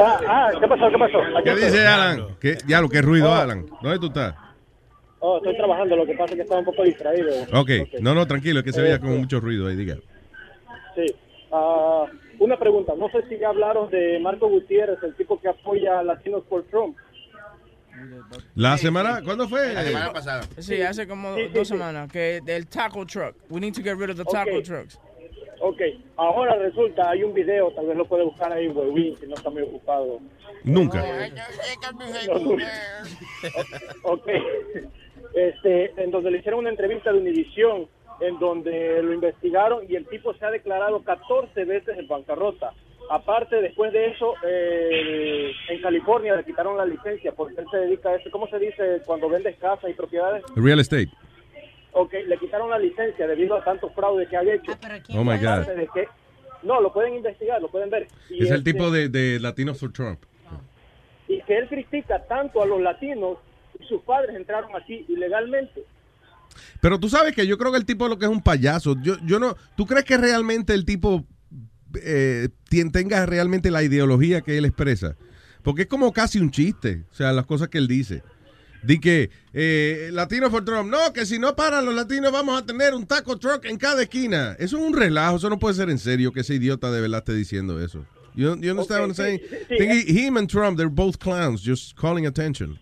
[0.00, 0.88] Ah, ah, ¿qué pasó?
[0.90, 1.18] ¿Qué pasó?
[1.20, 1.64] Aquí ¿Qué estoy.
[1.70, 2.26] dice Alan?
[2.40, 3.66] ¿Qué, ya lo que ruido, Alan.
[3.82, 4.34] ¿Dónde tú estás?
[5.20, 7.30] Oh, estoy trabajando, lo que pasa es que estaba un poco distraído.
[7.54, 9.96] Ok, no, no, tranquilo, es que se veía como mucho ruido ahí, diga.
[10.94, 11.06] Sí.
[11.50, 12.04] Ah,
[12.38, 16.02] una pregunta, no sé si ya hablaron de Marco Gutiérrez, el tipo que apoya a
[16.02, 16.96] Latinos por Trump.
[18.54, 19.72] La semana, ¿cuándo fue?
[19.74, 20.42] La semana pasada.
[20.58, 23.34] Sí, hace como Sí, sí, dos semanas que del taco truck.
[23.50, 24.62] We need to get rid of the taco Ok.
[24.64, 24.98] trucks.
[25.60, 25.80] Ok,
[26.16, 29.48] ahora resulta, hay un video, tal vez lo puede buscar ahí, Webin, si no está
[29.48, 30.18] muy ocupado.
[30.64, 31.02] Nunca.
[34.02, 34.28] Ok.
[35.34, 37.88] Este, en donde le hicieron una entrevista de Univisión,
[38.20, 42.72] en donde lo investigaron y el tipo se ha declarado 14 veces en bancarrota.
[43.10, 48.08] Aparte, después de eso, eh, en California le quitaron la licencia porque él se dedica
[48.10, 48.30] a eso.
[48.30, 50.42] ¿Cómo se dice cuando vendes casas y propiedades?
[50.56, 51.10] Real estate.
[51.92, 54.72] Ok, le quitaron la licencia debido a tantos fraudes que ha hecho.
[55.10, 55.46] Oh, my God.
[55.46, 56.08] Aparte de que-
[56.62, 58.08] no, lo pueden investigar, lo pueden ver.
[58.30, 60.20] Y Es el este, tipo de, de Latinos for Trump.
[61.28, 63.38] Y que él critica tanto a los latinos
[63.78, 65.84] y sus padres entraron aquí ilegalmente.
[66.80, 68.96] Pero tú sabes que yo creo que el tipo lo que es un payaso.
[69.02, 69.56] Yo, yo no.
[69.76, 71.24] ¿Tú crees que realmente el tipo
[72.02, 72.48] eh,
[72.92, 75.16] tenga realmente la ideología que él expresa?
[75.62, 77.04] Porque es como casi un chiste.
[77.10, 78.22] O sea, las cosas que él dice.
[78.82, 80.90] Di que eh, Latino for Trump.
[80.90, 84.02] No, que si no paran los latinos vamos a tener un taco truck en cada
[84.02, 84.56] esquina.
[84.58, 85.36] Eso es un relajo.
[85.36, 88.04] Eso no puede ser en serio que ese idiota de verdad esté diciendo eso.
[88.34, 89.40] You, you understand what I'm saying?
[89.68, 90.04] sí, eh.
[90.06, 92.78] he- him and Trump, they're both clowns, just calling attention.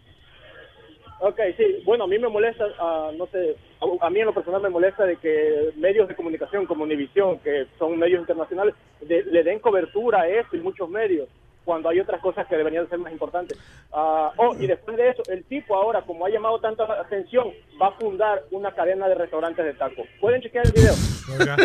[1.25, 4.35] Ok, sí, bueno, a mí me molesta, ah, no sé, a, a mí en lo
[4.35, 9.23] personal me molesta de que medios de comunicación como Univisión, que son medios internacionales, de-
[9.25, 11.29] le den cobertura a esto y muchos medios,
[11.65, 13.57] cuando hay otras cosas que deberían ser más importantes.
[13.93, 17.51] Ah, oh, y después de eso, el tipo ahora, como ha llamado tanta atención,
[17.81, 20.05] va a fundar una cadena de restaurantes de tacos.
[20.21, 20.93] Pueden chequear el video.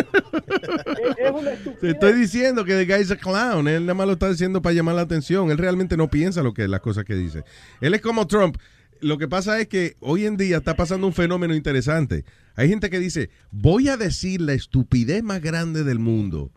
[1.02, 1.80] es, es una estupidez.
[1.80, 3.66] Te estoy diciendo que the guy's a clown.
[3.66, 5.50] Él nada más lo está diciendo para llamar la atención.
[5.50, 7.42] Él realmente no piensa lo que las cosas que dice.
[7.80, 8.56] Él es como Trump.
[9.00, 12.24] Lo que pasa es que hoy en día está pasando un fenómeno interesante.
[12.54, 16.50] Hay gente que dice, voy a decir la estupidez más grande del mundo.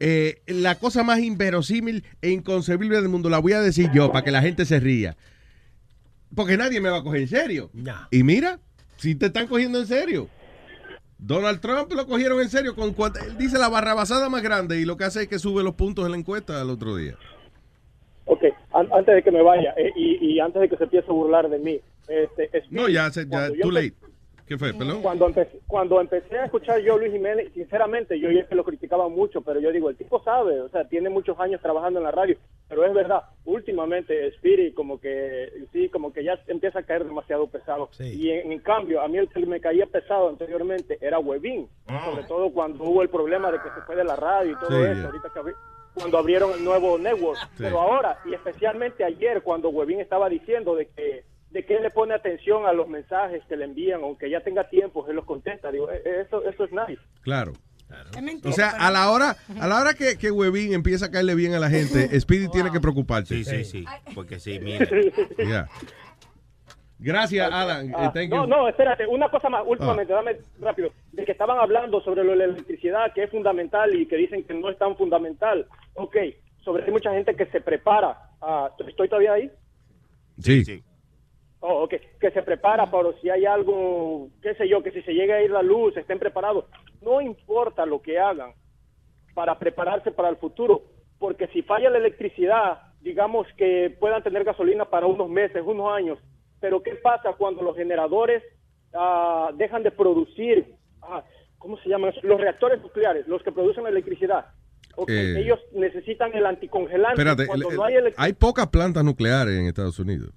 [0.00, 4.24] Eh, la cosa más inverosímil e inconcebible del mundo la voy a decir yo para
[4.24, 5.16] que la gente se ría.
[6.34, 7.70] Porque nadie me va a coger en serio.
[8.10, 8.60] Y mira,
[8.96, 10.28] si te están cogiendo en serio.
[11.18, 14.96] Donald Trump lo cogieron en serio con él dice la barrabasada más grande y lo
[14.96, 17.16] que hace es que sube los puntos en la encuesta al otro día.
[18.26, 18.42] Ok,
[18.74, 21.12] an- antes de que me vaya eh, y, y antes de que se empiece a
[21.14, 21.80] burlar de mí.
[22.08, 23.94] Este, No, ya, se- ya, too late.
[24.46, 25.00] ¿Qué fue, perdón?
[25.00, 28.62] Cuando empecé, cuando empecé a escuchar yo a Luis Jiménez, sinceramente, yo ya que lo
[28.62, 32.04] criticaba mucho, pero yo digo, el tipo sabe, o sea, tiene muchos años trabajando en
[32.04, 32.36] la radio,
[32.68, 37.46] pero es verdad, últimamente Spirit como que, sí, como que ya empieza a caer demasiado
[37.46, 37.88] pesado.
[37.98, 41.66] Y en, en cambio, a mí el que me caía pesado anteriormente era Webin,
[42.04, 44.68] sobre todo cuando hubo el problema de que se fue de la radio y todo
[44.68, 45.40] Sí, eso, ahorita que
[45.94, 47.38] cuando abrieron el nuevo network.
[47.56, 51.90] Pero ahora, y especialmente ayer, cuando Webin estaba diciendo de que de que él le
[51.90, 55.70] pone atención a los mensajes que le envían, aunque ya tenga tiempo, él los contesta.
[55.70, 57.00] Digo, eh, eh, eso, eso es nice.
[57.22, 57.52] Claro.
[58.42, 61.54] O sea, a la hora, a la hora que, que Webin empieza a caerle bien
[61.54, 63.36] a la gente, Speedy tiene que preocuparse.
[63.36, 63.84] Sí, sí, sí.
[64.16, 64.88] Porque sí, mira.
[65.38, 65.68] Ya.
[66.98, 67.92] Gracias, Alan.
[67.94, 68.46] Ah, thank no, you.
[68.46, 72.38] no, espérate, una cosa más, últimamente, dame rápido, de que estaban hablando sobre lo de
[72.38, 75.66] la electricidad, que es fundamental y que dicen que no es tan fundamental.
[75.94, 76.16] Ok,
[76.64, 78.16] sobre hay mucha gente que se prepara.
[78.40, 79.50] Ah, ¿Estoy todavía ahí?
[80.38, 80.82] Sí.
[81.60, 85.14] Oh, ok, que se prepara por si hay algo, qué sé yo, que si se
[85.14, 86.66] llega a ir la luz, estén preparados.
[87.00, 88.52] No importa lo que hagan
[89.34, 90.82] para prepararse para el futuro,
[91.18, 96.18] porque si falla la electricidad, digamos que puedan tener gasolina para unos meses, unos años,
[96.64, 98.42] pero ¿qué pasa cuando los generadores
[98.94, 100.64] ah, dejan de producir,
[101.02, 101.22] ah,
[101.58, 102.14] ¿cómo se llaman?
[102.22, 104.46] Los reactores nucleares, los que producen la electricidad.
[104.96, 105.34] Ok, Eh.
[105.40, 107.20] ellos necesitan el anticongelante.
[107.20, 110.30] Espérate, cuando el- no hay hay pocas plantas nucleares en Estados Unidos.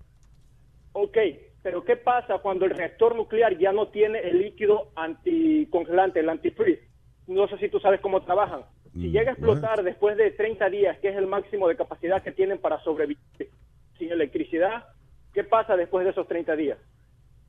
[0.92, 1.18] Ok,
[1.64, 6.82] pero ¿qué pasa cuando el reactor nuclear ya no tiene el líquido anticongelante, el antifreeze?
[7.28, 8.64] No sé si tú sabes cómo trabajan.
[8.92, 12.22] Si Mm, llega a explotar después de 30 días, que es el máximo de capacidad
[12.22, 13.18] que tienen para sobrevivir
[13.98, 14.84] sin electricidad,
[15.38, 16.80] ¿qué pasa después de esos 30 días?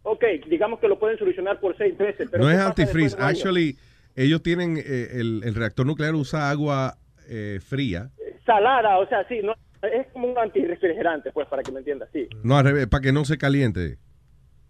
[0.02, 3.16] Ok, digamos que lo pueden solucionar por seis meses, pero no ¿qué es antifreeze.
[3.16, 3.22] de?
[3.22, 3.78] Actually,
[4.14, 6.98] ellos tienen, eh, el, el reactor nuclear usa agua
[7.30, 8.10] eh, fría.
[8.44, 12.28] Salada, o sea, sí, no, es como un antirrefrigerante, pues, para que me entiendas, sí.
[12.44, 13.96] No, al revés, para que no se caliente.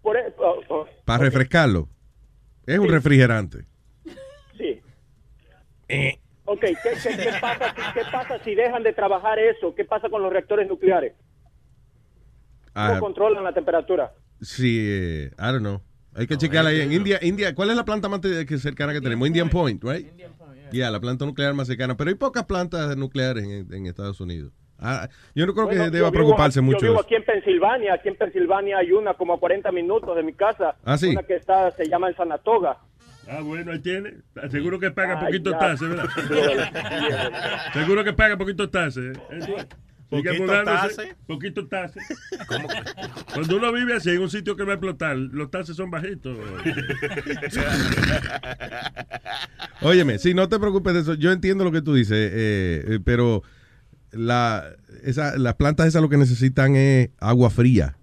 [0.01, 1.89] Por, e- oh, oh, Para refrescarlo.
[2.65, 3.65] Es un refrigerante.
[4.57, 4.81] Sí.
[6.45, 9.75] Ok, ¿qué, qué- qué pasa, si- qué pasa si dejan de trabajar eso?
[9.75, 11.13] ¿Qué pasa con los reactores nucleares?
[12.87, 14.11] ¿Cómo Ah, controlan la temperatura?
[14.41, 15.81] sí, eh, I don't know.
[16.15, 17.19] Hay que checar ahí en India.
[17.21, 19.27] India, ¿cuál es la planta más que cercana que tenemos?
[19.27, 20.07] Indian Point, right?
[20.71, 21.95] Ya, la planta nuclear más cercana.
[21.95, 24.51] Pero hay pocas plantas nucleares en, en Estados Unidos.
[24.79, 26.79] Ah, yo no creo Bueno, que deba vivo- preocuparse mucho.
[26.79, 27.93] Yo vivo aquí en Pensilvania.
[27.95, 30.75] Aquí en Pensilvania hay una como a 40 minutos de mi casa.
[30.85, 31.09] Ah, sí.
[31.09, 32.77] Una que está, se llama en Sanatoga.
[33.29, 34.13] Ah, bueno, ahí tiene.
[34.49, 36.05] Seguro que paga Ay, poquito taxes, ¿verdad?
[37.73, 39.17] Seguro que paga poquito taxes.
[39.17, 39.67] ¿eh?
[40.09, 41.15] Sigue ¿Poquito taxe?
[41.27, 42.03] Poquito taxes.
[43.33, 46.35] Cuando uno vive así en un sitio que va a explotar, los taxes son bajitos.
[49.81, 51.13] Óyeme, sí, no te preocupes de eso.
[51.13, 53.43] Yo entiendo lo que tú dices, eh, eh, pero
[54.11, 54.63] la,
[55.03, 57.95] esa, las plantas esas lo que necesitan es agua fría.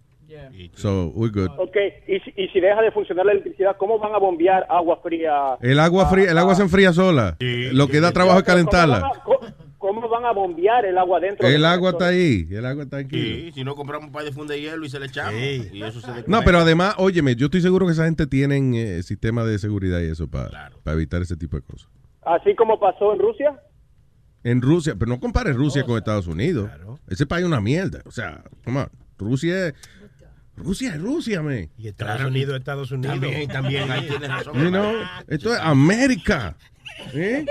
[0.75, 1.51] So, we're good.
[1.59, 1.77] Ok,
[2.07, 5.33] y si, y si deja de funcionar la electricidad, ¿cómo van a bombear agua fría?
[5.61, 7.37] El agua fría, el agua se enfría sola.
[7.41, 9.03] lo que da trabajo es calentarla.
[9.25, 11.47] ¿Cómo van a- ¿cómo van a bombear el agua dentro?
[11.47, 13.21] El agua está ahí, el agua está aquí.
[13.21, 15.35] Sí, si no compramos un par de fundas de hielo y se le echamos.
[15.41, 19.03] Y eso se No, pero además, óyeme, yo estoy seguro que esa gente tienen eh,
[19.03, 21.89] sistema de seguridad y eso para evitar ese tipo de cosas.
[22.23, 23.61] Así como pasó en Rusia.
[24.43, 26.71] En Rusia, pero no compares Rusia con Estados Unidos.
[27.09, 28.01] Ese país es una mierda.
[28.05, 28.89] O sea, come on,
[29.19, 29.75] Rusia es...
[30.57, 31.69] Rusia es Rusia, me.
[31.77, 33.21] Y Estados Unidos, Estados Unidos.
[33.21, 34.55] También, también, ahí tienes razón.
[34.55, 34.95] You know,
[35.29, 36.57] esto es América.
[37.13, 37.45] ¿Eh?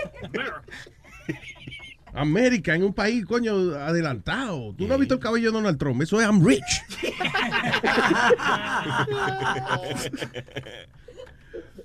[2.15, 4.73] América en un país, coño, adelantado.
[4.77, 6.01] Tú no has visto el cabello de Donald Trump.
[6.01, 6.61] Eso es I'm rich.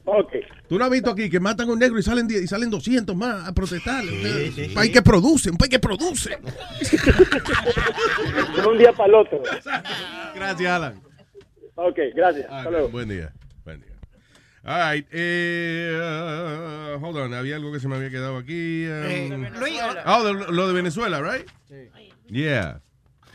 [0.04, 0.32] Ok.
[0.68, 3.14] Tú no has visto aquí que matan a un negro y salen, y salen 200
[3.14, 4.02] más a protestar.
[4.04, 6.30] un país que produce, un país que produce.
[8.56, 9.42] De un día para el otro.
[10.34, 11.00] Gracias, Alan.
[11.76, 12.46] Ok, gracias.
[12.50, 12.88] Hasta luego.
[12.90, 13.32] Buen día.
[14.64, 15.06] All right.
[15.10, 15.98] Eh,
[16.94, 17.32] uh, hold on.
[17.34, 18.84] Había algo que se me había quedado aquí.
[18.86, 21.46] um, Luis, Oh, de- lo de Venezuela, right?
[22.28, 22.80] Yeah.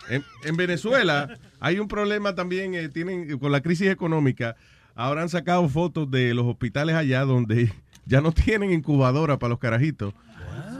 [0.09, 4.55] En, en Venezuela hay un problema también, eh, tienen con la crisis económica.
[4.93, 7.71] Ahora han sacado fotos de los hospitales allá donde
[8.05, 10.13] ya no tienen incubadora para los carajitos.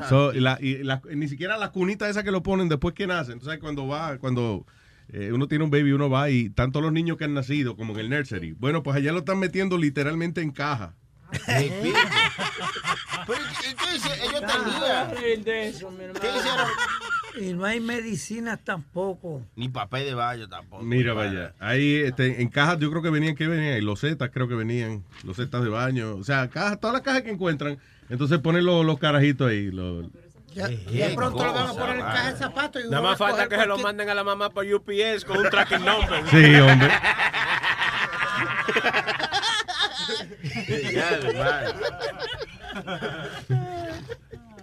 [0.09, 3.07] So, y la- y la- ni siquiera las cunitas esas que lo ponen después que
[3.07, 3.33] nacen.
[3.33, 4.65] Entonces cuando va, cuando
[5.09, 7.93] eh, uno tiene un baby, uno va y tanto los niños que han nacido como
[7.93, 8.53] en el nursery.
[8.53, 10.93] Bueno, pues allá lo están metiendo literalmente en caja.
[11.47, 11.81] ellos
[17.39, 19.41] Y no hay medicinas tampoco.
[19.55, 20.83] Ni papel de baño tampoco.
[20.83, 21.53] Mira, vaya.
[21.59, 23.77] Ahí este, en cajas yo creo que venían, que venían?
[23.77, 26.15] Y losetas creo que venían, losetas de baño.
[26.15, 27.77] O sea, cajas, todas las cajas que encuentran.
[28.09, 29.69] Entonces ponen los, los carajitos ahí.
[29.71, 30.05] los-
[30.55, 32.85] Ya, ya pronto lo van a poner en caja de zapatos.
[32.85, 35.83] Nada más falta que se lo manden a la mamá por UPS con un tracking
[35.85, 36.23] number.
[36.29, 36.91] Sí, hombre.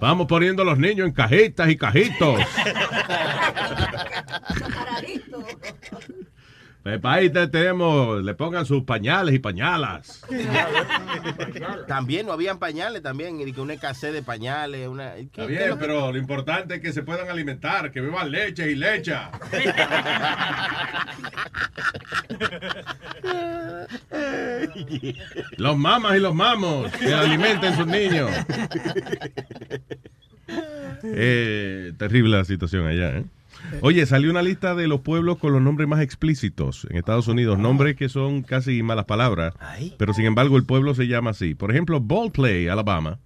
[0.00, 2.40] Vamos poniendo a los niños en cajitas y cajitos.
[7.00, 10.22] País te- tenemos, le pongan sus pañales y pañalas.
[11.86, 15.14] También no habían pañales también, y que una escasez de pañales, una...
[15.14, 18.30] ¿qué- Está bien, lo que- pero lo importante es que se puedan alimentar, que beban
[18.30, 19.30] leche y lecha.
[25.56, 28.30] Los mamas y los mamos que alimenten sus niños.
[31.04, 33.24] Eh, terrible la situación allá, ¿eh?
[33.80, 37.58] Oye, salió una lista de los pueblos con los nombres más explícitos en Estados Unidos,
[37.58, 39.54] nombres que son casi malas palabras,
[39.98, 41.54] pero sin embargo el pueblo se llama así.
[41.54, 43.18] Por ejemplo, Ballplay, Alabama.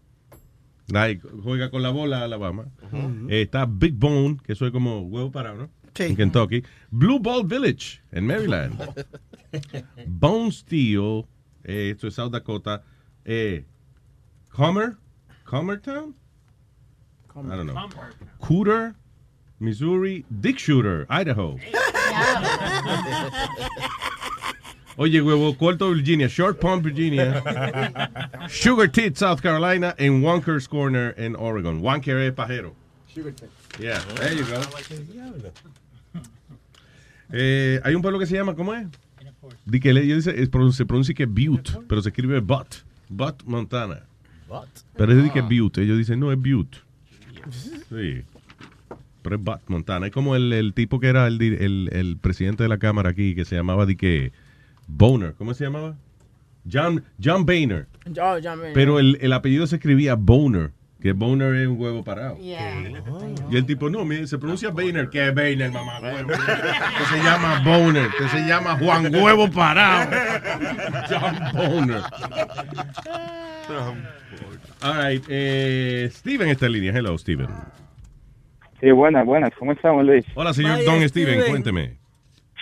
[0.89, 2.67] Like, juega con la bola Alabama.
[3.29, 5.71] Eh, está Big Bone, que eso es como huevo parado, ¿no?
[5.99, 6.63] En Kentucky.
[6.91, 8.79] Blue Ball Village, en Maryland.
[10.07, 11.25] Bone Steel,
[11.65, 12.83] eh, esto es South Dakota.
[13.25, 13.65] Eh,
[14.51, 14.97] Comer,
[15.45, 16.15] Comertown?
[17.35, 17.89] I don't know.
[18.39, 18.95] Cooter,
[19.61, 20.25] Missouri.
[20.41, 21.59] Dick Shooter, Idaho.
[24.99, 26.29] Oye, huevo corto, Virginia.
[26.29, 27.43] Short Pump, Virginia.
[28.49, 29.95] Sugar Teeth, South Carolina.
[29.99, 31.81] En Wonkers Corner, en Oregon.
[31.83, 32.75] Wonker es pajero.
[33.79, 34.61] Yeah, there you go.
[37.33, 38.87] Eh, hay un pueblo que se llama, ¿cómo es?
[39.65, 40.33] Di que le dice,
[40.73, 42.85] se pronuncia que Butte, pero se escribe Butte.
[43.09, 44.07] Butte, Montana.
[44.97, 45.83] Pero es de que Butte.
[45.83, 46.79] Ellos dicen, no, es Butte.
[47.89, 48.23] Sí.
[49.27, 50.07] Pero es Butte, Montana.
[50.07, 53.35] Es como el, el tipo que era el, el, el presidente de la Cámara aquí,
[53.35, 54.31] que se llamaba, di que,
[54.87, 55.35] Boner.
[55.35, 55.97] ¿Cómo se llamaba?
[56.73, 57.87] John, John Boehner.
[58.23, 62.05] Oh, ya me- Pero el, el apellido se escribía Boner, que Boner es un huevo
[62.05, 62.39] parado.
[62.39, 62.89] Yeah.
[63.51, 65.09] Y el tipo, no, mire, se pronuncia Boehner.
[65.11, 65.99] ¿Qué es Boehner, mamá?
[66.01, 66.29] Huevo.
[66.29, 70.11] Que se llama Boner, que se llama Juan Huevo Parado.
[71.11, 72.03] John Boner.
[74.83, 76.93] All right, eh, Steven está en línea.
[76.93, 77.49] Hello, Steven.
[78.81, 79.51] Sí, buenas, buenas.
[79.59, 80.25] ¿Cómo estamos, Luis?
[80.35, 81.97] Hola, señor Don Steven, cuénteme.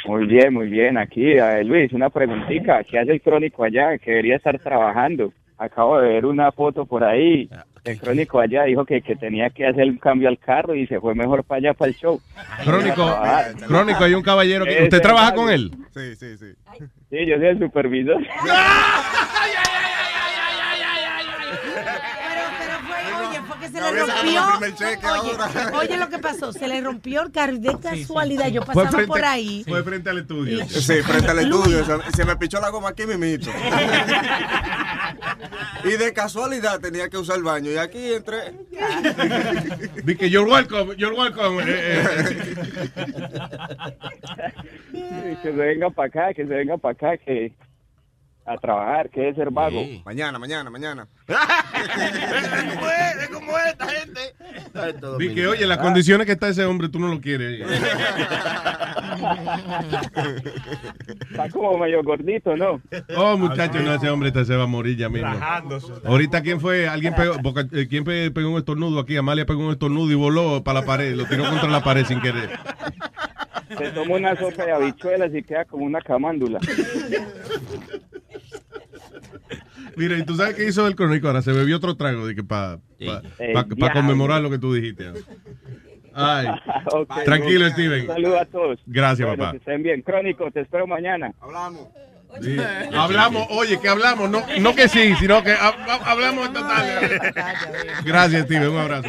[0.06, 0.98] Muy bien, muy bien.
[0.98, 2.84] Aquí, eh, Luis, una preguntita.
[2.84, 3.98] ¿Qué hace el crónico allá?
[3.98, 5.32] Que debería estar trabajando.
[5.56, 7.48] Acabo de ver una foto por ahí.
[7.84, 11.00] El crónico allá dijo que, que tenía que hacer un cambio al carro y se
[11.00, 12.20] fue mejor para allá, para el show.
[12.64, 13.18] Crónico,
[13.66, 14.84] Crónico, hay un caballero que...
[14.84, 15.70] ¿Usted trabaja con él?
[15.92, 16.46] Sí, sí, sí.
[17.10, 18.16] Sí, yo soy el supervisor.
[23.28, 24.44] Oye, fue que se le rompió.
[25.22, 25.32] oye,
[25.78, 29.06] oye lo que pasó, se le rompió el carro y de casualidad yo pasaba frente-
[29.06, 29.64] por ahí.
[29.66, 30.64] Fue frente al estudio.
[30.68, 31.84] Sí, frente al estudio.
[31.84, 33.50] Se, se me pichó la goma aquí mimito.
[35.84, 37.70] y de casualidad tenía que usar el baño.
[37.70, 38.52] Y aquí entré.
[40.04, 41.62] Di que you're welcome, you're welcome.
[41.66, 42.04] eh,
[44.92, 45.36] eh.
[45.42, 47.52] que se venga para acá, que se venga para acá, que
[48.46, 49.80] a trabajar, que es ser vago.
[50.04, 51.08] Mañana, mañana, mañana.
[51.26, 53.28] ¿Cómo es?
[53.32, 54.20] ¿Cómo es esta gente?
[55.18, 57.62] Di que, oye, las condiciones que está ese hombre, tú no lo quieres.
[61.30, 62.80] Está como medio gordito, ¿no?
[63.16, 65.28] Oh, muchacho, no, ese hombre este se va a morir ya mismo.
[65.32, 65.92] Rajándose.
[66.04, 66.88] Ahorita, ¿quién fue?
[66.88, 69.16] Alguien pegó, Boca- eh, ¿quién pe- pegó un estornudo aquí?
[69.16, 72.20] Amalia pegó un estornudo y voló para la pared, lo tiró contra la pared sin
[72.20, 72.50] querer.
[73.78, 76.60] Se toma una sopa de habichuelas y queda como una camándula.
[79.96, 81.42] Mira, ¿y tú sabes qué hizo el crónico ahora?
[81.42, 85.12] Se bebió otro trago de que para Eh, pa, conmemorar lo que tú dijiste.
[86.12, 86.46] Ay,
[87.24, 88.06] tranquilo, Steven.
[88.06, 88.80] Saludos a todos.
[88.86, 89.52] Gracias, Bueno, papá.
[89.52, 90.02] Que estén bien.
[90.02, 91.32] Crónico, te espero mañana.
[91.40, 91.88] Hablamos.
[92.42, 92.56] Sí.
[92.92, 97.20] Hablamos, oye, que hablamos, no, no que sí, sino que hab- hab- hablamos esta tarde.
[98.04, 99.08] Gracias, Steven, un abrazo.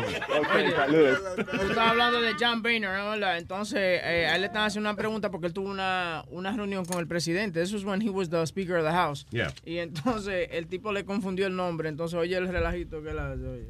[0.75, 1.19] saludos.
[1.35, 3.09] Tú estabas hablando de John Boehner, ¿no?
[3.11, 3.37] ¿verdad?
[3.37, 6.85] Entonces, eh, a él le están haciendo una pregunta porque él tuvo una, una reunión
[6.85, 7.61] con el presidente.
[7.61, 9.25] Eso es when he was the Speaker of the House.
[9.31, 9.51] Yeah.
[9.65, 11.89] Y entonces el tipo le confundió el nombre.
[11.89, 13.41] Entonces, oye el relajito que él hace.
[13.47, 13.65] Oye.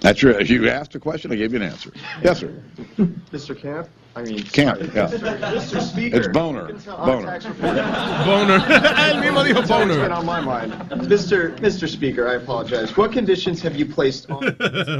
[0.00, 1.92] That's your, you asked a question, I gave you an answer.
[2.22, 2.50] Yes, sir.
[3.32, 3.54] Mr.
[3.60, 3.88] Camp?
[4.18, 4.90] I mean, Camp, sorry.
[4.94, 5.08] yeah.
[5.54, 5.80] Mr.
[5.80, 6.16] Speaker.
[6.18, 7.38] It's Boner, you can tell our Boner.
[8.24, 8.58] Boner.
[9.10, 10.02] Él mismo dijo That's what's Boner.
[10.02, 10.72] been on my mind.
[11.08, 11.56] Mr.
[11.60, 11.88] Mr.
[11.88, 12.96] Speaker, I apologize.
[12.96, 14.40] What conditions have you placed on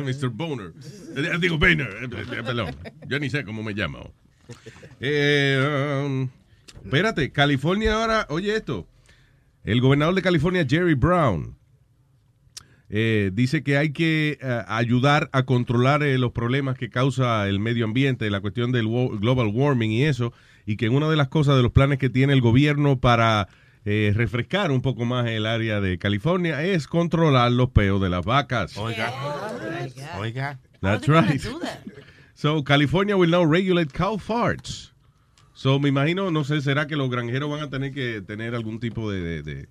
[0.06, 0.30] Mr.
[0.30, 0.72] Boner.
[1.16, 1.88] Eh, Digo, Boehner.
[1.88, 2.74] eh, eh, Perdón.
[3.08, 4.10] Yo ni sé cómo me llamo.
[5.00, 6.28] Eh, um,
[6.84, 8.86] espérate, California ahora, oye esto.
[9.64, 11.56] El gobernador de California, Jerry Brown,
[12.90, 17.60] eh, dice que hay que eh, ayudar a controlar eh, los problemas que causa el
[17.60, 20.32] medio ambiente, la cuestión del wo- global warming y eso,
[20.66, 23.48] y que una de las cosas de los planes que tiene el gobierno para
[23.84, 28.24] eh, refrescar un poco más el área de California es controlar los peos de las
[28.24, 28.76] vacas.
[28.76, 29.12] Oiga.
[30.18, 30.58] Oiga.
[30.80, 31.40] That's right.
[32.34, 34.92] So California will now regulate cow farts.
[35.54, 38.78] So me imagino, no sé, será que los granjeros van a tener que tener algún
[38.78, 39.68] tipo de, de, de-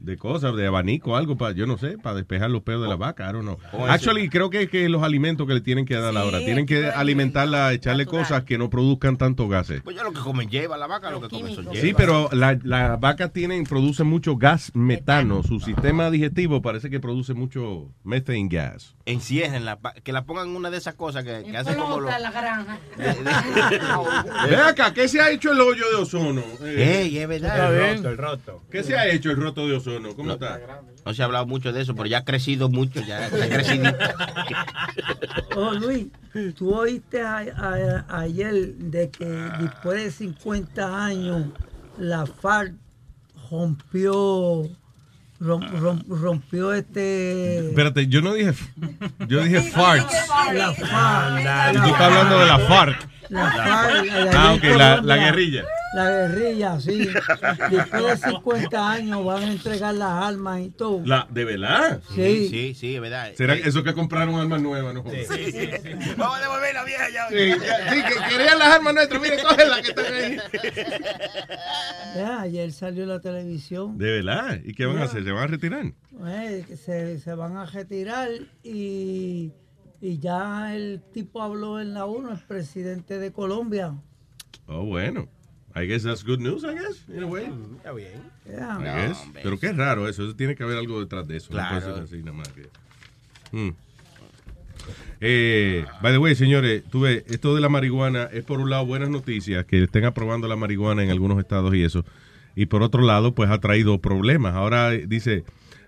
[0.00, 2.94] de cosas, de abanico, algo para, yo no sé, para despejar los peos de la
[2.96, 3.58] vaca, I don't know.
[3.88, 6.86] Actually, creo que es que los alimentos que le tienen que dar ahora, tienen que
[6.86, 9.82] alimentarla, echarle cosas que no produzcan tanto gases.
[9.82, 11.76] Pues ya lo que comen lleva la vaca, lo que comen son lleva.
[11.80, 15.42] Sí, pero las la vacas tienen, producen mucho gas metano.
[15.42, 18.94] Su sistema digestivo parece que produce mucho methane gas.
[19.04, 22.10] Enciérrenla, pa- que la pongan en una de esas cosas que, que hacen como los...
[22.20, 22.78] la granja.
[24.48, 26.42] Ve acá, ¿qué se ha hecho el hoyo de ozono?
[26.64, 27.74] Ey, es verdad.
[27.76, 28.62] El roto, el roto.
[28.70, 29.87] ¿Qué se ha hecho el roto de ozono?
[30.16, 30.60] ¿Cómo está?
[31.04, 33.92] No se ha hablado mucho de eso, pero ya ha crecido mucho, ya ha crecido.
[35.56, 36.06] Oh, Luis,
[36.56, 37.38] tú oíste a-
[38.08, 41.46] a- ayer de que después de 50 años
[41.98, 42.74] la FARC
[43.50, 44.64] rompió
[45.40, 48.52] rom- rom- rompió este Espérate, yo no dije.
[49.26, 50.12] Yo dije farts.
[50.54, 53.08] la FARC Y tú estás hablando de la FARC.
[53.30, 54.64] la FARC Ah, ok,
[55.02, 55.64] la, guerrilla.
[55.94, 57.08] La guerrilla, sí.
[57.70, 61.00] Después de 50 años van a entregar las armas y todo.
[61.06, 62.00] La, ¿De verdad?
[62.14, 62.48] Sí.
[62.48, 63.32] Sí, sí, es verdad.
[63.34, 64.92] ¿Será que eso que compraron armas nuevas?
[64.94, 65.02] No?
[66.16, 67.28] Vamos a devolver la vieja ya.
[67.30, 69.22] Sí, ya- sí, que querían las armas nuestras.
[69.22, 70.36] Mire, cógenlas que están ahí.
[72.16, 73.96] Ya, ayer salió la televisión.
[73.98, 74.60] ¿De verdad?
[74.64, 75.24] ¿Y qué van a hacer?
[75.24, 75.92] ¿Se van a retirar?
[76.26, 78.28] Eh, se, se van a retirar
[78.62, 79.52] y,
[80.00, 83.94] y ya el tipo habló en la ONU, el presidente de Colombia.
[84.66, 85.28] Oh, bueno.
[85.80, 87.50] I guess that's good news, I guess, in a way.
[87.76, 88.22] Está bien.
[88.46, 88.78] Yeah.
[88.78, 89.18] I guess.
[89.42, 90.24] Pero qué raro eso.
[90.24, 91.50] Eso tiene que haber algo detrás de eso.
[91.50, 91.80] Claro.
[91.80, 92.68] ser así nada más que...
[93.52, 93.74] Hmm.
[95.20, 99.10] Eh, by the way, señores, tuve esto de la marihuana es por un lado buenas
[99.10, 102.04] noticias que estén aprobando la marihuana en algunos estados y eso,
[102.54, 104.54] y por otro lado, pues ha traído problemas.
[104.54, 105.44] Ahora dice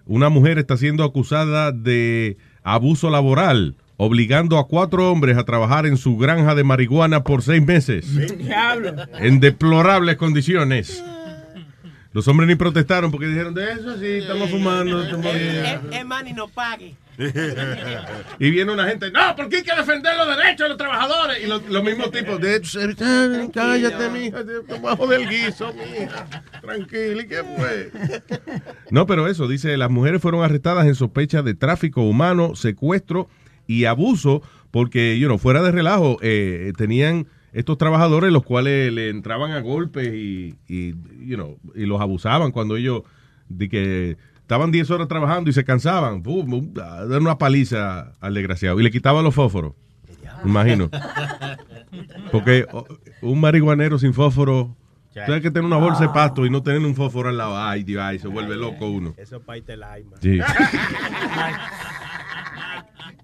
[0.06, 5.98] una mujer está siendo acusada de abuso laboral, obligando a cuatro hombres a trabajar en
[5.98, 8.94] su granja de marihuana por seis meses Diablo.
[9.18, 11.04] en deplorables condiciones.
[12.14, 15.02] Los hombres ni protestaron porque dijeron de eso sí, estamos fumando.
[15.02, 15.80] estamos bien".
[15.92, 16.96] Es más, ni no pague.
[18.38, 21.44] Y viene una gente, no, porque hay que defender los derechos de los trabajadores.
[21.44, 22.80] Y los, los mismos tipos, de hecho,
[23.52, 24.38] cállate, mija,
[24.82, 26.26] bajo del guiso, mija.
[26.62, 27.92] Tranquila, ¿y qué fue?
[28.90, 33.28] No, pero eso, dice, las mujeres fueron arrestadas en sospecha de tráfico humano, secuestro
[33.70, 34.42] y abuso,
[34.72, 39.60] porque, you know, fuera de relajo, eh, tenían estos trabajadores los cuales le entraban a
[39.60, 43.02] golpes y, y, you know, y los abusaban cuando ellos,
[43.48, 48.80] de que estaban 10 horas trabajando y se cansaban, pum, dar una paliza al desgraciado
[48.80, 49.74] y le quitaban los fósforos,
[50.44, 50.90] imagino.
[52.32, 52.66] Porque
[53.22, 54.74] un marihuanero sin fósforo,
[55.14, 57.56] tú hay que tener una bolsa de pasto y no tener un fósforo al lado.
[57.56, 59.14] Ay, Dios, ay, se vuelve loco uno.
[59.16, 60.16] Eso es país del alma.
[60.20, 60.40] Sí.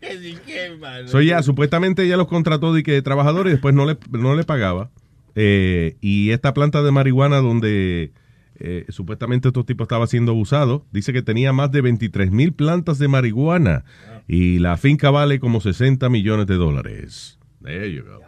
[1.06, 4.44] So ya, supuestamente ella los contrató de que trabajadores y después no le, no le
[4.44, 4.90] pagaba.
[5.34, 8.12] Eh, y esta planta de marihuana donde
[8.58, 10.86] eh, supuestamente estos tipos estaba siendo abusado.
[10.92, 13.84] Dice que tenía más de 23 mil plantas de marihuana
[14.26, 17.38] y la finca vale como 60 millones de dólares.
[17.62, 18.20] There you go.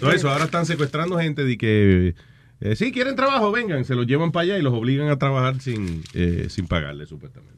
[0.00, 2.14] Todo eso, ahora están secuestrando gente de que
[2.60, 5.60] eh, si quieren trabajo, vengan, se los llevan para allá y los obligan a trabajar
[5.60, 7.52] sin, eh, sin pagarle, supuestamente.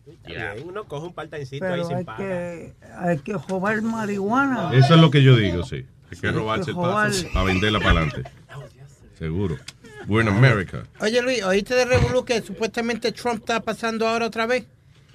[0.65, 2.19] Uno coge un part-timecito ahí sin hay paga.
[2.19, 4.71] que, hay que robar marihuana.
[4.75, 5.85] Eso es lo que yo digo, sí.
[6.11, 8.23] Hay que robarse que el paso para venderla para adelante.
[9.19, 9.57] Seguro.
[10.09, 10.85] We're in America.
[11.01, 14.67] Oye Luis, ¿oíste de Revolu que supuestamente Trump está pasando ahora otra vez?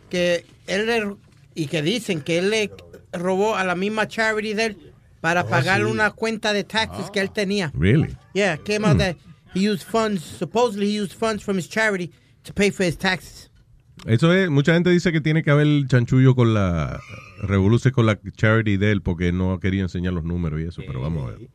[0.10, 1.16] Que él le-
[1.56, 2.72] y que dicen que él le
[3.14, 4.78] robó a la misma charity de él
[5.22, 5.84] para Oh, pagar sí.
[5.84, 7.72] una cuenta de taxes que él tenía.
[7.78, 8.16] Really?
[8.34, 9.00] Yeah, came out Hmm.
[9.00, 9.16] that
[9.54, 12.12] he used funds, supposedly he used funds from his charity
[12.44, 13.50] to pay for his taxes.
[14.06, 17.00] Eso es, mucha gente dice que tiene que haber chanchullo con la
[17.44, 21.02] revolución con la charity de él porque no quería enseñar los números y eso, pero
[21.02, 21.50] vamos a ver.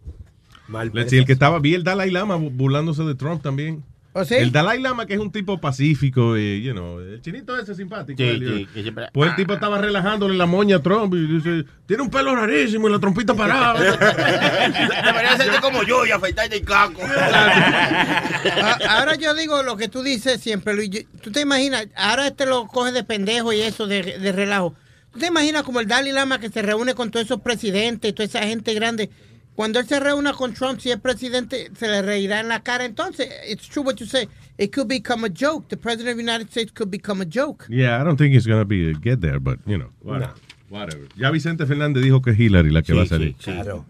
[0.69, 3.83] Mal el que estaba, vi el Dalai Lama bu- burlándose de Trump también.
[4.19, 4.35] ¿Oh, sí?
[4.35, 8.17] El Dalai Lama, que es un tipo pacífico, y, you know, el chinito ese simpático.
[8.17, 11.27] Sí, el- sí, que siempre- Pues el tipo estaba relajándole la moña a Trump y
[11.27, 13.79] dice, tiene un pelo rarísimo y la trompita parada.
[15.05, 17.03] Debería ser como yo y afeitarte el caco.
[17.03, 20.91] Ah, ahora yo digo lo que tú dices siempre, Luis.
[21.23, 24.75] Tú te imaginas, ahora este lo coge de pendejo y eso de, de relajo.
[25.13, 28.15] ¿Tú te imaginas como el Dalai Lama que se reúne con todos esos presidentes y
[28.15, 29.11] toda esa gente grande?
[29.57, 32.85] Cuando él se reúna con Trump, si es presidente, se le reirá en la cara.
[32.85, 34.29] Entonces, it's true what you say.
[34.59, 35.67] It could become a joke.
[35.69, 37.65] The president of the United States could become a joke.
[37.69, 40.35] yeah, I don't think it's gonna be get there, but, you know, whatever.
[40.69, 41.07] whatever.
[41.17, 43.35] Ya Vicente Fernández dijo que es Hillary la que va a salir.
[43.37, 43.85] Claro.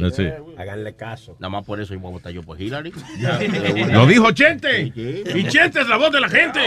[0.00, 0.32] That's it.
[0.58, 1.36] Háganle caso.
[1.40, 2.92] Nada más por eso iba a votar yo por Hillary.
[3.92, 4.92] Lo dijo Chente.
[5.34, 6.60] Y Chente es la voz de la gente.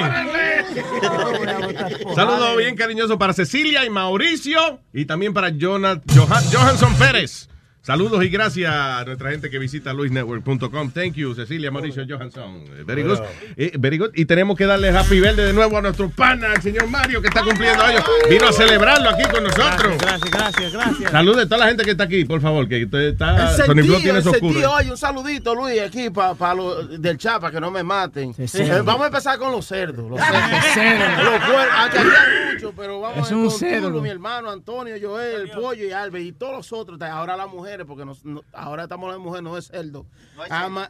[2.16, 7.50] Saludos bien cariñoso para Cecilia y Mauricio y también para Jonah- Johan- Johansson Pérez.
[7.86, 10.90] Saludos y gracias a nuestra gente que visita luisnetwork.com.
[10.90, 12.64] Thank you, Cecilia, Mauricio, Johansson.
[12.84, 13.20] Very good.
[13.56, 14.10] Eh, very good.
[14.16, 17.28] Y tenemos que darle happy birthday de nuevo a nuestro pana, el señor Mario, que
[17.28, 18.04] está cumpliendo años.
[18.28, 20.00] Vino a celebrarlo aquí con nosotros.
[20.00, 21.12] Gracias, graces, gracias.
[21.12, 23.52] Salude a toda la gente que está aquí, por favor, que usted está...
[23.52, 24.40] El Sony sentido, tiene oscuro.
[24.40, 28.34] sentido, Oye, un saludito, Luis, aquí para los del Chapa, que no me maten.
[28.34, 28.64] sí.
[28.64, 30.10] Eh, vamos a empezar con los cerdos.
[30.10, 30.66] Los cerdos.
[30.74, 31.24] cerdo.
[31.24, 31.42] Los
[31.78, 32.45] aunque había
[32.76, 33.60] pero vamos Es a ver un con.
[33.90, 37.02] Tulo, mi hermano, Antonio, Joel, el Pollo y Albert y todos los otros.
[37.02, 40.06] Ahora las mujeres, porque nos- no- ahora estamos las mujeres, no es cerdo.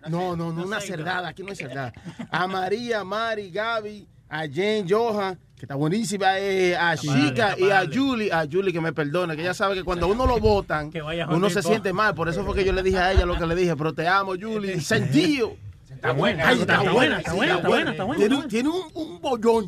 [0.09, 1.93] No, no, no, una cerdada, aquí no hay cerdada.
[2.31, 7.85] A María, Mari, Gaby, a Jane, Johan, que está buenísima, eh, a Chica y a
[7.93, 10.89] Julie, a Julie que me perdone, que ella sabe que cuando uno lo votan,
[11.37, 12.13] uno se siente mal.
[12.15, 14.07] Por eso fue que yo le dije a ella lo que le dije, pero te
[14.07, 14.79] amo, Julie.
[14.81, 15.55] Sentido.
[15.95, 18.19] Está buena, Ay, está buena, está buena, está buena, está buena.
[18.19, 18.83] Tiene, un- tiene un,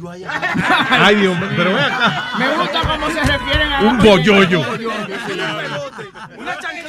[0.10, 0.30] allá.
[0.90, 2.30] Ay, Dios mío, pero ve acá.
[2.38, 4.62] Me gusta cómo se refieren a Un bollollo.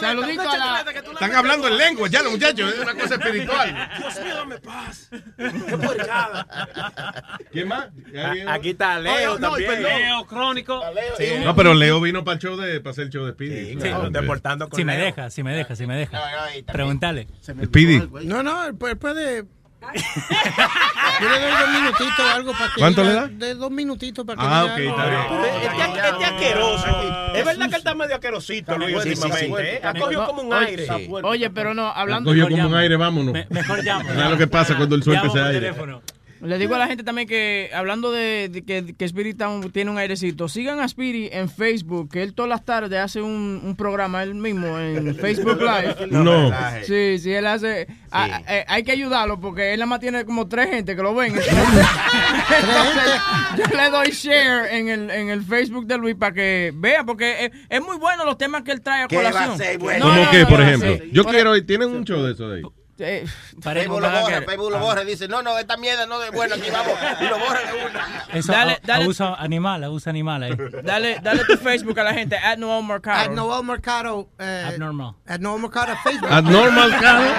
[0.00, 0.80] Saludito a la.
[0.90, 3.90] Están hablando en lengua ya los muchachos, es una cosa espiritual.
[3.98, 5.08] Dios mío, dame paz.
[5.36, 6.46] Qué puercada.
[7.52, 7.88] ¿Quién más?
[8.48, 9.70] Aquí está Leo Oye, no, también.
[9.70, 9.92] perdón.
[10.00, 10.82] Leo, crónico.
[11.16, 11.24] Sí.
[11.44, 13.70] No, pero Leo vino para el show de, para hacer el show de Speedy.
[13.72, 15.06] Sí, Claro, deportando con Si me Leo.
[15.06, 16.20] deja, si me deja, si me deja.
[16.66, 17.26] Pregúntale.
[17.42, 18.08] Speedy.
[18.24, 19.44] No, no, puede...
[19.80, 22.80] doy dos minutitos o algo para que...
[22.80, 23.28] ¿Cuánto le da?
[23.28, 25.22] De dos minutitos para que Ah, ok, está bien.
[25.62, 26.86] Este, asqueroso.
[27.34, 29.76] Es verdad que él está medio asquerosito, Luis, últimamente.
[29.76, 29.80] ¿eh?
[29.84, 30.86] Ha cogido como un aire.
[31.22, 32.30] Oye, pero no, La hablando.
[32.30, 33.32] cogió Mejor como un aire, vámonos.
[33.34, 34.08] Me- mejor llamo.
[34.08, 35.74] ¿Sabes lo que pasa cuando el ese por aire?
[36.40, 39.40] Le digo a la gente también que, hablando de, de que, que Spirit
[39.72, 43.60] tiene un airecito, sigan a Spirit en Facebook, que él todas las tardes hace un,
[43.64, 46.06] un programa él mismo en Facebook Live.
[46.10, 46.50] No.
[46.86, 47.86] Sí, sí, él hace.
[48.10, 51.14] a- eh, hay que ayudarlo porque él nada más tiene como tres gente que lo
[51.14, 51.34] ven.
[51.36, 53.20] Entonces,
[53.56, 57.46] yo le doy share en el, en el Facebook de Luis para que vea, porque
[57.46, 59.58] es, es muy bueno los temas que él trae a ¿Qué va a colación.
[59.58, 60.06] ser bueno?
[60.06, 60.94] No, ¿Cómo no, que, no, por no, ejemplo?
[61.04, 61.10] sí.
[61.12, 62.62] Yo Por- quiero, ¿tienen un show de eso de ahí?
[62.98, 63.26] Eh,
[63.62, 65.04] Facebook lo borra, Facebook lo borra.
[65.04, 66.94] Dice, no, no, esta mierda no es buena, aquí vamos.
[67.20, 68.24] Y lo borra de una.
[68.32, 69.04] Eso, Dale, a- dale.
[69.04, 70.52] abuso animal, abuso animal ahí.
[70.82, 73.20] Dale, dale tu Facebook a la gente, at Noel Mercado.
[73.20, 74.28] At Noel Mercado.
[74.38, 75.14] eh, Abnormal.
[75.26, 76.30] At Noel Mercado Facebook.
[76.32, 77.20] Abnormal Cado.
[77.20, 77.34] Noel,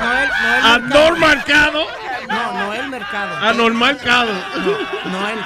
[0.00, 1.84] Noel, Noel Abnormal Cado.
[2.28, 3.36] No, Noel Mercado.
[3.46, 3.98] Anormal.
[4.04, 5.38] No, Noel.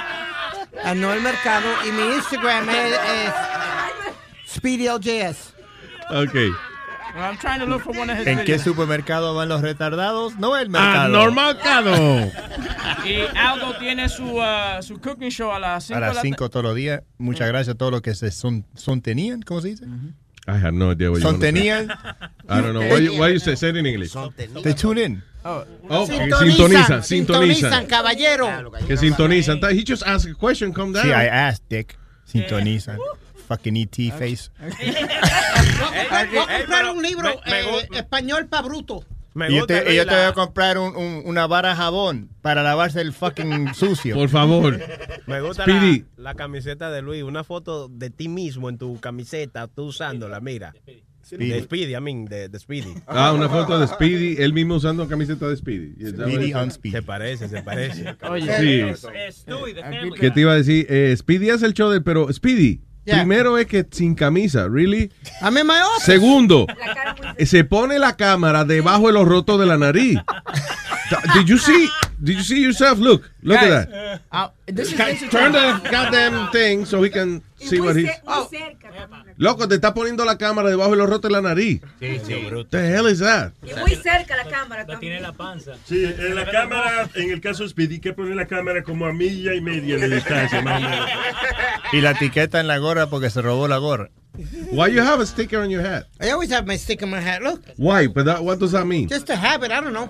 [0.83, 1.67] A Noel Mercado.
[1.87, 5.53] Y mi Instagram es, es SpeedyLJS.
[6.11, 6.35] Ok.
[7.15, 10.37] I'm trying to look for one of his ¿En qué supermercado van los retardados?
[10.37, 11.05] No el mercado.
[11.05, 12.31] Anormal Cado.
[13.05, 16.63] Y Aldo tiene su, uh, su cooking show a las 5 A las 5 todos
[16.63, 17.01] los días.
[17.17, 19.85] Muchas gracias a todos los que se son, son tenían, ¿cómo se dice?
[20.47, 21.53] I have no idea what you Son wanna say.
[21.53, 21.89] tenían.
[22.49, 22.81] I don't know.
[22.81, 24.13] Why you, why you say, say it in English?
[24.63, 25.23] They tune in.
[25.45, 25.65] Oh,
[26.07, 27.87] que sintonizan, sintonizan.
[27.87, 28.71] caballero.
[28.87, 29.59] Que sintonizan.
[29.71, 31.05] He just asked a question, calm down.
[31.05, 31.97] Sí, I asked, Dick.
[32.25, 32.97] Sintonizan.
[33.47, 34.49] Fucking ET face.
[34.59, 39.03] Voy a comprar un libro eh, español para bruto.
[39.35, 41.21] Me y yo gusta, te, y yo Luis, te voy la- a comprar un- un-
[41.25, 44.13] una vara de jabón para lavarse el fucking sucio.
[44.15, 44.79] Por favor.
[45.25, 46.05] Me gusta Speedy.
[46.17, 47.23] la, la camiseta de Luis.
[47.23, 50.73] Una foto de ti mismo en tu camiseta, tú usándola, mira.
[51.25, 51.49] Speedy.
[51.51, 52.93] De Speedy, I mean, de, de Speedy.
[53.07, 55.95] Ah, una foto de Speedy, él mismo usando camiseta de Speedy.
[56.15, 56.41] What it
[56.83, 56.91] is?
[56.91, 58.15] Se parece, se parece.
[58.59, 59.09] Sí.
[60.19, 60.85] ¿Qué te iba a decir?
[60.89, 63.17] Eh, Speedy hace el show de, pero Speedy, Yeah.
[63.17, 65.11] primero es que sin camisa, ¿really?
[65.41, 66.05] I'm in my office.
[66.05, 66.67] Segundo,
[67.37, 70.19] se pone la cámara debajo de los rotos de la nariz.
[71.35, 71.89] Did you see?
[72.23, 72.99] Did you see yourself?
[72.99, 74.21] Look, look Guys, at that.
[74.31, 75.29] uh, this is Ca- interesting.
[75.29, 78.09] Turn the goddamn thing so we can see what he's.
[79.37, 81.81] Loco, te está poniendo la cámara debajo de los rotos de la nariz.
[81.99, 83.51] Sí, sí, What the hell is that?
[83.61, 84.99] Y muy cerca la cámara también.
[85.13, 85.73] Tiene la panza.
[85.85, 89.11] Sí, en la cámara, en el caso de Speedy, que poner la cámara como a
[89.11, 91.09] milla y media de distancia, más o menos.
[91.91, 94.09] Y la etiqueta en la gorra porque se robó la gorra.
[94.71, 96.05] Why you have a sticker on your hat?
[96.21, 97.41] I always have my stick in my hat.
[97.41, 98.07] Look, Why?
[98.07, 99.09] But that, what does that mean?
[99.09, 99.71] just a habit.
[99.71, 100.07] I don't know.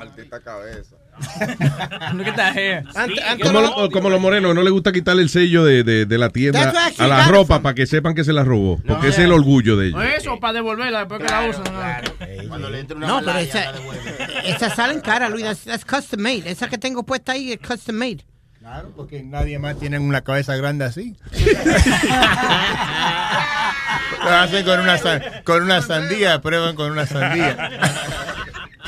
[2.14, 2.84] Look at that hair.
[2.96, 5.84] Ante- ante Como, lo- lo- como los morenos, no le gusta quitarle el sello de,
[5.84, 8.82] de, de la tienda a la ropa para que sepan que se la robó.
[8.88, 10.04] Porque ese es el orgullo de ellos.
[10.18, 11.64] eso, para devolverla después que la usan.
[12.48, 14.16] Cuando le entra una No, pero malaya, esa, la devuelve.
[14.46, 15.44] esa sale en cara, Luis.
[15.44, 16.44] That's, that's custom made.
[16.50, 18.26] Esa que tengo puesta ahí es custom made.
[18.60, 21.16] Claro, porque nadie más tiene una cabeza grande así.
[24.24, 24.98] Lo hacen con una,
[25.44, 27.70] con una sandía, prueban con una sandía.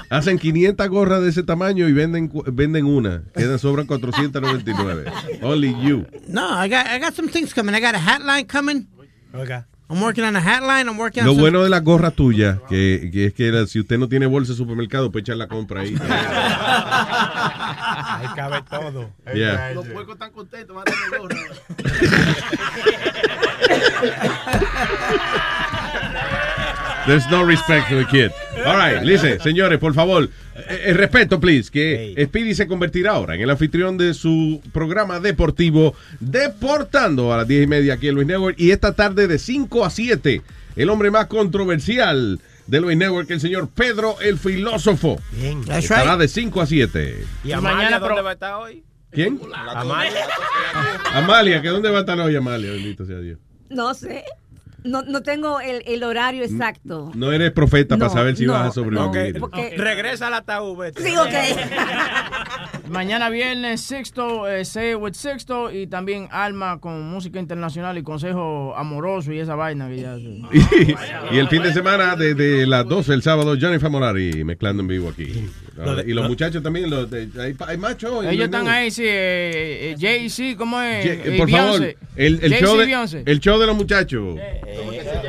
[0.10, 3.24] Hacen 500 gorras de ese tamaño y venden venden una.
[3.36, 5.06] Quedan sobran 499.
[5.42, 6.06] Only you.
[6.28, 7.76] No, I got I got some things coming.
[7.76, 8.88] I got a hat line coming.
[9.34, 9.66] Oiga.
[9.88, 10.88] I'm working on a hat line.
[10.90, 13.68] I'm working on Lo some- bueno de las gorras tuyas, que, que es que la-
[13.68, 15.96] si usted no tiene bolsa de supermercado, puede echar la compra ahí.
[18.08, 19.12] Ahí cabe todo.
[19.34, 19.74] Yeah.
[19.76, 21.38] Los puercos están contentos, van a tener gorra.
[27.06, 28.32] There's no respect to the kid.
[28.66, 33.36] All right, listen, señores, por favor, eh, eh, respeto, please, que Speedy se convertirá ahora
[33.36, 38.16] en el anfitrión de su programa deportivo Deportando a las 10 y media aquí en
[38.16, 40.42] Luis Network y esta tarde de 5 a 7,
[40.76, 45.20] el hombre más controversial de Luis Network, el señor Pedro el Filósofo.
[45.34, 45.62] Bien.
[45.72, 47.26] Estará de 5 a 7.
[47.44, 48.84] ¿Y Amalia mañana dónde va a estar hoy?
[49.12, 49.40] ¿Quién?
[49.54, 50.28] Amalia.
[51.14, 52.72] Amalia, ¿que dónde va a estar hoy Amalia?
[52.72, 53.38] Bendito sea Dios.
[53.70, 54.26] No sé.
[54.86, 57.12] No, no tengo el, el horario exacto.
[57.16, 59.34] No eres profeta para saber si no, vas a sobrevivir.
[59.34, 60.86] no, porque- Regresa al ataúd.
[60.96, 61.30] Sí, ok.
[62.90, 68.04] Mañana viernes, Sixto, eh, Say It with Sixto y también Alma con música internacional y
[68.04, 70.16] consejo amoroso y esa vaina que ya...
[71.32, 74.88] Y, y el fin de semana, desde las 12 el sábado, Johnny Famolari mezclando en
[74.88, 75.50] vivo aquí.
[75.76, 78.20] Lo de- y los lo- muchachos también, los de- hay, hay macho.
[78.20, 78.58] hoy, Ellos ¿no?
[78.60, 81.06] están ahí, sí, eh, eh, Jay-Z, ¿cómo es?
[81.06, 81.84] Eh, por favor,
[82.16, 84.40] el, show de, el show de los muchachos.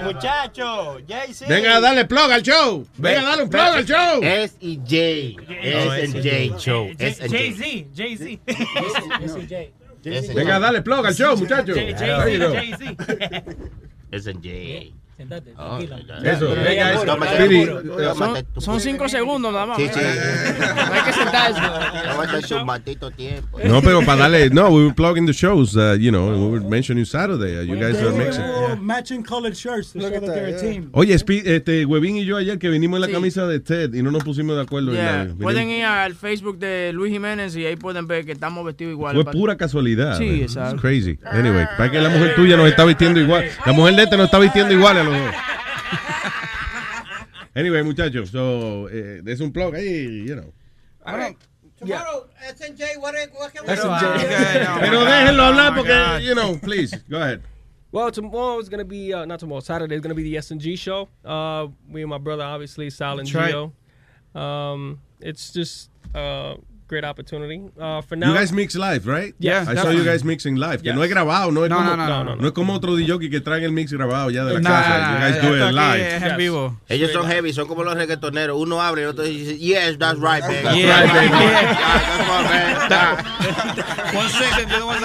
[0.05, 1.47] Muchacho, Jay-Z.
[1.49, 2.87] Venga a darle plug al show.
[2.97, 4.23] Venga a darle un plug al show.
[4.23, 5.43] S y J.
[5.63, 6.89] S and J show.
[6.97, 8.41] Jay-Z, Jay-Z.
[10.35, 11.75] Venga darle plug al show, muchachos.
[11.77, 12.25] Jay-Z,
[14.11, 15.79] There you Sentate, Oh.
[15.79, 17.07] Eso, venga, eso.
[17.07, 19.79] no, eh, Son, son cinco segundos nada más.
[19.79, 19.99] Sí, sí.
[19.99, 21.61] No hay que sentarse.
[21.61, 23.59] No va a ser su maldito tiempo.
[23.65, 26.61] No, pero para darle, no, we were plugging the shows, uh, you know, we were
[26.69, 27.59] mentioning Saturday.
[27.59, 28.45] Uh, you guys are mixing.
[28.85, 30.91] matching colored shirts to show that they're a team.
[30.93, 34.11] Oye, este, Huevín y yo ayer que vinimos en la camisa de Ted y no
[34.11, 35.35] nos pusimos de acuerdo en Yeah, la.
[35.35, 39.15] Pueden ir al Facebook de Luis Jiménez y ahí pueden ver que estamos vestidos igual.
[39.15, 40.19] Fue pura casualidad.
[40.19, 40.75] Sí, exacto.
[40.75, 41.19] It's crazy.
[41.25, 43.47] Anyway, para que la mujer tuya nos está vistiendo igual.
[43.65, 45.35] La mujer de este nos está vistiendo igual los dos.
[47.55, 50.53] Anyway, muchachos, so, eh, there's un plug ahí, you know.
[51.07, 51.37] All right.
[51.79, 53.89] Tomorrow, SNJ, what, what can we Pero, do?
[53.91, 57.43] ah, Pero déjenlo hablar porque, you know, please, go ahead.
[57.93, 60.37] Well, tomorrow is going to be, uh, not tomorrow, Saturday is going to be the
[60.39, 61.09] S&G show.
[61.25, 63.55] Uh, me and my brother, obviously, Sal and That's right.
[63.55, 63.73] Gio.
[64.39, 66.57] Um, it's just a
[66.89, 67.61] great opportunity.
[67.81, 69.35] Uh, for now, You guys mix live, right?
[69.39, 70.83] Yeah, I saw you guys mixing live.
[70.83, 70.95] Que Yes.
[70.97, 72.47] no es grabado, no es No, como, no, no, no, no.
[72.47, 74.89] es como otro DJ que traen el mix grabado ya de la No, casa.
[74.99, 76.17] no, you no, guys do it live.
[76.17, 76.81] es en vivo.
[76.89, 78.57] Ellos son heavy, son como los reggaetoneros.
[78.61, 80.63] Uno abre y el otro dice, yes, that's right, baby.
[80.63, 81.29] That's Yeah, right, baby.
[81.45, 82.87] yeah.
[82.89, 84.15] That's.
[84.15, 85.03] One second, the one's.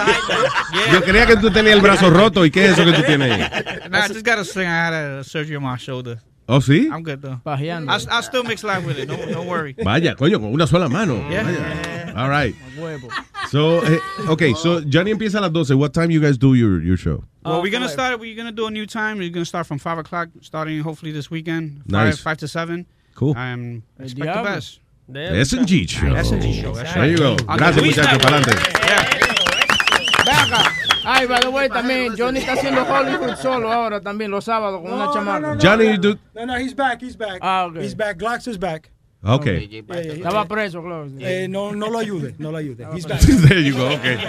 [0.93, 2.45] Yo creía que tú tenías el brazo roto.
[2.45, 3.89] ¿Y qué es eso que tú tienes ahí?
[3.89, 4.67] Nah, I just got a sling.
[4.67, 6.19] I had a surgery on my shoulder.
[6.51, 6.89] ¿Oh, sí?
[6.91, 7.39] I'm good though.
[7.45, 7.89] Pajeando.
[7.89, 9.07] I, I still mix live with it.
[9.07, 9.73] No, no worry.
[9.83, 11.15] Vaya, coño, con una sola mano.
[11.29, 11.43] Yeah.
[11.43, 12.13] Vaya.
[12.17, 12.53] All right.
[12.77, 13.09] Huevo.
[13.49, 15.75] So, eh, okay, so Johnny empieza a las 12.
[15.77, 17.23] What time you guys do your, your show?
[17.45, 18.19] Well, we're gonna start.
[18.19, 19.17] We're gonna do a new time.
[19.17, 21.83] We're gonna start from five o'clock, starting hopefully this weekend.
[21.85, 22.17] Nice.
[22.17, 22.85] Five, five to seven.
[23.15, 23.33] Cool.
[23.37, 24.79] Um, expect the best.
[25.13, 26.13] S&G show.
[26.13, 27.35] S&G show, There you go.
[27.35, 28.17] Gracias, muchachos.
[28.21, 28.71] Para adelante.
[31.03, 34.93] Ay, by the way, también Johnny está haciendo Hollywood solo ahora también los sábados con
[34.93, 35.57] una chamaca.
[35.61, 37.01] Johnny, you do- No, no, he's back.
[37.01, 37.39] He's back.
[37.41, 37.83] Ah, okay.
[37.83, 38.17] He's back.
[38.17, 38.91] Glocks is back.
[39.23, 39.45] Ok.
[39.47, 41.07] Estaba preso, claro.
[41.19, 42.87] Eh, no, no lo ayude, no lo ayude.
[42.95, 43.19] He's back.
[43.21, 44.17] There you go, okay.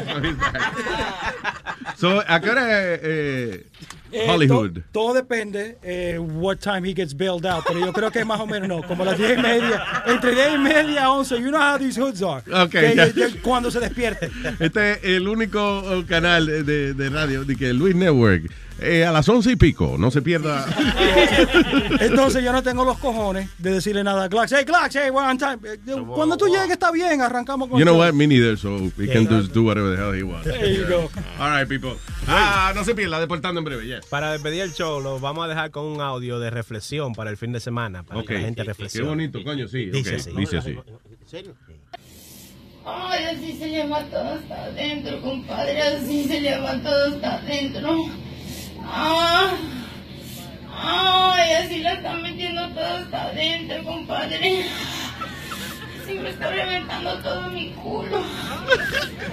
[1.96, 2.64] So, ¿a qué hora
[2.94, 3.66] eh,
[4.14, 4.72] Eh, Hollywood?
[4.74, 8.40] to- todo depende eh, what time he gets bailed out, pero yo creo que más
[8.40, 11.48] o menos no, como las 10 y media, entre 10 y media a 11, you
[11.48, 12.42] know how these hoods are.
[12.52, 14.30] Ok, Que- cuando se despierte.
[14.60, 18.50] Este es el único eh, canal de, de radio de que Luis Network.
[18.84, 20.66] Eh, a las once y pico, no se pierda.
[22.00, 24.52] Entonces yo no tengo los cojones de decirle nada a Glocks.
[24.52, 25.58] Hey, Glocks, hey, we're on time.
[25.64, 25.78] Eh,
[26.14, 28.12] Cuando tú llegues está bien, arrancamos con You know what?
[28.12, 30.44] Me neither, so he can do, do whatever the hell he wants.
[30.46, 31.10] There you go.
[31.38, 31.96] All right, people.
[32.26, 34.06] Ah, no se pierda, deportando en breve, yes.
[34.06, 37.36] Para despedir el show, lo vamos a dejar con un audio de reflexión para el
[37.36, 39.08] fin de semana, para que la gente Qué reflexione.
[39.08, 39.86] bonito, coño, sí.
[39.86, 40.30] Dice ok, así.
[40.36, 40.78] Dice así.
[42.84, 48.06] Ay, así se llama todo hasta adentro, compadre, así se llama todo hasta adentro.
[48.86, 49.52] Ah,
[50.74, 54.66] ay, así la están metiendo todo hasta adentro, compadre.
[56.06, 58.22] Sí, me está reventando todo mi culo.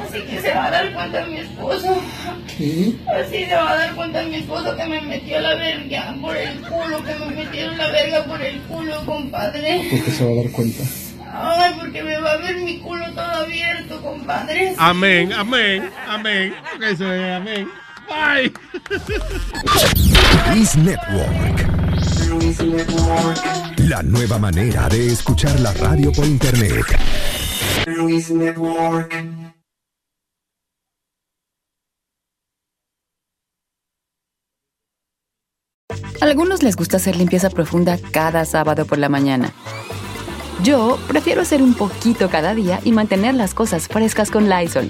[0.08, 2.02] Así que se va a dar cuenta mi esposo.
[3.08, 6.62] Así se va a dar cuenta mi esposo que me metió la verga por el
[6.62, 9.88] culo, que me metieron la verga por el culo, compadre.
[9.90, 10.84] ¿Por qué se va a dar cuenta?
[11.32, 14.74] Ay, porque me va a ver mi culo todo abierto, compadre.
[14.78, 16.54] Amén, amén, amén.
[16.76, 17.70] Ok, se ve, amén.
[18.10, 18.52] Bye.
[20.52, 21.68] Luis Network.
[23.88, 26.86] La nueva manera de escuchar la radio por internet.
[27.86, 29.14] Luis Network.
[36.22, 39.54] A algunos les gusta hacer limpieza profunda cada sábado por la mañana.
[40.64, 44.90] Yo prefiero hacer un poquito cada día y mantener las cosas frescas con Lysol.